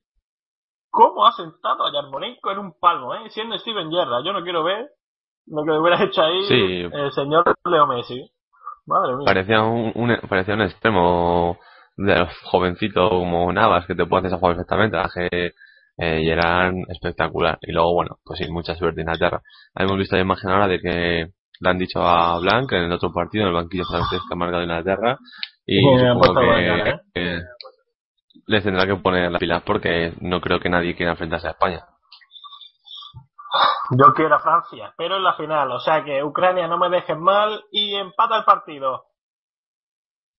¿Cómo 0.90 1.24
ha 1.24 1.32
sentado 1.32 1.86
a 1.86 1.92
Yarmolenko 1.92 2.50
en 2.50 2.58
un 2.58 2.72
palmo, 2.80 3.14
eh? 3.14 3.30
Siendo 3.30 3.56
Steven 3.58 3.90
Gerrard, 3.90 4.24
yo 4.24 4.32
no 4.32 4.42
quiero 4.42 4.64
ver 4.64 4.88
lo 5.46 5.64
que 5.64 5.70
hubiera 5.70 6.02
hecho 6.02 6.22
ahí 6.22 6.42
Sí. 6.42 6.88
el 6.92 7.12
señor 7.12 7.44
Leo 7.64 7.86
Messi. 7.86 8.28
Madre 8.86 9.14
mía. 9.16 9.24
Parecía 9.26 9.62
un, 9.62 9.92
un- 9.94 10.18
parecía 10.28 10.54
un 10.54 10.62
extremo 10.62 11.58
de 11.96 12.18
los 12.18 12.28
jovencitos 12.44 13.08
como 13.10 13.52
Navas 13.52 13.86
que 13.86 13.94
te 13.94 14.04
puede 14.06 14.26
hacer 14.26 14.36
esa 14.38 14.46
perfectamente. 14.46 14.96
Que 15.14 15.52
eh, 16.00 16.20
y 16.22 16.30
eran 16.30 16.74
espectacular. 16.88 17.58
Y 17.62 17.72
luego, 17.72 17.92
bueno, 17.92 18.16
pues 18.24 18.38
sí, 18.38 18.50
mucha 18.50 18.74
suerte 18.76 19.00
en 19.02 19.08
Inglaterra. 19.08 19.42
Hemos 19.74 19.96
visto 19.98 20.16
la 20.16 20.22
imagen 20.22 20.50
ahora 20.50 20.68
de 20.68 20.80
que 20.80 21.26
le 21.60 21.70
han 21.70 21.78
dicho 21.78 22.00
a 22.00 22.38
Blanc 22.38 22.72
en 22.72 22.84
el 22.84 22.92
otro 22.92 23.12
partido, 23.12 23.44
en 23.44 23.48
el 23.48 23.54
banquillo 23.54 23.84
francés 23.84 24.20
que 24.26 24.34
ha 24.34 24.36
marcado 24.36 24.62
Inglaterra. 24.62 25.18
Y 25.66 25.80
supongo 25.82 26.40
que, 26.40 26.98
¿eh? 27.14 27.40
les 28.46 28.64
tendrá 28.64 28.86
que 28.86 28.96
poner 28.96 29.30
las 29.30 29.40
pilas 29.40 29.62
porque 29.64 30.14
no 30.20 30.40
creo 30.40 30.58
que 30.60 30.70
nadie 30.70 30.96
quiera 30.96 31.12
enfrentarse 31.12 31.48
a 31.48 31.52
España. 31.52 31.84
Yo 33.90 34.12
quiero 34.14 34.34
a 34.34 34.40
Francia, 34.40 34.92
pero 34.96 35.16
en 35.16 35.24
la 35.24 35.34
final. 35.34 35.70
O 35.72 35.80
sea 35.80 36.04
que 36.04 36.22
Ucrania 36.22 36.68
no 36.68 36.78
me 36.78 36.90
dejen 36.90 37.20
mal 37.20 37.64
y 37.70 37.94
empata 37.94 38.38
el 38.38 38.44
partido. 38.44 39.04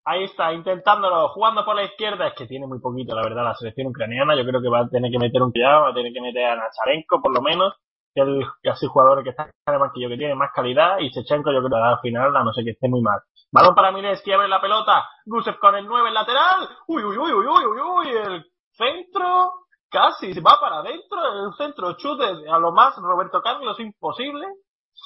Ahí 0.06 0.24
está, 0.24 0.54
intentándolo, 0.54 1.30
jugando 1.30 1.66
por 1.66 1.76
la 1.76 1.84
izquierda. 1.84 2.28
Es 2.28 2.34
que 2.36 2.48
tiene 2.48 2.66
muy 2.66 2.80
poquito, 2.80 3.16
la 3.16 3.24
verdad, 3.24 3.44
la 3.44 3.54
selección 3.56 3.88
ucraniana. 3.88 4.36
Yo 4.36 4.44
creo 4.46 4.62
que 4.62 4.70
va 4.70 4.82
a 4.82 4.90
tener 4.90 5.12
que 5.12 5.20
meter 5.20 5.42
un 5.42 5.52
cuidado, 5.52 5.84
va 5.84 5.90
a 5.90 5.94
tener 5.94 6.14
que 6.14 6.22
meter 6.22 6.46
a 6.46 6.56
Nacharenko, 6.56 7.22
por 7.22 7.34
lo 7.34 7.42
menos, 7.42 7.74
que 8.14 8.22
el 8.22 8.46
casi 8.62 8.88
jugador 8.88 9.24
que 9.24 9.30
está 9.32 9.44
en 9.44 9.74
el 9.74 9.80
banquillo, 9.80 10.10
que 10.10 10.18
tiene 10.18 10.36
más 10.36 10.52
calidad. 10.54 11.00
Y 11.00 11.12
Chechenko, 11.12 11.52
yo 11.52 11.60
creo 11.60 11.70
que 11.70 11.76
al 11.76 12.00
final, 12.00 12.36
a 12.36 12.44
no 12.44 12.54
ser 12.54 12.64
que 12.64 12.72
esté 12.72 12.88
muy 12.88 13.02
mal. 13.02 13.20
Balón 13.52 13.76
para 13.76 13.92
Mineski, 13.92 14.32
abre 14.32 14.48
la 14.48 14.62
pelota. 14.62 15.06
Gusev 15.26 15.60
con 15.60 15.76
el 15.76 15.86
9 15.86 16.08
en 16.08 16.14
lateral. 16.14 16.70
Uy, 16.88 17.04
uy, 17.04 17.18
uy, 17.18 17.32
uy, 17.32 17.46
uy, 17.48 17.66
uy, 17.66 17.82
uy. 17.82 18.08
El 18.10 18.46
centro. 18.72 19.54
Casi 19.90 20.34
se 20.34 20.42
va 20.42 20.60
para 20.62 20.80
adentro. 20.80 21.20
El 21.46 21.54
centro 21.56 21.94
chute 21.98 22.26
a 22.50 22.60
lo 22.60 22.72
más 22.72 22.96
Roberto 22.98 23.42
Carlos 23.42 23.80
imposible. 23.80 24.46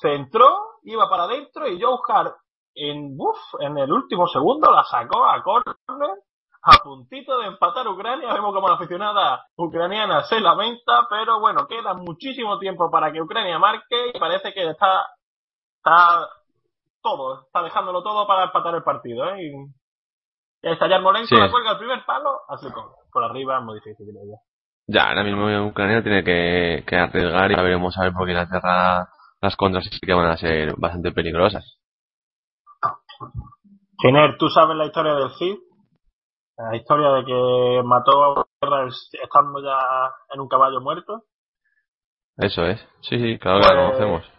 Centró, 0.01 0.79
iba 0.83 1.07
para 1.09 1.23
adentro 1.23 1.67
y 1.67 1.81
Joe 1.81 1.99
Hart 2.07 2.35
en, 2.75 3.15
uf, 3.17 3.37
en 3.59 3.77
el 3.77 3.91
último 3.91 4.27
segundo 4.27 4.71
la 4.71 4.83
sacó 4.83 5.25
a 5.25 5.41
córner. 5.43 6.17
A 6.65 6.77
puntito 6.81 7.37
de 7.39 7.47
empatar 7.47 7.87
Ucrania. 7.87 8.33
Vemos 8.33 8.53
como 8.53 8.67
la 8.69 8.75
aficionada 8.75 9.45
ucraniana 9.55 10.23
se 10.23 10.39
lamenta. 10.39 11.07
Pero 11.09 11.39
bueno, 11.39 11.67
queda 11.67 11.93
muchísimo 11.93 12.57
tiempo 12.59 12.89
para 12.89 13.11
que 13.11 13.21
Ucrania 13.21 13.59
marque. 13.59 14.11
Y 14.13 14.19
parece 14.19 14.53
que 14.53 14.69
está, 14.69 15.05
está 15.77 16.29
todo, 17.01 17.41
está 17.41 17.61
dejándolo 17.61 18.01
todo 18.01 18.25
para 18.25 18.45
empatar 18.45 18.73
el 18.75 18.83
partido, 18.83 19.29
¿eh? 19.29 19.43
Y, 19.43 19.51
está 20.61 20.87
Yarmolenko, 20.87 21.27
Sí. 21.27 21.35
la 21.35 21.51
cuelga 21.51 21.71
el 21.73 21.77
primer 21.77 22.05
palo, 22.05 22.39
así 22.47 22.71
como, 22.71 22.95
por 23.11 23.23
arriba, 23.25 23.59
muy 23.59 23.75
difícil, 23.75 24.07
creo 24.09 24.23
yo. 24.25 24.37
Ya, 24.87 25.09
ahora 25.09 25.23
mismo 25.23 25.45
Ucrania 25.67 26.01
tiene 26.01 26.23
que, 26.23 26.83
que 26.87 26.95
arriesgar 26.95 27.51
y 27.51 27.55
veremos 27.55 27.97
a 27.97 28.03
ver 28.03 28.13
porque 28.13 28.31
Inglaterra 28.31 29.07
las 29.41 29.55
contras 29.57 29.85
sí 29.85 29.99
que 29.99 30.13
van 30.13 30.27
a 30.27 30.37
ser 30.37 30.73
bastante 30.77 31.11
peligrosas. 31.11 31.79
Giner, 34.01 34.37
¿tú 34.37 34.47
sabes 34.49 34.75
la 34.77 34.85
historia 34.85 35.15
del 35.15 35.31
Cid? 35.37 35.57
La 36.57 36.75
historia 36.75 37.09
de 37.09 37.25
que 37.25 37.81
mató 37.83 38.39
a 38.39 38.45
estando 39.23 39.61
ya 39.61 39.77
en 40.33 40.39
un 40.39 40.47
caballo 40.47 40.81
muerto. 40.81 41.23
Eso 42.37 42.63
es. 42.65 42.79
Sí, 43.01 43.17
sí, 43.19 43.39
claro 43.39 43.59
que 43.61 43.67
la 43.67 43.73
Pues- 43.73 43.97
conocemos. 43.97 44.31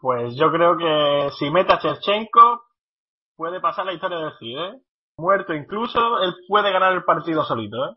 Pues 0.00 0.36
yo 0.36 0.50
creo 0.52 0.76
que 0.76 1.30
si 1.38 1.50
mete 1.50 1.72
a 1.72 1.78
Shevchenko, 1.80 2.62
puede 3.36 3.60
pasar 3.60 3.84
la 3.86 3.92
historia 3.92 4.18
del 4.18 4.32
Cid, 4.38 4.56
¿eh? 4.56 4.80
Muerto 5.16 5.52
incluso, 5.54 6.20
él 6.20 6.34
puede 6.46 6.70
ganar 6.70 6.92
el 6.92 7.02
partido 7.02 7.42
solito, 7.44 7.76
¿eh? 7.76 7.96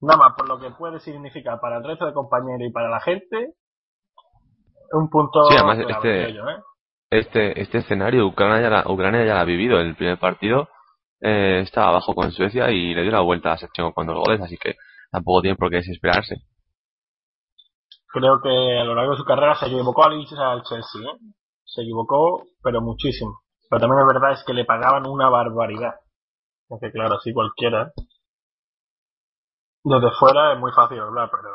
Nada 0.00 0.18
más 0.18 0.34
por 0.36 0.48
lo 0.48 0.58
que 0.58 0.70
puede 0.70 1.00
significar 1.00 1.60
para 1.60 1.78
el 1.78 1.84
resto 1.84 2.06
de 2.06 2.14
compañeros 2.14 2.62
y 2.68 2.72
para 2.72 2.88
la 2.88 3.00
gente, 3.00 3.54
un 4.92 5.10
punto 5.10 5.44
Sí, 5.44 5.56
además 5.56 5.78
este, 5.86 6.30
¿eh? 6.30 6.62
este, 7.10 7.60
este 7.60 7.78
escenario 7.78 8.26
Ucrania 8.26 8.62
ya, 8.62 8.70
la, 8.70 8.84
Ucrania 8.90 9.24
ya 9.26 9.34
la 9.34 9.40
ha 9.42 9.44
vivido. 9.44 9.78
El 9.80 9.96
primer 9.96 10.18
partido 10.18 10.68
eh, 11.20 11.60
estaba 11.60 11.88
abajo 11.88 12.14
con 12.14 12.30
Suecia 12.32 12.70
y 12.70 12.94
le 12.94 13.02
dio 13.02 13.12
la 13.12 13.20
vuelta 13.20 13.52
a 13.52 13.58
sección 13.58 13.92
con 13.92 14.06
dos 14.06 14.16
goles, 14.16 14.40
así 14.40 14.56
que 14.56 14.76
tampoco 15.10 15.42
tiene 15.42 15.56
por 15.56 15.70
qué 15.70 15.76
desesperarse. 15.76 16.36
Creo 18.10 18.40
que 18.40 18.78
a 18.78 18.84
lo 18.84 18.94
largo 18.94 19.12
de 19.12 19.18
su 19.18 19.24
carrera 19.24 19.54
se 19.54 19.66
equivocó 19.66 20.04
al 20.04 20.26
Chelsea, 20.26 21.02
¿eh? 21.02 21.18
Se 21.64 21.82
equivocó, 21.82 22.46
pero 22.62 22.80
muchísimo. 22.80 23.40
Pero 23.68 23.80
también 23.80 24.00
es 24.00 24.06
verdad 24.06 24.32
es 24.32 24.44
que 24.44 24.54
le 24.54 24.64
pagaban 24.64 25.06
una 25.06 25.28
barbaridad. 25.28 25.94
Es 26.70 26.80
que 26.80 26.90
claro, 26.90 27.16
así 27.16 27.32
cualquiera. 27.32 27.92
Desde 29.84 30.10
fuera 30.18 30.54
es 30.54 30.58
muy 30.58 30.72
fácil 30.72 31.00
hablar, 31.00 31.30
pero 31.30 31.50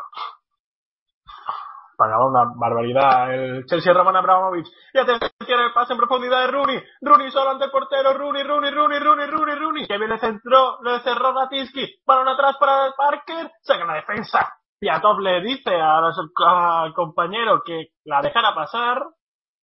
pagaba 2.03 2.27
una 2.27 2.51
barbaridad 2.55 3.33
el 3.33 3.65
Chelsea 3.65 3.93
Roman 3.93 4.17
Abramovich. 4.17 4.67
Y 4.93 4.97
atención 4.97 5.61
el 5.61 5.71
pase 5.73 5.93
en 5.93 5.99
profundidad 5.99 6.41
de 6.41 6.51
Rooney. 6.51 6.83
Rooney 7.01 7.31
solo 7.31 7.51
ante 7.51 7.65
el 7.65 7.71
portero. 7.71 8.13
Rooney, 8.13 8.43
Rooney, 8.43 8.71
Rooney, 8.71 8.99
Rooney, 8.99 9.27
Rooney, 9.27 9.55
Rooney. 9.55 9.87
Que 9.87 9.97
bien 9.97 10.09
le 10.09 10.19
centró, 10.19 10.79
le 10.83 10.99
cerró 10.99 11.31
Ratinsky. 11.31 12.01
Balón 12.05 12.27
atrás 12.27 12.57
para 12.59 12.87
el 12.87 12.93
Parker. 12.93 13.51
Saca 13.61 13.85
la 13.85 13.93
defensa. 13.95 14.53
Piatov 14.79 15.19
le 15.19 15.39
dice 15.41 15.79
al 15.79 16.93
compañero 16.93 17.61
que 17.65 17.87
la 18.03 18.21
dejara 18.21 18.53
pasar. 18.53 19.01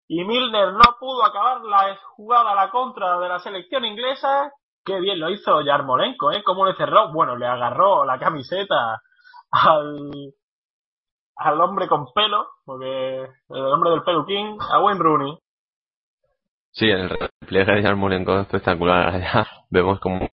Y 0.07 0.23
Milner 0.23 0.73
no 0.73 0.95
pudo 0.97 1.25
acabar 1.25 1.61
la 1.61 1.97
jugada 2.15 2.51
a 2.51 2.55
la 2.55 2.71
contra 2.71 3.19
de 3.19 3.27
la 3.27 3.39
selección 3.39 3.83
inglesa. 3.83 4.51
Qué 4.85 4.97
bien 5.01 5.19
lo 5.19 5.29
hizo 5.29 5.61
Yarmolenko, 5.61 6.31
¿eh? 6.31 6.41
Cómo 6.43 6.65
le 6.65 6.73
cerró. 6.75 7.11
Bueno, 7.11 7.35
le 7.35 7.45
agarró 7.45 8.05
la 8.05 8.17
camiseta 8.17 9.01
al, 9.51 10.09
al 11.39 11.61
hombre 11.61 11.87
con 11.87 12.11
pelo, 12.13 12.47
porque 12.65 13.23
el 13.49 13.65
hombre 13.65 13.91
del 13.91 14.03
peluquín, 14.03 14.57
a 14.59 14.79
Wayne 14.81 14.99
Rooney. 14.99 15.37
Sí, 16.71 16.89
el 16.89 17.09
repliegue 17.09 17.75
de 17.75 17.81
Yarmolenko 17.81 18.33
es 18.35 18.41
espectacular. 18.41 19.19
Ya 19.21 19.47
vemos 19.69 19.99
como, 19.99 20.29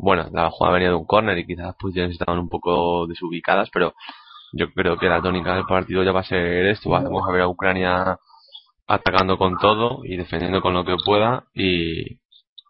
bueno, 0.00 0.28
la 0.32 0.50
jugada 0.50 0.74
venía 0.74 0.88
de 0.88 0.94
un 0.94 1.06
córner 1.06 1.36
y 1.38 1.46
quizás 1.46 1.66
las 1.66 1.76
posiciones 1.76 2.12
estaban 2.12 2.38
un 2.40 2.48
poco 2.48 3.06
desubicadas, 3.06 3.68
pero 3.70 3.92
yo 4.52 4.72
creo 4.72 4.96
que 4.96 5.08
la 5.08 5.20
tónica 5.20 5.54
del 5.54 5.66
partido 5.66 6.02
ya 6.02 6.12
va 6.12 6.20
a 6.20 6.24
ser 6.24 6.66
esto. 6.66 6.90
Vamos 6.90 7.28
a 7.28 7.32
ver 7.32 7.42
a 7.42 7.48
Ucrania 7.48 8.18
atacando 8.86 9.36
con 9.36 9.58
todo 9.58 10.00
y 10.04 10.16
defendiendo 10.16 10.62
con 10.62 10.72
lo 10.72 10.84
que 10.84 10.96
pueda 11.04 11.44
y, 11.52 12.18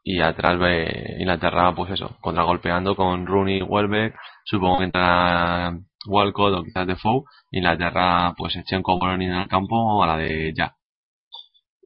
y 0.02 0.20
atrás 0.20 0.58
ve 0.58 1.16
Inglaterra, 1.20 1.72
pues 1.76 1.92
eso, 1.92 2.16
contragolpeando 2.20 2.96
con 2.96 3.26
Rooney, 3.26 3.62
Welbeck, 3.62 4.16
supongo 4.44 4.78
que 4.78 4.84
entra 4.84 5.78
Walcott 6.08 6.54
o 6.54 6.62
quizás 6.64 6.86
Defoe, 6.86 7.22
Inglaterra 7.50 8.34
pues 8.36 8.56
Echenko 8.56 8.98
Boloni 8.98 9.26
en 9.26 9.34
el 9.34 9.48
campo 9.48 10.02
a 10.02 10.06
la 10.06 10.16
de 10.16 10.52
ya. 10.56 10.74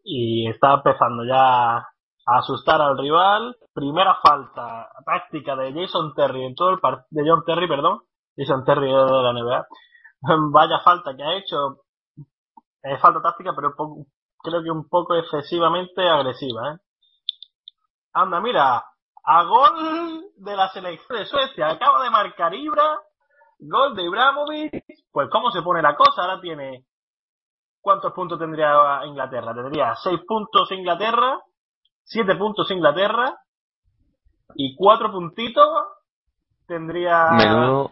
Y 0.05 0.49
está 0.49 0.75
empezando 0.75 1.25
ya 1.25 1.77
a 1.77 2.39
asustar 2.39 2.81
al 2.81 2.99
rival. 2.99 3.57
Primera 3.75 4.17
falta 4.23 4.89
táctica 5.05 5.57
de 5.57 5.73
Jason 5.73 6.15
Terry 6.15 6.45
en 6.45 6.55
todo 6.55 6.71
el 6.71 6.79
par- 6.81 7.05
de 7.11 7.23
John 7.29 7.43
Terry, 7.47 7.69
perdón. 7.69 8.01
Jason 8.37 8.65
Terry 8.65 8.87
de 8.87 8.93
la 9.23 9.33
NBA. 9.33 9.67
Vaya 10.53 10.79
falta 10.85 11.15
que 11.17 11.23
ha 11.23 11.35
hecho. 11.37 11.83
Es 12.83 13.01
falta 13.01 13.21
táctica, 13.23 13.53
pero 13.55 13.75
creo 14.43 14.63
que 14.63 14.71
un 14.71 14.89
poco 14.89 15.15
excesivamente 15.15 16.09
agresiva, 16.09 16.73
¿eh? 16.75 16.79
Anda, 18.15 18.41
mira, 18.41 18.85
a 19.25 19.45
gol 19.45 20.25
de 20.37 20.57
la 20.57 20.69
selección 20.71 21.19
de 21.19 21.27
Suecia. 21.27 21.71
Acaba 21.71 22.03
de 22.03 22.11
marcar 22.11 22.53
Ibra. 22.55 22.99
Gol 23.69 23.95
de 23.97 24.03
Ibrahimovic. 24.05 24.85
Pues 25.11 25.29
cómo 25.31 25.51
se 25.51 25.63
pone 25.63 25.83
la 25.83 25.95
cosa, 25.97 26.23
ahora 26.23 26.41
tiene... 26.41 26.85
¿Cuántos 27.81 28.13
puntos 28.13 28.39
tendría 28.39 29.05
Inglaterra? 29.07 29.53
Tendría 29.55 29.95
6 29.97 30.21
puntos 30.27 30.71
Inglaterra, 30.71 31.41
7 32.05 32.37
puntos 32.37 32.71
Inglaterra 32.71 33.35
y 34.55 34.77
4 34.77 35.11
puntitos 35.11 35.69
tendría... 36.67 37.31
Menudo, 37.33 37.91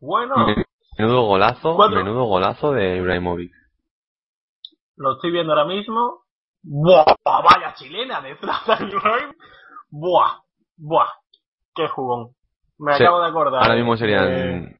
Bueno, 0.00 0.46
menudo 0.96 1.22
golazo, 1.22 1.74
Cuatro. 1.74 1.96
menudo 1.96 2.24
golazo 2.24 2.70
de 2.72 2.96
Ibrahimovic. 2.98 3.52
lo 4.96 5.14
estoy 5.14 5.32
viendo 5.32 5.52
ahora 5.52 5.64
mismo. 5.64 6.22
¡Buah! 6.62 7.04
Vaya 7.24 7.74
chilena 7.74 8.20
de 8.20 8.36
Zlatan 8.36 8.88
Ibrahimovic. 8.90 9.36
¡Buah! 9.90 10.38
¡Buah! 10.76 11.08
¡Qué 11.74 11.88
jugón! 11.88 12.30
Me 12.84 12.94
Sí, 12.96 13.02
acabo 13.02 13.20
de 13.22 13.28
acordar. 13.28 13.62
Ahora 13.62 13.74
mismo 13.76 13.94
Eh, 13.94 13.98
serían 13.98 14.76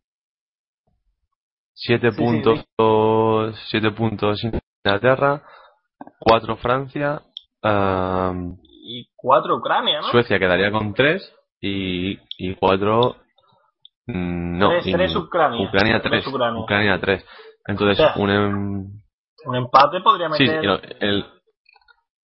7 1.72 2.12
sí, 2.12 2.16
puntos, 2.18 2.64
7 3.70 3.90
puntos 3.92 4.40
Inglaterra, 4.44 5.42
4 6.18 6.56
Francia, 6.58 7.22
am, 7.62 8.58
y 8.62 9.08
4 9.16 9.56
Ucrania, 9.56 10.00
¿no? 10.00 10.08
Suecia 10.08 10.38
quedaría 10.38 10.70
con 10.70 10.92
3 10.92 11.34
y, 11.60 12.18
y 12.36 12.54
4 12.56 13.16
no, 14.06 14.68
Tres- 14.68 14.86
y 14.86 14.92
tres 14.92 15.16
Ucrania. 15.16 15.66
Ucrania 15.66 16.02
Tres 16.02 16.24
3, 16.24 16.26
Ucrania. 16.26 16.60
Ucrania 16.62 17.00
3. 17.00 17.24
Entonces, 17.66 17.98
O 17.98 18.02
sea, 18.12 18.22
un 18.22 18.30
em- 18.30 19.02
Un 19.46 19.56
empate 19.56 20.00
podría 20.00 20.28
Sí, 20.30 20.44
meter. 20.46 20.60
sí, 20.60 20.66
no, 20.66 20.74
el... 21.00 21.24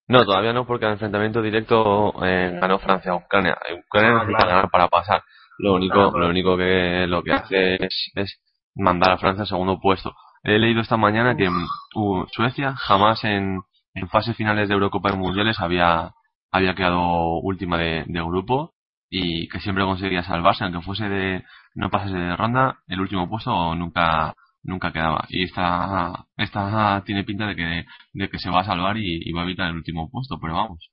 no, 0.08 0.24
todavía 0.26 0.52
no, 0.52 0.66
porque 0.66 0.84
el 0.84 0.92
enfrentamiento 0.92 1.40
directo 1.40 2.12
eh, 2.24 2.58
ganó 2.60 2.78
Francia 2.78 3.12
a 3.12 3.16
Ucrania. 3.16 3.56
Ucrania 3.86 4.10
Ah, 4.10 4.14
necesita 4.14 4.38
claro. 4.38 4.50
ganar 4.50 4.70
para 4.70 4.88
pasar. 4.88 5.22
Lo 5.62 5.74
único, 5.74 5.94
Claro, 5.94 6.10
claro. 6.10 6.24
lo 6.26 6.30
único 6.30 6.56
que 6.56 7.06
lo 7.06 7.22
que 7.22 7.32
hace 7.32 7.74
es, 7.84 8.10
es 8.14 8.40
mandar 8.74 9.12
a 9.12 9.18
Francia 9.18 9.42
al 9.42 9.48
segundo 9.48 9.80
puesto. 9.80 10.14
He 10.42 10.58
leído 10.58 10.80
esta 10.80 10.96
mañana 10.96 11.36
que 11.36 11.48
uh, 11.48 12.26
Suecia 12.32 12.74
jamás 12.76 13.24
en, 13.24 13.60
en 13.94 14.08
fases 14.08 14.36
finales 14.36 14.68
de 14.68 14.74
Eurocopa 14.74 15.12
y 15.12 15.16
Mundiales 15.16 15.60
había, 15.60 16.12
había 16.50 16.74
quedado 16.74 17.40
última 17.42 17.78
de, 17.78 18.04
de 18.06 18.22
grupo 18.22 18.72
y 19.10 19.48
que 19.48 19.60
siempre 19.60 19.84
conseguía 19.84 20.22
salvarse, 20.22 20.64
aunque 20.64 20.80
fuese 20.82 21.08
de, 21.08 21.44
no 21.74 21.90
pasase 21.90 22.16
de 22.16 22.36
ronda, 22.36 22.78
el 22.86 23.00
último 23.00 23.28
puesto 23.28 23.74
nunca, 23.74 24.34
nunca 24.62 24.92
quedaba. 24.92 25.26
Y 25.28 25.44
esta, 25.44 26.26
esta 26.36 27.02
tiene 27.04 27.24
pinta 27.24 27.46
de 27.46 27.56
que, 27.56 27.84
de 28.12 28.28
que 28.30 28.38
se 28.38 28.50
va 28.50 28.60
a 28.60 28.64
salvar 28.64 28.96
y, 28.96 29.20
y 29.28 29.32
va 29.32 29.42
a 29.42 29.44
evitar 29.44 29.68
el 29.68 29.76
último 29.76 30.08
puesto, 30.10 30.38
pero 30.40 30.54
vamos. 30.54 30.90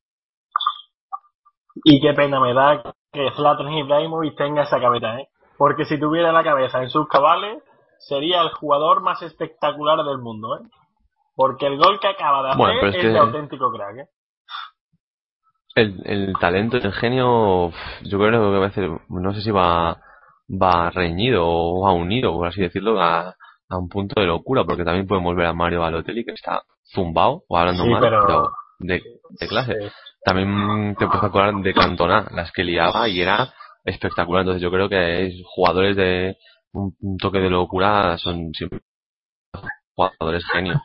Y 1.84 2.02
qué 2.02 2.14
pena 2.14 2.40
me 2.40 2.54
da 2.54 2.82
que 3.12 3.32
Zlatan 3.36 3.72
Ibrahimovic 3.72 4.36
tenga 4.38 4.64
esa 4.64 4.80
cabeza, 4.80 5.20
¿eh? 5.20 5.28
Porque 5.58 5.86
si 5.86 6.00
tuviera 6.00 6.32
la 6.32 6.44
cabeza 6.44 6.82
en 6.84 6.90
sus 6.90 7.08
cabales, 7.08 7.64
sería 8.00 8.42
el 8.42 8.50
jugador 8.50 9.02
más 9.02 9.22
espectacular 9.22 10.04
del 10.04 10.20
mundo, 10.20 10.58
¿eh? 10.58 10.68
Porque 11.36 11.68
el 11.68 11.78
gol 11.78 12.00
que 12.00 12.08
acaba 12.08 12.42
de 12.44 12.50
hacer 12.50 12.60
Bueno, 12.60 12.88
es 12.88 12.96
es, 12.96 13.02
que- 13.02 13.08
de 13.10 13.20
auténtico 13.20 13.72
crack, 13.72 13.98
¿eh? 13.98 14.08
El, 15.76 16.02
el 16.06 16.34
talento 16.40 16.78
el 16.78 16.92
genio, 16.92 17.70
yo 18.04 18.18
creo 18.18 18.52
que 18.52 18.58
a 18.58 18.60
veces, 18.62 18.90
no 19.10 19.34
sé 19.36 19.42
si 19.42 19.52
va, 19.52 19.98
va 20.50 20.90
reñido 20.90 21.44
o 21.46 21.82
va 21.86 21.92
unido, 21.94 22.34
por 22.34 22.48
así 22.48 22.62
decirlo, 22.62 23.00
a, 23.00 23.36
a 23.70 23.78
un 23.78 23.88
punto 23.88 24.20
de 24.20 24.26
locura, 24.26 24.64
porque 24.64 24.84
también 24.84 25.06
podemos 25.08 25.36
ver 25.36 25.46
a 25.46 25.54
Mario 25.54 25.82
Balotelli 25.82 26.26
que 26.26 26.32
está 26.32 26.64
zumbado, 26.84 27.44
o 27.48 27.58
hablando 27.58 27.84
Sí, 27.84 27.90
mal, 27.92 28.02
pero- 28.02 28.22
pero, 28.26 28.52
de, 28.80 29.04
de 29.40 29.48
clase. 29.48 29.92
También 30.28 30.94
te 31.00 31.08
puedes 31.08 31.24
acordar 31.24 31.54
de 31.56 31.74
Cantona, 31.74 32.28
las 32.32 32.52
que 32.52 32.66
liaba 32.66 33.08
y 33.08 33.22
era 33.22 33.54
espectacular. 33.86 34.42
Entonces 34.42 34.62
yo 34.62 34.70
creo 34.70 34.90
que 34.90 35.26
es 35.26 35.42
jugadores 35.56 35.96
de 35.96 36.36
un, 36.74 36.94
un 37.00 37.18
toque 37.18 37.40
de 37.40 37.50
locura 37.50 38.18
son 38.18 38.52
siempre 38.54 38.82
jugadores 39.96 40.44
genios. 40.52 40.82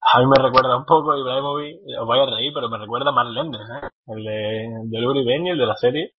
A 0.00 0.20
mí 0.20 0.24
me 0.26 0.42
recuerda 0.42 0.74
un 0.74 0.86
poco 0.86 1.14
Ibrahimovic, 1.14 1.76
os 2.00 2.08
vais 2.08 2.22
a 2.22 2.34
reír, 2.34 2.50
pero 2.54 2.70
me 2.70 2.78
recuerda 2.78 3.10
a 3.10 3.12
Mark 3.12 3.28
¿eh? 3.28 3.88
El 4.06 4.24
de, 4.24 4.68
del 4.84 5.06
Uribeño, 5.06 5.52
el 5.52 5.58
de 5.58 5.66
la 5.66 5.76
serie. 5.76 6.12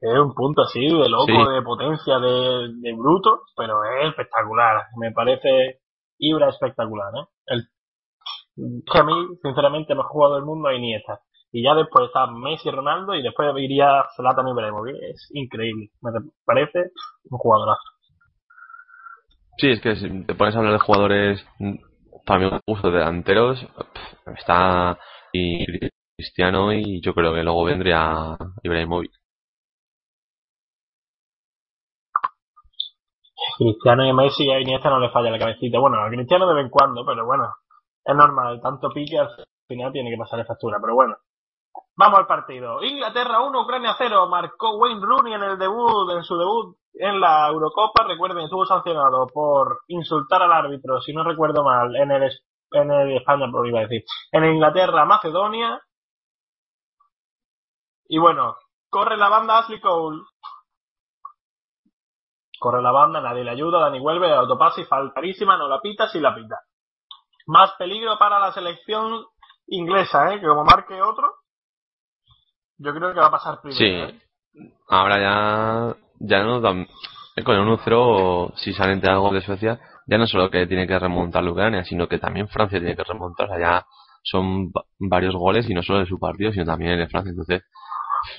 Es 0.00 0.16
un 0.16 0.32
punto 0.32 0.62
así 0.62 0.86
de 0.86 1.08
loco, 1.08 1.26
Sí. 1.26 1.32
de 1.32 1.62
potencia, 1.62 2.20
de, 2.20 2.68
de 2.82 2.92
bruto, 2.96 3.40
pero 3.56 3.82
es 3.84 4.10
espectacular. 4.10 4.84
Me 4.96 5.10
parece 5.10 5.80
Ibra 6.18 6.50
espectacular, 6.50 7.12
¿eh? 7.16 7.26
El, 7.46 7.64
que 8.86 8.98
a 8.98 9.02
mí, 9.02 9.12
sinceramente, 9.42 9.96
mejor 9.96 10.12
jugador 10.12 10.36
del 10.36 10.46
mundo 10.46 10.70
es 10.70 10.78
Iniesta. 10.78 11.20
Y 11.52 11.64
ya 11.64 11.74
después 11.74 12.06
está 12.06 12.26
Messi 12.28 12.68
y 12.68 12.72
Ronaldo 12.72 13.14
y 13.14 13.22
después 13.22 13.48
iría 13.58 14.04
Zlatan 14.16 14.48
Ibrahimovic. 14.48 14.96
Es 15.02 15.28
increíble. 15.34 15.90
Me 16.00 16.12
parece 16.44 16.90
un 17.28 17.38
jugadorazo. 17.38 17.82
Sí, 19.58 19.70
es 19.70 19.80
que 19.80 19.96
si 19.96 20.24
te 20.24 20.34
pones 20.34 20.54
a 20.54 20.58
hablar 20.58 20.74
de 20.74 20.78
jugadores, 20.78 21.46
para 22.24 22.40
mi 22.40 22.60
gusto, 22.66 22.90
delanteros, 22.90 23.58
está 24.38 24.98
y 25.32 25.66
Cristiano 26.16 26.72
y 26.72 27.00
yo 27.02 27.14
creo 27.14 27.34
que 27.34 27.42
luego 27.42 27.64
vendría 27.64 28.36
Ibrahimovic. 28.62 29.12
Cristiano 33.58 34.06
y 34.06 34.12
Messi 34.12 34.44
y 34.44 34.50
a 34.50 34.60
Iniesta 34.60 34.88
no 34.88 35.00
le 35.00 35.10
falla 35.10 35.30
la 35.30 35.38
cabecita. 35.38 35.78
Bueno, 35.78 36.02
a 36.02 36.08
Cristiano 36.08 36.46
de 36.48 36.54
vez 36.54 36.64
en 36.64 36.70
cuando, 36.70 37.04
pero 37.04 37.26
bueno, 37.26 37.44
es 38.04 38.14
normal. 38.14 38.60
Tanto 38.62 38.88
pique 38.90 39.18
al 39.18 39.28
final 39.68 39.92
tiene 39.92 40.10
que 40.10 40.16
pasarle 40.16 40.44
factura, 40.44 40.78
pero 40.80 40.94
bueno. 40.94 41.16
Vamos 42.00 42.20
al 42.20 42.26
partido. 42.26 42.82
Inglaterra 42.82 43.42
1, 43.42 43.60
Ucrania 43.60 43.94
0. 43.98 44.26
Marcó 44.26 44.78
Wayne 44.78 45.02
Rooney 45.02 45.34
en 45.34 45.42
el 45.42 45.58
debut, 45.58 46.10
en 46.10 46.24
su 46.24 46.34
debut 46.38 46.74
en 46.94 47.20
la 47.20 47.46
Eurocopa. 47.48 48.04
Recuerden, 48.04 48.44
estuvo 48.44 48.64
sancionado 48.64 49.26
por 49.26 49.80
insultar 49.88 50.40
al 50.42 50.50
árbitro, 50.50 50.98
si 51.02 51.12
no 51.12 51.22
recuerdo 51.22 51.62
mal, 51.62 51.94
en 51.94 52.10
el, 52.10 52.30
en 52.70 52.90
el 52.90 53.18
España, 53.18 53.50
por 53.52 53.68
iba 53.68 53.80
a 53.80 53.82
decir. 53.82 54.02
En 54.32 54.46
Inglaterra, 54.46 55.04
Macedonia. 55.04 55.78
Y 58.08 58.16
bueno, 58.16 58.56
corre 58.88 59.18
la 59.18 59.28
banda 59.28 59.58
Ashley 59.58 59.78
Cole. 59.78 60.22
Corre 62.58 62.80
la 62.80 62.92
banda, 62.92 63.20
nadie 63.20 63.44
le 63.44 63.50
ayuda, 63.50 63.78
Dani 63.78 64.00
vuelve, 64.00 64.34
autopase 64.34 64.80
y 64.80 64.84
faltarísima, 64.86 65.58
no 65.58 65.68
la 65.68 65.82
pita, 65.82 66.08
sí 66.08 66.18
la 66.18 66.34
pita. 66.34 66.60
Más 67.46 67.74
peligro 67.74 68.18
para 68.18 68.38
la 68.38 68.52
selección 68.52 69.22
inglesa, 69.66 70.32
¿eh? 70.32 70.40
Que 70.40 70.46
como 70.46 70.64
marque 70.64 71.02
otro, 71.02 71.40
yo 72.82 72.94
creo 72.94 73.12
que 73.14 73.20
va 73.20 73.26
a 73.26 73.30
pasar 73.30 73.60
primero. 73.60 73.78
Sí, 73.78 73.84
¿eh? 73.86 74.20
ahora 74.88 75.18
ya, 75.20 75.96
ya 76.18 76.42
no 76.42 76.60
dan, 76.60 76.86
eh, 77.36 77.42
con 77.44 77.54
el 77.56 77.62
1-0, 77.62 78.52
si 78.56 78.72
salen 78.72 79.00
de 79.00 79.08
algo 79.10 79.30
de 79.32 79.40
Suecia, 79.40 79.78
ya 80.06 80.18
no 80.18 80.26
solo 80.26 80.50
que 80.50 80.66
tiene 80.66 80.86
que 80.86 80.98
remontar 80.98 81.46
Ucrania, 81.46 81.84
sino 81.84 82.08
que 82.08 82.18
también 82.18 82.48
Francia 82.48 82.78
tiene 82.80 82.96
que 82.96 83.04
remontar, 83.04 83.46
o 83.46 83.50
sea, 83.50 83.60
ya 83.60 83.86
son 84.22 84.68
va- 84.70 84.84
varios 84.98 85.34
goles 85.34 85.68
y 85.70 85.74
no 85.74 85.82
solo 85.82 86.00
de 86.00 86.06
su 86.06 86.18
partido, 86.18 86.52
sino 86.52 86.64
también 86.64 86.92
el 86.92 86.98
de 86.98 87.08
Francia, 87.08 87.30
entonces 87.30 87.62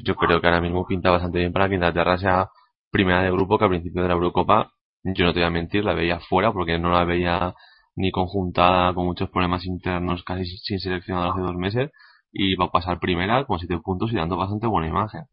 yo 0.03 0.15
creo 0.15 0.41
que 0.41 0.47
ahora 0.47 0.61
mismo 0.61 0.85
pinta 0.85 1.11
bastante 1.11 1.39
bien 1.39 1.53
para 1.53 1.67
que 1.69 1.75
Inglaterra 1.75 2.17
sea 2.17 2.49
primera 2.91 3.21
de 3.23 3.31
grupo, 3.31 3.57
que 3.57 3.63
al 3.65 3.69
principio 3.71 4.01
de 4.01 4.07
la 4.09 4.13
Eurocopa, 4.15 4.71
yo 5.03 5.25
no 5.25 5.33
te 5.33 5.39
voy 5.39 5.47
a 5.47 5.51
mentir, 5.51 5.83
la 5.85 5.93
veía 5.93 6.19
fuera 6.19 6.51
porque 6.51 6.77
no 6.77 6.89
la 6.91 7.05
veía 7.05 7.55
ni 7.95 8.11
conjuntada 8.11 8.93
con 8.93 9.05
muchos 9.05 9.29
problemas 9.29 9.65
internos, 9.65 10.23
casi 10.23 10.45
sin 10.45 10.79
seleccionar 10.79 11.29
hace 11.31 11.41
dos 11.41 11.55
meses, 11.55 11.89
y 12.31 12.55
va 12.55 12.65
a 12.65 12.71
pasar 12.71 12.99
primera 12.99 13.45
con 13.45 13.59
siete 13.59 13.77
puntos 13.79 14.11
y 14.11 14.15
dando 14.15 14.37
bastante 14.37 14.67
buena 14.67 14.87
imagen. 14.87 15.25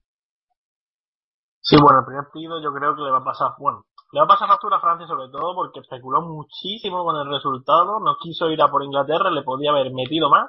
Sí, 1.60 1.76
bueno, 1.80 2.00
el 2.00 2.06
primer 2.06 2.24
partido 2.24 2.60
yo 2.62 2.72
creo 2.72 2.94
que 2.94 3.02
le 3.02 3.10
va 3.10 3.18
a 3.18 3.24
pasar, 3.24 3.52
bueno, 3.58 3.84
le 4.12 4.20
va 4.20 4.24
a 4.24 4.28
pasar 4.28 4.48
factura 4.48 4.78
a 4.78 4.80
Francia 4.80 5.06
sobre 5.06 5.28
todo 5.28 5.54
porque 5.54 5.80
especuló 5.80 6.22
muchísimo 6.22 7.04
con 7.04 7.16
el 7.16 7.28
resultado, 7.28 8.00
no 8.00 8.16
quiso 8.20 8.48
ir 8.50 8.62
a 8.62 8.68
por 8.68 8.82
Inglaterra, 8.82 9.30
le 9.30 9.42
podía 9.42 9.70
haber 9.70 9.92
metido 9.92 10.30
más, 10.30 10.48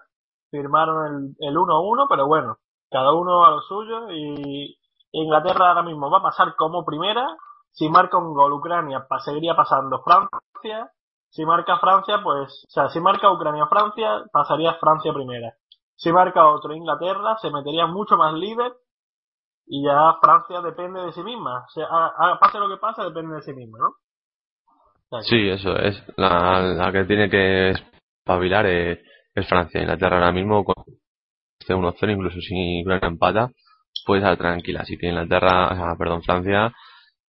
firmaron 0.50 1.36
el, 1.40 1.48
el 1.50 1.56
1-1, 1.56 2.08
pero 2.10 2.26
bueno, 2.28 2.58
cada 2.90 3.14
uno 3.14 3.46
a 3.46 3.52
lo 3.52 3.62
suyo 3.62 4.12
y 4.12 4.78
Inglaterra 5.12 5.70
ahora 5.70 5.84
mismo 5.84 6.10
va 6.10 6.20
a 6.20 6.24
pasar 6.24 6.56
como 6.56 6.86
primera, 6.86 7.28
si 7.72 7.90
marca 7.90 8.18
un 8.18 8.34
gol 8.34 8.54
Ucrania 8.54 9.06
seguiría 9.24 9.56
pasando 9.56 10.02
Francia, 10.04 10.92
si 11.30 11.46
marca 11.46 11.80
Francia 11.80 12.22
pues, 12.24 12.66
o 12.68 12.72
sea, 12.72 12.90
si 12.90 13.00
marca 13.00 13.32
Ucrania 13.32 13.68
Francia 13.68 14.24
pasaría 14.32 14.76
Francia 14.76 15.14
primera, 15.14 15.54
si 16.00 16.12
marca 16.14 16.48
otro 16.48 16.74
Inglaterra 16.74 17.36
se 17.42 17.52
metería 17.52 17.86
mucho 17.86 18.16
más 18.16 18.34
líder 18.34 18.72
y 19.68 19.84
ya 19.86 20.16
Francia 20.22 20.62
depende 20.62 21.02
de 21.02 21.12
sí 21.12 21.22
misma. 21.24 21.66
O 21.66 21.70
sea, 21.70 21.86
a- 21.90 22.14
a- 22.32 22.40
pase 22.40 22.58
lo 22.58 22.70
que 22.70 22.78
pase, 22.78 23.04
depende 23.04 23.36
de 23.36 23.42
sí 23.42 23.54
misma, 23.54 23.78
¿no? 23.80 23.88
O 23.88 25.10
sea, 25.10 25.20
que- 25.20 25.26
Sí, 25.26 25.50
eso 25.50 25.76
es. 25.78 26.02
La, 26.18 26.62
la 26.62 26.92
que 26.94 27.04
tiene 27.04 27.30
que 27.30 27.72
espabilar 27.72 28.66
es, 28.66 29.00
es 29.36 29.48
Francia. 29.48 29.82
Inglaterra 29.82 30.16
ahora 30.18 30.32
mismo, 30.32 30.64
con 30.64 30.86
este 31.60 31.74
1-0, 31.76 32.14
incluso 32.14 32.40
si 32.40 32.82
Ucrania 32.82 33.08
empata, 33.10 33.52
puede 34.06 34.22
estar 34.22 34.38
tranquila. 34.38 34.82
Así 34.82 34.98
que 34.98 35.08
Inglaterra, 35.10 35.76
sea, 35.76 35.96
perdón, 35.98 36.24
Francia, 36.24 36.74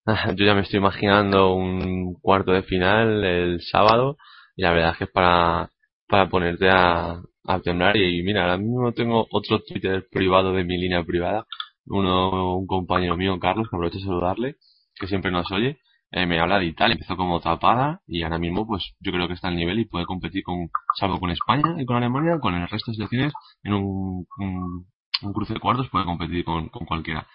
yo 0.37 0.45
ya 0.47 0.55
me 0.55 0.61
estoy 0.63 0.79
imaginando 0.79 1.55
un 1.55 2.15
cuarto 2.23 2.53
de 2.53 2.63
final 2.63 3.25
el 3.25 3.61
sábado 3.63 4.17
y 4.57 4.63
la 4.63 4.71
verdad 4.73 4.93
es 4.93 4.99
que 4.99 5.05
es 5.05 5.11
para, 5.11 5.69
para 6.09 6.29
ponerte 6.31 6.69
a, 6.71 7.21
a 7.55 7.61
temblar. 7.61 7.97
Y 7.97 8.23
mira, 8.23 8.43
ahora 8.43 8.59
mismo 8.59 8.93
tengo 8.93 9.27
otro 9.31 9.61
Twitter 9.61 10.07
privado 10.11 10.53
de 10.53 10.65
mi 10.65 10.79
línea 10.79 11.05
privada, 11.05 11.47
uno, 11.87 12.57
un 12.57 12.67
compañero 12.67 13.17
mío, 13.17 13.39
Carlos, 13.41 13.69
que 13.69 13.77
aprovecho 13.77 13.99
de 13.99 14.05
saludarle, 14.05 14.57
que 14.95 15.07
siempre 15.07 15.31
nos 15.31 15.51
oye, 15.53 15.79
eh, 16.13 16.27
me 16.27 16.41
habla 16.41 16.59
de 16.59 16.67
Italia, 16.67 16.95
empezó 16.95 17.17
como 17.17 17.41
tapada 17.41 18.01
y 18.07 18.23
ahora 18.25 18.39
mismo 18.39 18.67
pues 18.67 18.95
yo 18.99 19.13
creo 19.13 19.29
que 19.29 19.35
está 19.35 19.49
al 19.49 19.57
nivel 19.57 19.79
y 19.79 19.85
puede 19.85 20.07
competir 20.07 20.43
con, 20.43 20.69
salvo 20.99 21.21
con 21.21 21.31
España 21.31 21.77
y 21.79 21.87
con 21.87 21.97
Alemania, 21.97 22.41
con 22.41 22.55
el 22.55 22.69
resto 22.69 22.91
de 22.91 22.97
selecciones 22.97 23.33
en 23.63 23.75
un, 23.75 24.27
un, 24.39 24.87
un 25.23 25.33
cruce 25.33 25.55
de 25.55 25.61
cuartos 25.61 25.89
puede 25.89 26.05
competir 26.05 26.45
con, 26.45 26.69
cualquiera. 26.69 27.27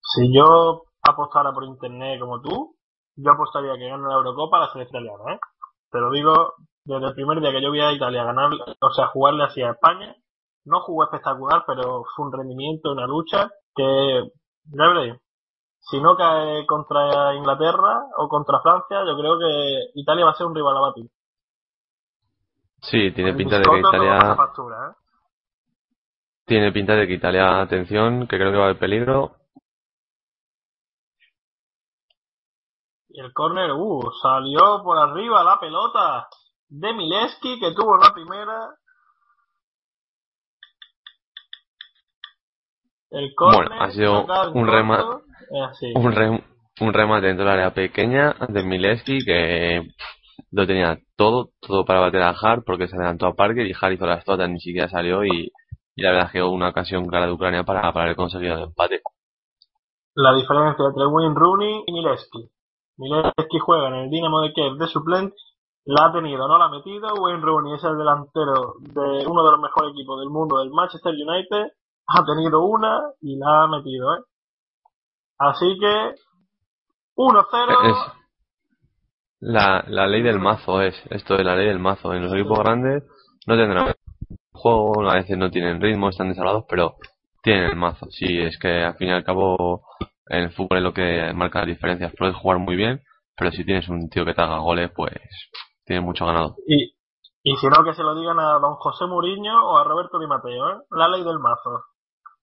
Si 0.00 0.32
yo 0.32 0.84
apostara 1.02 1.52
por 1.52 1.64
internet 1.64 2.20
como 2.20 2.40
tú, 2.40 2.76
yo 3.16 3.32
apostaría 3.32 3.74
que 3.74 3.88
gane 3.88 4.06
la 4.06 4.14
Eurocopa 4.14 4.60
la 4.60 4.72
selección 4.72 5.02
italiana, 5.02 5.34
¿eh? 5.34 5.38
Te 5.90 5.98
lo 5.98 6.10
digo 6.12 6.54
desde 6.84 7.06
el 7.06 7.14
primer 7.14 7.40
día 7.40 7.52
que 7.52 7.62
yo 7.62 7.70
vi 7.70 7.80
a 7.80 7.92
Italia 7.92 8.24
ganar, 8.24 8.50
o 8.80 8.90
sea, 8.90 9.06
jugarle 9.08 9.44
así 9.44 9.62
a 9.62 9.70
España, 9.70 10.16
no 10.64 10.80
jugó 10.80 11.04
espectacular, 11.04 11.64
pero 11.66 12.04
fue 12.14 12.26
un 12.26 12.32
rendimiento, 12.32 12.92
una 12.92 13.06
lucha 13.06 13.50
que, 13.74 14.30
ya 14.64 14.86
veréis, 14.88 15.14
si 15.80 16.00
no 16.00 16.16
cae 16.16 16.64
contra 16.66 17.34
Inglaterra 17.34 18.04
o 18.16 18.28
contra 18.28 18.60
Francia, 18.60 19.04
yo 19.06 19.16
creo 19.16 19.38
que 19.38 20.00
Italia 20.00 20.24
va 20.24 20.30
a 20.30 20.34
ser 20.34 20.46
un 20.46 20.54
rival 20.54 20.76
a 20.76 20.80
batir. 20.80 21.06
Sí, 22.80 23.12
tiene 23.12 23.34
pinta 23.34 23.58
de 23.58 23.64
que 23.64 23.78
Italia 23.78 24.34
factura, 24.36 24.90
¿eh? 24.90 25.02
tiene 26.44 26.72
pinta 26.72 26.94
de 26.94 27.06
que 27.06 27.14
Italia, 27.14 27.62
atención, 27.62 28.26
que 28.26 28.36
creo 28.36 28.50
que 28.50 28.58
va 28.58 28.64
a 28.64 28.66
haber 28.66 28.78
peligro. 28.78 29.36
Y 33.08 33.20
el 33.20 33.32
córner, 33.32 33.72
uh, 33.72 34.10
salió 34.20 34.82
por 34.82 34.98
arriba 34.98 35.44
la 35.44 35.60
pelota 35.60 36.28
de 36.72 36.92
Mileski, 36.94 37.60
que 37.60 37.72
tuvo 37.74 37.96
la 37.98 38.12
primera. 38.14 38.70
El 43.10 43.34
córner, 43.34 43.68
Bueno, 43.68 43.82
ha 43.84 43.90
sido 43.90 44.22
un 44.54 44.66
rema- 44.66 44.96
corto, 45.02 45.24
eh, 45.50 45.68
sí. 45.78 45.92
un, 45.94 46.12
re- 46.12 46.44
un 46.80 46.92
remate 46.94 47.26
dentro 47.26 47.44
del 47.44 47.54
área 47.54 47.74
pequeña 47.74 48.34
de 48.48 48.62
Mileski 48.62 49.18
que 49.22 49.82
lo 50.50 50.66
tenía 50.66 50.98
todo, 51.16 51.50
todo 51.60 51.84
para 51.84 52.00
bater 52.00 52.22
a 52.22 52.30
Hart 52.30 52.62
porque 52.64 52.88
se 52.88 52.96
adelantó 52.96 53.26
a 53.26 53.34
Parker 53.34 53.66
y 53.66 53.74
Hart 53.78 53.92
hizo 53.94 54.06
las 54.06 54.24
totas, 54.24 54.48
ni 54.48 54.60
siquiera 54.60 54.88
salió 54.88 55.24
y, 55.24 55.52
y 55.94 56.02
la 56.02 56.10
verdad 56.12 56.26
es 56.26 56.32
que 56.32 56.42
hubo 56.42 56.52
una 56.54 56.70
ocasión 56.70 57.04
clara 57.06 57.26
de 57.26 57.32
Ucrania 57.32 57.64
para, 57.64 57.82
para 57.92 58.04
haber 58.06 58.16
conseguido 58.16 58.54
el 58.56 58.62
empate. 58.64 59.02
La 60.14 60.32
diferencia 60.34 60.86
entre 60.86 61.06
Wayne 61.06 61.34
Rooney 61.34 61.84
y 61.86 61.92
Mileski. 61.92 62.50
Mileski 62.96 63.58
juega 63.60 63.88
en 63.88 63.94
el 63.94 64.10
Dinamo 64.10 64.40
de 64.40 64.52
Kiev 64.54 64.74
de 64.78 64.86
suplente, 64.86 65.34
la 65.84 66.06
ha 66.06 66.12
tenido, 66.12 66.46
no 66.46 66.58
la 66.58 66.66
ha 66.66 66.70
metido. 66.70 67.08
Wayne 67.14 67.42
Rooney 67.42 67.74
es 67.74 67.84
el 67.84 67.96
delantero 67.96 68.74
de 68.80 69.26
uno 69.26 69.44
de 69.44 69.50
los 69.50 69.60
mejores 69.60 69.92
equipos 69.92 70.20
del 70.20 70.30
mundo, 70.30 70.58
del 70.58 70.70
Manchester 70.70 71.12
United, 71.12 71.72
ha 72.06 72.24
tenido 72.24 72.64
una 72.64 73.00
y 73.20 73.36
la 73.36 73.64
ha 73.64 73.68
metido, 73.68 74.14
¿eh? 74.14 74.20
Así 75.38 75.78
que 75.78 76.14
1-0. 77.16 77.90
Es 77.90 77.96
la, 79.40 79.84
la 79.88 80.06
ley 80.06 80.22
del 80.22 80.38
mazo 80.38 80.80
es, 80.82 80.94
esto 81.10 81.36
de 81.36 81.44
la 81.44 81.56
ley 81.56 81.66
del 81.66 81.80
mazo. 81.80 82.14
En 82.14 82.22
los 82.22 82.32
equipos 82.32 82.58
grandes 82.60 83.02
no 83.46 83.56
tendrán 83.56 83.92
juego, 84.52 85.10
a 85.10 85.14
veces 85.14 85.36
no 85.36 85.50
tienen 85.50 85.80
ritmo, 85.80 86.08
están 86.08 86.28
desarrollados, 86.28 86.66
pero 86.68 86.94
tienen 87.42 87.64
el 87.64 87.76
mazo. 87.76 88.06
Sí, 88.10 88.38
es 88.38 88.56
que 88.58 88.84
al 88.84 88.94
fin 88.94 89.08
y 89.08 89.12
al 89.12 89.24
cabo 89.24 89.82
el 90.26 90.50
fútbol 90.52 90.78
es 90.78 90.84
lo 90.84 90.94
que 90.94 91.32
marca 91.34 91.60
las 91.60 91.68
diferencias. 91.68 92.12
Puedes 92.16 92.36
jugar 92.36 92.58
muy 92.58 92.76
bien, 92.76 93.02
pero 93.36 93.50
si 93.50 93.64
tienes 93.64 93.88
un 93.88 94.08
tío 94.08 94.24
que 94.24 94.34
te 94.34 94.42
haga 94.42 94.58
goles, 94.58 94.92
pues 94.94 95.12
mucho 96.00 96.26
ganado. 96.26 96.56
Y, 96.66 97.56
si 97.56 97.66
no, 97.66 97.84
que 97.84 97.94
se 97.94 98.02
lo 98.02 98.14
digan 98.14 98.38
a 98.38 98.58
don 98.58 98.76
José 98.76 99.06
Mourinho 99.06 99.66
o 99.66 99.76
a 99.76 99.84
Roberto 99.84 100.18
Di 100.18 100.26
Matteo, 100.26 100.70
¿eh? 100.70 100.82
La 100.90 101.08
ley 101.08 101.24
del 101.24 101.38
mazo. 101.38 101.84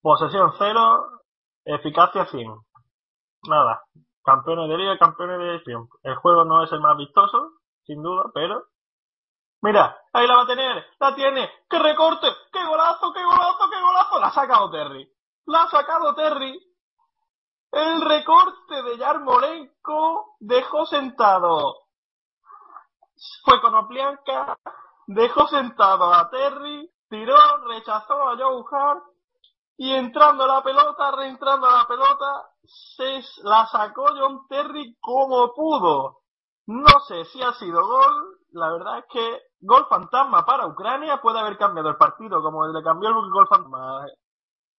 Posesión 0.01 0.53
cero, 0.57 1.21
eficacia 1.65 2.25
100. 2.25 2.53
Nada. 3.47 3.81
Campeones 4.23 4.69
de 4.69 4.77
liga, 4.77 4.97
campeones 4.97 5.39
de 5.39 5.51
división. 5.51 5.87
El 6.03 6.15
juego 6.15 6.43
no 6.45 6.63
es 6.63 6.71
el 6.71 6.81
más 6.81 6.97
vistoso, 6.97 7.53
sin 7.85 8.01
duda, 8.01 8.25
pero... 8.33 8.63
Mira, 9.61 9.97
ahí 10.13 10.25
la 10.25 10.37
va 10.37 10.43
a 10.43 10.47
tener, 10.47 10.85
la 10.99 11.15
tiene, 11.15 11.49
qué 11.69 11.79
recorte, 11.79 12.27
qué 12.53 12.65
golazo, 12.65 13.11
qué 13.13 13.21
golazo, 13.21 13.69
qué 13.69 13.81
golazo, 13.81 14.19
la 14.19 14.27
ha 14.27 14.31
sacado 14.31 14.71
Terry. 14.71 15.11
La 15.45 15.63
ha 15.63 15.69
sacado 15.69 16.15
Terry. 16.15 16.57
El 17.71 18.01
recorte 18.01 18.83
de 18.83 18.97
Yarmolenko 18.97 20.37
dejó 20.39 20.85
sentado 20.85 21.75
fue 23.43 23.61
con 23.61 23.75
Oplianka, 23.75 24.57
dejó 25.07 25.47
sentado 25.47 26.13
a 26.13 26.29
Terry, 26.29 26.89
tiró, 27.09 27.35
rechazó 27.67 28.29
a 28.29 28.37
Joe 28.37 28.63
Hart 28.71 29.03
y 29.77 29.93
entrando 29.93 30.45
la 30.45 30.61
pelota, 30.61 31.11
reentrando 31.11 31.69
la 31.69 31.85
pelota, 31.87 32.49
se 32.63 33.21
la 33.43 33.65
sacó 33.67 34.07
John 34.17 34.47
Terry 34.47 34.97
como 34.99 35.53
pudo. 35.53 36.19
No 36.67 36.99
sé 37.07 37.25
si 37.25 37.41
ha 37.41 37.53
sido 37.53 37.81
gol, 37.87 38.37
la 38.51 38.71
verdad 38.71 38.99
es 38.99 39.05
que 39.11 39.41
gol 39.61 39.87
fantasma 39.89 40.45
para 40.45 40.67
Ucrania 40.67 41.21
puede 41.21 41.39
haber 41.39 41.57
cambiado 41.57 41.89
el 41.89 41.97
partido 41.97 42.41
como 42.41 42.67
le 42.67 42.83
cambió 42.83 43.09
el 43.09 43.31
gol 43.31 43.47
fantasma 43.47 44.05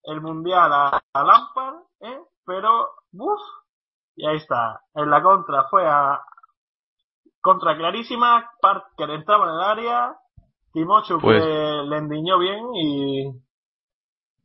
el 0.05 0.21
mundial 0.21 0.73
a, 0.73 1.03
a 1.13 1.25
Lampard, 1.25 1.77
¿eh? 2.01 2.21
pero 2.45 2.89
¡buf! 3.13 3.41
y 4.17 4.27
ahí 4.27 4.37
está, 4.37 4.83
en 4.95 5.11
la 5.11 5.23
contra 5.23 5.65
fue 5.69 5.87
a, 5.87 6.23
contra 7.41 7.77
clarísima, 7.77 8.51
Parker 8.61 9.11
entraba 9.11 9.47
en 9.49 9.55
el 9.55 9.61
área, 9.61 10.15
Timochu 10.73 11.19
Pues- 11.21 11.43
que 11.43 11.83
le 11.89 11.97
endiñó 11.97 12.39
bien 12.39 12.65
y 12.75 13.25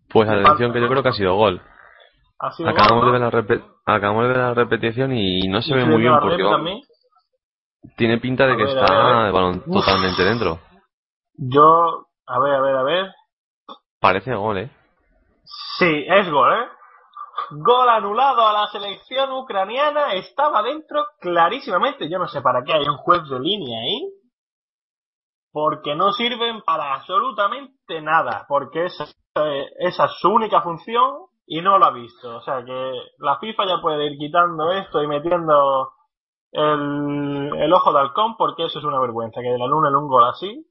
Pues 0.09 0.29
atención 0.29 0.71
que 0.73 0.79
yo 0.81 0.87
creo 0.87 1.03
que 1.03 1.09
ha 1.09 1.13
sido 1.13 1.35
gol. 1.35 1.61
ha 2.39 2.51
sido 2.51 2.69
Acabamos 2.69 3.03
gol, 3.03 3.13
de 3.13 3.19
ver 3.19 3.21
la 3.21 3.31
repe- 3.31 3.63
acabamos 3.85 4.23
de 4.23 4.27
ver 4.29 4.37
la 4.37 4.53
repetición 4.53 5.11
y 5.13 5.47
no 5.47 5.61
se 5.61 5.73
ve 5.75 5.85
muy 5.85 6.01
bien 6.01 6.17
porque 6.19 6.43
tiene 7.97 8.17
pinta 8.19 8.45
de 8.47 8.53
A 8.53 8.57
que 8.57 8.63
ver, 8.63 8.77
está 8.77 8.93
ver. 8.93 9.25
el 9.27 9.31
balón 9.33 9.63
Uf. 9.67 9.73
totalmente 9.85 10.23
dentro. 10.23 10.59
Yo, 11.37 12.07
a 12.27 12.39
ver, 12.39 12.53
a 12.55 12.61
ver, 12.61 12.75
a 12.75 12.83
ver. 12.83 13.11
Parece 13.99 14.33
gol, 14.35 14.57
¿eh? 14.57 14.69
Sí, 15.77 16.05
es 16.07 16.29
gol, 16.31 16.53
¿eh? 16.53 16.67
Gol 17.51 17.89
anulado 17.89 18.47
a 18.47 18.53
la 18.53 18.67
selección 18.67 19.31
ucraniana, 19.31 20.13
estaba 20.13 20.61
dentro 20.63 21.05
clarísimamente. 21.19 22.09
Yo 22.09 22.19
no 22.19 22.27
sé 22.27 22.41
para 22.41 22.63
qué 22.63 22.73
hay 22.73 22.87
un 22.87 22.97
juez 22.97 23.27
de 23.29 23.39
línea 23.39 23.79
ahí. 23.79 24.09
Porque 25.51 25.95
no 25.95 26.11
sirven 26.11 26.61
para 26.63 26.93
absolutamente 26.95 28.01
nada. 28.01 28.45
Porque 28.47 28.85
esa, 28.85 29.05
es 29.79 29.95
su 30.19 30.29
única 30.29 30.61
función 30.61 31.27
y 31.45 31.61
no 31.61 31.77
lo 31.77 31.85
ha 31.85 31.91
visto. 31.91 32.37
O 32.37 32.41
sea 32.41 32.63
que 32.65 32.93
la 33.19 33.39
FIFA 33.39 33.65
ya 33.67 33.81
puede 33.81 34.05
ir 34.07 34.17
quitando 34.17 34.71
esto 34.71 35.01
y 35.01 35.07
metiendo 35.07 35.93
el, 36.51 37.51
el 37.57 37.73
ojo 37.73 37.93
de 37.93 37.99
halcón 37.99 38.35
porque 38.37 38.65
eso 38.65 38.79
es 38.79 38.85
una 38.85 38.99
vergüenza. 38.99 39.41
Que 39.41 39.49
de 39.51 39.57
la 39.57 39.67
luna 39.67 39.89
en 39.89 39.95
un 39.95 40.07
gol 40.07 40.25
así 40.25 40.65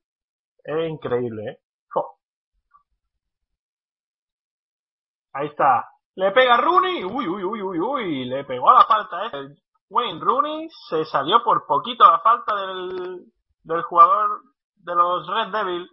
es 0.64 0.90
increíble, 0.90 1.42
¿eh? 1.51 1.59
Ahí 5.34 5.48
está. 5.48 5.93
Le 6.16 6.30
pega 6.32 6.56
Rooney. 6.56 7.04
Uy, 7.04 7.26
uy, 7.28 7.42
uy, 7.44 7.62
uy, 7.62 7.78
uy. 7.80 8.24
Le 8.26 8.44
pegó 8.44 8.70
a 8.70 8.74
la 8.74 8.84
falta, 8.84 9.26
¿eh? 9.26 9.54
Wayne 9.90 10.20
Rooney 10.20 10.68
se 10.88 11.04
salió 11.04 11.42
por 11.44 11.66
poquito 11.66 12.04
a 12.04 12.12
la 12.12 12.18
falta 12.20 12.54
del, 12.56 13.24
del 13.62 13.82
jugador 13.82 14.42
de 14.76 14.94
los 14.94 15.26
Red 15.26 15.48
Devils. 15.52 15.90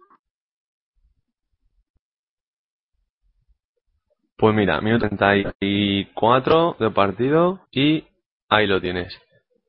Pues 4.36 4.54
mira, 4.54 4.80
minuto 4.80 5.08
34 5.08 6.76
de 6.80 6.90
partido 6.90 7.60
y 7.70 8.04
ahí 8.48 8.66
lo 8.66 8.80
tienes. 8.80 9.16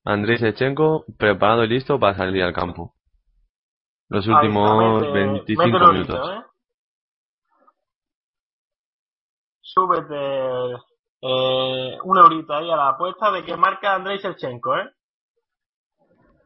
Andrei 0.03 0.38
Shevchenko 0.38 1.05
preparado 1.17 1.63
y 1.63 1.67
listo 1.69 1.99
para 1.99 2.17
salir 2.17 2.43
al 2.43 2.53
campo. 2.53 2.93
Los 4.09 4.27
últimos 4.27 5.01
mete- 5.01 5.11
25 5.13 5.63
mete 5.63 5.77
el 5.85 5.91
minutos. 5.93 6.30
¿eh? 6.31 6.43
Súbete 9.74 10.16
eh, 11.22 11.98
una 12.04 12.26
horita 12.26 12.58
ahí 12.58 12.70
a 12.70 12.76
la 12.76 12.90
apuesta 12.90 13.32
de 13.32 13.44
que 13.44 13.58
marca 13.58 13.95
Andrei 13.95 14.18
Shevchenko, 14.20 14.78
¿eh? 14.78 14.90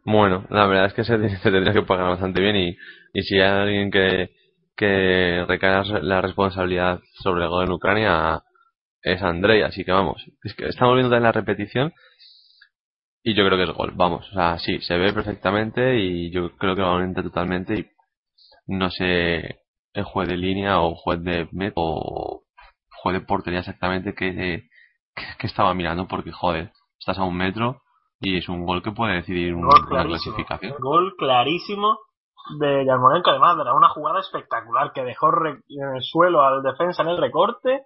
Bueno, 0.05 0.45
la 0.49 0.67
verdad 0.67 0.85
es 0.85 0.93
que 0.93 1.03
se, 1.03 1.17
se 1.37 1.51
tendría 1.51 1.73
que 1.73 1.81
pagar 1.81 2.09
bastante 2.09 2.39
bien 2.39 2.55
y, 2.55 2.77
y 3.13 3.21
si 3.23 3.35
hay 3.35 3.49
alguien 3.49 3.91
que, 3.91 4.29
que 4.75 5.43
recae 5.47 5.83
la 6.03 6.21
responsabilidad 6.21 7.01
sobre 7.21 7.43
el 7.43 7.49
gol 7.49 7.65
en 7.65 7.71
Ucrania 7.71 8.43
es 9.01 9.21
Andrei, 9.21 9.63
así 9.63 9.83
que 9.83 9.91
vamos, 9.91 10.23
es 10.43 10.53
que 10.53 10.67
estamos 10.67 10.95
viendo 10.95 11.09
también 11.09 11.23
la 11.23 11.31
repetición 11.31 11.93
y 13.23 13.33
yo 13.33 13.45
creo 13.45 13.57
que 13.57 13.69
es 13.69 13.77
gol, 13.77 13.91
vamos, 13.95 14.29
o 14.29 14.33
sea, 14.33 14.57
sí, 14.59 14.79
se 14.81 14.97
ve 14.97 15.11
perfectamente 15.11 15.99
y 15.99 16.31
yo 16.31 16.55
creo 16.57 16.75
que 16.75 16.81
lo 16.81 17.01
entra 17.01 17.23
totalmente 17.23 17.73
y 17.75 17.87
no 18.67 18.89
sé 18.89 19.63
el 19.93 20.03
juez 20.03 20.29
de 20.29 20.37
línea 20.37 20.79
o 20.79 20.95
juez 20.95 21.21
de 21.23 21.49
met 21.51 21.73
o 21.75 22.43
juez 23.01 23.19
de 23.19 23.25
portería 23.25 23.59
exactamente 23.59 24.13
que, 24.13 24.33
que, 25.15 25.23
que 25.39 25.47
estaba 25.47 25.73
mirando 25.73 26.07
porque 26.07 26.31
joder, 26.31 26.71
estás 26.99 27.17
a 27.19 27.23
un 27.23 27.37
metro 27.37 27.81
y 28.19 28.37
es 28.37 28.49
un 28.49 28.65
gol 28.65 28.81
que 28.81 28.91
puede 28.91 29.15
decidir 29.15 29.53
un- 29.53 29.61
Gol 29.67 29.87
una 29.91 30.03
clasificación. 30.05 30.75
Gol 30.79 31.15
clarísimo 31.17 31.97
de 32.59 32.85
Yarmolenko. 32.85 33.29
Además, 33.29 33.57
era 33.59 33.73
una 33.73 33.89
jugada 33.89 34.19
espectacular 34.21 34.91
que 34.93 35.03
dejó 35.03 35.31
re- 35.31 35.61
en 35.69 35.95
el 35.95 36.01
suelo 36.01 36.41
al 36.41 36.63
defensa 36.63 37.03
en 37.03 37.09
el 37.09 37.17
recorte. 37.17 37.83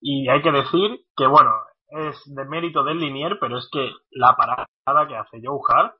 Y 0.00 0.28
hay 0.28 0.42
que 0.42 0.52
decir 0.52 1.00
que, 1.16 1.26
bueno, 1.26 1.50
es 1.88 2.20
de 2.26 2.44
mérito 2.44 2.82
del 2.84 2.98
Linier, 2.98 3.38
pero 3.40 3.56
es 3.56 3.68
que 3.72 3.90
la 4.10 4.36
parada 4.36 4.66
que 5.08 5.16
hace 5.16 5.38
Joe 5.42 5.60
Hart 5.68 5.94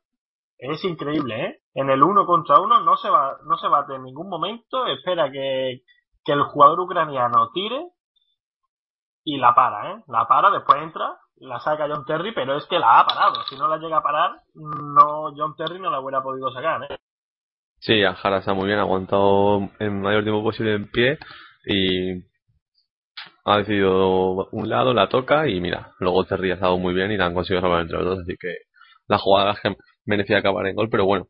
es 0.59 0.85
increíble, 0.85 1.45
¿eh? 1.47 1.59
En 1.75 1.89
el 1.89 2.03
uno 2.03 2.27
contra 2.27 2.61
uno 2.61 2.81
no 2.81 2.97
se 2.97 3.09
va, 3.09 3.37
no 3.47 3.57
se 3.57 3.69
bate 3.69 3.95
en 3.95 4.03
ningún 4.03 4.29
momento, 4.29 4.87
espera 4.87 5.31
que, 5.33 5.81
que 6.25 6.33
el 6.33 6.43
jugador 6.43 6.81
ucraniano 6.81 7.51
tire 7.53 7.81
y 9.25 9.39
la 9.39 9.55
para, 9.55 9.93
¿eh? 9.93 10.03
La 10.09 10.27
para, 10.29 10.51
después 10.51 10.83
entra, 10.83 11.17
la 11.37 11.59
saca 11.61 11.89
John 11.89 12.05
Terry, 12.05 12.33
pero 12.35 12.57
es 12.57 12.67
que 12.67 12.79
la 12.79 13.01
ha 13.01 13.07
parado. 13.07 13.43
Si 13.49 13.57
no 13.57 13.69
la 13.69 13.79
llega 13.79 13.99
a 13.99 14.03
parar, 14.03 14.33
no 14.55 15.33
John 15.37 15.57
Terry 15.57 15.81
no 15.81 15.91
la 15.91 16.01
hubiera 16.01 16.23
podido 16.23 16.53
sacar, 16.53 16.83
¿eh? 16.85 16.97
Sí, 17.81 18.03
Jara 18.03 18.39
está 18.39 18.55
muy 18.55 18.67
bien, 18.67 18.79
ha 18.79 18.83
aguantado 18.83 19.69
el 19.79 19.91
mayor 19.91 20.23
tiempo 20.23 20.43
posible 20.43 20.75
en 20.75 20.91
pie 20.91 21.19
y 21.67 22.23
ha 23.45 23.59
decidido 23.59 24.49
un 24.53 24.69
lado, 24.71 24.95
la 24.95 25.09
toca 25.09 25.49
y 25.49 25.61
mira, 25.61 25.93
luego 25.99 26.25
Terry 26.25 26.53
ha 26.53 26.55
estado 26.55 26.79
muy 26.79 26.95
bien 26.95 27.13
y 27.13 27.19
la 27.19 27.27
han 27.27 27.35
conseguido 27.35 27.61
salvar 27.61 27.83
entre 27.83 27.99
los 27.99 28.07
dos, 28.07 28.19
así 28.21 28.37
que 28.41 28.55
la 29.07 29.19
jugada 29.19 29.55
que 29.63 29.77
merecía 30.07 30.39
acabar 30.39 30.67
en 30.67 30.77
gol, 30.77 30.89
pero 30.91 31.05
bueno, 31.05 31.27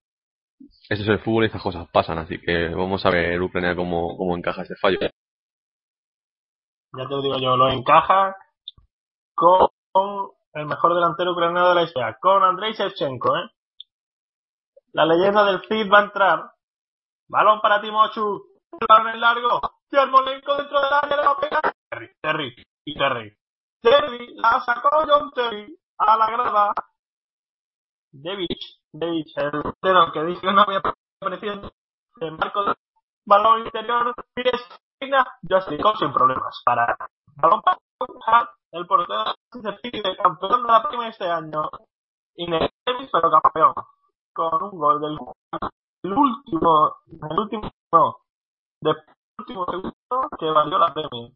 eso 0.89 1.03
es 1.03 1.09
el 1.09 1.19
fútbol 1.19 1.45
y 1.45 1.47
estas 1.47 1.63
cosas 1.63 1.89
pasan, 1.93 2.19
así 2.19 2.39
que 2.41 2.69
vamos 2.69 3.05
a 3.05 3.11
ver 3.11 3.41
Ucrania 3.43 3.75
cómo, 3.75 4.17
cómo 4.17 4.37
encaja 4.37 4.63
este 4.63 4.77
fallo. 4.77 4.99
Ya 6.97 7.09
te 7.09 7.15
lo 7.15 7.23
digo 7.23 7.39
yo, 7.39 7.57
lo 7.57 7.69
encaja 7.69 8.37
con 9.35 9.69
el 10.55 10.67
mejor 10.67 10.95
delantero 10.95 11.33
ucraniano 11.33 11.71
de 11.71 11.75
la 11.75 11.83
historia, 11.83 12.17
con 12.21 12.43
Andrei 12.45 12.73
Shevchenko, 12.73 13.37
¿eh? 13.37 13.51
La 14.93 15.05
leyenda 15.05 15.45
del 15.45 15.61
Cid 15.67 15.93
va 15.93 15.99
a 15.99 16.05
entrar. 16.05 16.53
Balón 17.29 17.61
para 17.61 17.81
Timochu. 17.81 18.45
Balón 18.89 19.09
en 19.09 19.21
largo. 19.21 19.61
Dentro 19.91 20.81
del 20.81 20.93
área 20.93 21.17
le 21.17 21.27
va. 21.27 21.37
Terry, 21.91 22.11
Terry 22.21 22.55
y 22.85 22.95
Terry. 22.95 23.37
Terry 23.81 24.35
la 24.37 24.61
sacó 24.61 25.05
John 25.09 25.33
Terry 25.33 25.77
a 25.99 26.17
la 26.17 26.31
grada. 26.31 26.75
Devich, 28.13 28.81
Devich, 28.93 29.37
el 29.37 29.51
delantero 29.83 30.13
que 30.13 30.25
dice 30.25 30.41
que 30.43 30.53
no 30.53 30.63
había 30.63 30.79
aparecido 30.79 31.73
en 32.21 32.37
marco 32.37 32.65
de 32.65 32.75
balón 33.27 33.65
interior. 33.65 34.15
Justin 35.49 35.81
sin 35.99 36.13
problemas. 36.13 36.63
Para 36.65 36.97
balón 37.37 37.63
el 38.73 38.87
portero 38.87 39.35
se 39.51 39.73
pide 39.83 40.17
campeón 40.17 40.63
de 40.63 40.69
la 40.69 40.83
prima 40.83 41.09
este 41.09 41.29
año. 41.29 41.71
Inevitablemente, 42.37 43.11
pero 43.13 43.31
campeón 43.31 43.75
con 44.33 44.63
un 44.63 44.79
gol 44.79 45.01
del 45.01 45.19
el 46.03 46.13
último, 46.13 46.97
el 47.07 47.39
último, 47.39 47.71
no, 47.93 48.17
del 48.81 48.97
último 49.39 49.65
segundo 49.65 50.29
que 50.39 50.51
valió 50.51 50.79
la 50.79 50.93
premio. 50.93 51.31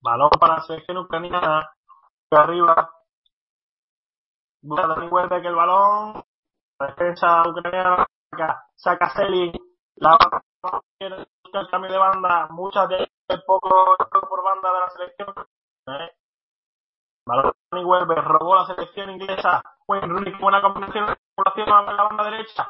Balón 0.00 0.30
para 0.38 0.56
la 0.56 0.62
selección 0.62 0.98
ucraniana, 0.98 1.70
arriba, 2.30 2.90
busca 4.62 5.06
Huerta 5.10 5.40
que 5.42 5.48
el 5.48 5.54
balón, 5.54 6.24
la 6.78 6.86
defensa 6.86 7.42
ucraniana 7.48 8.06
saca 8.84 9.08
Selin, 9.10 9.52
la 9.96 10.18
el 11.00 11.68
cambio 11.70 11.90
de 11.90 11.98
banda, 11.98 12.48
muchas 12.50 12.88
de 12.88 13.08
poco 13.46 13.96
por 14.28 14.44
banda 14.44 14.72
de 14.72 14.80
la 14.80 14.90
selección, 14.90 15.28
¿eh? 15.86 16.10
Balón 17.26 17.54
Weber 17.72 18.22
robó 18.24 18.56
la 18.56 18.66
selección 18.66 19.10
inglesa. 19.10 19.62
Wayne 19.88 20.08
Rooney 20.08 20.34
buena 20.38 20.60
combinación 20.60 21.08
a 21.08 21.92
la 21.92 22.02
banda 22.04 22.24
derecha. 22.24 22.68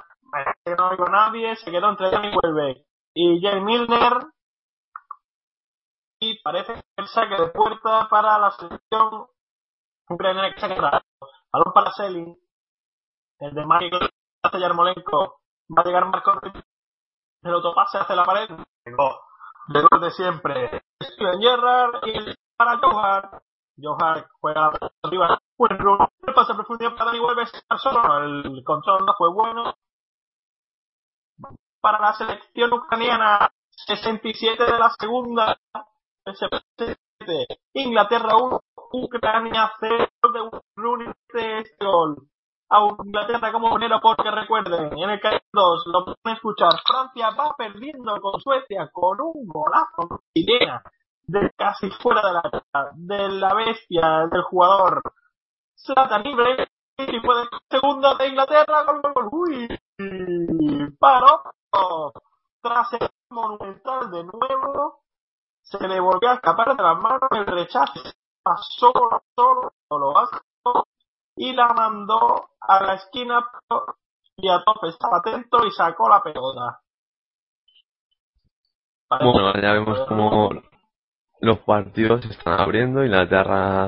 Que 0.64 0.74
no 0.74 0.90
oigo 0.90 1.06
nadie, 1.06 1.56
se 1.56 1.70
quedó 1.70 1.90
entre 1.90 2.10
Danny 2.10 2.36
Welber 2.36 2.84
y 3.14 3.40
Jay 3.40 3.60
Milner. 3.60 4.12
Y 6.20 6.40
parece 6.42 6.74
que 6.74 6.82
el 6.96 7.06
saque 7.08 7.36
de 7.36 7.48
puerta 7.48 8.08
para 8.08 8.38
la 8.38 8.50
selección 8.52 9.26
ucraniana 10.08 10.54
que 10.54 10.60
saca 10.60 11.02
Balón 11.52 11.72
para 11.74 11.92
Selin. 11.92 12.36
El 13.40 13.54
de 13.54 13.66
Michael 13.66 14.10
Yarmolenko. 14.52 15.43
Va 15.70 15.82
a 15.82 15.84
llegar 15.84 16.06
Marco 16.06 16.40
El 17.42 17.54
autopase 17.54 17.98
hace 17.98 18.14
la 18.14 18.24
pared. 18.24 18.48
Llegó. 18.84 19.20
Llegó 19.68 19.98
de 19.98 20.10
siempre. 20.10 20.82
Steven 21.02 21.40
Gerrard 21.40 22.06
y 22.06 22.34
para 22.56 22.78
Johan. 22.78 23.22
Johan 23.80 24.26
juega 24.40 24.72
arriba. 25.02 25.38
Bueno, 25.56 26.08
el 26.26 26.34
pase 26.34 26.52
a 26.52 26.56
profundidad 26.56 26.92
para 26.92 27.06
Dani 27.06 27.20
Vuelve 27.20 27.46
solo. 27.78 28.24
El 28.24 28.62
control 28.64 29.04
no 29.06 29.14
fue 29.16 29.32
bueno. 29.32 29.74
Para 31.80 31.98
la 31.98 32.12
selección 32.14 32.72
ucraniana, 32.72 33.50
67 33.70 34.62
de 34.62 34.78
la 34.78 34.90
segunda. 34.98 35.58
Inglaterra 37.72 38.36
1, 38.36 38.60
Ucrania 38.92 39.72
0 39.80 40.08
de 40.32 40.60
Rooney 40.76 41.12
de 41.32 41.58
este 41.60 41.84
gol. 41.84 42.28
A 42.70 42.80
Inglaterra 43.04 43.52
como 43.52 43.74
primero 43.74 44.00
porque 44.00 44.30
recuerden, 44.30 44.98
en 44.98 45.10
el 45.10 45.20
k 45.20 45.40
2 45.52 45.86
lo 45.86 46.04
pueden 46.04 46.36
escuchar. 46.36 46.72
Francia 46.86 47.30
va 47.30 47.54
perdiendo 47.56 48.20
con 48.20 48.40
Suecia 48.40 48.90
con 48.92 49.20
un 49.20 49.46
golazo 49.46 50.22
chilena 50.34 50.82
de 51.26 51.50
casi 51.56 51.90
fuera 51.90 52.22
de 52.22 52.32
la, 52.72 52.90
de 52.94 53.28
la 53.28 53.54
bestia 53.54 54.26
del 54.30 54.42
jugador. 54.42 55.02
Zlatan 55.76 56.22
libre 56.22 56.68
y 56.96 57.02
el 57.02 57.22
segundo 57.68 58.14
de 58.16 58.28
Inglaterra. 58.28 58.84
Gol, 58.84 59.02
gol, 59.02 59.12
gol. 59.14 59.28
Uy, 59.32 60.96
paró. 60.98 61.42
Tras 62.62 62.92
el 62.94 63.08
monumental 63.30 64.10
de 64.10 64.24
nuevo, 64.24 65.02
se 65.60 65.86
le 65.86 66.00
volvió 66.00 66.30
a 66.30 66.34
escapar 66.34 66.76
de 66.76 66.82
las 66.82 66.98
manos 66.98 67.28
el 67.32 67.46
rechazo. 67.46 68.00
Pasó 68.42 68.92
solo, 69.34 69.72
lo 69.90 70.18
hace 70.18 70.38
y 71.36 71.52
la 71.52 71.68
mandó 71.68 72.48
a 72.60 72.84
la 72.84 72.94
esquina 72.94 73.44
y 74.36 74.48
a 74.48 74.62
tope 74.64 74.88
estaba 74.88 75.18
atento 75.18 75.66
y 75.66 75.70
sacó 75.70 76.08
la 76.08 76.22
pelota. 76.22 76.80
Bueno, 79.08 79.52
ya 79.60 79.72
vemos 79.72 80.00
como 80.08 80.50
los 81.40 81.58
partidos 81.60 82.22
se 82.24 82.32
están 82.32 82.60
abriendo. 82.60 83.04
Inglaterra 83.04 83.86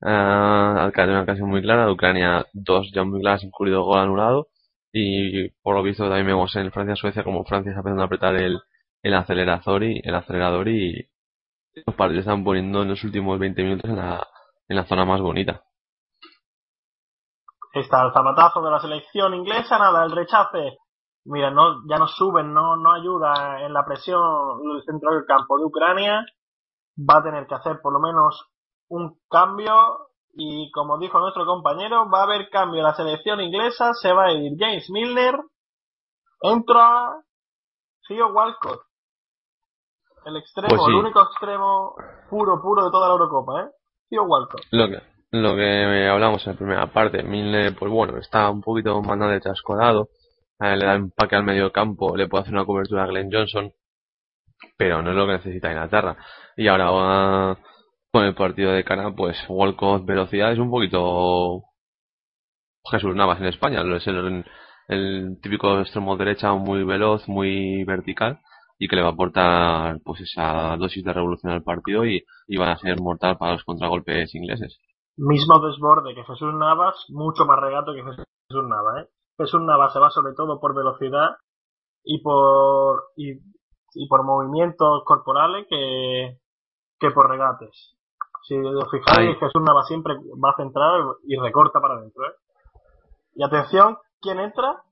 uh, 0.00 0.06
ha 0.08 0.90
caído 0.92 1.12
una 1.12 1.22
ocasión 1.22 1.48
muy 1.48 1.62
clara. 1.62 1.90
Ucrania, 1.90 2.46
dos 2.52 2.90
ya 2.92 3.04
muy 3.04 3.20
claras, 3.20 3.44
incluido 3.44 3.84
gol 3.84 4.00
anulado. 4.00 4.48
Y 4.92 5.50
por 5.62 5.74
lo 5.76 5.82
visto 5.82 6.04
también 6.04 6.26
vemos 6.26 6.54
en 6.56 6.72
Francia-Suecia 6.72 7.22
como 7.22 7.44
Francia 7.44 7.70
está 7.70 7.80
empezando 7.80 8.02
a 8.02 8.06
apretar 8.06 8.34
el, 8.36 8.60
el 9.02 9.14
acelerador 9.14 9.84
y 9.84 10.00
el 10.02 10.14
acelerador 10.14 10.68
y 10.68 11.08
los 11.86 11.94
partidos 11.94 12.22
están 12.22 12.44
poniendo 12.44 12.82
en 12.82 12.88
los 12.88 13.04
últimos 13.04 13.38
20 13.38 13.62
minutos 13.62 13.90
en 13.90 13.96
la, 13.96 14.26
en 14.68 14.76
la 14.76 14.84
zona 14.86 15.04
más 15.04 15.20
bonita. 15.20 15.62
Está 17.80 18.06
el 18.06 18.12
zapatazo 18.12 18.62
de 18.62 18.70
la 18.70 18.80
selección 18.80 19.34
inglesa, 19.34 19.78
nada, 19.78 20.04
el 20.04 20.12
rechace. 20.12 20.78
Mira, 21.26 21.50
no, 21.50 21.82
ya 21.88 21.98
no 21.98 22.06
suben, 22.06 22.52
no, 22.54 22.76
no 22.76 22.92
ayuda 22.92 23.60
en 23.60 23.72
la 23.72 23.84
presión 23.84 24.20
el 24.74 24.82
centro 24.84 25.12
del 25.12 25.24
campo 25.26 25.58
de 25.58 25.64
Ucrania 25.64 26.24
va 26.98 27.18
a 27.18 27.22
tener 27.22 27.46
que 27.46 27.54
hacer 27.54 27.80
por 27.82 27.92
lo 27.92 28.00
menos 28.00 28.46
un 28.88 29.18
cambio 29.28 30.08
y 30.34 30.70
como 30.70 30.98
dijo 30.98 31.18
nuestro 31.18 31.46
compañero, 31.46 32.08
va 32.10 32.20
a 32.20 32.24
haber 32.24 32.50
cambio 32.50 32.78
en 32.78 32.84
la 32.84 32.94
selección 32.94 33.40
inglesa, 33.40 33.92
se 33.94 34.12
va 34.12 34.26
a 34.26 34.32
ir 34.32 34.52
James 34.58 34.88
Milner, 34.90 35.34
entra 36.42 37.10
Theo 38.06 38.28
Walcott, 38.28 38.82
el 40.26 40.36
extremo, 40.36 40.68
Pues 40.68 40.82
sí. 40.84 40.90
el 40.90 40.96
único 40.96 41.22
extremo 41.22 41.94
puro, 42.28 42.60
puro 42.60 42.84
de 42.84 42.90
toda 42.90 43.08
la 43.08 43.14
Eurocopa, 43.14 43.62
¿eh? 43.62 43.70
Theo 44.10 44.24
Walcott. 44.24 44.60
Lo 44.72 44.88
que, 44.88 45.00
lo 45.30 45.56
que 45.56 46.06
hablamos 46.08 46.46
en 46.46 46.52
la 46.52 46.58
primera 46.58 46.86
parte, 46.92 47.22
Milner, 47.22 47.74
pues 47.76 47.90
bueno, 47.90 48.18
está 48.18 48.50
un 48.50 48.62
poquito 48.62 49.00
más 49.02 49.18
de 49.30 49.40
trascodado, 49.40 50.10
eh, 50.60 50.76
le 50.76 50.86
da 50.86 50.94
empaque 50.94 51.36
al 51.36 51.44
medio 51.44 51.72
campo, 51.72 52.16
le 52.16 52.28
puede 52.28 52.42
hacer 52.42 52.54
una 52.54 52.64
cobertura 52.64 53.04
a 53.04 53.06
Glenn 53.06 53.30
Johnson, 53.32 53.72
pero 54.76 55.02
no 55.02 55.10
es 55.10 55.16
lo 55.16 55.26
que 55.26 55.32
necesita 55.32 55.70
Inglaterra. 55.70 56.16
Y 56.56 56.68
ahora 56.68 56.90
va 56.90 57.58
con 58.12 58.24
el 58.24 58.34
partido 58.34 58.72
de 58.72 58.84
cara, 58.84 59.12
pues 59.14 59.36
Walcott 59.48 60.06
velocidad 60.06 60.52
es 60.52 60.58
un 60.58 60.70
poquito 60.70 61.64
Jesús 62.90 63.14
Navas 63.14 63.40
en 63.40 63.46
España, 63.46 63.82
es 63.96 64.06
el, 64.06 64.44
el 64.88 65.38
típico 65.42 65.80
extremo 65.80 66.16
derecha 66.16 66.52
muy 66.54 66.84
veloz, 66.84 67.28
muy 67.28 67.84
vertical 67.84 68.40
y 68.78 68.88
que 68.88 68.96
le 68.96 69.02
va 69.02 69.08
a 69.08 69.12
aportar 69.12 70.00
pues 70.04 70.20
esa 70.22 70.76
dosis 70.76 71.04
de 71.04 71.12
revolución 71.12 71.52
al 71.52 71.62
partido 71.62 72.04
y, 72.06 72.24
y 72.46 72.56
van 72.56 72.70
a 72.70 72.78
ser 72.78 73.00
mortal 73.00 73.36
para 73.38 73.52
los 73.54 73.64
contragolpes 73.64 74.34
ingleses. 74.34 74.80
Mismo 75.16 75.60
desborde 75.60 76.14
que 76.14 76.24
Jesús 76.24 76.52
Navas, 76.54 76.94
mucho 77.08 77.46
más 77.46 77.58
regato 77.58 77.94
que 77.94 78.02
Jesús 78.02 78.24
Navas, 78.68 79.04
¿eh? 79.04 79.08
Jesús 79.38 79.60
Navas 79.62 79.92
se 79.92 79.98
va 79.98 80.10
sobre 80.10 80.34
todo 80.34 80.60
por 80.60 80.74
velocidad 80.74 81.36
y 82.04 82.22
por 82.22 83.04
y, 83.16 83.32
y 83.94 84.08
por 84.08 84.24
movimientos 84.24 85.02
corporales 85.04 85.66
que, 85.68 86.38
que 87.00 87.10
por 87.10 87.30
regates. 87.30 87.94
Si 88.46 88.54
os 88.56 88.90
fijáis, 88.90 89.30
Ay. 89.30 89.34
Jesús 89.34 89.62
Navas 89.62 89.88
siempre 89.88 90.14
va 90.14 90.50
a 90.50 90.56
centrar 90.56 91.00
y 91.26 91.36
recorta 91.36 91.80
para 91.80 91.94
adentro, 91.94 92.24
¿eh? 92.26 92.34
Y 93.34 93.42
atención, 93.42 93.98
¿quién 94.20 94.38
entra? 94.38 94.82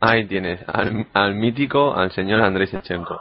Ahí 0.00 0.26
tienes 0.28 0.62
al, 0.68 1.08
al 1.14 1.34
mítico, 1.34 1.94
al 1.94 2.10
señor 2.12 2.40
Andrés 2.42 2.70
Shevchenko. 2.70 3.20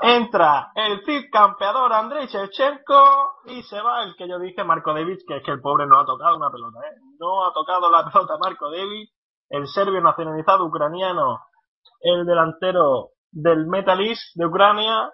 Entra 0.00 0.72
el 0.74 1.04
Cid 1.04 1.30
campeador 1.32 1.92
Andrei 1.92 2.26
Shevchenko 2.26 3.40
y 3.46 3.62
se 3.62 3.80
va 3.80 4.02
el 4.02 4.14
que 4.16 4.28
yo 4.28 4.38
dije 4.38 4.62
Marco 4.62 4.92
David, 4.92 5.18
que 5.26 5.38
es 5.38 5.42
que 5.42 5.52
el 5.52 5.60
pobre 5.60 5.86
no 5.86 5.98
ha 5.98 6.04
tocado 6.04 6.36
una 6.36 6.50
pelota, 6.50 6.80
¿eh? 6.80 6.96
No 7.18 7.46
ha 7.46 7.52
tocado 7.52 7.90
la 7.90 8.04
pelota 8.12 8.36
Marco 8.38 8.70
David, 8.70 9.08
el 9.48 9.66
serbio 9.66 10.00
nacionalizado 10.00 10.66
ucraniano, 10.66 11.40
el 12.00 12.26
delantero 12.26 13.10
del 13.30 13.66
Metalist 13.66 14.34
de 14.34 14.46
Ucrania, 14.46 15.10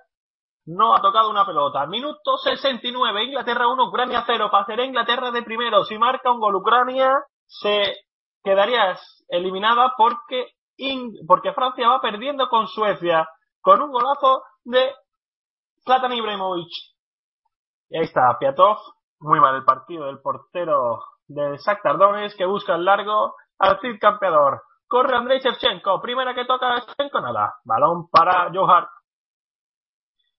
no 0.66 0.94
ha 0.94 1.00
tocado 1.00 1.30
una 1.30 1.44
pelota. 1.44 1.86
Minuto 1.86 2.36
69, 2.38 3.24
Inglaterra 3.24 3.68
1, 3.68 3.88
Ucrania 3.88 4.22
0. 4.26 4.48
Pasará 4.50 4.84
Inglaterra 4.84 5.30
de 5.30 5.42
primero. 5.42 5.84
Si 5.84 5.98
marca 5.98 6.30
un 6.30 6.40
gol 6.40 6.56
Ucrania, 6.56 7.24
se 7.46 7.96
quedaría 8.44 8.96
eliminada 9.28 9.94
porque, 9.96 10.52
porque 11.26 11.52
Francia 11.52 11.88
va 11.88 12.00
perdiendo 12.00 12.48
con 12.48 12.68
Suecia 12.68 13.28
con 13.60 13.80
un 13.80 13.92
golazo 13.92 14.42
de 14.64 14.92
Zlatan 15.84 16.12
Ibrahimovic. 16.12 16.70
Y 17.90 17.98
ahí 17.98 18.04
está, 18.04 18.36
Piatov, 18.38 18.78
muy 19.20 19.40
mal 19.40 19.56
el 19.56 19.64
partido 19.64 20.06
del 20.06 20.20
portero 20.20 21.02
de 21.26 21.56
Shakhtar 21.58 21.98
Donetsk 21.98 22.36
que 22.36 22.46
busca 22.46 22.74
el 22.74 22.84
largo 22.84 23.34
al 23.58 23.80
Cid 23.80 23.98
campeador. 24.00 24.62
Corre 24.86 25.16
Andrei 25.16 25.40
Shevchenko, 25.40 26.00
primera 26.00 26.34
que 26.34 26.44
toca 26.44 26.78
Shevchenko, 26.78 27.20
nada. 27.20 27.54
Balón 27.64 28.08
para 28.10 28.50
Johar. 28.52 28.88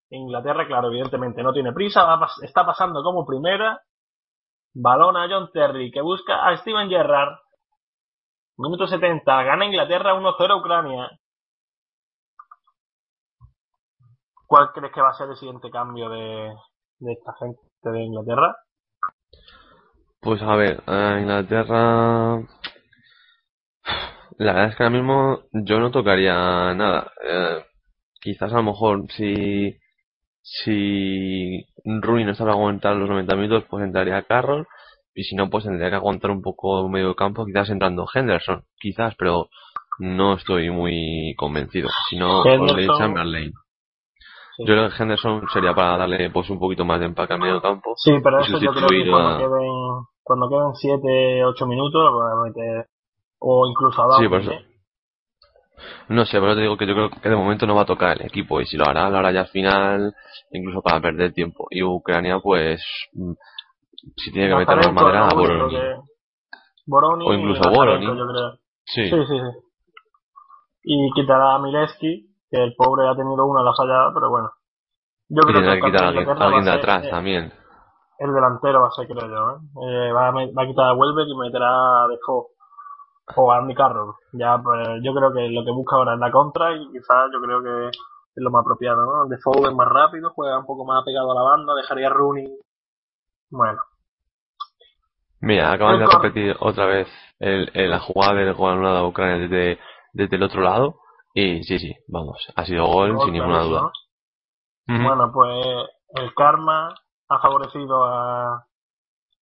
Inglaterra, 0.09 0.67
claro, 0.67 0.89
evidentemente 0.89 1.41
no 1.41 1.53
tiene 1.53 1.73
prisa, 1.73 2.19
está 2.41 2.65
pasando 2.65 3.01
como 3.01 3.25
primera. 3.25 3.81
Balón 4.75 5.17
a 5.17 5.27
John 5.29 5.51
Terry 5.51 5.91
que 5.91 6.01
busca 6.01 6.47
a 6.47 6.55
Steven 6.57 6.89
Gerrard. 6.89 7.37
Minuto 8.57 8.85
70, 8.85 9.43
gana 9.43 9.65
Inglaterra 9.65 10.13
1-0 10.13 10.59
Ucrania. 10.59 11.09
¿Cuál 14.53 14.71
crees 14.71 14.93
que 14.93 15.01
va 15.01 15.09
a 15.09 15.13
ser 15.13 15.27
el 15.31 15.35
siguiente 15.35 15.71
cambio 15.71 16.09
de, 16.09 16.53
esta 17.11 17.33
gente 17.39 17.59
de 17.85 18.03
Inglaterra? 18.03 18.55
Pues 20.21 20.43
a 20.43 20.55
ver, 20.55 20.83
a 20.85 21.19
Inglaterra. 21.19 22.35
La 24.37 24.53
verdad 24.53 24.69
es 24.69 24.75
que 24.75 24.83
ahora 24.83 24.95
mismo 24.95 25.39
yo 25.53 25.79
no 25.79 25.89
tocaría 25.89 26.35
nada. 26.75 27.11
Eh, 27.27 27.65
quizás 28.21 28.53
a 28.53 28.57
lo 28.57 28.61
mejor 28.61 29.11
si 29.13 29.75
si 30.43 31.65
Rooney 31.83 32.23
no 32.23 32.33
a 32.33 32.51
aguantar 32.51 32.95
los 32.95 33.09
90 33.09 33.35
minutos, 33.35 33.65
pues 33.67 33.83
entraría 33.83 34.21
Carroll. 34.21 34.67
Y 35.15 35.23
si 35.23 35.35
no, 35.35 35.49
pues 35.49 35.63
tendría 35.63 35.89
que 35.89 35.95
aguantar 35.95 36.29
un 36.29 36.43
poco 36.43 36.87
medio 36.89 37.15
campo, 37.15 37.43
quizás 37.43 37.71
entrando 37.71 38.05
Henderson, 38.13 38.65
quizás, 38.79 39.15
pero 39.17 39.49
no 39.97 40.35
estoy 40.35 40.69
muy 40.69 41.33
convencido. 41.39 41.89
Si 42.07 42.17
no, 42.17 42.43
Chamberlain. 42.43 43.51
Yo 44.59 44.65
creo 44.65 44.89
que 44.89 45.01
Henderson 45.01 45.47
sería 45.51 45.73
para 45.73 45.97
darle 45.97 46.29
pues 46.29 46.49
un 46.49 46.59
poquito 46.59 46.85
más 46.85 46.99
de 46.99 47.07
empaque 47.07 47.33
al 47.33 47.39
medio 47.39 47.61
campo. 47.61 47.93
Sí, 47.97 48.11
pero 48.23 48.39
eso 48.39 48.59
yo 48.59 48.71
creo 48.71 48.87
que 48.87 49.09
cuando, 49.09 49.37
queden, 49.37 49.71
cuando 50.21 50.49
queden 50.49 50.73
7, 50.75 51.45
8 51.45 51.65
minutos, 51.65 52.01
o 53.39 53.67
incluso 53.67 54.03
a 54.03 54.17
Sí, 54.17 54.27
por 54.27 54.41
eso. 54.41 54.51
No 56.09 56.25
sé, 56.25 56.39
pero 56.39 56.55
te 56.55 56.61
digo 56.61 56.77
que 56.77 56.85
yo 56.85 56.93
creo 56.93 57.09
que 57.09 57.29
de 57.29 57.35
momento 57.35 57.65
no 57.65 57.75
va 57.75 57.81
a 57.81 57.85
tocar 57.85 58.19
el 58.19 58.27
equipo 58.27 58.61
y 58.61 58.65
si 58.65 58.77
lo 58.77 58.85
hará, 58.85 59.09
lo 59.09 59.17
hará 59.17 59.31
ya 59.31 59.41
al 59.41 59.47
final, 59.47 60.13
incluso 60.51 60.81
para 60.81 61.01
perder 61.01 61.33
tiempo. 61.33 61.67
Y 61.69 61.81
Ucrania, 61.83 62.39
pues, 62.39 62.83
mm, 63.13 63.33
si 64.17 64.31
tiene 64.31 64.49
que 64.49 64.55
meter 64.55 64.75
más 64.77 64.93
madera, 64.93 65.27
a 65.27 65.33
Boroni. 65.33 67.25
O 67.25 67.33
incluso 67.33 67.69
Boroni. 67.69 68.07
Sí. 68.85 69.09
sí, 69.09 69.25
sí, 69.25 69.37
Y 70.83 71.11
quitará 71.13 71.55
a 71.55 71.59
Mileski, 71.59 72.32
que 72.53 72.63
el 72.63 72.75
pobre 72.75 73.09
ha 73.09 73.15
tenido 73.15 73.47
una 73.47 73.63
la 73.63 73.73
fallada, 73.73 74.13
pero 74.13 74.29
bueno. 74.29 74.51
Yo 75.27 75.41
creo 75.41 75.61
que, 75.61 75.81
que 75.81 75.85
quitar 75.87 76.03
a 76.03 76.07
alguien, 76.09 76.65
de 76.65 76.71
atrás 76.71 77.09
también. 77.09 77.51
El 78.19 78.31
delantero 78.31 78.81
va 78.81 78.89
a 78.89 78.91
ser, 78.91 79.07
creo 79.07 79.27
yo. 79.27 79.57
¿eh? 79.57 80.07
Eh, 80.07 80.11
va, 80.13 80.27
a, 80.27 80.31
va, 80.31 80.63
a, 80.63 80.67
quitar 80.67 80.85
a 80.85 80.93
Welbeck 80.93 81.27
y 81.27 81.35
meterá 81.35 82.03
a 82.03 82.07
Defoe 82.07 82.45
o 83.35 83.51
a 83.51 83.57
Andy 83.57 83.73
Carroll. 83.73 84.13
Ya, 84.33 84.61
pues, 84.63 84.87
yo 85.01 85.15
creo 85.15 85.33
que 85.33 85.49
lo 85.49 85.65
que 85.65 85.71
busca 85.71 85.95
ahora 85.95 86.13
es 86.13 86.19
la 86.19 86.29
contra 86.29 86.75
y 86.75 86.91
quizás 86.91 87.31
yo 87.33 87.41
creo 87.41 87.63
que 87.63 87.87
es 87.87 88.43
lo 88.43 88.51
más 88.51 88.61
apropiado, 88.61 89.01
¿no? 89.01 89.25
Defoe 89.25 89.67
es 89.67 89.73
más 89.73 89.87
rápido, 89.87 90.29
juega 90.35 90.59
un 90.59 90.67
poco 90.67 90.85
más 90.85 91.03
pegado 91.03 91.31
a 91.31 91.35
la 91.35 91.41
banda, 91.41 91.73
dejaría 91.73 92.07
a 92.07 92.13
Rooney. 92.13 92.45
Bueno. 93.49 93.81
Mira, 95.39 95.71
acaban 95.71 95.97
de 95.97 96.05
repetir 96.05 96.55
otra 96.59 96.85
vez 96.85 97.07
el, 97.39 97.71
la 97.73 97.99
jugada 97.99 98.35
del 98.35 98.53
gol 98.53 98.73
anulado 98.73 98.97
a 98.97 99.07
Ucrania 99.07 99.47
desde, 99.47 99.79
desde 100.13 100.35
el 100.35 100.43
otro 100.43 100.61
lado. 100.61 101.02
Y 101.33 101.63
sí, 101.63 101.79
sí, 101.79 101.95
vamos, 102.07 102.45
ha 102.55 102.65
sido 102.65 102.85
gol 102.87 103.19
sin 103.21 103.33
ninguna 103.33 103.63
duda. 103.63 103.91
Bueno, 104.87 105.31
pues 105.33 105.65
el 106.15 106.33
karma 106.35 106.93
ha 107.29 107.39
favorecido 107.39 108.03
a, 108.03 108.67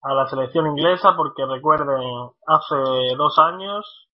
a 0.01 0.13
la 0.13 0.27
selección 0.27 0.67
inglesa 0.67 1.15
porque 1.15 1.45
recuerden, 1.45 2.01
hace 2.45 3.15
dos 3.17 3.39
años 3.39 4.09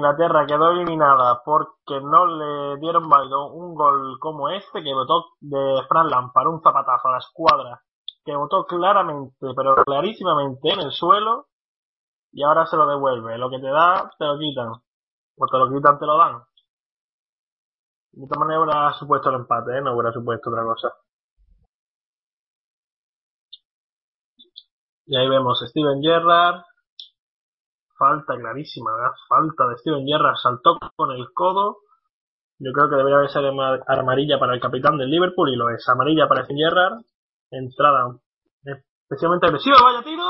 Inglaterra 0.00 0.46
quedó 0.46 0.70
eliminada 0.70 1.42
porque 1.44 2.00
no 2.00 2.24
le 2.24 2.78
dieron 2.80 3.06
válido 3.10 3.52
un 3.52 3.74
gol 3.74 4.18
como 4.18 4.48
este 4.48 4.82
que 4.82 4.94
votó 4.94 5.26
de 5.40 5.82
Fran 5.88 6.08
Lampard, 6.08 6.48
un 6.48 6.62
zapatazo 6.62 7.08
a 7.08 7.12
la 7.12 7.18
escuadra, 7.18 7.82
que 8.24 8.34
votó 8.34 8.64
claramente, 8.64 9.34
pero 9.54 9.74
clarísimamente 9.84 10.70
en 10.70 10.80
el 10.80 10.92
suelo 10.92 11.48
y 12.32 12.42
ahora 12.42 12.64
se 12.64 12.78
lo 12.78 12.86
devuelve. 12.86 13.36
Lo 13.36 13.50
que 13.50 13.58
te 13.58 13.68
da, 13.68 14.10
te 14.18 14.24
lo 14.24 14.38
quitan. 14.38 14.72
O 15.36 15.46
te 15.46 15.58
lo 15.58 15.68
quitan, 15.68 15.98
te 15.98 16.06
lo 16.06 16.16
dan. 16.16 16.42
De 18.12 18.24
esta 18.24 18.38
manera 18.38 18.60
hubiera 18.60 18.92
supuesto 18.94 19.30
el 19.30 19.36
empate, 19.36 19.78
¿eh? 19.78 19.80
no 19.80 19.94
hubiera 19.94 20.12
supuesto 20.12 20.50
otra 20.50 20.64
cosa. 20.64 20.92
Y 25.06 25.16
ahí 25.16 25.28
vemos 25.28 25.60
Steven 25.68 26.02
Gerrard. 26.02 26.62
Falta 27.98 28.36
clarísima, 28.36 28.92
¿verdad? 28.92 29.12
Falta 29.28 29.66
de 29.68 29.76
Steven 29.78 30.06
Gerrard. 30.06 30.36
Saltó 30.36 30.78
con 30.96 31.10
el 31.10 31.32
codo. 31.34 31.78
Yo 32.58 32.72
creo 32.72 32.88
que 32.88 32.96
debería 32.96 33.28
ser 33.28 33.44
amarilla 33.46 34.38
para 34.38 34.54
el 34.54 34.60
capitán 34.60 34.98
del 34.98 35.10
Liverpool 35.10 35.50
y 35.50 35.56
lo 35.56 35.70
es. 35.70 35.88
Amarilla 35.88 36.28
para 36.28 36.44
Steven 36.44 36.58
Gerrard. 36.58 37.00
Entrada 37.50 38.16
especialmente 39.10 39.46
agresiva. 39.46 39.76
Vaya 39.82 40.02
tiro. 40.02 40.24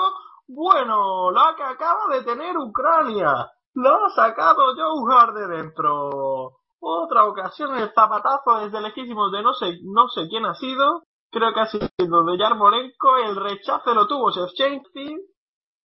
Bueno, 0.48 1.30
la 1.30 1.54
que 1.54 1.62
acaba 1.62 2.08
de 2.08 2.24
tener 2.24 2.56
Ucrania. 2.56 3.50
Lo 3.74 4.06
ha 4.06 4.10
sacado 4.10 4.74
Joe 4.74 5.14
Hart 5.14 5.34
de 5.34 5.46
dentro. 5.46 6.59
Otra 6.80 7.26
ocasión 7.26 7.76
el 7.76 7.92
zapatazo 7.92 8.58
desde 8.60 8.80
lejísimos 8.80 9.30
de 9.32 9.42
no 9.42 9.52
sé, 9.54 9.78
no 9.82 10.08
sé 10.08 10.28
quién 10.28 10.46
ha 10.46 10.54
sido 10.54 11.04
creo 11.30 11.52
que 11.54 11.60
ha 11.60 11.66
sido 11.66 11.88
de 11.96 12.38
Yarmolenko, 12.38 13.16
el 13.18 13.36
rechazo 13.36 13.94
lo 13.94 14.06
tuvo 14.06 14.30
Shevchenko, 14.30 14.90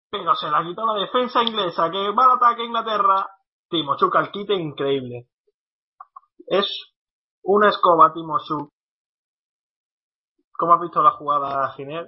pero 0.10 0.36
se 0.36 0.50
la 0.50 0.64
quitó 0.64 0.86
la 0.86 1.00
defensa 1.00 1.44
inglesa, 1.44 1.90
que 1.92 2.12
va 2.12 2.26
al 2.26 2.38
ataque 2.38 2.64
a 2.64 2.66
Inglaterra, 2.66 3.30
Timochuk 3.70 4.16
al 4.16 4.32
quite 4.32 4.54
increíble. 4.54 5.28
Es 6.48 6.68
una 7.44 7.70
escoba 7.70 8.14
Timochuk. 8.14 8.72
¿Cómo 10.58 10.74
has 10.74 10.82
visto 10.82 11.02
la 11.04 11.12
jugada, 11.12 11.72
Ginés? 11.74 12.08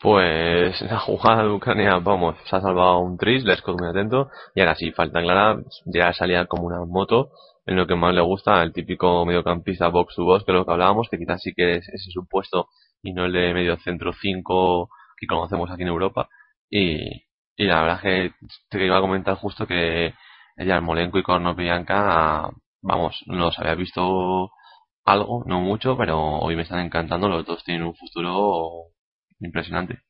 Pues 0.00 0.80
la 0.90 0.98
jugada 0.98 1.42
de 1.44 1.50
Ucrania, 1.50 1.98
vamos, 1.98 2.36
se 2.44 2.56
ha 2.56 2.60
salvado 2.60 2.98
un 3.00 3.18
tris, 3.18 3.44
les 3.44 3.62
muy 3.66 3.88
atento, 3.88 4.30
y 4.54 4.60
ahora 4.60 4.74
sí, 4.74 4.92
falta 4.92 5.20
clara, 5.22 5.58
ya 5.84 6.12
salía 6.12 6.46
como 6.46 6.66
una 6.66 6.84
moto, 6.84 7.30
en 7.66 7.76
lo 7.76 7.86
que 7.86 7.94
más 7.96 8.14
le 8.14 8.22
gusta, 8.22 8.62
el 8.62 8.72
típico 8.72 9.24
mediocampista 9.26 9.88
box 9.88 10.14
to 10.16 10.24
box, 10.24 10.44
que 10.44 10.52
es 10.52 10.56
lo 10.56 10.64
que 10.64 10.72
hablábamos, 10.72 11.08
que 11.10 11.18
quizás 11.18 11.42
sí 11.42 11.52
que 11.54 11.76
es 11.76 11.88
ese 11.88 12.10
supuesto 12.10 12.68
y 13.02 13.12
no 13.12 13.26
el 13.26 13.32
de 13.32 13.54
medio 13.54 13.76
centro 13.78 14.12
5 14.12 14.88
que 15.18 15.26
conocemos 15.26 15.70
aquí 15.70 15.82
en 15.82 15.88
Europa. 15.88 16.28
Y, 16.70 17.24
y 17.56 17.64
la 17.66 17.82
verdad 17.82 18.00
es 18.04 18.32
que 18.32 18.34
te 18.70 18.84
iba 18.84 18.98
a 18.98 19.00
comentar 19.00 19.36
justo 19.36 19.66
que 19.66 20.14
ella, 20.56 20.80
Molenko 20.80 21.18
y 21.18 21.24
Bianca 21.56 22.50
vamos, 22.82 23.22
los 23.26 23.58
había 23.58 23.74
visto 23.74 24.50
algo, 25.04 25.44
no 25.46 25.60
mucho, 25.60 25.96
pero 25.96 26.38
hoy 26.40 26.56
me 26.56 26.62
están 26.62 26.80
encantando, 26.80 27.28
los 27.28 27.46
dos 27.46 27.64
tienen 27.64 27.84
un 27.86 27.94
futuro 27.94 28.90
impresionante. 29.40 30.02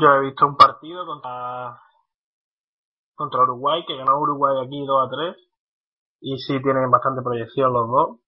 Yo 0.00 0.08
he 0.14 0.20
visto 0.20 0.46
un 0.46 0.56
partido 0.56 1.04
contra 1.04 1.78
contra 3.14 3.42
Uruguay, 3.42 3.84
que 3.86 3.96
ganó 3.96 4.18
Uruguay 4.18 4.64
aquí 4.64 4.84
2 4.86 5.06
a 5.06 5.10
3. 5.10 5.36
Y 6.22 6.38
sí 6.38 6.60
tienen 6.62 6.90
bastante 6.90 7.22
proyección 7.22 7.72
los 7.72 7.88
dos. 7.88 8.20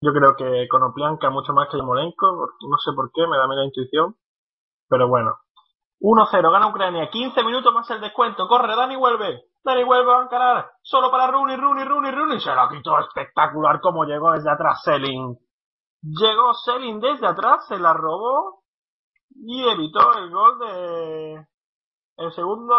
Yo 0.00 0.12
creo 0.12 0.36
que 0.36 0.68
Konoplianka 0.68 1.30
mucho 1.30 1.52
más 1.54 1.68
que 1.70 1.78
Molenko, 1.82 2.26
no 2.68 2.78
sé 2.78 2.92
por 2.94 3.10
qué, 3.12 3.26
me 3.26 3.36
da 3.38 3.48
menos 3.48 3.66
intuición. 3.66 4.16
Pero 4.88 5.08
bueno. 5.08 5.36
1-0, 6.00 6.52
gana 6.52 6.68
Ucrania, 6.68 7.10
15 7.10 7.42
minutos 7.44 7.74
más 7.74 7.90
el 7.90 8.00
descuento, 8.00 8.46
corre, 8.46 8.76
Dani 8.76 8.96
vuelve, 8.96 9.42
Dani 9.64 9.84
vuelve 9.84 10.12
a 10.12 10.22
encarar, 10.22 10.70
solo 10.82 11.10
para 11.10 11.26
Rooney, 11.28 11.56
Rooney, 11.56 11.84
Rooney, 11.84 12.12
Rooney, 12.12 12.40
se 12.40 12.54
lo 12.54 12.68
quitó 12.68 12.98
espectacular 13.00 13.80
como 13.80 14.04
llegó 14.04 14.32
desde 14.32 14.50
atrás 14.50 14.82
Selling. 14.84 15.36
Llegó 16.02 16.54
Selling 16.54 17.00
desde 17.00 17.26
atrás, 17.26 17.66
se 17.66 17.78
la 17.78 17.92
robó, 17.92 18.62
y 19.34 19.68
evitó 19.68 20.12
el 20.18 20.30
gol 20.30 20.58
de 20.60 21.46
el 22.18 22.32
segundo 22.32 22.74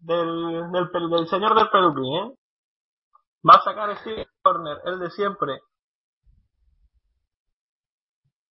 del, 0.00 1.28
señor 1.28 1.54
del 1.54 1.68
peluquín, 1.68 2.14
¿eh? 2.14 2.34
Va 3.48 3.54
a 3.54 3.62
sacar 3.62 3.96
Steve 3.98 4.26
Corner, 4.42 4.78
el 4.84 4.98
de 5.00 5.10
siempre. 5.10 5.60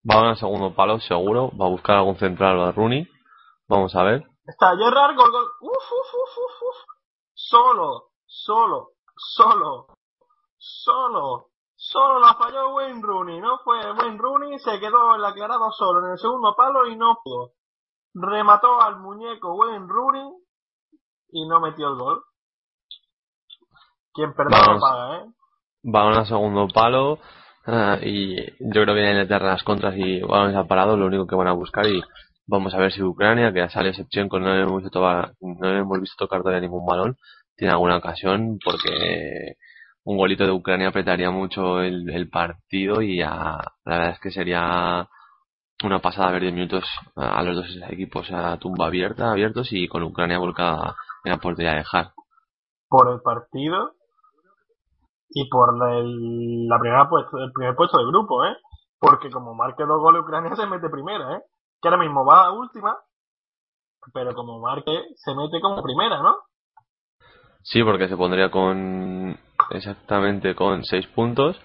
Va 0.09 0.15
a 0.15 0.21
ganar 0.21 0.37
segundo 0.37 0.75
palo, 0.75 0.99
seguro. 1.01 1.51
Va 1.57 1.67
a 1.67 1.71
buscar 1.71 1.97
algún 1.97 2.17
central 2.17 2.61
a 2.61 2.73
Rooney. 2.73 3.07
Vamos 3.71 3.95
a 3.95 4.03
ver. 4.03 4.27
Está 4.47 4.77
Gerrard, 4.77 5.15
gol, 5.15 5.31
gol. 5.31 5.47
Uf, 5.61 5.71
uf, 5.71 6.15
uf, 6.15 6.39
uf, 6.39 6.63
uf. 6.63 6.77
Solo, 7.33 8.09
solo, 8.27 8.89
solo, 9.17 9.87
solo, 10.59 11.47
solo 11.77 12.19
la 12.19 12.35
falló 12.35 12.75
Wayne 12.75 13.01
Rooney. 13.01 13.41
No 13.41 13.59
fue 13.59 13.79
Wayne 13.93 14.19
Rooney, 14.19 14.59
se 14.59 14.81
quedó 14.81 15.15
en 15.15 15.23
la 15.23 15.29
aclarado 15.29 15.71
solo 15.71 16.05
en 16.05 16.13
el 16.13 16.19
segundo 16.19 16.53
palo 16.57 16.89
y 16.89 16.97
no 16.97 17.19
pudo. 17.23 17.53
Remató 18.13 18.83
al 18.83 18.99
muñeco 18.99 19.55
Wayne 19.55 19.87
Rooney 19.87 20.33
y 21.31 21.47
no 21.47 21.61
metió 21.61 21.91
el 21.91 21.95
gol. 21.95 22.25
Quien 24.13 24.35
perdona 24.35 24.67
Vamos. 24.67 24.83
paga, 24.83 25.17
¿eh? 25.17 25.27
Va 25.85 26.11
a 26.11 26.25
segundo 26.25 26.67
palo. 26.75 27.21
ah, 27.67 27.99
y 28.03 28.35
yo 28.35 28.83
creo 28.83 28.87
que 28.87 28.95
viene 28.95 29.13
Inglaterra 29.13 29.53
las 29.53 29.63
contras 29.63 29.95
y 29.97 30.21
van 30.23 30.57
a 30.57 30.67
parado 30.67 30.97
lo 30.97 31.07
único 31.07 31.29
que 31.29 31.37
van 31.37 31.47
a 31.47 31.53
buscar 31.53 31.87
y 31.87 32.03
vamos 32.51 32.75
a 32.75 32.79
ver 32.79 32.93
si 32.93 33.03
Ucrania, 33.03 33.53
que 33.53 33.61
ya 33.61 33.71
sale 33.71 33.93
Shevchenko, 33.93 34.41
no 34.41 34.55
le 34.55 34.63
hemos 34.63 34.83
visto, 34.83 34.99
tocar- 34.99 35.35
no 35.41 35.69
hemos 35.71 36.01
visto 36.01 36.17
tocar 36.19 36.41
todavía 36.43 36.61
ningún 36.61 36.85
balón, 36.85 37.17
tiene 37.57 37.73
alguna 37.73 37.97
ocasión 37.99 38.59
porque 38.63 39.55
un 40.05 40.17
golito 40.17 40.45
de 40.45 40.51
Ucrania 40.51 40.89
apretaría 40.89 41.31
mucho 41.31 41.81
el, 41.81 42.29
partido 42.29 43.03
y 43.03 43.19
ya, 43.19 43.59
la 43.85 43.97
verdad 43.97 44.11
es 44.11 44.21
que 44.21 44.31
sería 44.31 45.09
una 45.85 46.01
pasada 46.01 46.33
ver 46.33 46.43
10 46.43 46.55
minutos 46.55 46.85
a 47.17 47.43
los 47.43 47.57
dos 47.57 47.79
equipos 47.89 48.31
a 48.33 48.59
tumba 48.59 48.87
abierta, 48.87 49.31
abiertos 49.31 49.69
y 49.73 49.87
con 49.89 50.03
Ucrania 50.03 50.39
volcada 50.39 50.97
en 51.25 51.33
la 51.33 51.39
portería 51.39 51.75
de 51.75 51.85
Hart. 51.91 52.13
Por 52.89 53.13
el 53.13 53.21
partido 53.21 53.93
y 55.29 55.49
por 55.49 55.71
el, 55.89 56.67
la 56.67 56.79
primera 56.81 57.09
el 57.45 57.53
primer 57.53 57.77
puesto 57.77 57.99
del 57.99 58.09
grupo, 58.09 58.45
¿eh? 58.45 58.57
Porque 58.99 59.31
como 59.31 59.55
marque 59.55 59.85
dos 59.85 60.01
goles 60.01 60.23
Ucrania 60.23 60.57
se 60.57 60.67
mete 60.67 60.89
primera, 60.91 61.37
¿eh? 61.37 61.43
Que 61.81 61.89
ahora 61.89 62.03
mismo 62.03 62.25
va 62.25 62.47
a 62.47 62.53
última, 62.53 62.97
pero 64.13 64.35
como 64.35 64.61
marque 64.61 64.93
se 65.17 65.35
mete 65.35 65.61
como 65.61 65.83
primera, 65.83 66.23
¿no? 66.23 66.37
Sí, 67.63 67.83
porque 67.83 68.09
se 68.09 68.17
pondría 68.17 68.51
con 68.51 69.39
exactamente 69.71 70.55
con 70.55 70.85
6 70.85 71.07
puntos 71.09 71.57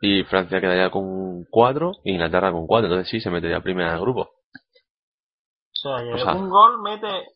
y 0.00 0.24
Francia 0.24 0.60
quedaría 0.60 0.90
con 0.90 1.44
4 1.50 1.92
y 2.04 2.12
Inglaterra 2.12 2.52
con 2.52 2.66
4, 2.66 2.86
entonces 2.86 3.08
sí 3.10 3.20
se 3.20 3.30
metería 3.30 3.60
primera 3.60 3.92
del 3.92 4.00
grupo. 4.00 4.22
O 4.22 5.80
sea, 5.80 5.98
que 5.98 6.12
O 6.14 6.18
sea- 6.18 6.34
un 6.34 6.48
gol 6.50 6.82
mete, 6.82 7.26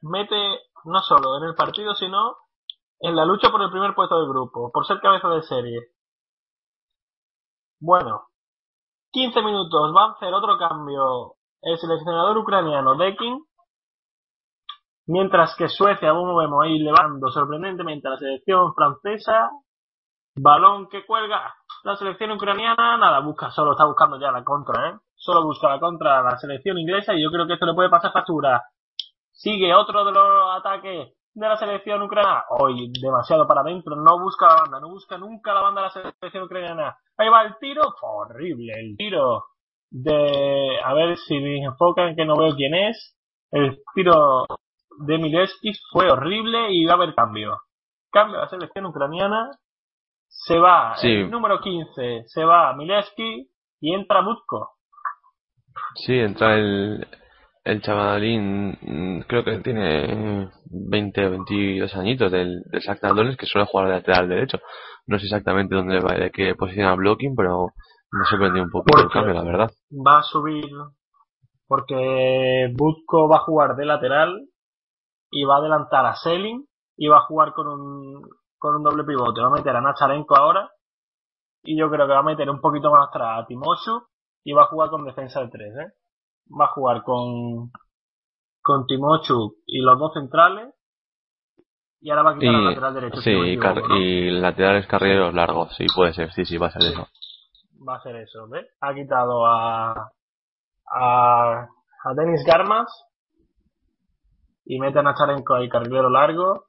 mete 0.00 0.58
no 0.84 1.00
solo 1.02 1.38
en 1.38 1.44
el 1.44 1.54
partido, 1.54 1.94
sino 1.94 2.36
en 3.00 3.16
la 3.16 3.24
lucha 3.24 3.50
por 3.50 3.60
el 3.62 3.70
primer 3.70 3.94
puesto 3.94 4.18
del 4.18 4.28
grupo, 4.28 4.70
por 4.72 4.86
ser 4.86 5.00
cabeza 5.00 5.28
de 5.28 5.42
serie. 5.42 5.80
Bueno, 7.80 8.28
15 9.12 9.42
minutos, 9.42 9.94
va 9.94 10.04
a 10.06 10.12
hacer 10.12 10.32
otro 10.32 10.56
cambio 10.58 11.34
el 11.64 11.78
seleccionador 11.78 12.36
ucraniano 12.36 12.94
Dekin, 12.96 13.42
mientras 15.06 15.56
que 15.56 15.68
Suecia, 15.68 16.10
como 16.10 16.36
vemos 16.36 16.62
ahí, 16.62 16.78
levando 16.78 17.28
sorprendentemente 17.30 18.06
a 18.06 18.12
la 18.12 18.18
selección 18.18 18.74
francesa, 18.74 19.50
balón 20.36 20.88
que 20.88 21.06
cuelga 21.06 21.54
la 21.84 21.96
selección 21.96 22.32
ucraniana, 22.32 22.96
nada, 22.96 23.20
busca, 23.20 23.50
solo 23.50 23.72
está 23.72 23.84
buscando 23.84 24.18
ya 24.20 24.30
la 24.30 24.44
contra, 24.44 24.90
¿eh? 24.90 24.94
Solo 25.14 25.44
busca 25.44 25.68
la 25.68 25.80
contra 25.80 26.20
a 26.20 26.22
la 26.22 26.38
selección 26.38 26.78
inglesa 26.78 27.14
y 27.14 27.22
yo 27.22 27.30
creo 27.30 27.46
que 27.46 27.54
esto 27.54 27.66
le 27.66 27.74
puede 27.74 27.88
pasar 27.88 28.12
factura. 28.12 28.62
Sigue 29.32 29.74
otro 29.74 30.04
de 30.04 30.12
los 30.12 30.56
ataques 30.56 31.14
de 31.32 31.48
la 31.48 31.56
selección 31.56 32.02
ucraniana. 32.02 32.44
Hoy 32.50 32.92
demasiado 33.00 33.46
para 33.46 33.62
adentro, 33.62 33.96
no 33.96 34.18
busca 34.18 34.46
la 34.46 34.62
banda, 34.62 34.80
no 34.80 34.88
busca 34.88 35.16
nunca 35.16 35.54
la 35.54 35.62
banda 35.62 35.80
de 35.80 35.86
la 35.86 36.12
selección 36.18 36.44
ucraniana. 36.44 36.98
Ahí 37.16 37.28
va 37.30 37.42
el 37.42 37.56
tiro, 37.58 37.82
horrible 38.02 38.72
el 38.78 38.96
tiro 38.96 39.53
de, 39.90 40.78
a 40.84 40.94
ver 40.94 41.16
si 41.18 41.38
me 41.40 41.62
enfocan 41.64 42.16
que 42.16 42.24
no 42.24 42.36
veo 42.36 42.54
quién 42.56 42.74
es. 42.74 43.16
El 43.50 43.78
tiro 43.94 44.46
de 45.06 45.18
Milevski 45.18 45.72
fue 45.92 46.10
horrible 46.10 46.72
y 46.72 46.84
va 46.84 46.92
a 46.92 46.96
haber 46.96 47.14
cambio. 47.14 47.58
Cambio 48.10 48.38
a 48.38 48.42
la 48.42 48.48
selección 48.48 48.86
ucraniana. 48.86 49.50
Se 50.28 50.58
va 50.58 50.96
Sí. 50.96 51.08
el 51.08 51.30
número 51.30 51.60
15, 51.60 52.24
se 52.26 52.44
va 52.44 52.74
Milevski 52.74 53.48
y 53.80 53.94
entra 53.94 54.20
Butko. 54.22 54.70
Sí, 55.96 56.14
entra 56.18 56.54
el, 56.56 57.06
el 57.64 57.82
chavalín, 57.82 58.76
mm, 58.80 59.20
creo 59.28 59.44
que 59.44 59.58
tiene 59.58 60.50
20 60.66 61.26
o 61.26 61.30
22 61.30 61.94
añitos 61.96 62.32
del, 62.32 62.62
del 62.64 62.82
Donetsk, 63.00 63.38
que 63.40 63.46
suele 63.46 63.66
jugar 63.66 63.86
de 63.88 63.94
lateral 63.94 64.28
derecho. 64.28 64.58
No 65.06 65.18
sé 65.18 65.26
exactamente 65.26 65.74
dónde 65.74 66.00
va, 66.00 66.14
de 66.14 66.30
qué 66.30 66.54
posición 66.54 66.88
a 66.88 66.94
blocking, 66.94 67.34
pero 67.36 67.68
me 68.18 68.24
sorprendió 68.26 68.62
un 68.62 68.70
poquito 68.70 69.00
el 69.02 69.10
cambio, 69.10 69.34
la 69.34 69.42
verdad. 69.42 69.70
va 69.90 70.18
a 70.18 70.22
subir 70.22 70.70
porque 71.66 72.72
Butko 72.76 73.28
va 73.28 73.36
a 73.36 73.44
jugar 73.44 73.74
de 73.76 73.86
lateral 73.86 74.48
y 75.30 75.44
va 75.44 75.56
a 75.56 75.58
adelantar 75.58 76.06
a 76.06 76.14
Selin 76.14 76.64
y 76.96 77.08
va 77.08 77.18
a 77.18 77.26
jugar 77.26 77.52
con 77.54 77.66
un 77.68 78.22
con 78.58 78.76
un 78.76 78.82
doble 78.82 79.04
pivote. 79.04 79.40
Va 79.40 79.48
a 79.48 79.50
meter 79.50 79.74
a 79.76 79.80
Nacharenko 79.80 80.36
ahora 80.36 80.70
y 81.62 81.78
yo 81.78 81.90
creo 81.90 82.06
que 82.06 82.12
va 82.12 82.20
a 82.20 82.22
meter 82.22 82.48
un 82.50 82.60
poquito 82.60 82.90
más 82.90 83.08
atrás 83.08 83.42
a 83.42 83.46
Timoshu 83.46 84.02
y 84.44 84.52
va 84.52 84.62
a 84.62 84.66
jugar 84.66 84.90
con 84.90 85.04
defensa 85.04 85.40
de 85.40 85.48
tres, 85.48 85.72
¿eh? 85.76 85.92
Va 86.58 86.66
a 86.66 86.72
jugar 86.72 87.02
con 87.02 87.70
con 88.62 88.86
Timochu 88.86 89.56
y 89.66 89.80
los 89.80 89.98
dos 89.98 90.12
centrales 90.14 90.72
y 92.00 92.10
ahora 92.10 92.22
va 92.22 92.30
a 92.32 92.34
quitar 92.34 92.54
al 92.54 92.62
Y, 92.62 92.64
lateral 92.64 92.94
derecho. 92.94 93.20
sí, 93.22 93.30
y, 93.30 93.56
¿no? 93.56 93.96
y 93.98 94.30
laterales 94.30 94.86
carrileros 94.86 95.34
largos, 95.34 95.74
sí, 95.76 95.86
puede 95.94 96.12
ser, 96.12 96.32
sí, 96.32 96.44
sí, 96.44 96.58
va 96.58 96.66
a 96.68 96.70
ser 96.70 96.82
eso. 96.82 97.08
Va 97.86 97.96
a 97.96 98.02
ser 98.02 98.16
eso, 98.16 98.48
¿ves? 98.48 98.66
Ha 98.80 98.94
quitado 98.94 99.46
a, 99.46 100.10
a, 100.90 101.66
a 102.04 102.14
Denis 102.16 102.44
Garmas 102.46 102.86
y 104.64 104.78
mete 104.78 104.98
a 104.98 105.02
Nacharenko 105.02 105.54
ahí 105.54 105.68
carrilero 105.68 106.08
largo 106.10 106.64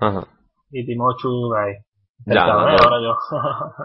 Ajá. 0.00 0.26
y 0.70 0.86
Timochu 0.86 1.54
ahí. 1.54 1.74
Ya, 2.26 2.32
Cercano, 2.46 2.68
¿eh? 2.70 2.76
Ahora 2.82 3.02
yo. 3.02 3.16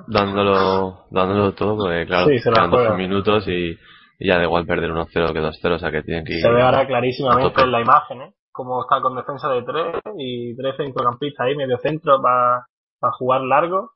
dándolo, 0.07 1.05
dándolo 1.11 1.53
todo, 1.53 1.77
porque 1.77 2.05
claro, 2.05 2.27
Sí, 2.27 2.37
quedan 2.43 2.71
12 2.71 2.83
juega. 2.83 2.95
minutos 2.97 3.47
y, 3.47 3.77
y 4.19 4.27
ya 4.27 4.37
da 4.37 4.43
igual 4.43 4.65
perder 4.65 4.91
1-0 4.91 5.07
que 5.33 5.41
2-0, 5.41 5.75
o 5.75 5.79
sea 5.79 5.91
que 5.91 6.01
tienen 6.03 6.23
que 6.25 6.33
ir 6.35 6.41
Se 6.41 6.49
ve 6.49 6.61
ahora 6.61 6.87
clarísimamente 6.87 7.61
en 7.61 7.71
la 7.71 7.81
imagen, 7.81 8.21
¿eh? 8.21 8.33
Como 8.53 8.81
está 8.81 9.01
con 9.01 9.15
defensa 9.15 9.49
de 9.49 9.63
tres 9.63 9.95
y 10.17 10.55
tres 10.57 10.75
centrocampistas 10.77 11.45
ahí, 11.45 11.55
medio 11.55 11.77
centro, 11.77 12.21
va 12.21 12.57
a 13.01 13.11
jugar 13.17 13.41
largo. 13.41 13.91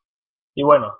Y 0.53 0.63
bueno, 0.63 0.93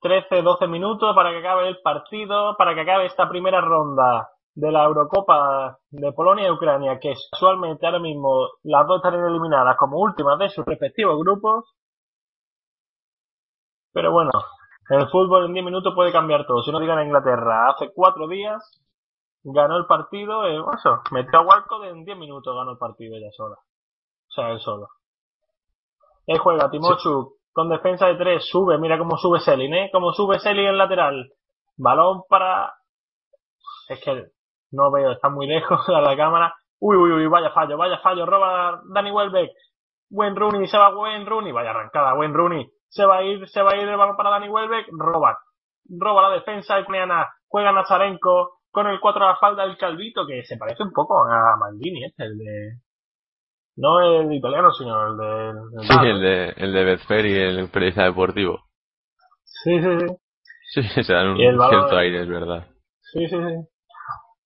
13, 0.00 0.42
12 0.42 0.66
minutos 0.68 1.14
para 1.14 1.30
que 1.30 1.38
acabe 1.38 1.68
el 1.68 1.80
partido, 1.80 2.56
para 2.56 2.74
que 2.74 2.82
acabe 2.82 3.06
esta 3.06 3.28
primera 3.28 3.60
ronda 3.60 4.28
de 4.54 4.72
la 4.72 4.84
Eurocopa 4.84 5.78
de 5.90 6.12
Polonia 6.12 6.48
y 6.48 6.50
Ucrania, 6.50 6.98
que 7.00 7.14
casualmente 7.30 7.86
ahora 7.86 8.00
mismo 8.00 8.48
las 8.64 8.86
dos 8.86 8.96
están 8.96 9.14
eliminadas 9.14 9.76
como 9.76 9.98
últimas 10.00 10.38
de 10.38 10.48
sus 10.48 10.64
respectivos 10.64 11.18
grupos. 11.20 11.64
Pero 13.92 14.12
bueno, 14.12 14.30
el 14.90 15.08
fútbol 15.10 15.46
en 15.46 15.54
10 15.54 15.64
minutos 15.64 15.92
puede 15.94 16.12
cambiar 16.12 16.46
todo. 16.46 16.62
Si 16.62 16.72
no 16.72 16.80
digan 16.80 16.98
a 16.98 17.04
Inglaterra, 17.04 17.70
hace 17.70 17.92
cuatro 17.94 18.26
días 18.26 18.82
ganó 19.42 19.76
el 19.76 19.86
partido, 19.86 20.44
eh, 20.46 20.60
eso, 20.76 21.02
metió 21.12 21.38
a 21.38 21.42
Walcott 21.42 21.84
en 21.84 22.04
10 22.04 22.18
minutos, 22.18 22.54
ganó 22.54 22.72
el 22.72 22.78
partido 22.78 23.16
ella 23.16 23.30
sola. 23.32 23.56
O 23.56 24.30
sea, 24.32 24.50
él 24.50 24.60
solo. 24.60 24.88
Él 26.26 26.38
juega 26.38 26.70
Timochu 26.70 27.37
con 27.52 27.68
defensa 27.68 28.06
de 28.06 28.16
3, 28.16 28.44
sube, 28.44 28.78
mira 28.78 28.98
cómo 28.98 29.16
sube 29.16 29.40
Selin, 29.40 29.74
¿eh? 29.74 29.90
Cómo 29.92 30.12
sube 30.12 30.38
Selin 30.38 30.68
en 30.68 30.78
lateral. 30.78 31.32
Balón 31.76 32.22
para... 32.28 32.72
Es 33.88 34.00
que 34.00 34.26
no 34.72 34.90
veo, 34.90 35.12
está 35.12 35.28
muy 35.28 35.46
lejos 35.46 35.80
a 35.88 36.00
la 36.00 36.16
cámara. 36.16 36.54
Uy, 36.80 36.96
uy, 36.96 37.10
uy, 37.12 37.26
vaya 37.26 37.50
fallo, 37.50 37.76
vaya 37.76 37.98
fallo, 37.98 38.26
roba 38.26 38.80
Danny 38.92 39.10
Welbeck. 39.10 39.50
Buen 40.10 40.36
Rooney, 40.36 40.66
se 40.68 40.78
va 40.78 40.94
buen 40.94 41.26
Rooney, 41.26 41.52
vaya 41.52 41.70
arrancada, 41.70 42.14
buen 42.14 42.32
Rooney. 42.32 42.66
Se 42.88 43.04
va 43.04 43.18
a 43.18 43.22
ir, 43.22 43.46
se 43.48 43.62
va 43.62 43.72
a 43.72 43.76
ir 43.76 43.88
el 43.88 43.96
balón 43.96 44.16
para 44.16 44.30
Danny 44.30 44.48
Welbeck, 44.48 44.86
roba. 44.92 45.38
Roba 45.88 46.22
la 46.22 46.34
defensa 46.36 46.80
ucraniana, 46.80 47.28
juega 47.46 47.72
Nazarenko 47.72 48.58
con 48.70 48.86
el 48.86 49.00
4 49.00 49.24
a 49.24 49.28
la 49.28 49.36
falda 49.36 49.66
del 49.66 49.76
Calvito, 49.76 50.26
que 50.26 50.44
se 50.44 50.56
parece 50.56 50.82
un 50.82 50.92
poco 50.92 51.24
a 51.24 51.56
Maldini, 51.56 52.04
este, 52.04 52.24
el 52.24 52.38
de... 52.38 52.72
No 53.80 54.00
el 54.00 54.32
italiano, 54.32 54.72
sino 54.72 55.06
el 55.06 55.16
de... 55.16 55.50
el 55.50 55.86
Sí, 55.86 55.94
el 56.02 56.20
de, 56.20 56.54
el 56.56 56.72
de 56.72 56.84
Betfair 56.84 57.26
y 57.26 57.38
el 57.38 57.70
periodista 57.70 58.04
deportivo. 58.04 58.64
Sí, 59.44 59.80
sí, 59.80 59.98
sí. 60.00 60.06
Sí, 60.70 60.82
se 61.04 61.12
dan 61.12 61.28
un 61.28 61.36
cierto 61.36 61.96
aire, 61.96 62.22
es 62.22 62.28
verdad. 62.28 62.66
Sí, 63.00 63.28
sí, 63.28 63.36
sí. 63.36 63.54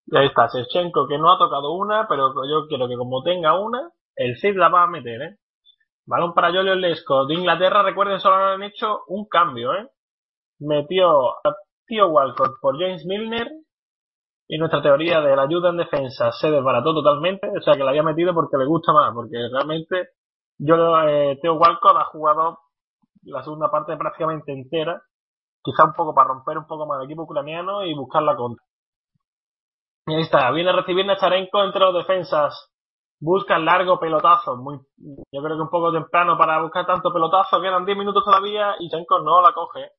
Y 0.07 0.17
ahí 0.19 0.27
está, 0.27 0.49
Shevchenko 0.49 1.09
que 1.09 1.17
no 1.17 1.33
ha 1.33 1.39
tocado 1.39 1.73
una, 1.73 2.07
pero 2.07 2.35
yo 2.47 2.67
quiero 2.69 2.87
que 2.89 2.97
como 2.97 3.23
tenga 3.23 3.59
una, 3.59 3.91
el 4.17 4.37
Cid 4.39 4.57
la 4.57 4.69
va 4.69 4.83
a 4.83 4.89
meter, 4.89 5.23
¿eh? 5.23 5.37
Balón 6.05 6.35
para 6.35 6.53
Jolio 6.53 6.75
Lesco. 6.75 7.25
De 7.27 7.35
Inglaterra, 7.35 7.83
recuerden, 7.83 8.21
solo 8.21 8.37
han 8.37 8.63
hecho 8.63 9.05
un 9.07 9.27
cambio, 9.29 9.73
¿eh? 9.73 9.89
Metió 10.59 11.31
a 11.31 11.57
Tío 11.87 12.09
Walcott 12.09 12.61
por 12.61 12.79
James 12.79 13.07
Milner 13.07 13.49
y 14.53 14.59
nuestra 14.59 14.83
teoría 14.83 15.23
de 15.23 15.35
la 15.35 15.45
ayuda 15.45 15.71
en 15.71 15.79
defensa 15.79 16.31
se 16.31 16.51
desbarató 16.51 16.93
totalmente, 16.93 17.49
o 17.49 17.63
sea 17.63 17.73
que 17.73 17.83
la 17.83 17.89
había 17.89 18.03
metido 18.03 18.35
porque 18.35 18.59
le 18.59 18.67
gusta 18.67 18.93
más, 18.93 19.15
porque 19.15 19.39
realmente 19.51 20.11
yo 20.59 20.75
eh, 21.09 21.39
Teo 21.41 21.55
Walcott 21.55 21.97
ha 21.97 22.05
jugado 22.13 22.59
la 23.23 23.43
segunda 23.43 23.71
parte 23.71 23.97
prácticamente 23.97 24.53
entera, 24.53 25.01
quizá 25.65 25.87
un 25.87 25.95
poco 25.95 26.15
para 26.15 26.29
romper 26.29 26.59
un 26.59 26.67
poco 26.67 26.85
más 26.87 26.99
el 26.99 27.07
equipo 27.07 27.23
ucraniano 27.23 27.83
y 27.83 27.95
buscar 27.95 28.25
la 28.25 28.37
contra. 28.37 28.63
Y 30.07 30.17
ahí 30.17 30.21
está, 30.21 30.51
viene 30.51 30.69
a 30.69 30.77
recibir 30.77 31.07
entre 31.09 31.81
los 31.81 31.95
defensas, 31.95 32.75
busca 33.23 33.57
el 33.57 33.65
largo 33.65 33.99
pelotazo, 33.99 34.59
muy, 34.59 34.79
yo 34.99 35.43
creo 35.43 35.57
que 35.57 35.63
un 35.63 35.71
poco 35.71 35.91
temprano 35.93 36.37
para 36.37 36.61
buscar 36.61 36.85
tanto 36.85 37.11
pelotazo, 37.11 37.59
quedan 37.59 37.87
10 37.87 37.97
minutos 37.97 38.23
todavía 38.23 38.75
y 38.81 38.91
Chenko 38.91 39.21
no 39.21 39.41
la 39.41 39.55
coge. 39.55 39.93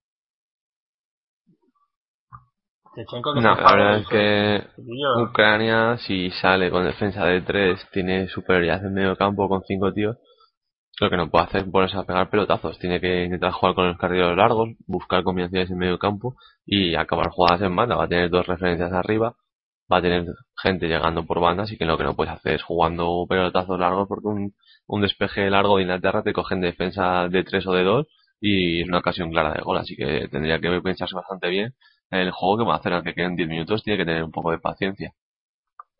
No, 2.95 3.56
la 3.56 3.72
verdad 3.72 3.98
es 3.98 4.07
que 4.07 4.64
Ucrania, 5.22 5.98
si 5.98 6.30
sale 6.32 6.70
con 6.70 6.86
defensa 6.86 7.26
de 7.26 7.41
3, 7.41 7.88
tiene 7.91 8.28
superioridad 8.28 8.86
en 8.86 8.94
medio 8.94 9.15
campo 9.15 9.48
con 9.48 9.64
5 9.64 9.94
tíos. 9.94 10.18
Lo 10.99 11.10
que 11.10 11.18
no 11.18 11.30
puede 11.30 11.45
hacer 11.45 11.61
es 11.61 11.70
ponerse 11.70 11.98
a 11.98 12.03
pegar 12.03 12.30
pelotazos. 12.30 12.78
Tiene 12.78 13.02
que 13.02 13.24
intentar 13.24 13.52
jugar 13.52 13.74
con 13.74 13.88
los 13.88 13.98
carriles 13.98 14.38
largos, 14.38 14.70
buscar 14.86 15.24
combinaciones 15.24 15.72
en 15.72 15.78
medio 15.78 15.98
campo 15.98 16.36
y 16.65 16.94
acabar 16.94 17.30
jugadas 17.30 17.61
en 17.64 17.76
banda. 17.76 17.95
Va 17.95 18.03
a 18.06 18.07
tener 18.07 18.30
dos 18.30 18.45
referencias 18.45 18.91
arriba, 18.94 19.36
va 19.91 19.98
a 19.98 20.02
tener 20.02 20.26
gente 20.56 20.88
llegando 20.88 21.26
por 21.26 21.40
bandas 21.40 21.72
y 21.72 21.78
que 21.78 21.86
lo 21.86 21.98
que 21.98 22.03
no 22.03 22.15
puedes 22.15 22.34
hacer 22.34 22.56
es 22.56 22.64
jugando 22.64 23.26
pelotazos 23.28 23.80
largos 23.80 24.07
porque 24.07 24.28
un, 24.28 24.53
un 24.88 25.02
despeje 25.02 25.49
largo 25.49 25.78
de 25.78 25.84
Inglaterra 25.84 26.22
te 26.22 26.32
cogen 26.32 26.61
defensa 26.61 27.28
de 27.28 27.44
3 27.44 27.65
o 27.68 27.74
de 27.74 27.84
2 27.84 28.07
y 28.40 28.82
es 28.82 28.88
una 28.88 28.99
ocasión 28.99 29.32
clara 29.32 29.53
de 29.53 29.61
gol. 29.61 29.78
Así 29.80 29.95
que 29.95 30.28
tendría 30.30 30.60
que 30.60 30.80
pensarse 30.82 31.15
bastante 31.15 31.49
bien 31.49 31.74
el 32.15 32.31
juego 32.31 32.57
que 32.57 32.64
va 32.65 32.73
a 32.76 32.77
hacer 32.77 32.94
al 32.94 33.03
que 33.03 33.14
queden 33.14 33.35
10 33.35 33.49
minutos 33.49 33.84
tiene 33.84 33.98
que 33.98 34.06
tener 34.06 34.23
un 34.23 34.31
poco 34.31 34.52
de 34.52 34.60
paciencia. 34.60 35.14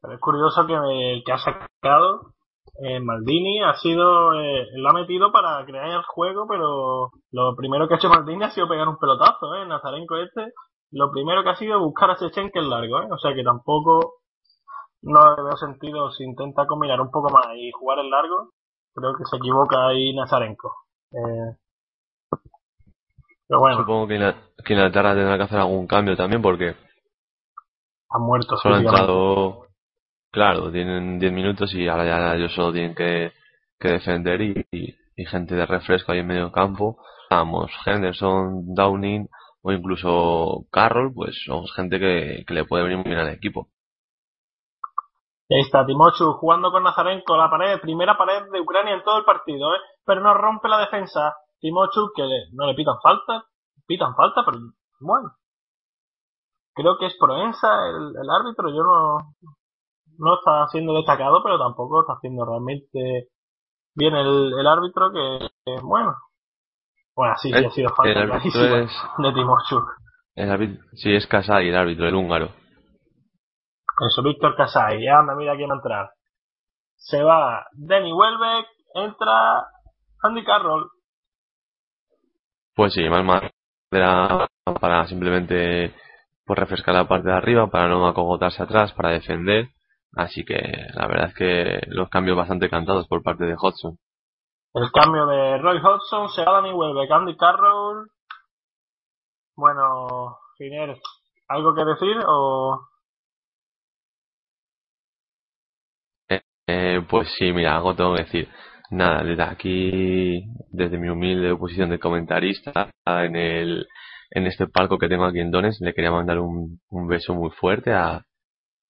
Pero 0.02 0.14
es 0.14 0.20
curioso 0.20 0.66
que 0.68 0.74
el 0.74 1.24
que 1.24 1.32
ha 1.32 1.38
sacado 1.38 2.34
eh, 2.80 3.00
Maldini 3.00 3.62
ha 3.62 3.76
sido, 3.76 4.34
eh, 4.34 4.68
lo 4.76 4.90
ha 4.90 4.94
metido 4.94 5.32
para 5.32 5.64
crear 5.66 5.90
el 5.90 6.04
juego, 6.04 6.48
pero 6.48 7.12
lo 7.32 7.56
primero 7.56 7.88
que 7.88 7.94
ha 7.94 7.98
hecho 7.98 8.10
Maldini 8.10 8.44
ha 8.44 8.52
sido 8.52 8.68
pegar 8.68 8.88
un 8.88 8.98
pelotazo, 8.98 9.56
¿eh? 9.56 9.66
Nazarenko 9.66 10.18
este, 10.18 10.54
lo 10.92 11.12
primero 11.12 11.44
que 11.44 11.50
ha 11.50 11.56
sido 11.56 11.80
buscar 11.80 12.12
a 12.12 12.18
Chechenko 12.18 12.60
en 12.60 12.70
largo, 12.70 13.02
¿eh? 13.04 13.08
O 13.12 13.18
sea 13.18 13.34
que 13.34 13.44
tampoco 13.44 14.16
no 15.04 15.36
veo 15.36 15.58
sentido 15.58 16.12
si 16.12 16.24
intenta 16.24 16.66
combinar 16.66 17.00
un 17.00 17.12
poco 17.12 17.30
más 17.30 17.48
y 17.56 17.72
jugar 17.72 18.00
en 18.00 18.10
largo, 18.10 18.52
creo 18.96 19.14
que 19.16 19.26
se 19.26 19.38
equivoca 19.38 19.88
ahí 19.88 20.16
Nazarenko. 20.16 20.72
Eh, 21.12 21.56
Supongo 23.78 24.08
que, 24.08 24.34
que 24.64 24.74
Inglaterra 24.74 25.14
tendrá 25.14 25.38
que 25.38 25.44
hacer 25.44 25.60
algún 25.60 25.88
cambio 25.88 26.16
también 26.16 26.42
porque. 26.42 26.76
Han 28.10 28.22
muerto, 28.22 28.58
Solo 28.58 28.76
han 28.76 28.86
entrado. 28.86 29.68
Claro, 30.32 30.72
tienen 30.72 31.20
10 31.20 31.32
minutos 31.32 31.74
y 31.76 31.88
ahora 31.88 32.06
ya 32.06 32.36
ellos 32.36 32.54
solo 32.54 32.74
tienen 32.74 32.96
que, 32.96 33.32
que 33.80 33.90
defender 33.90 34.42
y, 34.42 34.66
y, 34.72 35.26
gente 35.26 35.54
de 35.56 35.66
refresco 35.66 36.12
ahí 36.12 36.20
en 36.20 36.28
medio 36.28 36.52
campo. 36.52 36.98
Vamos, 37.30 37.72
Henderson, 37.86 38.74
Downing 38.74 39.30
o 39.62 39.72
incluso 39.72 40.66
Carroll, 40.72 41.14
pues 41.14 41.40
somos 41.46 41.72
gente 41.76 42.00
que, 42.00 42.44
que 42.48 42.54
le 42.54 42.66
puede 42.66 42.84
venir 42.84 42.98
muy 42.98 43.10
bien 43.10 43.20
al 43.20 43.30
equipo. 43.30 43.68
Y 45.48 45.56
ahí 45.56 45.62
está 45.62 45.86
Timochu 45.86 46.34
jugando 46.34 46.72
con 46.72 46.84
Nazarenko, 46.84 47.38
la 47.38 47.50
pared, 47.50 47.80
primera 47.80 48.18
pared 48.18 48.50
de 48.52 48.60
Ucrania 48.60 48.96
en 48.96 49.04
todo 49.04 49.20
el 49.20 49.26
partido, 49.26 49.74
¿eh? 49.76 49.80
pero 50.06 50.22
no 50.22 50.34
rompe 50.34 50.68
la 50.68 50.80
defensa. 50.80 51.36
Timochu 51.64 52.12
que 52.14 52.24
no 52.52 52.68
le 52.68 52.76
pitan 52.76 53.00
falta, 53.02 53.46
pitan 53.88 54.14
falta, 54.16 54.44
pero 54.46 54.60
bueno. 55.00 55.32
Creo 56.76 56.98
que 56.98 57.06
es 57.06 57.16
Proenza 57.18 57.70
el, 57.88 58.14
el 58.22 58.30
árbitro, 58.30 58.68
yo 58.68 58.84
no, 58.84 59.36
no 60.20 60.34
está 60.36 60.68
siendo 60.68 60.94
destacado, 60.94 61.42
pero 61.42 61.58
tampoco 61.58 62.02
está 62.02 62.14
haciendo 62.14 62.44
realmente 62.46 63.30
bien 63.96 64.14
el, 64.14 64.60
el 64.60 64.68
árbitro, 64.68 65.12
que, 65.14 65.50
bueno. 65.82 66.16
Bueno, 67.16 67.36
sí, 67.38 67.50
sí 67.50 67.66
ha 67.66 67.70
sido 67.70 67.90
falta 67.96 68.24
el 68.24 68.32
árbitro 68.32 68.66
es, 68.78 68.92
de 69.20 69.34
Timochu. 69.34 69.86
El 70.36 70.52
árbitro, 70.52 70.84
sí, 70.94 71.16
es 71.16 71.26
Kasai, 71.28 71.70
el 71.70 71.78
árbitro, 71.78 72.08
el 72.08 72.16
húngaro. 72.16 72.50
Eso, 74.06 74.22
Víctor 74.22 74.58
Kasai, 74.58 75.08
anda, 75.08 75.34
mira 75.36 75.56
quién 75.56 75.70
va 75.70 75.76
a 75.76 75.78
entrar. 75.78 76.12
Se 76.98 77.24
va 77.24 77.66
Denny 77.72 78.12
Welbeck, 78.12 78.68
entra 78.96 79.66
Andy 80.24 80.44
Carroll. 80.44 80.90
Pues 82.76 82.94
sí, 82.94 83.08
más 83.08 83.24
madera 83.24 84.48
para 84.80 85.06
simplemente 85.08 85.94
pues 86.46 86.60
refrescar 86.60 86.96
la 86.96 87.08
parte 87.08 87.30
de 87.30 87.36
arriba, 87.36 87.68
para 87.68 87.88
no 87.88 88.08
acogotarse 88.08 88.64
atrás, 88.64 88.92
para 88.94 89.12
defender. 89.12 89.70
Así 90.16 90.44
que 90.44 90.56
la 90.94 91.08
verdad 91.08 91.30
es 91.30 91.36
que 91.36 91.82
los 91.88 92.10
cambios 92.10 92.38
bastante 92.38 92.70
cantados 92.70 93.08
por 93.08 93.24
parte 93.24 93.46
de 93.46 93.56
Hodgson. 93.56 93.98
El 94.74 94.92
cambio 94.92 95.28
de 95.28 95.58
Roy 95.60 95.78
Hodgson, 95.78 96.30
se 96.30 96.44
va 96.44 96.54
Danny 96.54 96.72
Welbeck, 96.74 97.12
Andy 97.12 97.38
Carroll. 97.38 98.10
Bueno, 99.56 100.40
Giner, 100.58 100.98
¿algo 101.48 101.76
que 101.76 101.86
decir 101.86 102.18
o...? 102.26 102.82
Eh, 106.30 106.42
eh, 106.68 107.06
pues 107.08 107.32
sí, 107.38 107.52
mira, 107.54 107.76
algo 107.76 107.96
tengo 107.96 108.16
que 108.16 108.24
decir 108.24 108.50
nada, 108.94 109.24
desde 109.24 109.44
aquí, 109.44 110.44
desde 110.72 110.98
mi 110.98 111.10
humilde 111.10 111.56
posición 111.56 111.90
de 111.90 112.00
comentarista 112.00 112.90
en 113.06 113.36
el 113.36 113.88
en 114.32 114.48
este 114.48 114.68
palco 114.68 114.98
que 114.98 115.08
tengo 115.10 115.26
aquí 115.26 115.40
en 115.40 115.52
Dones, 115.52 115.80
le 115.82 115.94
quería 115.94 116.12
mandar 116.12 116.40
un, 116.40 116.80
un 116.90 117.08
beso 117.08 117.36
muy 117.36 117.52
fuerte 117.52 117.94
a, 117.94 118.24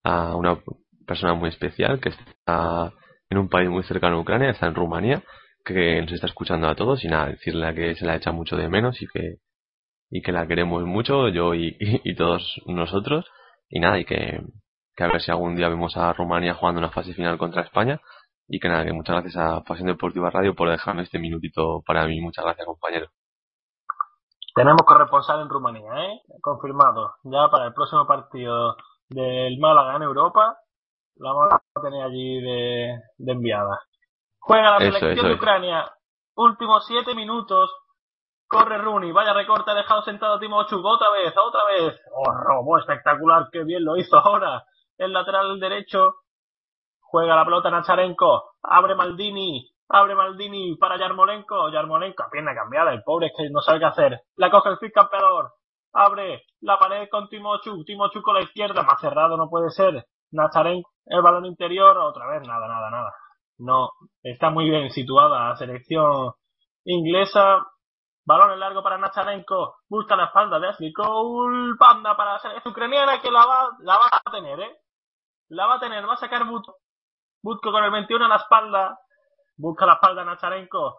a 0.04 0.36
una 0.36 0.58
persona 1.06 1.34
muy 1.34 1.50
especial 1.50 2.00
que 2.00 2.10
está 2.10 2.94
en 3.30 3.38
un 3.38 3.50
país 3.50 3.70
muy 3.70 3.84
cercano 3.84 4.18
a 4.18 4.22
Ucrania, 4.22 4.52
está 4.52 4.68
en 4.68 4.76
Rumanía, 4.76 5.22
que 5.66 6.02
nos 6.02 6.14
está 6.14 6.28
escuchando 6.28 6.68
a 6.70 6.76
todos 6.76 7.04
y 7.04 7.08
nada, 7.08 7.28
decirle 7.28 7.74
que 7.76 7.96
se 7.96 8.06
la 8.06 8.16
echa 8.16 8.32
mucho 8.32 8.56
de 8.56 8.70
menos 8.70 9.02
y 9.02 9.08
que 9.08 9.38
y 10.10 10.22
que 10.22 10.32
la 10.32 10.46
queremos 10.48 10.84
mucho, 10.86 11.28
yo 11.30 11.56
y, 11.56 11.76
y, 11.80 12.16
todos 12.16 12.62
nosotros, 12.68 13.26
y 13.68 13.80
nada, 13.80 14.00
y 14.00 14.06
que, 14.06 14.42
que 14.96 15.04
a 15.04 15.08
ver 15.08 15.22
si 15.22 15.32
algún 15.32 15.56
día 15.56 15.70
vemos 15.70 15.98
a 15.98 16.14
Rumanía 16.14 16.54
jugando 16.54 16.80
una 16.80 16.92
fase 16.92 17.14
final 17.16 17.38
contra 17.40 17.64
España 17.64 18.00
y 18.48 18.60
que 18.60 18.70
nada, 18.70 18.86
que 18.86 18.94
muchas 18.94 19.16
gracias 19.16 19.38
a 19.38 19.64
Pasión 19.64 19.88
Deportiva 19.88 20.30
Radio 20.30 20.56
por 20.56 20.70
dejarme 20.70 21.04
este 21.04 21.20
minutito 21.20 21.82
para 21.86 22.06
mí. 22.06 22.20
Muchas 22.22 22.44
gracias, 22.44 22.66
compañero. 22.66 23.08
Tenemos 24.56 24.84
corresponsal 24.86 25.42
en 25.42 25.50
Rumanía, 25.50 25.92
¿eh? 26.06 26.22
Confirmado. 26.42 27.16
Ya 27.24 27.50
para 27.50 27.66
el 27.68 27.74
próximo 27.74 28.06
partido 28.06 28.76
del 29.10 29.58
Málaga 29.60 29.96
en 29.96 30.04
Europa, 30.04 30.58
la 31.16 31.32
vamos 31.32 31.54
a 31.54 31.82
tener 31.82 32.04
allí 32.04 32.40
de, 32.42 33.00
de 33.18 33.32
enviada. 33.32 33.80
Juega 34.40 34.72
la 34.72 34.80
selección 34.80 35.28
de 35.28 35.34
Ucrania. 35.34 35.92
Últimos 36.36 36.86
siete 36.86 37.16
minutos. 37.16 37.72
Corre 38.48 38.78
Rooney. 38.78 39.12
Vaya 39.12 39.34
recorte. 39.34 39.72
Ha 39.72 39.76
dejado 39.76 40.04
sentado 40.04 40.36
a 40.36 40.40
Timo 40.40 40.64
Chuk. 40.68 40.86
Otra 40.86 41.10
vez, 41.12 41.34
otra 41.36 41.66
vez. 41.66 42.00
Oh, 42.14 42.32
robo 42.32 42.78
espectacular. 42.78 43.48
Qué 43.52 43.64
bien 43.64 43.84
lo 43.84 43.98
hizo 43.98 44.18
ahora. 44.18 44.64
El 44.98 45.14
lateral 45.14 45.60
derecho 45.60 46.16
Juega 47.14 47.36
la 47.36 47.46
pelota 47.46 47.70
Nacharenko. 47.70 48.56
Abre 48.64 48.96
Maldini. 48.96 49.70
Abre 49.90 50.16
Maldini 50.16 50.76
para 50.78 50.98
Yarmolenko. 50.98 51.70
Yarmolenko 51.70 52.24
a 52.24 52.30
pierna 52.32 52.56
cambiada. 52.56 52.92
El 52.92 53.04
pobre 53.04 53.28
es 53.28 53.34
que 53.38 53.52
no 53.52 53.62
sabe 53.62 53.78
qué 53.78 53.86
hacer. 53.86 54.22
La 54.36 54.50
coge 54.50 54.70
el 54.70 54.80
Fit 54.80 54.92
campeador. 54.92 55.52
Abre 55.94 56.42
la 56.62 56.80
pared 56.80 57.08
con 57.12 57.30
Timochu. 57.30 57.86
Timochu 57.86 58.24
con 58.24 58.34
la 58.34 58.42
izquierda. 58.42 58.82
Más 58.82 59.00
cerrado 59.00 59.38
no 59.38 59.48
puede 59.48 59.70
ser. 59.70 60.08
Nacharenko. 60.32 60.90
El 61.06 61.22
balón 61.22 61.46
interior. 61.46 61.96
Otra 62.00 62.26
vez. 62.30 62.48
Nada, 62.48 62.68
nada, 62.68 62.90
nada. 62.90 63.14
No. 63.60 63.92
Está 64.24 64.50
muy 64.50 64.68
bien 64.68 64.90
situada 64.90 65.50
la 65.50 65.56
selección 65.56 66.32
inglesa. 66.84 67.64
Balón 68.26 68.54
en 68.54 68.60
largo 68.60 68.82
para 68.82 68.98
Nacharenko. 68.98 69.76
Busca 69.88 70.16
la 70.16 70.26
espalda 70.26 70.60
de 70.60 70.70
Ashley. 70.70 70.92
Panda 71.78 72.18
para 72.18 72.34
la 72.34 72.40
selección 72.40 72.72
ucraniana 72.72 73.22
que 73.22 73.30
la 73.30 73.46
va, 73.46 73.70
la 73.82 74.00
va 74.00 74.10
a 74.12 74.32
tener, 74.32 74.60
¿eh? 74.62 74.78
La 75.50 75.68
va 75.68 75.76
a 75.76 75.80
tener. 75.80 76.10
Va 76.10 76.14
a 76.14 76.18
sacar 76.18 76.44
Buto. 76.48 76.78
Butko 77.44 77.72
con 77.72 77.84
el 77.84 77.92
21 77.92 78.26
a 78.26 78.30
la 78.30 78.38
espalda. 78.38 79.00
Busca 79.58 79.86
la 79.86 79.94
espalda 79.94 80.24
Nacharenko. 80.24 80.98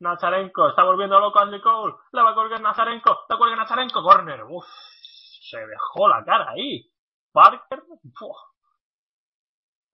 Nacharenko 0.00 0.70
está 0.70 0.82
volviendo 0.84 1.20
loco 1.20 1.38
a 1.38 1.42
Andy 1.42 1.60
Cole. 1.60 1.94
La 2.12 2.24
va 2.24 2.30
a 2.30 2.34
colgar 2.34 2.60
Nazarenko. 2.60 3.26
La 3.28 3.36
cuelga 3.36 3.56
Nacharenko. 3.56 4.02
Corner. 4.02 4.42
Uf. 4.48 4.64
Se 4.64 5.58
dejó 5.58 6.08
la 6.08 6.24
cara 6.24 6.50
ahí. 6.50 6.90
Parker. 7.30 7.82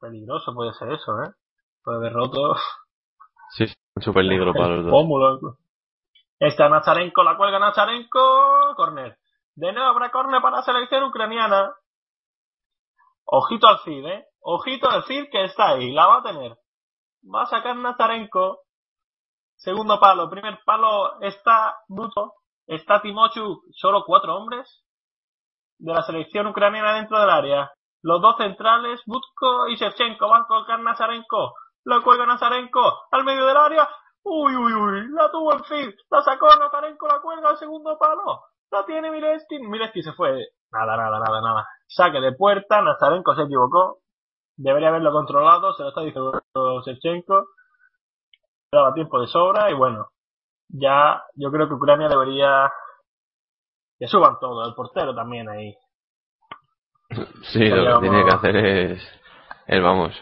Peligroso 0.01 0.55
puede 0.55 0.73
ser 0.75 0.93
eso, 0.93 1.21
¿eh? 1.25 1.35
Puede 1.83 1.99
haber 1.99 2.13
roto. 2.13 2.55
Sí, 3.51 3.65
un 4.07 4.15
peligro 4.15 4.53
para 4.53 4.77
los 4.77 4.85
dos. 4.85 4.93
Pómulo. 4.93 5.59
Está 6.39 6.69
Nacharenko. 6.69 7.25
La 7.25 7.37
cuelga 7.37 7.59
Nacharenko. 7.59 8.75
Corner. 8.77 9.19
De 9.57 9.73
nuevo 9.73 9.89
habrá 9.89 10.13
corner 10.13 10.41
para 10.41 10.59
la 10.59 10.63
selección 10.63 11.03
ucraniana. 11.03 11.75
Ojito 13.25 13.67
al 13.67 13.81
Cid, 13.81 14.07
¿eh? 14.07 14.28
Ojito 14.41 14.89
al 14.89 15.05
Cid 15.05 15.31
que 15.31 15.45
está 15.45 15.71
ahí, 15.71 15.93
la 15.93 16.07
va 16.07 16.19
a 16.19 16.23
tener. 16.23 16.57
Va 17.35 17.43
a 17.43 17.47
sacar 17.47 17.77
Nazarenko. 17.77 18.61
Segundo 19.57 19.99
palo. 19.99 20.31
Primer 20.31 20.61
palo 20.65 21.21
está 21.21 21.77
Buto. 21.89 22.35
Está 22.67 23.01
Timochu. 23.01 23.63
Solo 23.73 24.05
cuatro 24.05 24.37
hombres 24.37 24.85
de 25.79 25.93
la 25.93 26.03
selección 26.03 26.47
ucraniana 26.47 26.95
dentro 26.95 27.19
del 27.21 27.31
área. 27.31 27.71
Los 28.03 28.21
dos 28.21 28.37
centrales, 28.37 29.01
Butko 29.07 29.69
y 29.69 29.77
Shevchenko, 29.77 30.29
van 30.29 30.43
a 30.43 30.47
colocar 30.47 30.79
Nazarenko. 30.81 31.55
Lo 31.85 32.03
cuelga 32.03 32.27
Nazarenko 32.27 32.81
al 33.11 33.25
medio 33.25 33.47
del 33.47 33.57
área. 33.57 33.89
Uy, 34.23 34.55
uy, 34.55 34.73
uy, 34.73 35.09
la 35.11 35.31
tuvo 35.31 35.53
en 35.53 35.65
fin. 35.65 35.95
La 36.11 36.23
sacó 36.23 36.49
Nazarenko, 36.57 37.09
la 37.09 37.21
cuelga 37.21 37.51
al 37.51 37.59
segundo 37.59 37.97
palo. 37.99 38.43
La 38.71 38.85
tiene 38.85 39.11
Mileski. 39.11 39.59
Mileski 39.59 40.03
se 40.03 40.13
fue. 40.13 40.49
Nada, 40.71 40.97
nada, 40.97 41.19
nada, 41.19 41.41
nada. 41.41 41.67
Saque 41.87 42.21
de 42.21 42.33
puerta. 42.33 42.83
Nazarenko 42.83 43.35
se 43.35 43.43
equivocó. 43.43 43.99
Debería 44.59 44.89
haberlo 44.89 45.13
controlado. 45.13 45.73
Se 45.75 45.83
lo 45.83 45.89
está 45.89 46.03
diciendo 46.03 46.43
Shevchenko. 46.85 47.47
Daba 48.71 48.93
tiempo 48.93 49.21
de 49.21 49.29
sobra 49.29 49.71
y 49.71 49.75
bueno. 49.75 50.09
Ya, 50.69 51.23
yo 51.35 51.51
creo 51.51 51.67
que 51.67 51.75
Ucrania 51.75 52.09
debería 52.09 52.71
que 53.99 54.07
suban 54.07 54.39
todo, 54.39 54.67
el 54.67 54.75
portero 54.75 55.15
también 55.15 55.49
ahí. 55.49 55.75
Sí, 57.53 57.69
lo 57.69 58.01
que 58.01 58.09
tiene 58.09 58.25
que 58.25 58.35
hacer 58.35 58.57
es, 58.57 59.03
es 59.67 59.83
vamos, 59.83 60.15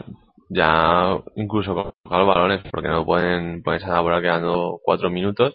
ya 0.49 1.19
incluso 1.35 1.75
con 1.75 1.93
los 2.05 2.27
balones, 2.27 2.63
porque 2.71 2.89
no 2.89 3.05
pueden 3.05 3.63
ponerse 3.63 3.87
a 3.87 3.97
ahora 3.97 4.21
quedando 4.21 4.79
cuatro 4.85 5.11
minutos 5.11 5.53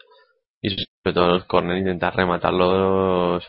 y 0.62 0.70
sobre 0.72 1.14
todo 1.14 1.28
los 1.30 1.46
corners 1.46 1.80
intentar 1.80 2.16
rematarlos, 2.16 3.44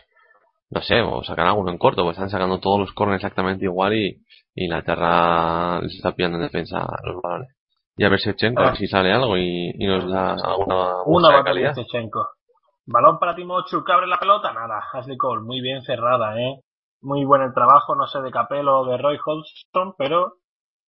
no 0.69 0.81
sé, 0.81 1.01
o 1.01 1.23
sacar 1.23 1.47
alguno 1.47 1.71
en 1.71 1.77
corto, 1.77 2.03
pues 2.03 2.15
están 2.15 2.29
sacando 2.29 2.59
todos 2.59 2.79
los 2.79 2.93
corners 2.93 3.21
exactamente 3.21 3.65
igual 3.65 3.93
y 3.93 4.23
Inglaterra 4.55 5.79
les 5.81 5.95
está 5.95 6.11
pillando 6.13 6.37
en 6.37 6.43
defensa 6.43 6.85
los 7.03 7.21
balones. 7.21 7.49
Y 7.95 8.03
a 8.05 8.09
ver 8.09 8.19
Sechenko, 8.19 8.61
a 8.61 8.65
ver 8.67 8.77
si 8.77 8.87
sale 8.87 9.11
algo 9.11 9.37
y, 9.37 9.71
y 9.77 9.85
nos 9.87 10.09
da 10.09 10.31
alguna 10.33 11.03
Una 11.05 11.27
de 11.29 11.33
batalla 11.35 11.43
calidad. 11.43 11.75
de 11.75 11.83
Shevchenko. 11.83 12.27
Balón 12.87 13.19
para 13.19 13.35
Timochu, 13.35 13.83
que 13.83 13.93
abre 13.93 14.07
la 14.07 14.17
pelota, 14.17 14.51
nada. 14.51 14.83
Ashley 14.93 15.15
Cole, 15.15 15.43
muy 15.43 15.61
bien 15.61 15.81
cerrada, 15.83 16.37
¿eh? 16.39 16.59
Muy 17.01 17.23
buen 17.23 17.41
el 17.41 17.53
trabajo, 17.53 17.95
no 17.95 18.07
sé 18.07 18.19
de 18.21 18.31
Capello 18.31 18.79
o 18.79 18.85
de 18.85 18.97
Roy 18.97 19.17
Hodgson, 19.23 19.93
pero 19.97 20.33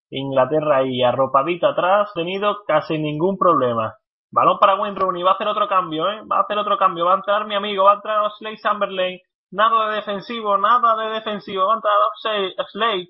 Inglaterra 0.09 0.77
ahí 0.77 1.03
arropadita 1.03 1.69
atrás, 1.69 2.11
tenido 2.13 2.57
casi 2.67 2.97
ningún 2.97 3.37
problema. 3.37 3.93
Balón 4.31 4.57
para 4.59 4.75
Wayne 4.75 4.97
Rooney, 4.99 5.23
va 5.23 5.31
a 5.31 5.33
hacer 5.35 5.47
otro 5.47 5.67
cambio, 5.67 6.09
¿eh? 6.09 6.21
Va 6.29 6.37
a 6.37 6.41
hacer 6.41 6.57
otro 6.57 6.77
cambio, 6.77 7.05
va 7.05 7.13
a 7.13 7.17
entrar 7.17 7.45
mi 7.47 7.55
amigo, 7.55 7.83
va 7.85 7.91
a 7.93 7.95
entrar 7.95 8.19
Oxlade 8.25 8.57
Chamberlain. 8.57 9.19
Nada 9.51 9.89
de 9.89 9.95
defensivo, 9.97 10.57
nada 10.57 10.95
de 10.97 11.13
defensivo, 11.13 11.67
va 11.67 11.73
a 11.73 11.75
entrar 11.77 11.93
Oxlade 12.59 13.07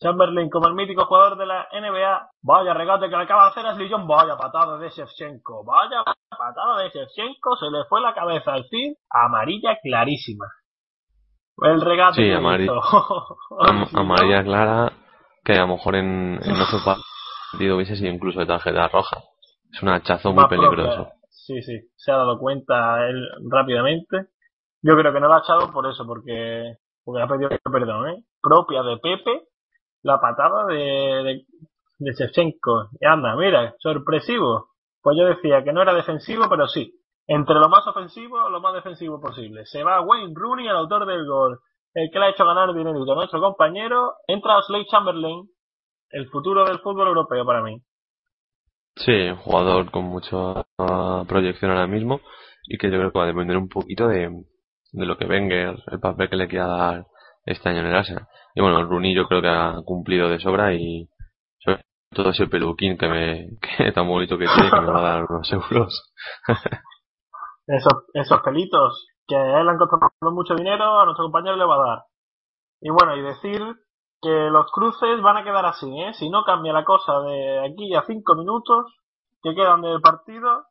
Chamberlain 0.00 0.50
como 0.50 0.66
el 0.68 0.74
mítico 0.74 1.06
jugador 1.06 1.36
de 1.38 1.46
la 1.46 1.66
NBA. 1.72 2.28
Vaya 2.42 2.74
regate 2.74 3.08
que 3.08 3.16
le 3.16 3.22
acaba 3.22 3.44
de 3.44 3.48
hacer 3.50 3.66
Ashley 3.66 3.88
Young. 3.88 4.06
Vaya 4.06 4.36
patada 4.36 4.78
de 4.78 4.88
Shevchenko. 4.90 5.64
Vaya 5.64 6.02
patada 6.30 6.82
de 6.82 6.90
Shevchenko. 6.90 7.56
Se 7.56 7.66
le 7.70 7.84
fue 7.88 8.00
la 8.00 8.14
cabeza 8.14 8.52
al 8.52 8.64
fin. 8.66 8.94
Amarilla 9.10 9.78
clarísima. 9.82 10.46
El 11.62 11.80
regate 11.80 12.16
Sí, 12.16 12.22
que 12.28 12.36
amari- 12.36 12.64
hizo. 12.64 12.74
Am- 13.60 13.86
amarilla 13.94 14.42
clara, 14.44 14.92
que 15.44 15.54
a 15.54 15.60
lo 15.62 15.68
mejor 15.68 15.96
en, 15.96 16.38
en 16.42 16.60
otro 16.60 16.78
partido 16.84 17.76
hubiese 17.76 17.96
sido 17.96 18.12
incluso 18.12 18.40
de 18.40 18.46
tarjeta 18.46 18.88
roja. 18.88 19.22
Es 19.72 19.82
un 19.82 19.88
hachazo 19.88 20.32
muy 20.32 20.46
peligroso. 20.48 20.94
propia. 21.04 21.12
Sí, 21.30 21.62
sí. 21.62 21.80
Se 21.96 22.12
ha 22.12 22.16
dado 22.16 22.38
cuenta 22.38 23.06
él 23.08 23.26
rápidamente. 23.50 24.26
Yo 24.82 24.94
creo 24.96 25.12
que 25.12 25.20
no 25.20 25.28
lo 25.28 25.34
ha 25.34 25.38
echado 25.38 25.72
por 25.72 25.86
eso, 25.86 26.04
porque, 26.06 26.74
porque 27.04 27.22
ha 27.22 27.26
pedido 27.26 27.48
perdón, 27.72 28.08
¿eh? 28.10 28.24
Propia 28.42 28.82
de 28.82 28.98
Pepe, 28.98 29.44
la 30.06 30.20
patada 30.20 30.64
de, 30.66 30.74
de, 30.74 31.44
de. 31.98 32.54
Y 33.00 33.06
anda, 33.06 33.36
mira, 33.36 33.74
sorpresivo. 33.78 34.68
Pues 35.02 35.16
yo 35.18 35.26
decía 35.26 35.62
que 35.64 35.72
no 35.72 35.82
era 35.82 35.94
defensivo, 35.94 36.48
pero 36.48 36.68
sí. 36.68 36.92
Entre 37.26 37.56
lo 37.56 37.68
más 37.68 37.86
ofensivo, 37.86 38.48
lo 38.48 38.60
más 38.60 38.74
defensivo 38.74 39.20
posible. 39.20 39.66
Se 39.66 39.82
va 39.82 40.00
Wayne 40.02 40.32
Rooney, 40.34 40.68
el 40.68 40.76
autor 40.76 41.06
del 41.06 41.26
gol. 41.26 41.58
El 41.92 42.10
que 42.10 42.18
le 42.18 42.26
ha 42.26 42.30
hecho 42.30 42.44
ganar 42.44 42.72
dinerito 42.72 43.12
a 43.12 43.16
nuestro 43.16 43.40
compañero. 43.40 44.14
Entra 44.28 44.58
Oxlade 44.58 44.86
Chamberlain, 44.86 45.48
el 46.10 46.28
futuro 46.28 46.64
del 46.64 46.78
fútbol 46.78 47.08
europeo 47.08 47.44
para 47.44 47.62
mí. 47.62 47.80
Sí, 48.96 49.28
un 49.28 49.36
jugador 49.36 49.90
con 49.90 50.04
mucha 50.04 50.64
proyección 51.28 51.70
ahora 51.70 51.86
mismo 51.86 52.20
y 52.68 52.78
que 52.78 52.90
yo 52.90 52.98
creo 52.98 53.12
que 53.12 53.18
va 53.18 53.24
a 53.24 53.28
depender 53.28 53.56
un 53.56 53.68
poquito 53.68 54.08
de, 54.08 54.30
de 54.92 55.06
lo 55.06 55.18
que 55.18 55.26
venga, 55.26 55.74
el 55.90 56.00
papel 56.00 56.30
que 56.30 56.36
le 56.36 56.48
quiera 56.48 56.66
dar 56.66 57.06
este 57.46 57.68
año 57.68 57.80
en 57.80 57.86
el 57.86 57.96
Arsenal. 57.96 58.26
Y 58.54 58.60
bueno, 58.60 58.84
Rooney 58.84 59.14
yo 59.14 59.26
creo 59.28 59.40
que 59.40 59.48
ha 59.48 59.76
cumplido 59.84 60.28
de 60.28 60.40
sobra 60.40 60.74
y 60.74 61.08
sobre 61.58 61.82
todo 62.10 62.30
ese 62.30 62.46
peluquín 62.48 62.98
que 62.98 63.08
me 63.08 63.48
que 63.78 63.92
tan 63.92 64.06
bonito 64.06 64.36
que 64.36 64.46
tiene 64.46 64.70
que 64.70 64.80
me 64.80 64.92
va 64.92 64.98
a 64.98 65.12
dar 65.14 65.26
unos 65.28 65.50
euros. 65.52 66.12
esos, 67.66 68.04
esos 68.12 68.40
pelitos 68.42 69.06
que 69.26 69.36
a 69.36 69.60
él 69.60 69.68
han 69.68 69.78
costado 69.78 70.10
mucho 70.32 70.54
dinero, 70.54 71.00
a 71.00 71.04
nuestro 71.04 71.24
compañero 71.24 71.56
le 71.56 71.64
va 71.64 71.74
a 71.76 71.88
dar. 71.88 72.04
Y 72.80 72.90
bueno, 72.90 73.16
y 73.16 73.22
decir 73.22 73.60
que 74.20 74.50
los 74.50 74.70
cruces 74.72 75.20
van 75.22 75.38
a 75.38 75.44
quedar 75.44 75.66
así, 75.66 75.86
¿eh? 76.00 76.14
Si 76.14 76.30
no 76.30 76.44
cambia 76.44 76.72
la 76.72 76.84
cosa 76.84 77.20
de 77.20 77.66
aquí 77.66 77.94
a 77.94 78.04
cinco 78.06 78.34
minutos 78.34 78.94
que 79.42 79.54
quedan 79.54 79.82
del 79.82 80.00
partido, 80.00 80.64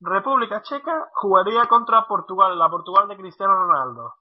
República 0.00 0.62
Checa 0.62 1.08
jugaría 1.14 1.66
contra 1.66 2.06
Portugal, 2.06 2.58
la 2.58 2.68
Portugal 2.68 3.08
de 3.08 3.16
Cristiano 3.16 3.54
Ronaldo. 3.54 4.14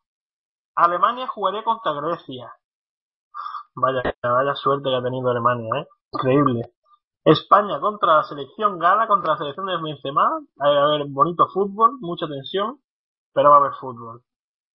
Alemania 0.75 1.27
jugaría 1.27 1.63
contra 1.63 1.93
Grecia. 1.93 2.53
Vaya, 3.75 4.01
vaya 4.21 4.55
suerte 4.55 4.89
que 4.89 4.95
ha 4.95 5.03
tenido 5.03 5.29
Alemania, 5.29 5.81
¿eh? 5.81 5.87
Increíble. 6.13 6.71
España 7.23 7.79
contra 7.79 8.17
la 8.17 8.23
selección 8.23 8.77
gala, 8.77 9.07
contra 9.07 9.33
la 9.33 9.37
selección 9.37 9.65
de 9.65 9.77
Benzema. 9.81 10.29
Va 10.61 10.67
a 10.67 10.85
haber 10.85 11.07
bonito 11.09 11.47
fútbol, 11.53 11.97
mucha 11.99 12.27
tensión, 12.27 12.79
pero 13.33 13.49
va 13.49 13.55
a 13.57 13.59
haber 13.59 13.73
fútbol. 13.79 14.21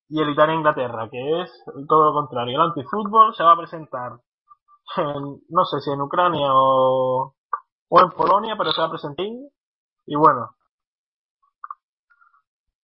Y 0.09 0.21
el 0.21 0.31
Italia-Inglaterra, 0.31 1.09
que 1.09 1.43
es 1.43 1.65
todo 1.89 2.07
lo 2.07 2.13
contrario. 2.13 2.57
El 2.57 2.69
antifútbol 2.69 3.35
se 3.35 3.45
va 3.45 3.53
a 3.53 3.57
presentar, 3.57 4.13
en, 4.97 5.41
no 5.49 5.65
sé 5.65 5.81
si 5.81 5.91
en 5.93 6.01
Ucrania 6.01 6.49
o, 6.53 7.35
o 7.89 8.01
en 8.01 8.11
Polonia, 8.11 8.57
pero 8.59 8.73
se 8.73 8.81
va 8.81 8.89
a 8.89 8.91
presentar. 8.91 9.27
Y 10.07 10.17
bueno, 10.17 10.51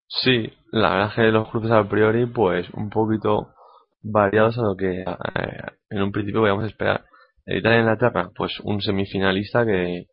Sí, 0.08 0.52
la 0.72 0.90
verdad 0.90 1.08
es 1.08 1.14
que 1.14 1.22
los 1.32 1.48
cruces 1.50 1.70
a 1.72 1.88
priori, 1.88 2.26
pues 2.26 2.68
un 2.70 2.90
poquito 2.90 3.54
variados 4.02 4.58
a 4.58 4.62
lo 4.62 4.76
que 4.76 5.00
eh, 5.00 5.62
en 5.90 6.02
un 6.02 6.12
principio 6.12 6.40
podíamos 6.40 6.64
esperar. 6.66 7.04
El 7.44 7.58
Italia-Inglaterra, 7.58 8.30
pues 8.34 8.58
un 8.60 8.80
semifinalista 8.80 9.64
que, 9.66 10.06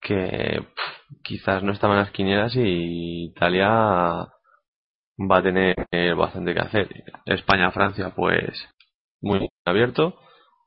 que 0.00 0.66
quizás 1.22 1.62
no 1.62 1.72
estaba 1.72 1.94
en 1.94 2.00
las 2.00 2.10
quinielas 2.12 2.54
y 2.56 3.26
Italia 3.26 3.68
va 5.18 5.38
a 5.38 5.42
tener 5.42 5.76
bastante 6.16 6.54
que 6.54 6.60
hacer. 6.60 6.88
España-Francia, 7.26 8.12
pues 8.16 8.68
muy 9.20 9.48
abierto. 9.64 10.18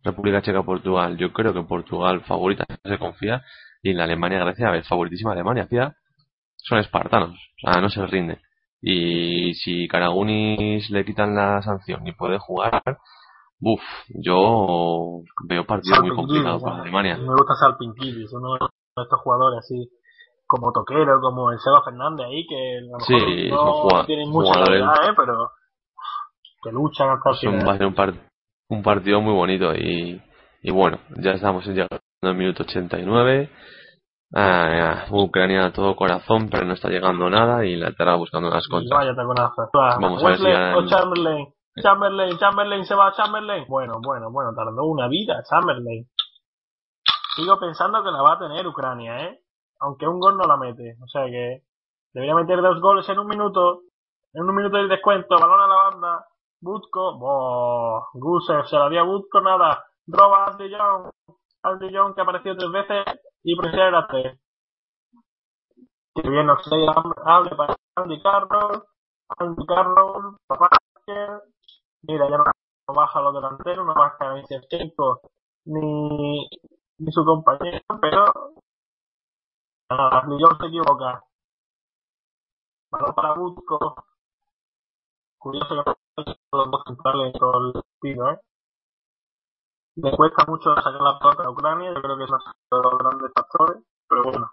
República 0.03 0.41
Checa-Portugal, 0.41 1.17
yo 1.17 1.33
creo 1.33 1.53
que 1.53 1.63
Portugal 1.63 2.21
favorita 2.25 2.65
se 2.83 2.97
confía. 2.97 3.43
Y 3.81 3.93
la 3.93 4.05
Alemania-Grecia, 4.05 4.69
a 4.69 4.71
ver, 4.71 4.83
favoritísima 4.85 5.33
Alemania, 5.33 5.67
Grecia 5.69 5.95
son 6.67 6.79
espartanos, 6.79 7.31
o 7.31 7.71
sea, 7.71 7.81
no 7.81 7.89
se 7.89 8.05
rinde. 8.05 8.39
Y 8.81 9.53
si 9.55 9.87
Karagunis 9.87 10.89
le 10.89 11.03
quitan 11.05 11.35
la 11.35 11.61
sanción 11.61 12.05
y 12.07 12.11
puede 12.13 12.37
jugar, 12.39 12.81
uff, 13.61 13.81
yo 14.09 15.21
veo 15.47 15.65
partido 15.65 16.01
muy 16.01 16.15
complicado 16.15 16.59
para 16.61 16.81
Alemania. 16.81 17.17
Me 17.17 17.33
gusta 17.33 17.55
Salpinquilis, 17.59 18.31
uno 18.33 18.53
de 18.53 19.03
estos 19.03 19.19
jugadores 19.21 19.59
así 19.59 19.89
como 20.45 20.71
Toquero, 20.71 21.19
como 21.21 21.51
el 21.51 21.59
Seba 21.59 21.81
Fernández 21.83 22.25
ahí, 22.27 22.45
que 22.47 22.77
a 22.77 22.81
lo 22.81 22.97
mejor 22.99 23.07
Sí, 23.07 23.49
no 23.49 24.05
tienen 24.05 24.29
mucha 24.29 24.53
calidad, 24.63 25.09
¿eh? 25.09 25.13
pero 25.17 25.49
que 26.63 26.71
luchan 26.71 27.09
hasta 27.09 27.31
el 27.47 27.49
un- 27.49 27.59
va 27.59 27.59
a 27.59 27.63
final. 27.63 27.77
ser 27.77 27.87
un, 27.87 27.95
par- 27.95 28.29
un 28.69 28.83
partido 28.83 29.21
muy 29.21 29.33
bonito 29.33 29.73
y, 29.75 30.21
y 30.61 30.71
bueno, 30.71 30.99
ya 31.17 31.31
estamos 31.31 31.65
llegando 31.65 31.99
al 32.21 32.35
minuto 32.35 32.63
89. 32.63 33.49
Ah, 34.33 35.05
Ucrania 35.09 35.67
a 35.67 35.73
todo 35.73 35.95
corazón, 35.95 36.49
pero 36.49 36.65
no 36.65 36.73
está 36.73 36.89
llegando 36.89 37.29
nada 37.29 37.65
y 37.65 37.73
Inglaterra 37.73 38.15
buscando 38.15 38.49
unas 38.49 38.67
contras. 38.67 38.99
Vaya 38.99 39.15
taconazo. 39.15 39.69
Va, 39.75 39.97
Vamos 39.99 40.23
a 40.23 40.27
ver 40.27 40.37
si 40.37 40.89
Chamberlain. 40.89 41.47
Chamberlain, 41.81 42.37
Chamberlain, 42.37 42.85
se 42.85 42.95
va 42.95 43.13
Chamberlain. 43.13 43.65
Bueno, 43.67 43.99
bueno, 44.03 44.31
bueno, 44.31 44.51
tardó 44.53 44.83
una 44.85 45.07
vida 45.07 45.41
Chamberlain. 45.49 46.09
Sigo 47.35 47.59
pensando 47.59 48.03
que 48.03 48.11
la 48.11 48.21
va 48.21 48.33
a 48.33 48.39
tener 48.39 48.67
Ucrania, 48.67 49.27
¿eh? 49.27 49.39
Aunque 49.79 50.07
un 50.07 50.19
gol 50.19 50.37
no 50.37 50.43
la 50.45 50.57
mete. 50.57 50.97
O 51.03 51.07
sea 51.07 51.25
que 51.25 51.61
debería 52.13 52.35
meter 52.35 52.61
dos 52.61 52.81
goles 52.81 53.07
en 53.07 53.19
un 53.19 53.27
minuto. 53.27 53.81
En 54.33 54.43
un 54.43 54.55
minuto 54.55 54.77
de 54.77 54.87
descuento, 54.87 55.35
balón 55.39 55.61
a 55.61 55.67
la 55.67 55.75
banda. 55.75 56.25
Butko, 56.59 57.17
boh, 57.17 58.07
Gusev 58.13 58.65
se 58.65 58.75
la 58.75 58.89
dio 58.89 59.01
a 59.01 59.03
Butko, 59.03 59.39
nada. 59.41 59.85
Roba 60.07 60.45
a 60.45 60.57
Young 61.89 62.15
que 62.15 62.21
apareció 62.21 62.55
tres 62.55 62.71
veces 62.71 63.05
y 63.47 63.57
tres. 64.09 64.39
Que 66.15 66.29
bien 66.29 66.47
nos 66.47 66.59
hable 67.23 67.55
para 67.55 67.75
Andy 67.95 68.21
Carroll. 68.21 68.83
Andy 69.39 69.65
Carroll, 69.65 70.37
papá. 70.47 70.69
Mira, 72.01 72.29
ya 72.29 72.37
no 72.37 72.43
baja 72.93 73.21
los 73.21 73.33
delanteros, 73.33 73.85
no 73.85 73.93
baja 73.93 74.33
ni 74.33 74.41
Shevchenko 74.43 75.21
ni, 75.65 76.49
ni 76.97 77.11
su 77.11 77.23
compañero, 77.25 77.81
pero 78.01 78.25
ah, 79.89 80.23
Lillón 80.27 80.57
se 80.59 80.67
equivoca. 80.67 81.23
Balón 82.91 83.13
para 83.15 83.33
Butko. 83.33 83.95
Curioso 85.37 85.83
que 85.83 86.25
los 86.51 86.71
dos 86.71 86.83
centrales 86.85 87.33
con 87.39 87.65
el 87.75 87.83
pido, 88.01 88.31
¿eh? 88.31 88.39
Le 89.99 90.15
cuesta 90.15 90.45
mucho 90.47 90.75
sacar 90.75 91.01
la 91.01 91.17
pelota 91.17 91.43
a 91.43 91.49
Ucrania, 91.49 91.91
yo 91.91 92.01
creo 92.01 92.17
que 92.17 92.23
es 92.25 92.29
uno 92.29 92.39
de 92.71 92.83
los 92.83 92.97
grandes 92.99 93.31
factores, 93.33 93.83
pero 94.07 94.23
bueno. 94.23 94.51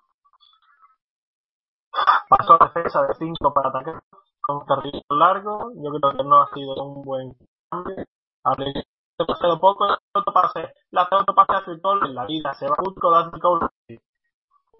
Pasó 2.30 2.54
a 2.54 2.66
defensa 2.66 3.02
de 3.02 3.14
5 3.14 3.52
para 3.52 3.68
atacar 3.68 4.02
con 4.40 4.64
carril 4.64 5.02
largo, 5.10 5.70
yo 5.76 5.90
creo 5.90 6.16
que 6.16 6.24
no 6.24 6.42
ha 6.42 6.48
sido 6.54 6.74
un 6.82 7.02
buen 7.02 7.36
cambio. 7.70 8.04
Habría 8.42 8.82
pasado 9.18 9.60
poco, 9.60 9.86
el 9.86 9.98
autopase, 10.14 10.72
la 10.90 11.08
autopase 11.10 11.52
hace 11.52 11.76
gol 11.76 12.06
en 12.06 12.14
la 12.14 12.24
vida, 12.24 12.54
se 12.54 12.66
va 12.66 12.76
Utko, 12.82 13.10
da 13.10 13.30
gol. 13.38 13.68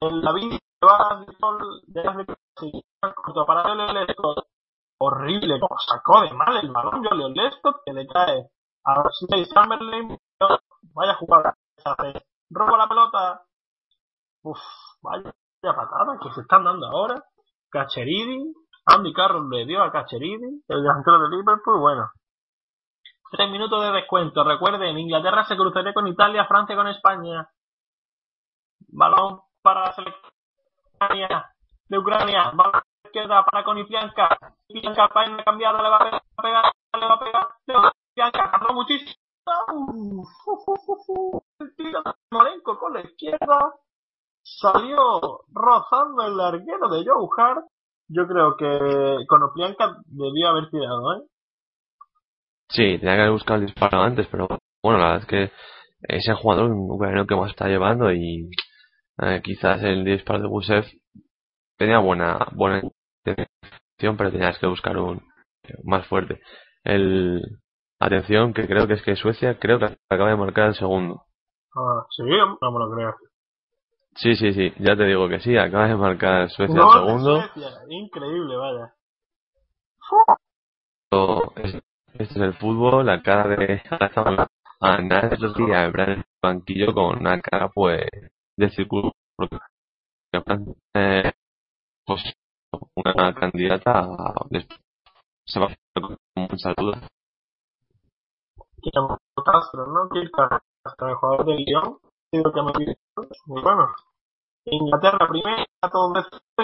En 0.00 0.20
la 0.22 0.32
vida 0.32 0.58
se 0.80 0.86
va 0.86 0.96
a 0.96 1.26
gol, 1.40 1.82
de 1.88 2.04
las 2.04 3.14
corto 3.14 3.44
para 3.44 3.70
el. 3.70 4.16
Horrible, 4.96 5.60
como 5.60 5.78
sacó 5.78 6.22
de 6.22 6.32
mal 6.32 6.56
el 6.56 6.70
balón 6.70 7.04
Julio 7.04 7.28
Lescott, 7.28 7.82
que 7.84 7.92
le 7.92 8.06
cae 8.06 8.48
a 8.84 9.02
Slade 9.10 9.46
Chamberlain, 9.46 10.18
vaya 10.94 11.15
jugada, 11.15 11.56
roba 12.51 12.78
la 12.78 12.89
pelota, 12.89 13.43
uff, 14.43 14.61
vaya 15.02 15.32
patada 15.62 16.19
que 16.23 16.31
se 16.32 16.43
están 16.43 16.65
dando 16.65 16.86
ahora, 16.86 17.23
Cacheridi, 17.70 18.55
Andy 18.86 19.12
Carroll 19.12 19.48
le 19.48 19.65
dio 19.65 19.82
a 19.82 19.90
Cacheridi, 19.90 20.62
el 20.69 20.82
delantero 20.82 21.19
de 21.20 21.36
Liverpool, 21.36 21.81
bueno. 21.81 22.11
Tres 23.31 23.51
minutos 23.51 23.82
de 23.82 23.90
descuento. 23.90 24.44
Recuerden, 24.44 24.97
Inglaterra 24.97 25.44
se 25.44 25.56
cruzaría 25.56 25.93
con 25.93 26.06
Italia, 26.06 26.47
Francia 26.47 26.77
con 26.77 26.86
España. 26.86 27.48
Balón 28.89 29.40
para 29.61 29.86
la 29.86 29.93
selección 29.93 30.32
de 31.89 31.98
Ucrania. 31.98 32.52
Balón 32.55 32.82
izquierda 33.05 33.44
para 33.44 33.65
Conifianca. 33.65 34.39
Conifianca, 34.69 35.09
página 35.09 35.43
cambiada, 35.43 35.82
le 35.82 35.89
va 35.89 35.97
a 35.97 36.05
pegar, 36.05 36.23
le 36.93 37.06
va 37.06 37.15
a 37.15 37.19
pegar, 37.19 37.48
le 37.66 37.74
va 37.74 37.89
a 37.89 37.90
pegar. 38.31 38.73
Muchísimo. 38.73 39.23
De 41.58 41.92
Morenco 42.30 42.78
con 42.78 42.94
la 42.94 43.02
izquierda. 43.02 43.74
Salió 44.42 45.42
rozando 45.52 46.26
el 46.26 46.36
larguero 46.36 46.88
de 46.88 47.04
Joe 47.04 47.28
yo 48.08 48.26
creo 48.26 48.56
que 48.56 49.24
Konoplianka 49.26 49.96
debió 50.06 50.48
haber 50.48 50.68
tirado, 50.70 51.14
¿eh? 51.14 51.22
Sí, 52.68 52.98
tenía 52.98 53.14
que 53.14 53.20
haber 53.20 53.32
buscado 53.32 53.60
el 53.60 53.66
disparo 53.66 54.02
antes, 54.02 54.26
pero 54.30 54.48
bueno, 54.82 54.98
la 54.98 55.12
verdad 55.12 55.22
es 55.22 55.26
que 55.26 55.52
es 56.02 56.28
el 56.28 56.34
jugador 56.34 56.70
ucraniano 56.70 57.26
que 57.26 57.36
más 57.36 57.50
está 57.50 57.68
llevando 57.68 58.12
y 58.12 58.50
eh, 59.22 59.40
quizás 59.42 59.82
el 59.82 60.04
disparo 60.04 60.42
de 60.42 60.48
Gusev 60.48 60.84
tenía 61.78 61.98
buena 61.98 62.46
buena 62.52 62.82
intención, 63.24 64.16
pero 64.16 64.30
tenías 64.30 64.58
que 64.58 64.66
buscar 64.66 64.98
un 64.98 65.22
más 65.84 66.06
fuerte. 66.06 66.40
El 66.82 67.40
atención 68.00 68.52
que 68.52 68.66
creo 68.66 68.86
que 68.86 68.94
es 68.94 69.02
que 69.02 69.16
Suecia 69.16 69.58
creo 69.58 69.78
que 69.78 69.96
acaba 70.08 70.30
de 70.30 70.36
marcar 70.36 70.68
el 70.68 70.74
segundo. 70.74 71.22
Ah, 71.74 72.06
sí, 72.10 72.22
no 72.22 72.72
me 72.72 72.78
lo 72.78 72.90
creo. 72.94 73.14
Sí, 74.16 74.36
sí, 74.36 74.52
sí, 74.52 74.72
ya 74.78 74.96
te 74.96 75.04
digo 75.04 75.28
que 75.28 75.40
sí, 75.40 75.56
acaba 75.56 75.88
de 75.88 75.96
marcar 75.96 76.48
Suecia 76.50 76.76
el 76.76 76.92
segundo. 76.92 77.42
Suecia. 77.42 77.70
Increíble, 77.88 78.56
vaya. 78.56 78.94
Este 82.14 82.24
es 82.24 82.36
el 82.36 82.54
fútbol, 82.54 83.06
la 83.06 83.22
cara 83.22 83.48
de 83.48 83.82
a 84.80 84.98
nadie 84.98 85.38
los 85.38 85.54
días 85.54 85.92
en 85.94 86.10
el 86.10 86.24
banquillo 86.42 86.92
con 86.92 87.18
una 87.18 87.40
cara 87.40 87.70
pues 87.70 88.06
de 88.56 88.70
círculo 88.70 89.12
porque 89.36 89.58
eh, 90.94 91.32
pues 92.04 92.22
una 92.94 93.34
candidata 93.34 94.00
a, 94.00 94.34
se 95.46 95.60
va 95.60 95.66
a 95.66 95.68
hacer 95.68 95.78
con 95.94 96.18
muchas 96.34 96.74
dudas. 98.93 99.19
Castro, 99.44 99.86
¿no? 99.86 100.09
Que 100.09 100.31
hasta 100.85 101.09
el 101.09 101.15
jugador 101.16 101.44
de 101.47 101.55
Lyon 101.55 101.98
que 102.31 102.62
me 102.62 102.97
muy 103.47 103.62
bueno. 103.62 103.89
Inglaterra 104.66 105.28
primera, 105.28 105.65
todo 105.93 106.12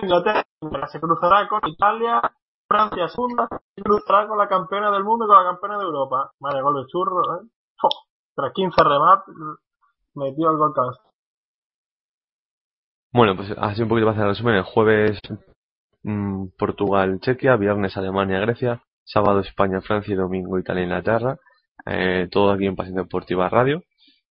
Inglaterra 0.03 0.45
se 0.89 1.01
cruzará 1.01 1.49
con 1.49 1.61
Italia, 1.69 2.21
Francia 2.67 3.09
segunda, 3.09 3.47
se 3.77 3.83
cruzará 3.83 4.27
con 4.27 4.39
la 4.39 4.49
campeona 4.49 4.91
del 4.91 5.05
mundo 5.05 5.27
y 5.27 5.29
con 5.29 5.37
la 5.37 5.51
campeona 5.51 5.79
de 5.79 5.85
Europa. 5.85 6.33
Vale, 6.41 6.63
gol 6.63 6.83
de 6.83 6.89
churro, 6.89 7.37
¿eh? 7.37 7.47
Tras 8.35 8.53
15 8.53 8.83
remates, 8.83 9.35
metió 10.15 10.51
el 10.51 10.57
gol 10.57 10.73
Castro. 10.73 11.11
Bueno, 13.13 13.37
pues 13.37 13.53
así 13.59 13.83
un 13.83 13.89
poquito 13.89 14.07
para 14.07 14.13
hacer 14.13 14.25
el 14.25 14.35
resumen. 14.35 14.55
El 14.55 14.63
jueves 14.63 15.21
mmm, 16.05 16.47
Portugal-Chequia, 16.57 17.57
viernes 17.57 17.97
Alemania-Grecia, 17.97 18.83
sábado 19.05 19.41
España-Francia 19.41 20.15
y 20.15 20.17
domingo 20.17 20.59
Italia-Inglaterra. 20.59 21.37
Eh, 21.87 22.29
todo 22.31 22.53
aquí 22.53 22.67
en 22.67 22.77
Pasión 22.77 22.97
Deportiva 22.97 23.49
Radio. 23.49 23.83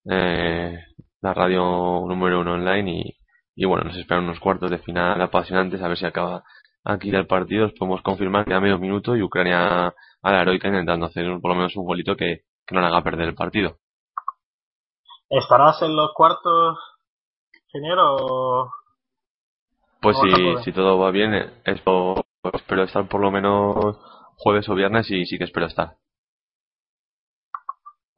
Eh, 0.10 0.78
la 1.22 1.34
radio 1.34 2.06
número 2.08 2.40
uno 2.42 2.54
online 2.54 2.92
y, 2.92 3.18
y 3.56 3.66
bueno, 3.66 3.84
nos 3.84 3.98
esperan 3.98 4.24
unos 4.24 4.40
cuartos 4.40 4.72
de 4.72 4.80
final 4.80 5.22
apasionantes 5.22 5.82
a 5.82 5.88
ver 5.88 5.98
si 5.98 6.06
acaba 6.06 6.44
aquí 6.84 7.10
el 7.10 7.28
partido. 7.28 7.66
Os 7.66 7.74
podemos 7.74 8.02
confirmar 8.02 8.46
que 8.46 8.54
a 8.54 8.60
medio 8.60 8.80
minuto 8.80 9.16
y 9.16 9.22
Ucrania 9.22 9.88
a 10.22 10.32
la 10.32 10.42
heroica 10.42 10.68
intentando 10.68 11.06
hacer 11.06 11.26
por 11.42 11.52
lo 11.52 11.56
menos 11.56 11.76
un 11.76 11.86
golito 11.86 12.16
que, 12.16 12.44
que 12.66 12.76
no 12.76 12.82
le 12.82 12.88
haga 12.88 13.04
perder 13.04 13.30
el 13.30 13.36
partido. 13.36 13.78
¿Estarás 15.30 15.82
en 15.84 15.96
los 15.96 16.12
cuartos, 16.14 16.78
ingeniero? 17.66 18.72
Pues 20.02 20.18
si, 20.18 20.64
si 20.64 20.72
todo 20.72 20.98
va 20.98 21.12
bien, 21.12 21.34
espero, 21.66 22.26
espero 22.54 22.84
estar 22.84 23.08
por 23.08 23.22
lo 23.22 23.30
menos 23.30 23.98
jueves 24.38 24.68
o 24.70 24.76
viernes 24.76 25.12
y 25.12 25.26
sí 25.26 25.38
que 25.38 25.44
espero 25.44 25.68
estar. 25.68 25.98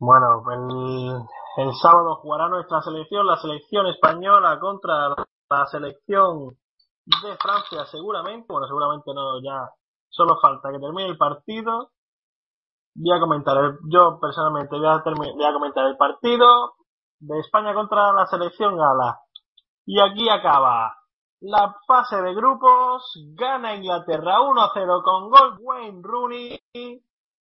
Bueno, 0.02 0.42
el, 0.50 1.64
el 1.64 1.74
sábado 1.76 2.16
jugará 2.16 2.50
nuestra 2.50 2.82
selección, 2.82 3.28
la 3.28 3.38
selección 3.38 3.86
española 3.86 4.60
contra 4.60 5.10
la 5.10 5.66
selección 5.68 6.58
de 7.06 7.38
Francia 7.38 7.86
seguramente. 7.86 8.48
Bueno, 8.50 8.66
seguramente 8.66 9.14
no, 9.14 9.40
ya 9.44 9.70
solo 10.10 10.40
falta 10.42 10.72
que 10.72 10.80
termine 10.80 11.08
el 11.08 11.20
partido. 11.20 11.92
Voy 12.96 13.16
a 13.16 13.20
comentar, 13.20 13.56
el, 13.58 13.78
yo 13.92 14.18
personalmente 14.20 14.76
voy 14.76 14.88
a, 14.88 15.04
voy 15.06 15.46
a 15.46 15.54
comentar 15.54 15.86
el 15.86 15.98
partido 15.98 16.74
de 17.20 17.38
España 17.38 17.76
contra 17.76 18.12
la 18.12 18.26
selección 18.26 18.76
gala. 18.76 19.20
Y 19.86 20.00
aquí 20.00 20.30
acaba 20.30 20.96
la 21.42 21.76
fase 21.86 22.20
de 22.24 22.34
grupos. 22.34 23.04
Gana 23.36 23.76
Inglaterra 23.76 24.40
1-0 24.40 25.04
con 25.04 25.30
gol 25.30 25.58
Wayne 25.62 26.02
Rooney. 26.02 26.60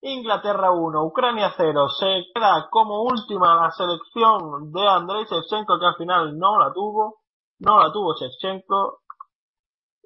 Inglaterra 0.02 0.70
1, 0.72 1.04
Ucrania 1.04 1.52
0. 1.56 1.88
Se 1.88 2.24
queda 2.34 2.68
como 2.70 3.02
última 3.02 3.56
la 3.56 3.70
selección 3.70 4.72
de 4.72 4.88
Andrei 4.88 5.24
Shevchenko, 5.24 5.78
que 5.78 5.86
al 5.86 5.96
final 5.96 6.38
no 6.38 6.58
la 6.58 6.72
tuvo. 6.72 7.20
No 7.60 7.78
la 7.78 7.92
tuvo 7.92 8.14
Shevchenko. 8.14 9.00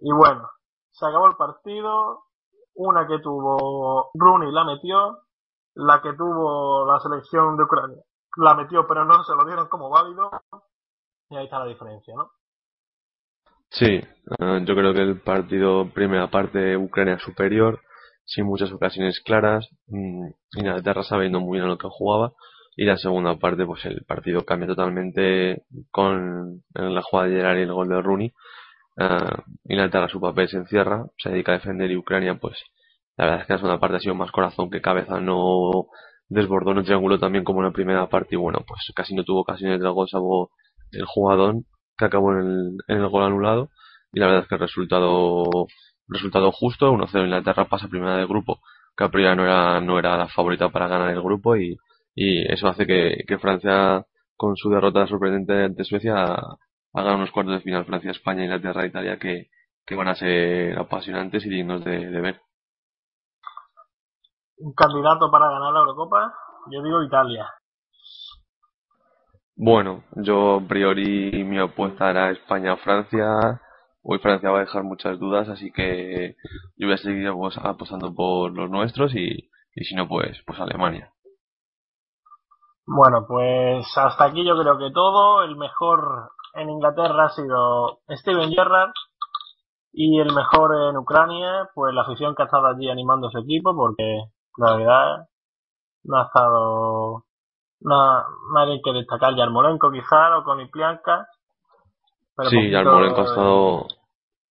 Y 0.00 0.12
bueno, 0.12 0.48
se 0.90 1.06
acabó 1.06 1.28
el 1.28 1.36
partido. 1.36 2.24
Una 2.76 3.06
que 3.06 3.20
tuvo 3.20 4.10
Rooney 4.14 4.50
la 4.52 4.64
metió. 4.64 5.18
La 5.74 6.00
que 6.02 6.12
tuvo 6.12 6.86
la 6.86 6.98
selección 7.00 7.56
de 7.56 7.62
Ucrania 7.64 8.02
la 8.36 8.54
metió, 8.54 8.86
pero 8.86 9.04
no 9.04 9.22
se 9.24 9.34
lo 9.34 9.44
dieron 9.44 9.68
como 9.68 9.90
válido. 9.90 10.30
Y 11.30 11.36
ahí 11.36 11.44
está 11.44 11.58
la 11.58 11.66
diferencia, 11.66 12.14
¿no? 12.16 12.30
Sí, 13.70 13.98
uh, 14.40 14.58
yo 14.64 14.74
creo 14.74 14.92
que 14.92 15.02
el 15.02 15.20
partido, 15.20 15.88
primera 15.92 16.30
parte, 16.30 16.76
Ucrania 16.76 17.18
superior 17.18 17.80
sin 18.24 18.46
muchas 18.46 18.72
ocasiones 18.72 19.20
claras, 19.20 19.68
Inglaterra 20.56 21.02
sabiendo 21.02 21.40
muy 21.40 21.58
bien 21.58 21.68
lo 21.68 21.78
que 21.78 21.88
jugaba. 21.90 22.32
Y 22.76 22.84
la 22.84 22.96
segunda 22.96 23.36
parte 23.36 23.64
pues 23.66 23.84
el 23.84 24.04
partido 24.04 24.44
cambia 24.44 24.66
totalmente 24.68 25.62
con 25.90 26.64
la 26.74 27.02
jugada 27.02 27.28
de 27.28 27.36
Gerard 27.36 27.58
y 27.58 27.62
el 27.62 27.72
gol 27.72 27.88
de 27.88 28.02
Rooney. 28.02 28.32
Uh, 28.96 29.42
Inglaterra 29.68 30.08
su 30.08 30.20
papel 30.20 30.48
se 30.48 30.56
encierra 30.56 31.06
se 31.18 31.30
dedica 31.30 31.50
a 31.50 31.56
defender 31.56 31.90
y 31.90 31.96
Ucrania 31.96 32.36
pues 32.36 32.56
la 33.16 33.24
verdad 33.24 33.40
es 33.40 33.46
que 33.48 33.52
la 33.54 33.58
segunda 33.58 33.80
parte 33.80 33.96
ha 33.96 34.00
sido 34.00 34.14
más 34.14 34.30
corazón 34.32 34.70
que 34.70 34.80
cabeza. 34.80 35.20
No 35.20 35.86
desbordó 36.28 36.74
no 36.74 36.82
triángulo 36.82 37.18
también 37.18 37.44
como 37.44 37.60
en 37.60 37.66
la 37.66 37.72
primera 37.72 38.08
parte 38.08 38.34
y 38.34 38.38
bueno 38.38 38.60
pues 38.66 38.80
casi 38.94 39.14
no 39.14 39.24
tuvo 39.24 39.40
ocasiones 39.40 39.80
de 39.80 39.88
gol 39.88 40.08
salvo 40.08 40.50
el 40.90 41.04
jugador 41.06 41.56
que 41.96 42.04
acabó 42.04 42.32
en 42.32 42.38
el, 42.38 42.76
en 42.88 42.96
el 42.98 43.08
gol 43.08 43.24
anulado. 43.24 43.70
Y 44.12 44.20
la 44.20 44.26
verdad 44.26 44.42
es 44.42 44.48
que 44.48 44.54
el 44.56 44.60
resultado 44.60 45.66
resultado 46.08 46.52
justo, 46.52 46.92
1-0 46.92 47.24
Inglaterra 47.24 47.66
pasa 47.66 47.88
primera 47.88 48.16
del 48.16 48.26
grupo, 48.26 48.60
que 48.96 49.04
a 49.04 49.08
priori 49.08 49.36
no 49.36 49.44
era, 49.44 49.80
no 49.80 49.98
era 49.98 50.16
la 50.16 50.28
favorita 50.28 50.68
para 50.68 50.88
ganar 50.88 51.10
el 51.10 51.22
grupo 51.22 51.56
y, 51.56 51.76
y 52.14 52.52
eso 52.52 52.68
hace 52.68 52.86
que, 52.86 53.24
que 53.26 53.38
Francia 53.38 54.04
con 54.36 54.56
su 54.56 54.70
derrota 54.70 55.06
sorprendente 55.06 55.64
ante 55.64 55.84
Suecia 55.84 56.14
haga 56.92 57.14
unos 57.14 57.30
cuartos 57.30 57.54
de 57.54 57.60
final 57.60 57.84
Francia, 57.84 58.10
España, 58.10 58.44
Inglaterra, 58.44 58.86
Italia 58.86 59.18
que, 59.18 59.48
que 59.84 59.94
van 59.94 60.08
a 60.08 60.14
ser 60.14 60.78
apasionantes 60.78 61.44
y 61.44 61.48
dignos 61.48 61.84
de, 61.84 62.10
de 62.10 62.20
ver. 62.20 62.40
Un 64.58 64.72
candidato 64.74 65.30
para 65.30 65.50
ganar 65.50 65.72
la 65.72 65.80
Eurocopa, 65.80 66.32
yo 66.70 66.82
digo 66.82 67.02
Italia. 67.02 67.50
Bueno, 69.56 70.04
yo 70.16 70.56
a 70.56 70.68
priori 70.68 71.44
mi 71.44 71.58
apuesta 71.58 72.10
era 72.10 72.30
España-Francia 72.30 73.60
hoy 74.04 74.18
Francia 74.18 74.50
va 74.50 74.58
a 74.58 74.64
dejar 74.64 74.84
muchas 74.84 75.18
dudas, 75.18 75.48
así 75.48 75.72
que 75.72 76.36
yo 76.76 76.86
voy 76.86 76.94
a 76.94 76.98
seguir 76.98 77.32
pues, 77.32 77.58
apostando 77.58 78.14
por 78.14 78.52
los 78.52 78.70
nuestros 78.70 79.14
y, 79.14 79.50
y 79.74 79.84
si 79.84 79.94
no, 79.96 80.06
pues, 80.06 80.40
pues 80.46 80.60
Alemania. 80.60 81.10
Bueno, 82.86 83.24
pues 83.26 83.86
hasta 83.96 84.26
aquí 84.26 84.44
yo 84.44 84.56
creo 84.60 84.78
que 84.78 84.92
todo. 84.92 85.42
El 85.42 85.56
mejor 85.56 86.30
en 86.54 86.70
Inglaterra 86.70 87.24
ha 87.24 87.30
sido 87.30 88.00
Steven 88.10 88.50
Gerrard 88.52 88.92
y 89.92 90.20
el 90.20 90.34
mejor 90.34 90.90
en 90.90 90.96
Ucrania, 90.96 91.70
pues 91.74 91.94
la 91.94 92.02
afición 92.02 92.34
que 92.34 92.42
ha 92.42 92.46
estado 92.46 92.66
allí 92.66 92.90
animando 92.90 93.28
a 93.28 93.30
su 93.30 93.38
equipo, 93.38 93.74
porque 93.74 94.24
la 94.58 94.76
verdad 94.76 95.28
no 96.04 96.18
ha 96.18 96.24
estado 96.26 97.24
no, 97.80 98.24
nadie 98.52 98.80
que 98.82 98.92
destacar 98.92 99.34
Yarmolenko 99.34 99.90
quizá 99.90 100.38
o 100.38 100.44
con 100.44 100.60
Iplianka. 100.60 101.28
Pero 102.36 102.50
sí, 102.50 102.70
Yarmolenko 102.70 103.20
ha 103.20 103.24
estado 103.24 103.86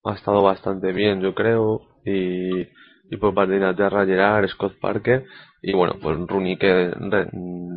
ha 0.03 0.13
estado 0.13 0.41
bastante 0.41 0.91
bien, 0.91 1.21
yo 1.21 1.33
creo, 1.33 1.81
y, 2.05 2.61
y 3.09 3.17
por 3.17 3.33
parte 3.33 3.51
de 3.51 3.57
Inglaterra 3.57 4.05
Gerard, 4.05 4.47
Scott 4.49 4.79
Parker 4.79 5.25
y 5.65 5.73
bueno, 5.73 5.93
pues 6.01 6.17
Rooney 6.27 6.57
que 6.57 6.91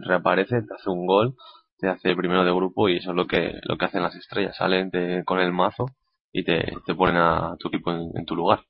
reaparece, 0.02 0.62
te 0.62 0.74
hace 0.74 0.90
un 0.90 1.06
gol, 1.06 1.36
te 1.78 1.88
hace 1.88 2.10
el 2.10 2.16
primero 2.16 2.44
de 2.44 2.52
grupo 2.52 2.88
y 2.88 2.96
eso 2.96 3.10
es 3.10 3.16
lo 3.16 3.26
que 3.26 3.60
lo 3.62 3.78
que 3.78 3.84
hacen 3.84 4.02
las 4.02 4.16
estrellas, 4.16 4.56
salen 4.56 4.90
con 5.24 5.38
el 5.38 5.52
mazo 5.52 5.86
y 6.32 6.44
te, 6.44 6.74
te 6.84 6.94
ponen 6.96 7.16
a 7.16 7.56
tu 7.58 7.68
equipo 7.68 7.92
en, 7.92 8.26
tu 8.26 8.34
lugar. 8.34 8.60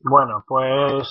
Bueno, 0.00 0.42
pues 0.48 1.06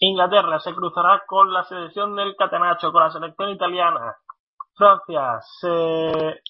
Inglaterra 0.00 0.58
se 0.58 0.74
cruzará 0.74 1.22
con 1.28 1.52
la 1.52 1.62
selección 1.62 2.16
del 2.16 2.34
Catenacho, 2.34 2.90
con 2.90 3.04
la 3.04 3.10
selección 3.10 3.50
italiana. 3.50 4.16
Francia 4.74 5.38
se, 5.60 6.42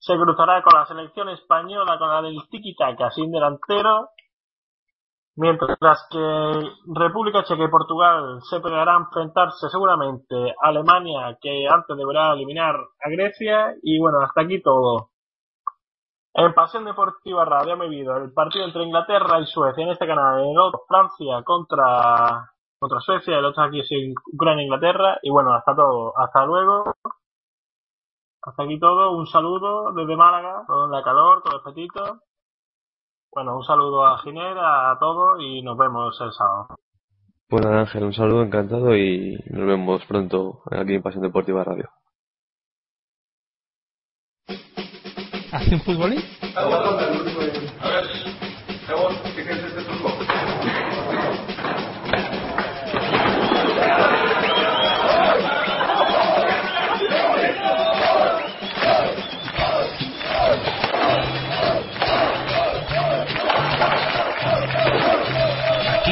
se 0.00 0.16
cruzará 0.16 0.62
con 0.62 0.78
la 0.78 0.86
selección 0.86 1.28
española, 1.28 1.98
con 1.98 2.08
la 2.08 2.22
del 2.22 2.48
Tiki-Taka 2.50 3.10
sin 3.10 3.30
delantero. 3.30 4.08
Mientras 5.36 6.06
que 6.10 6.70
República 6.94 7.44
Checa 7.44 7.64
y 7.64 7.70
Portugal 7.70 8.40
se 8.42 8.60
pelearán 8.60 9.02
enfrentarse 9.02 9.68
seguramente 9.68 10.34
a 10.62 10.68
Alemania, 10.68 11.38
que 11.40 11.68
antes 11.68 11.96
deberá 11.96 12.32
eliminar 12.32 12.74
a 12.74 13.10
Grecia. 13.10 13.74
Y 13.82 13.98
bueno, 13.98 14.20
hasta 14.20 14.40
aquí 14.42 14.60
todo. 14.62 15.10
En 16.32 16.54
Pasión 16.54 16.84
Deportiva 16.84 17.44
Radio 17.44 17.76
me 17.76 17.88
vivido 17.88 18.16
el 18.16 18.32
partido 18.32 18.64
entre 18.64 18.84
Inglaterra 18.84 19.40
y 19.40 19.46
Suecia 19.46 19.84
en 19.84 19.90
este 19.90 20.06
canal. 20.06 20.40
En 20.40 20.50
el 20.50 20.58
otro, 20.58 20.82
Francia 20.88 21.42
contra, 21.44 22.50
contra 22.78 23.00
Suecia. 23.00 23.38
El 23.38 23.44
otro 23.44 23.64
aquí 23.64 23.80
es 23.80 23.88
Ucrania 24.32 24.62
e 24.62 24.64
Inglaterra. 24.64 25.18
Y 25.22 25.30
bueno, 25.30 25.52
hasta 25.54 25.74
todo. 25.74 26.12
Hasta 26.16 26.46
luego. 26.46 26.94
Hasta 28.42 28.62
aquí 28.62 28.78
todo. 28.78 29.16
Un 29.16 29.26
saludo 29.26 29.92
desde 29.92 30.16
Málaga, 30.16 30.64
con 30.66 30.90
la 30.90 31.02
calor, 31.02 31.42
con 31.42 31.54
el 31.54 31.60
petito. 31.62 32.22
Bueno, 33.32 33.56
un 33.56 33.64
saludo 33.64 34.06
a 34.06 34.18
Ginera, 34.18 34.90
a 34.90 34.98
todos 34.98 35.40
y 35.40 35.62
nos 35.62 35.76
vemos 35.76 36.20
el 36.20 36.32
sábado. 36.32 36.68
Bueno, 37.48 37.70
Ángel, 37.70 38.04
un 38.04 38.12
saludo, 38.12 38.42
encantado 38.42 38.96
y 38.96 39.36
nos 39.46 39.66
vemos 39.66 40.04
pronto 40.06 40.62
aquí 40.70 40.94
en 40.94 41.02
Pasión 41.02 41.22
Deportiva 41.22 41.64
Radio. 41.64 41.88
¿Hace 45.52 45.74
un 45.74 45.80
futbolín? 45.80 46.20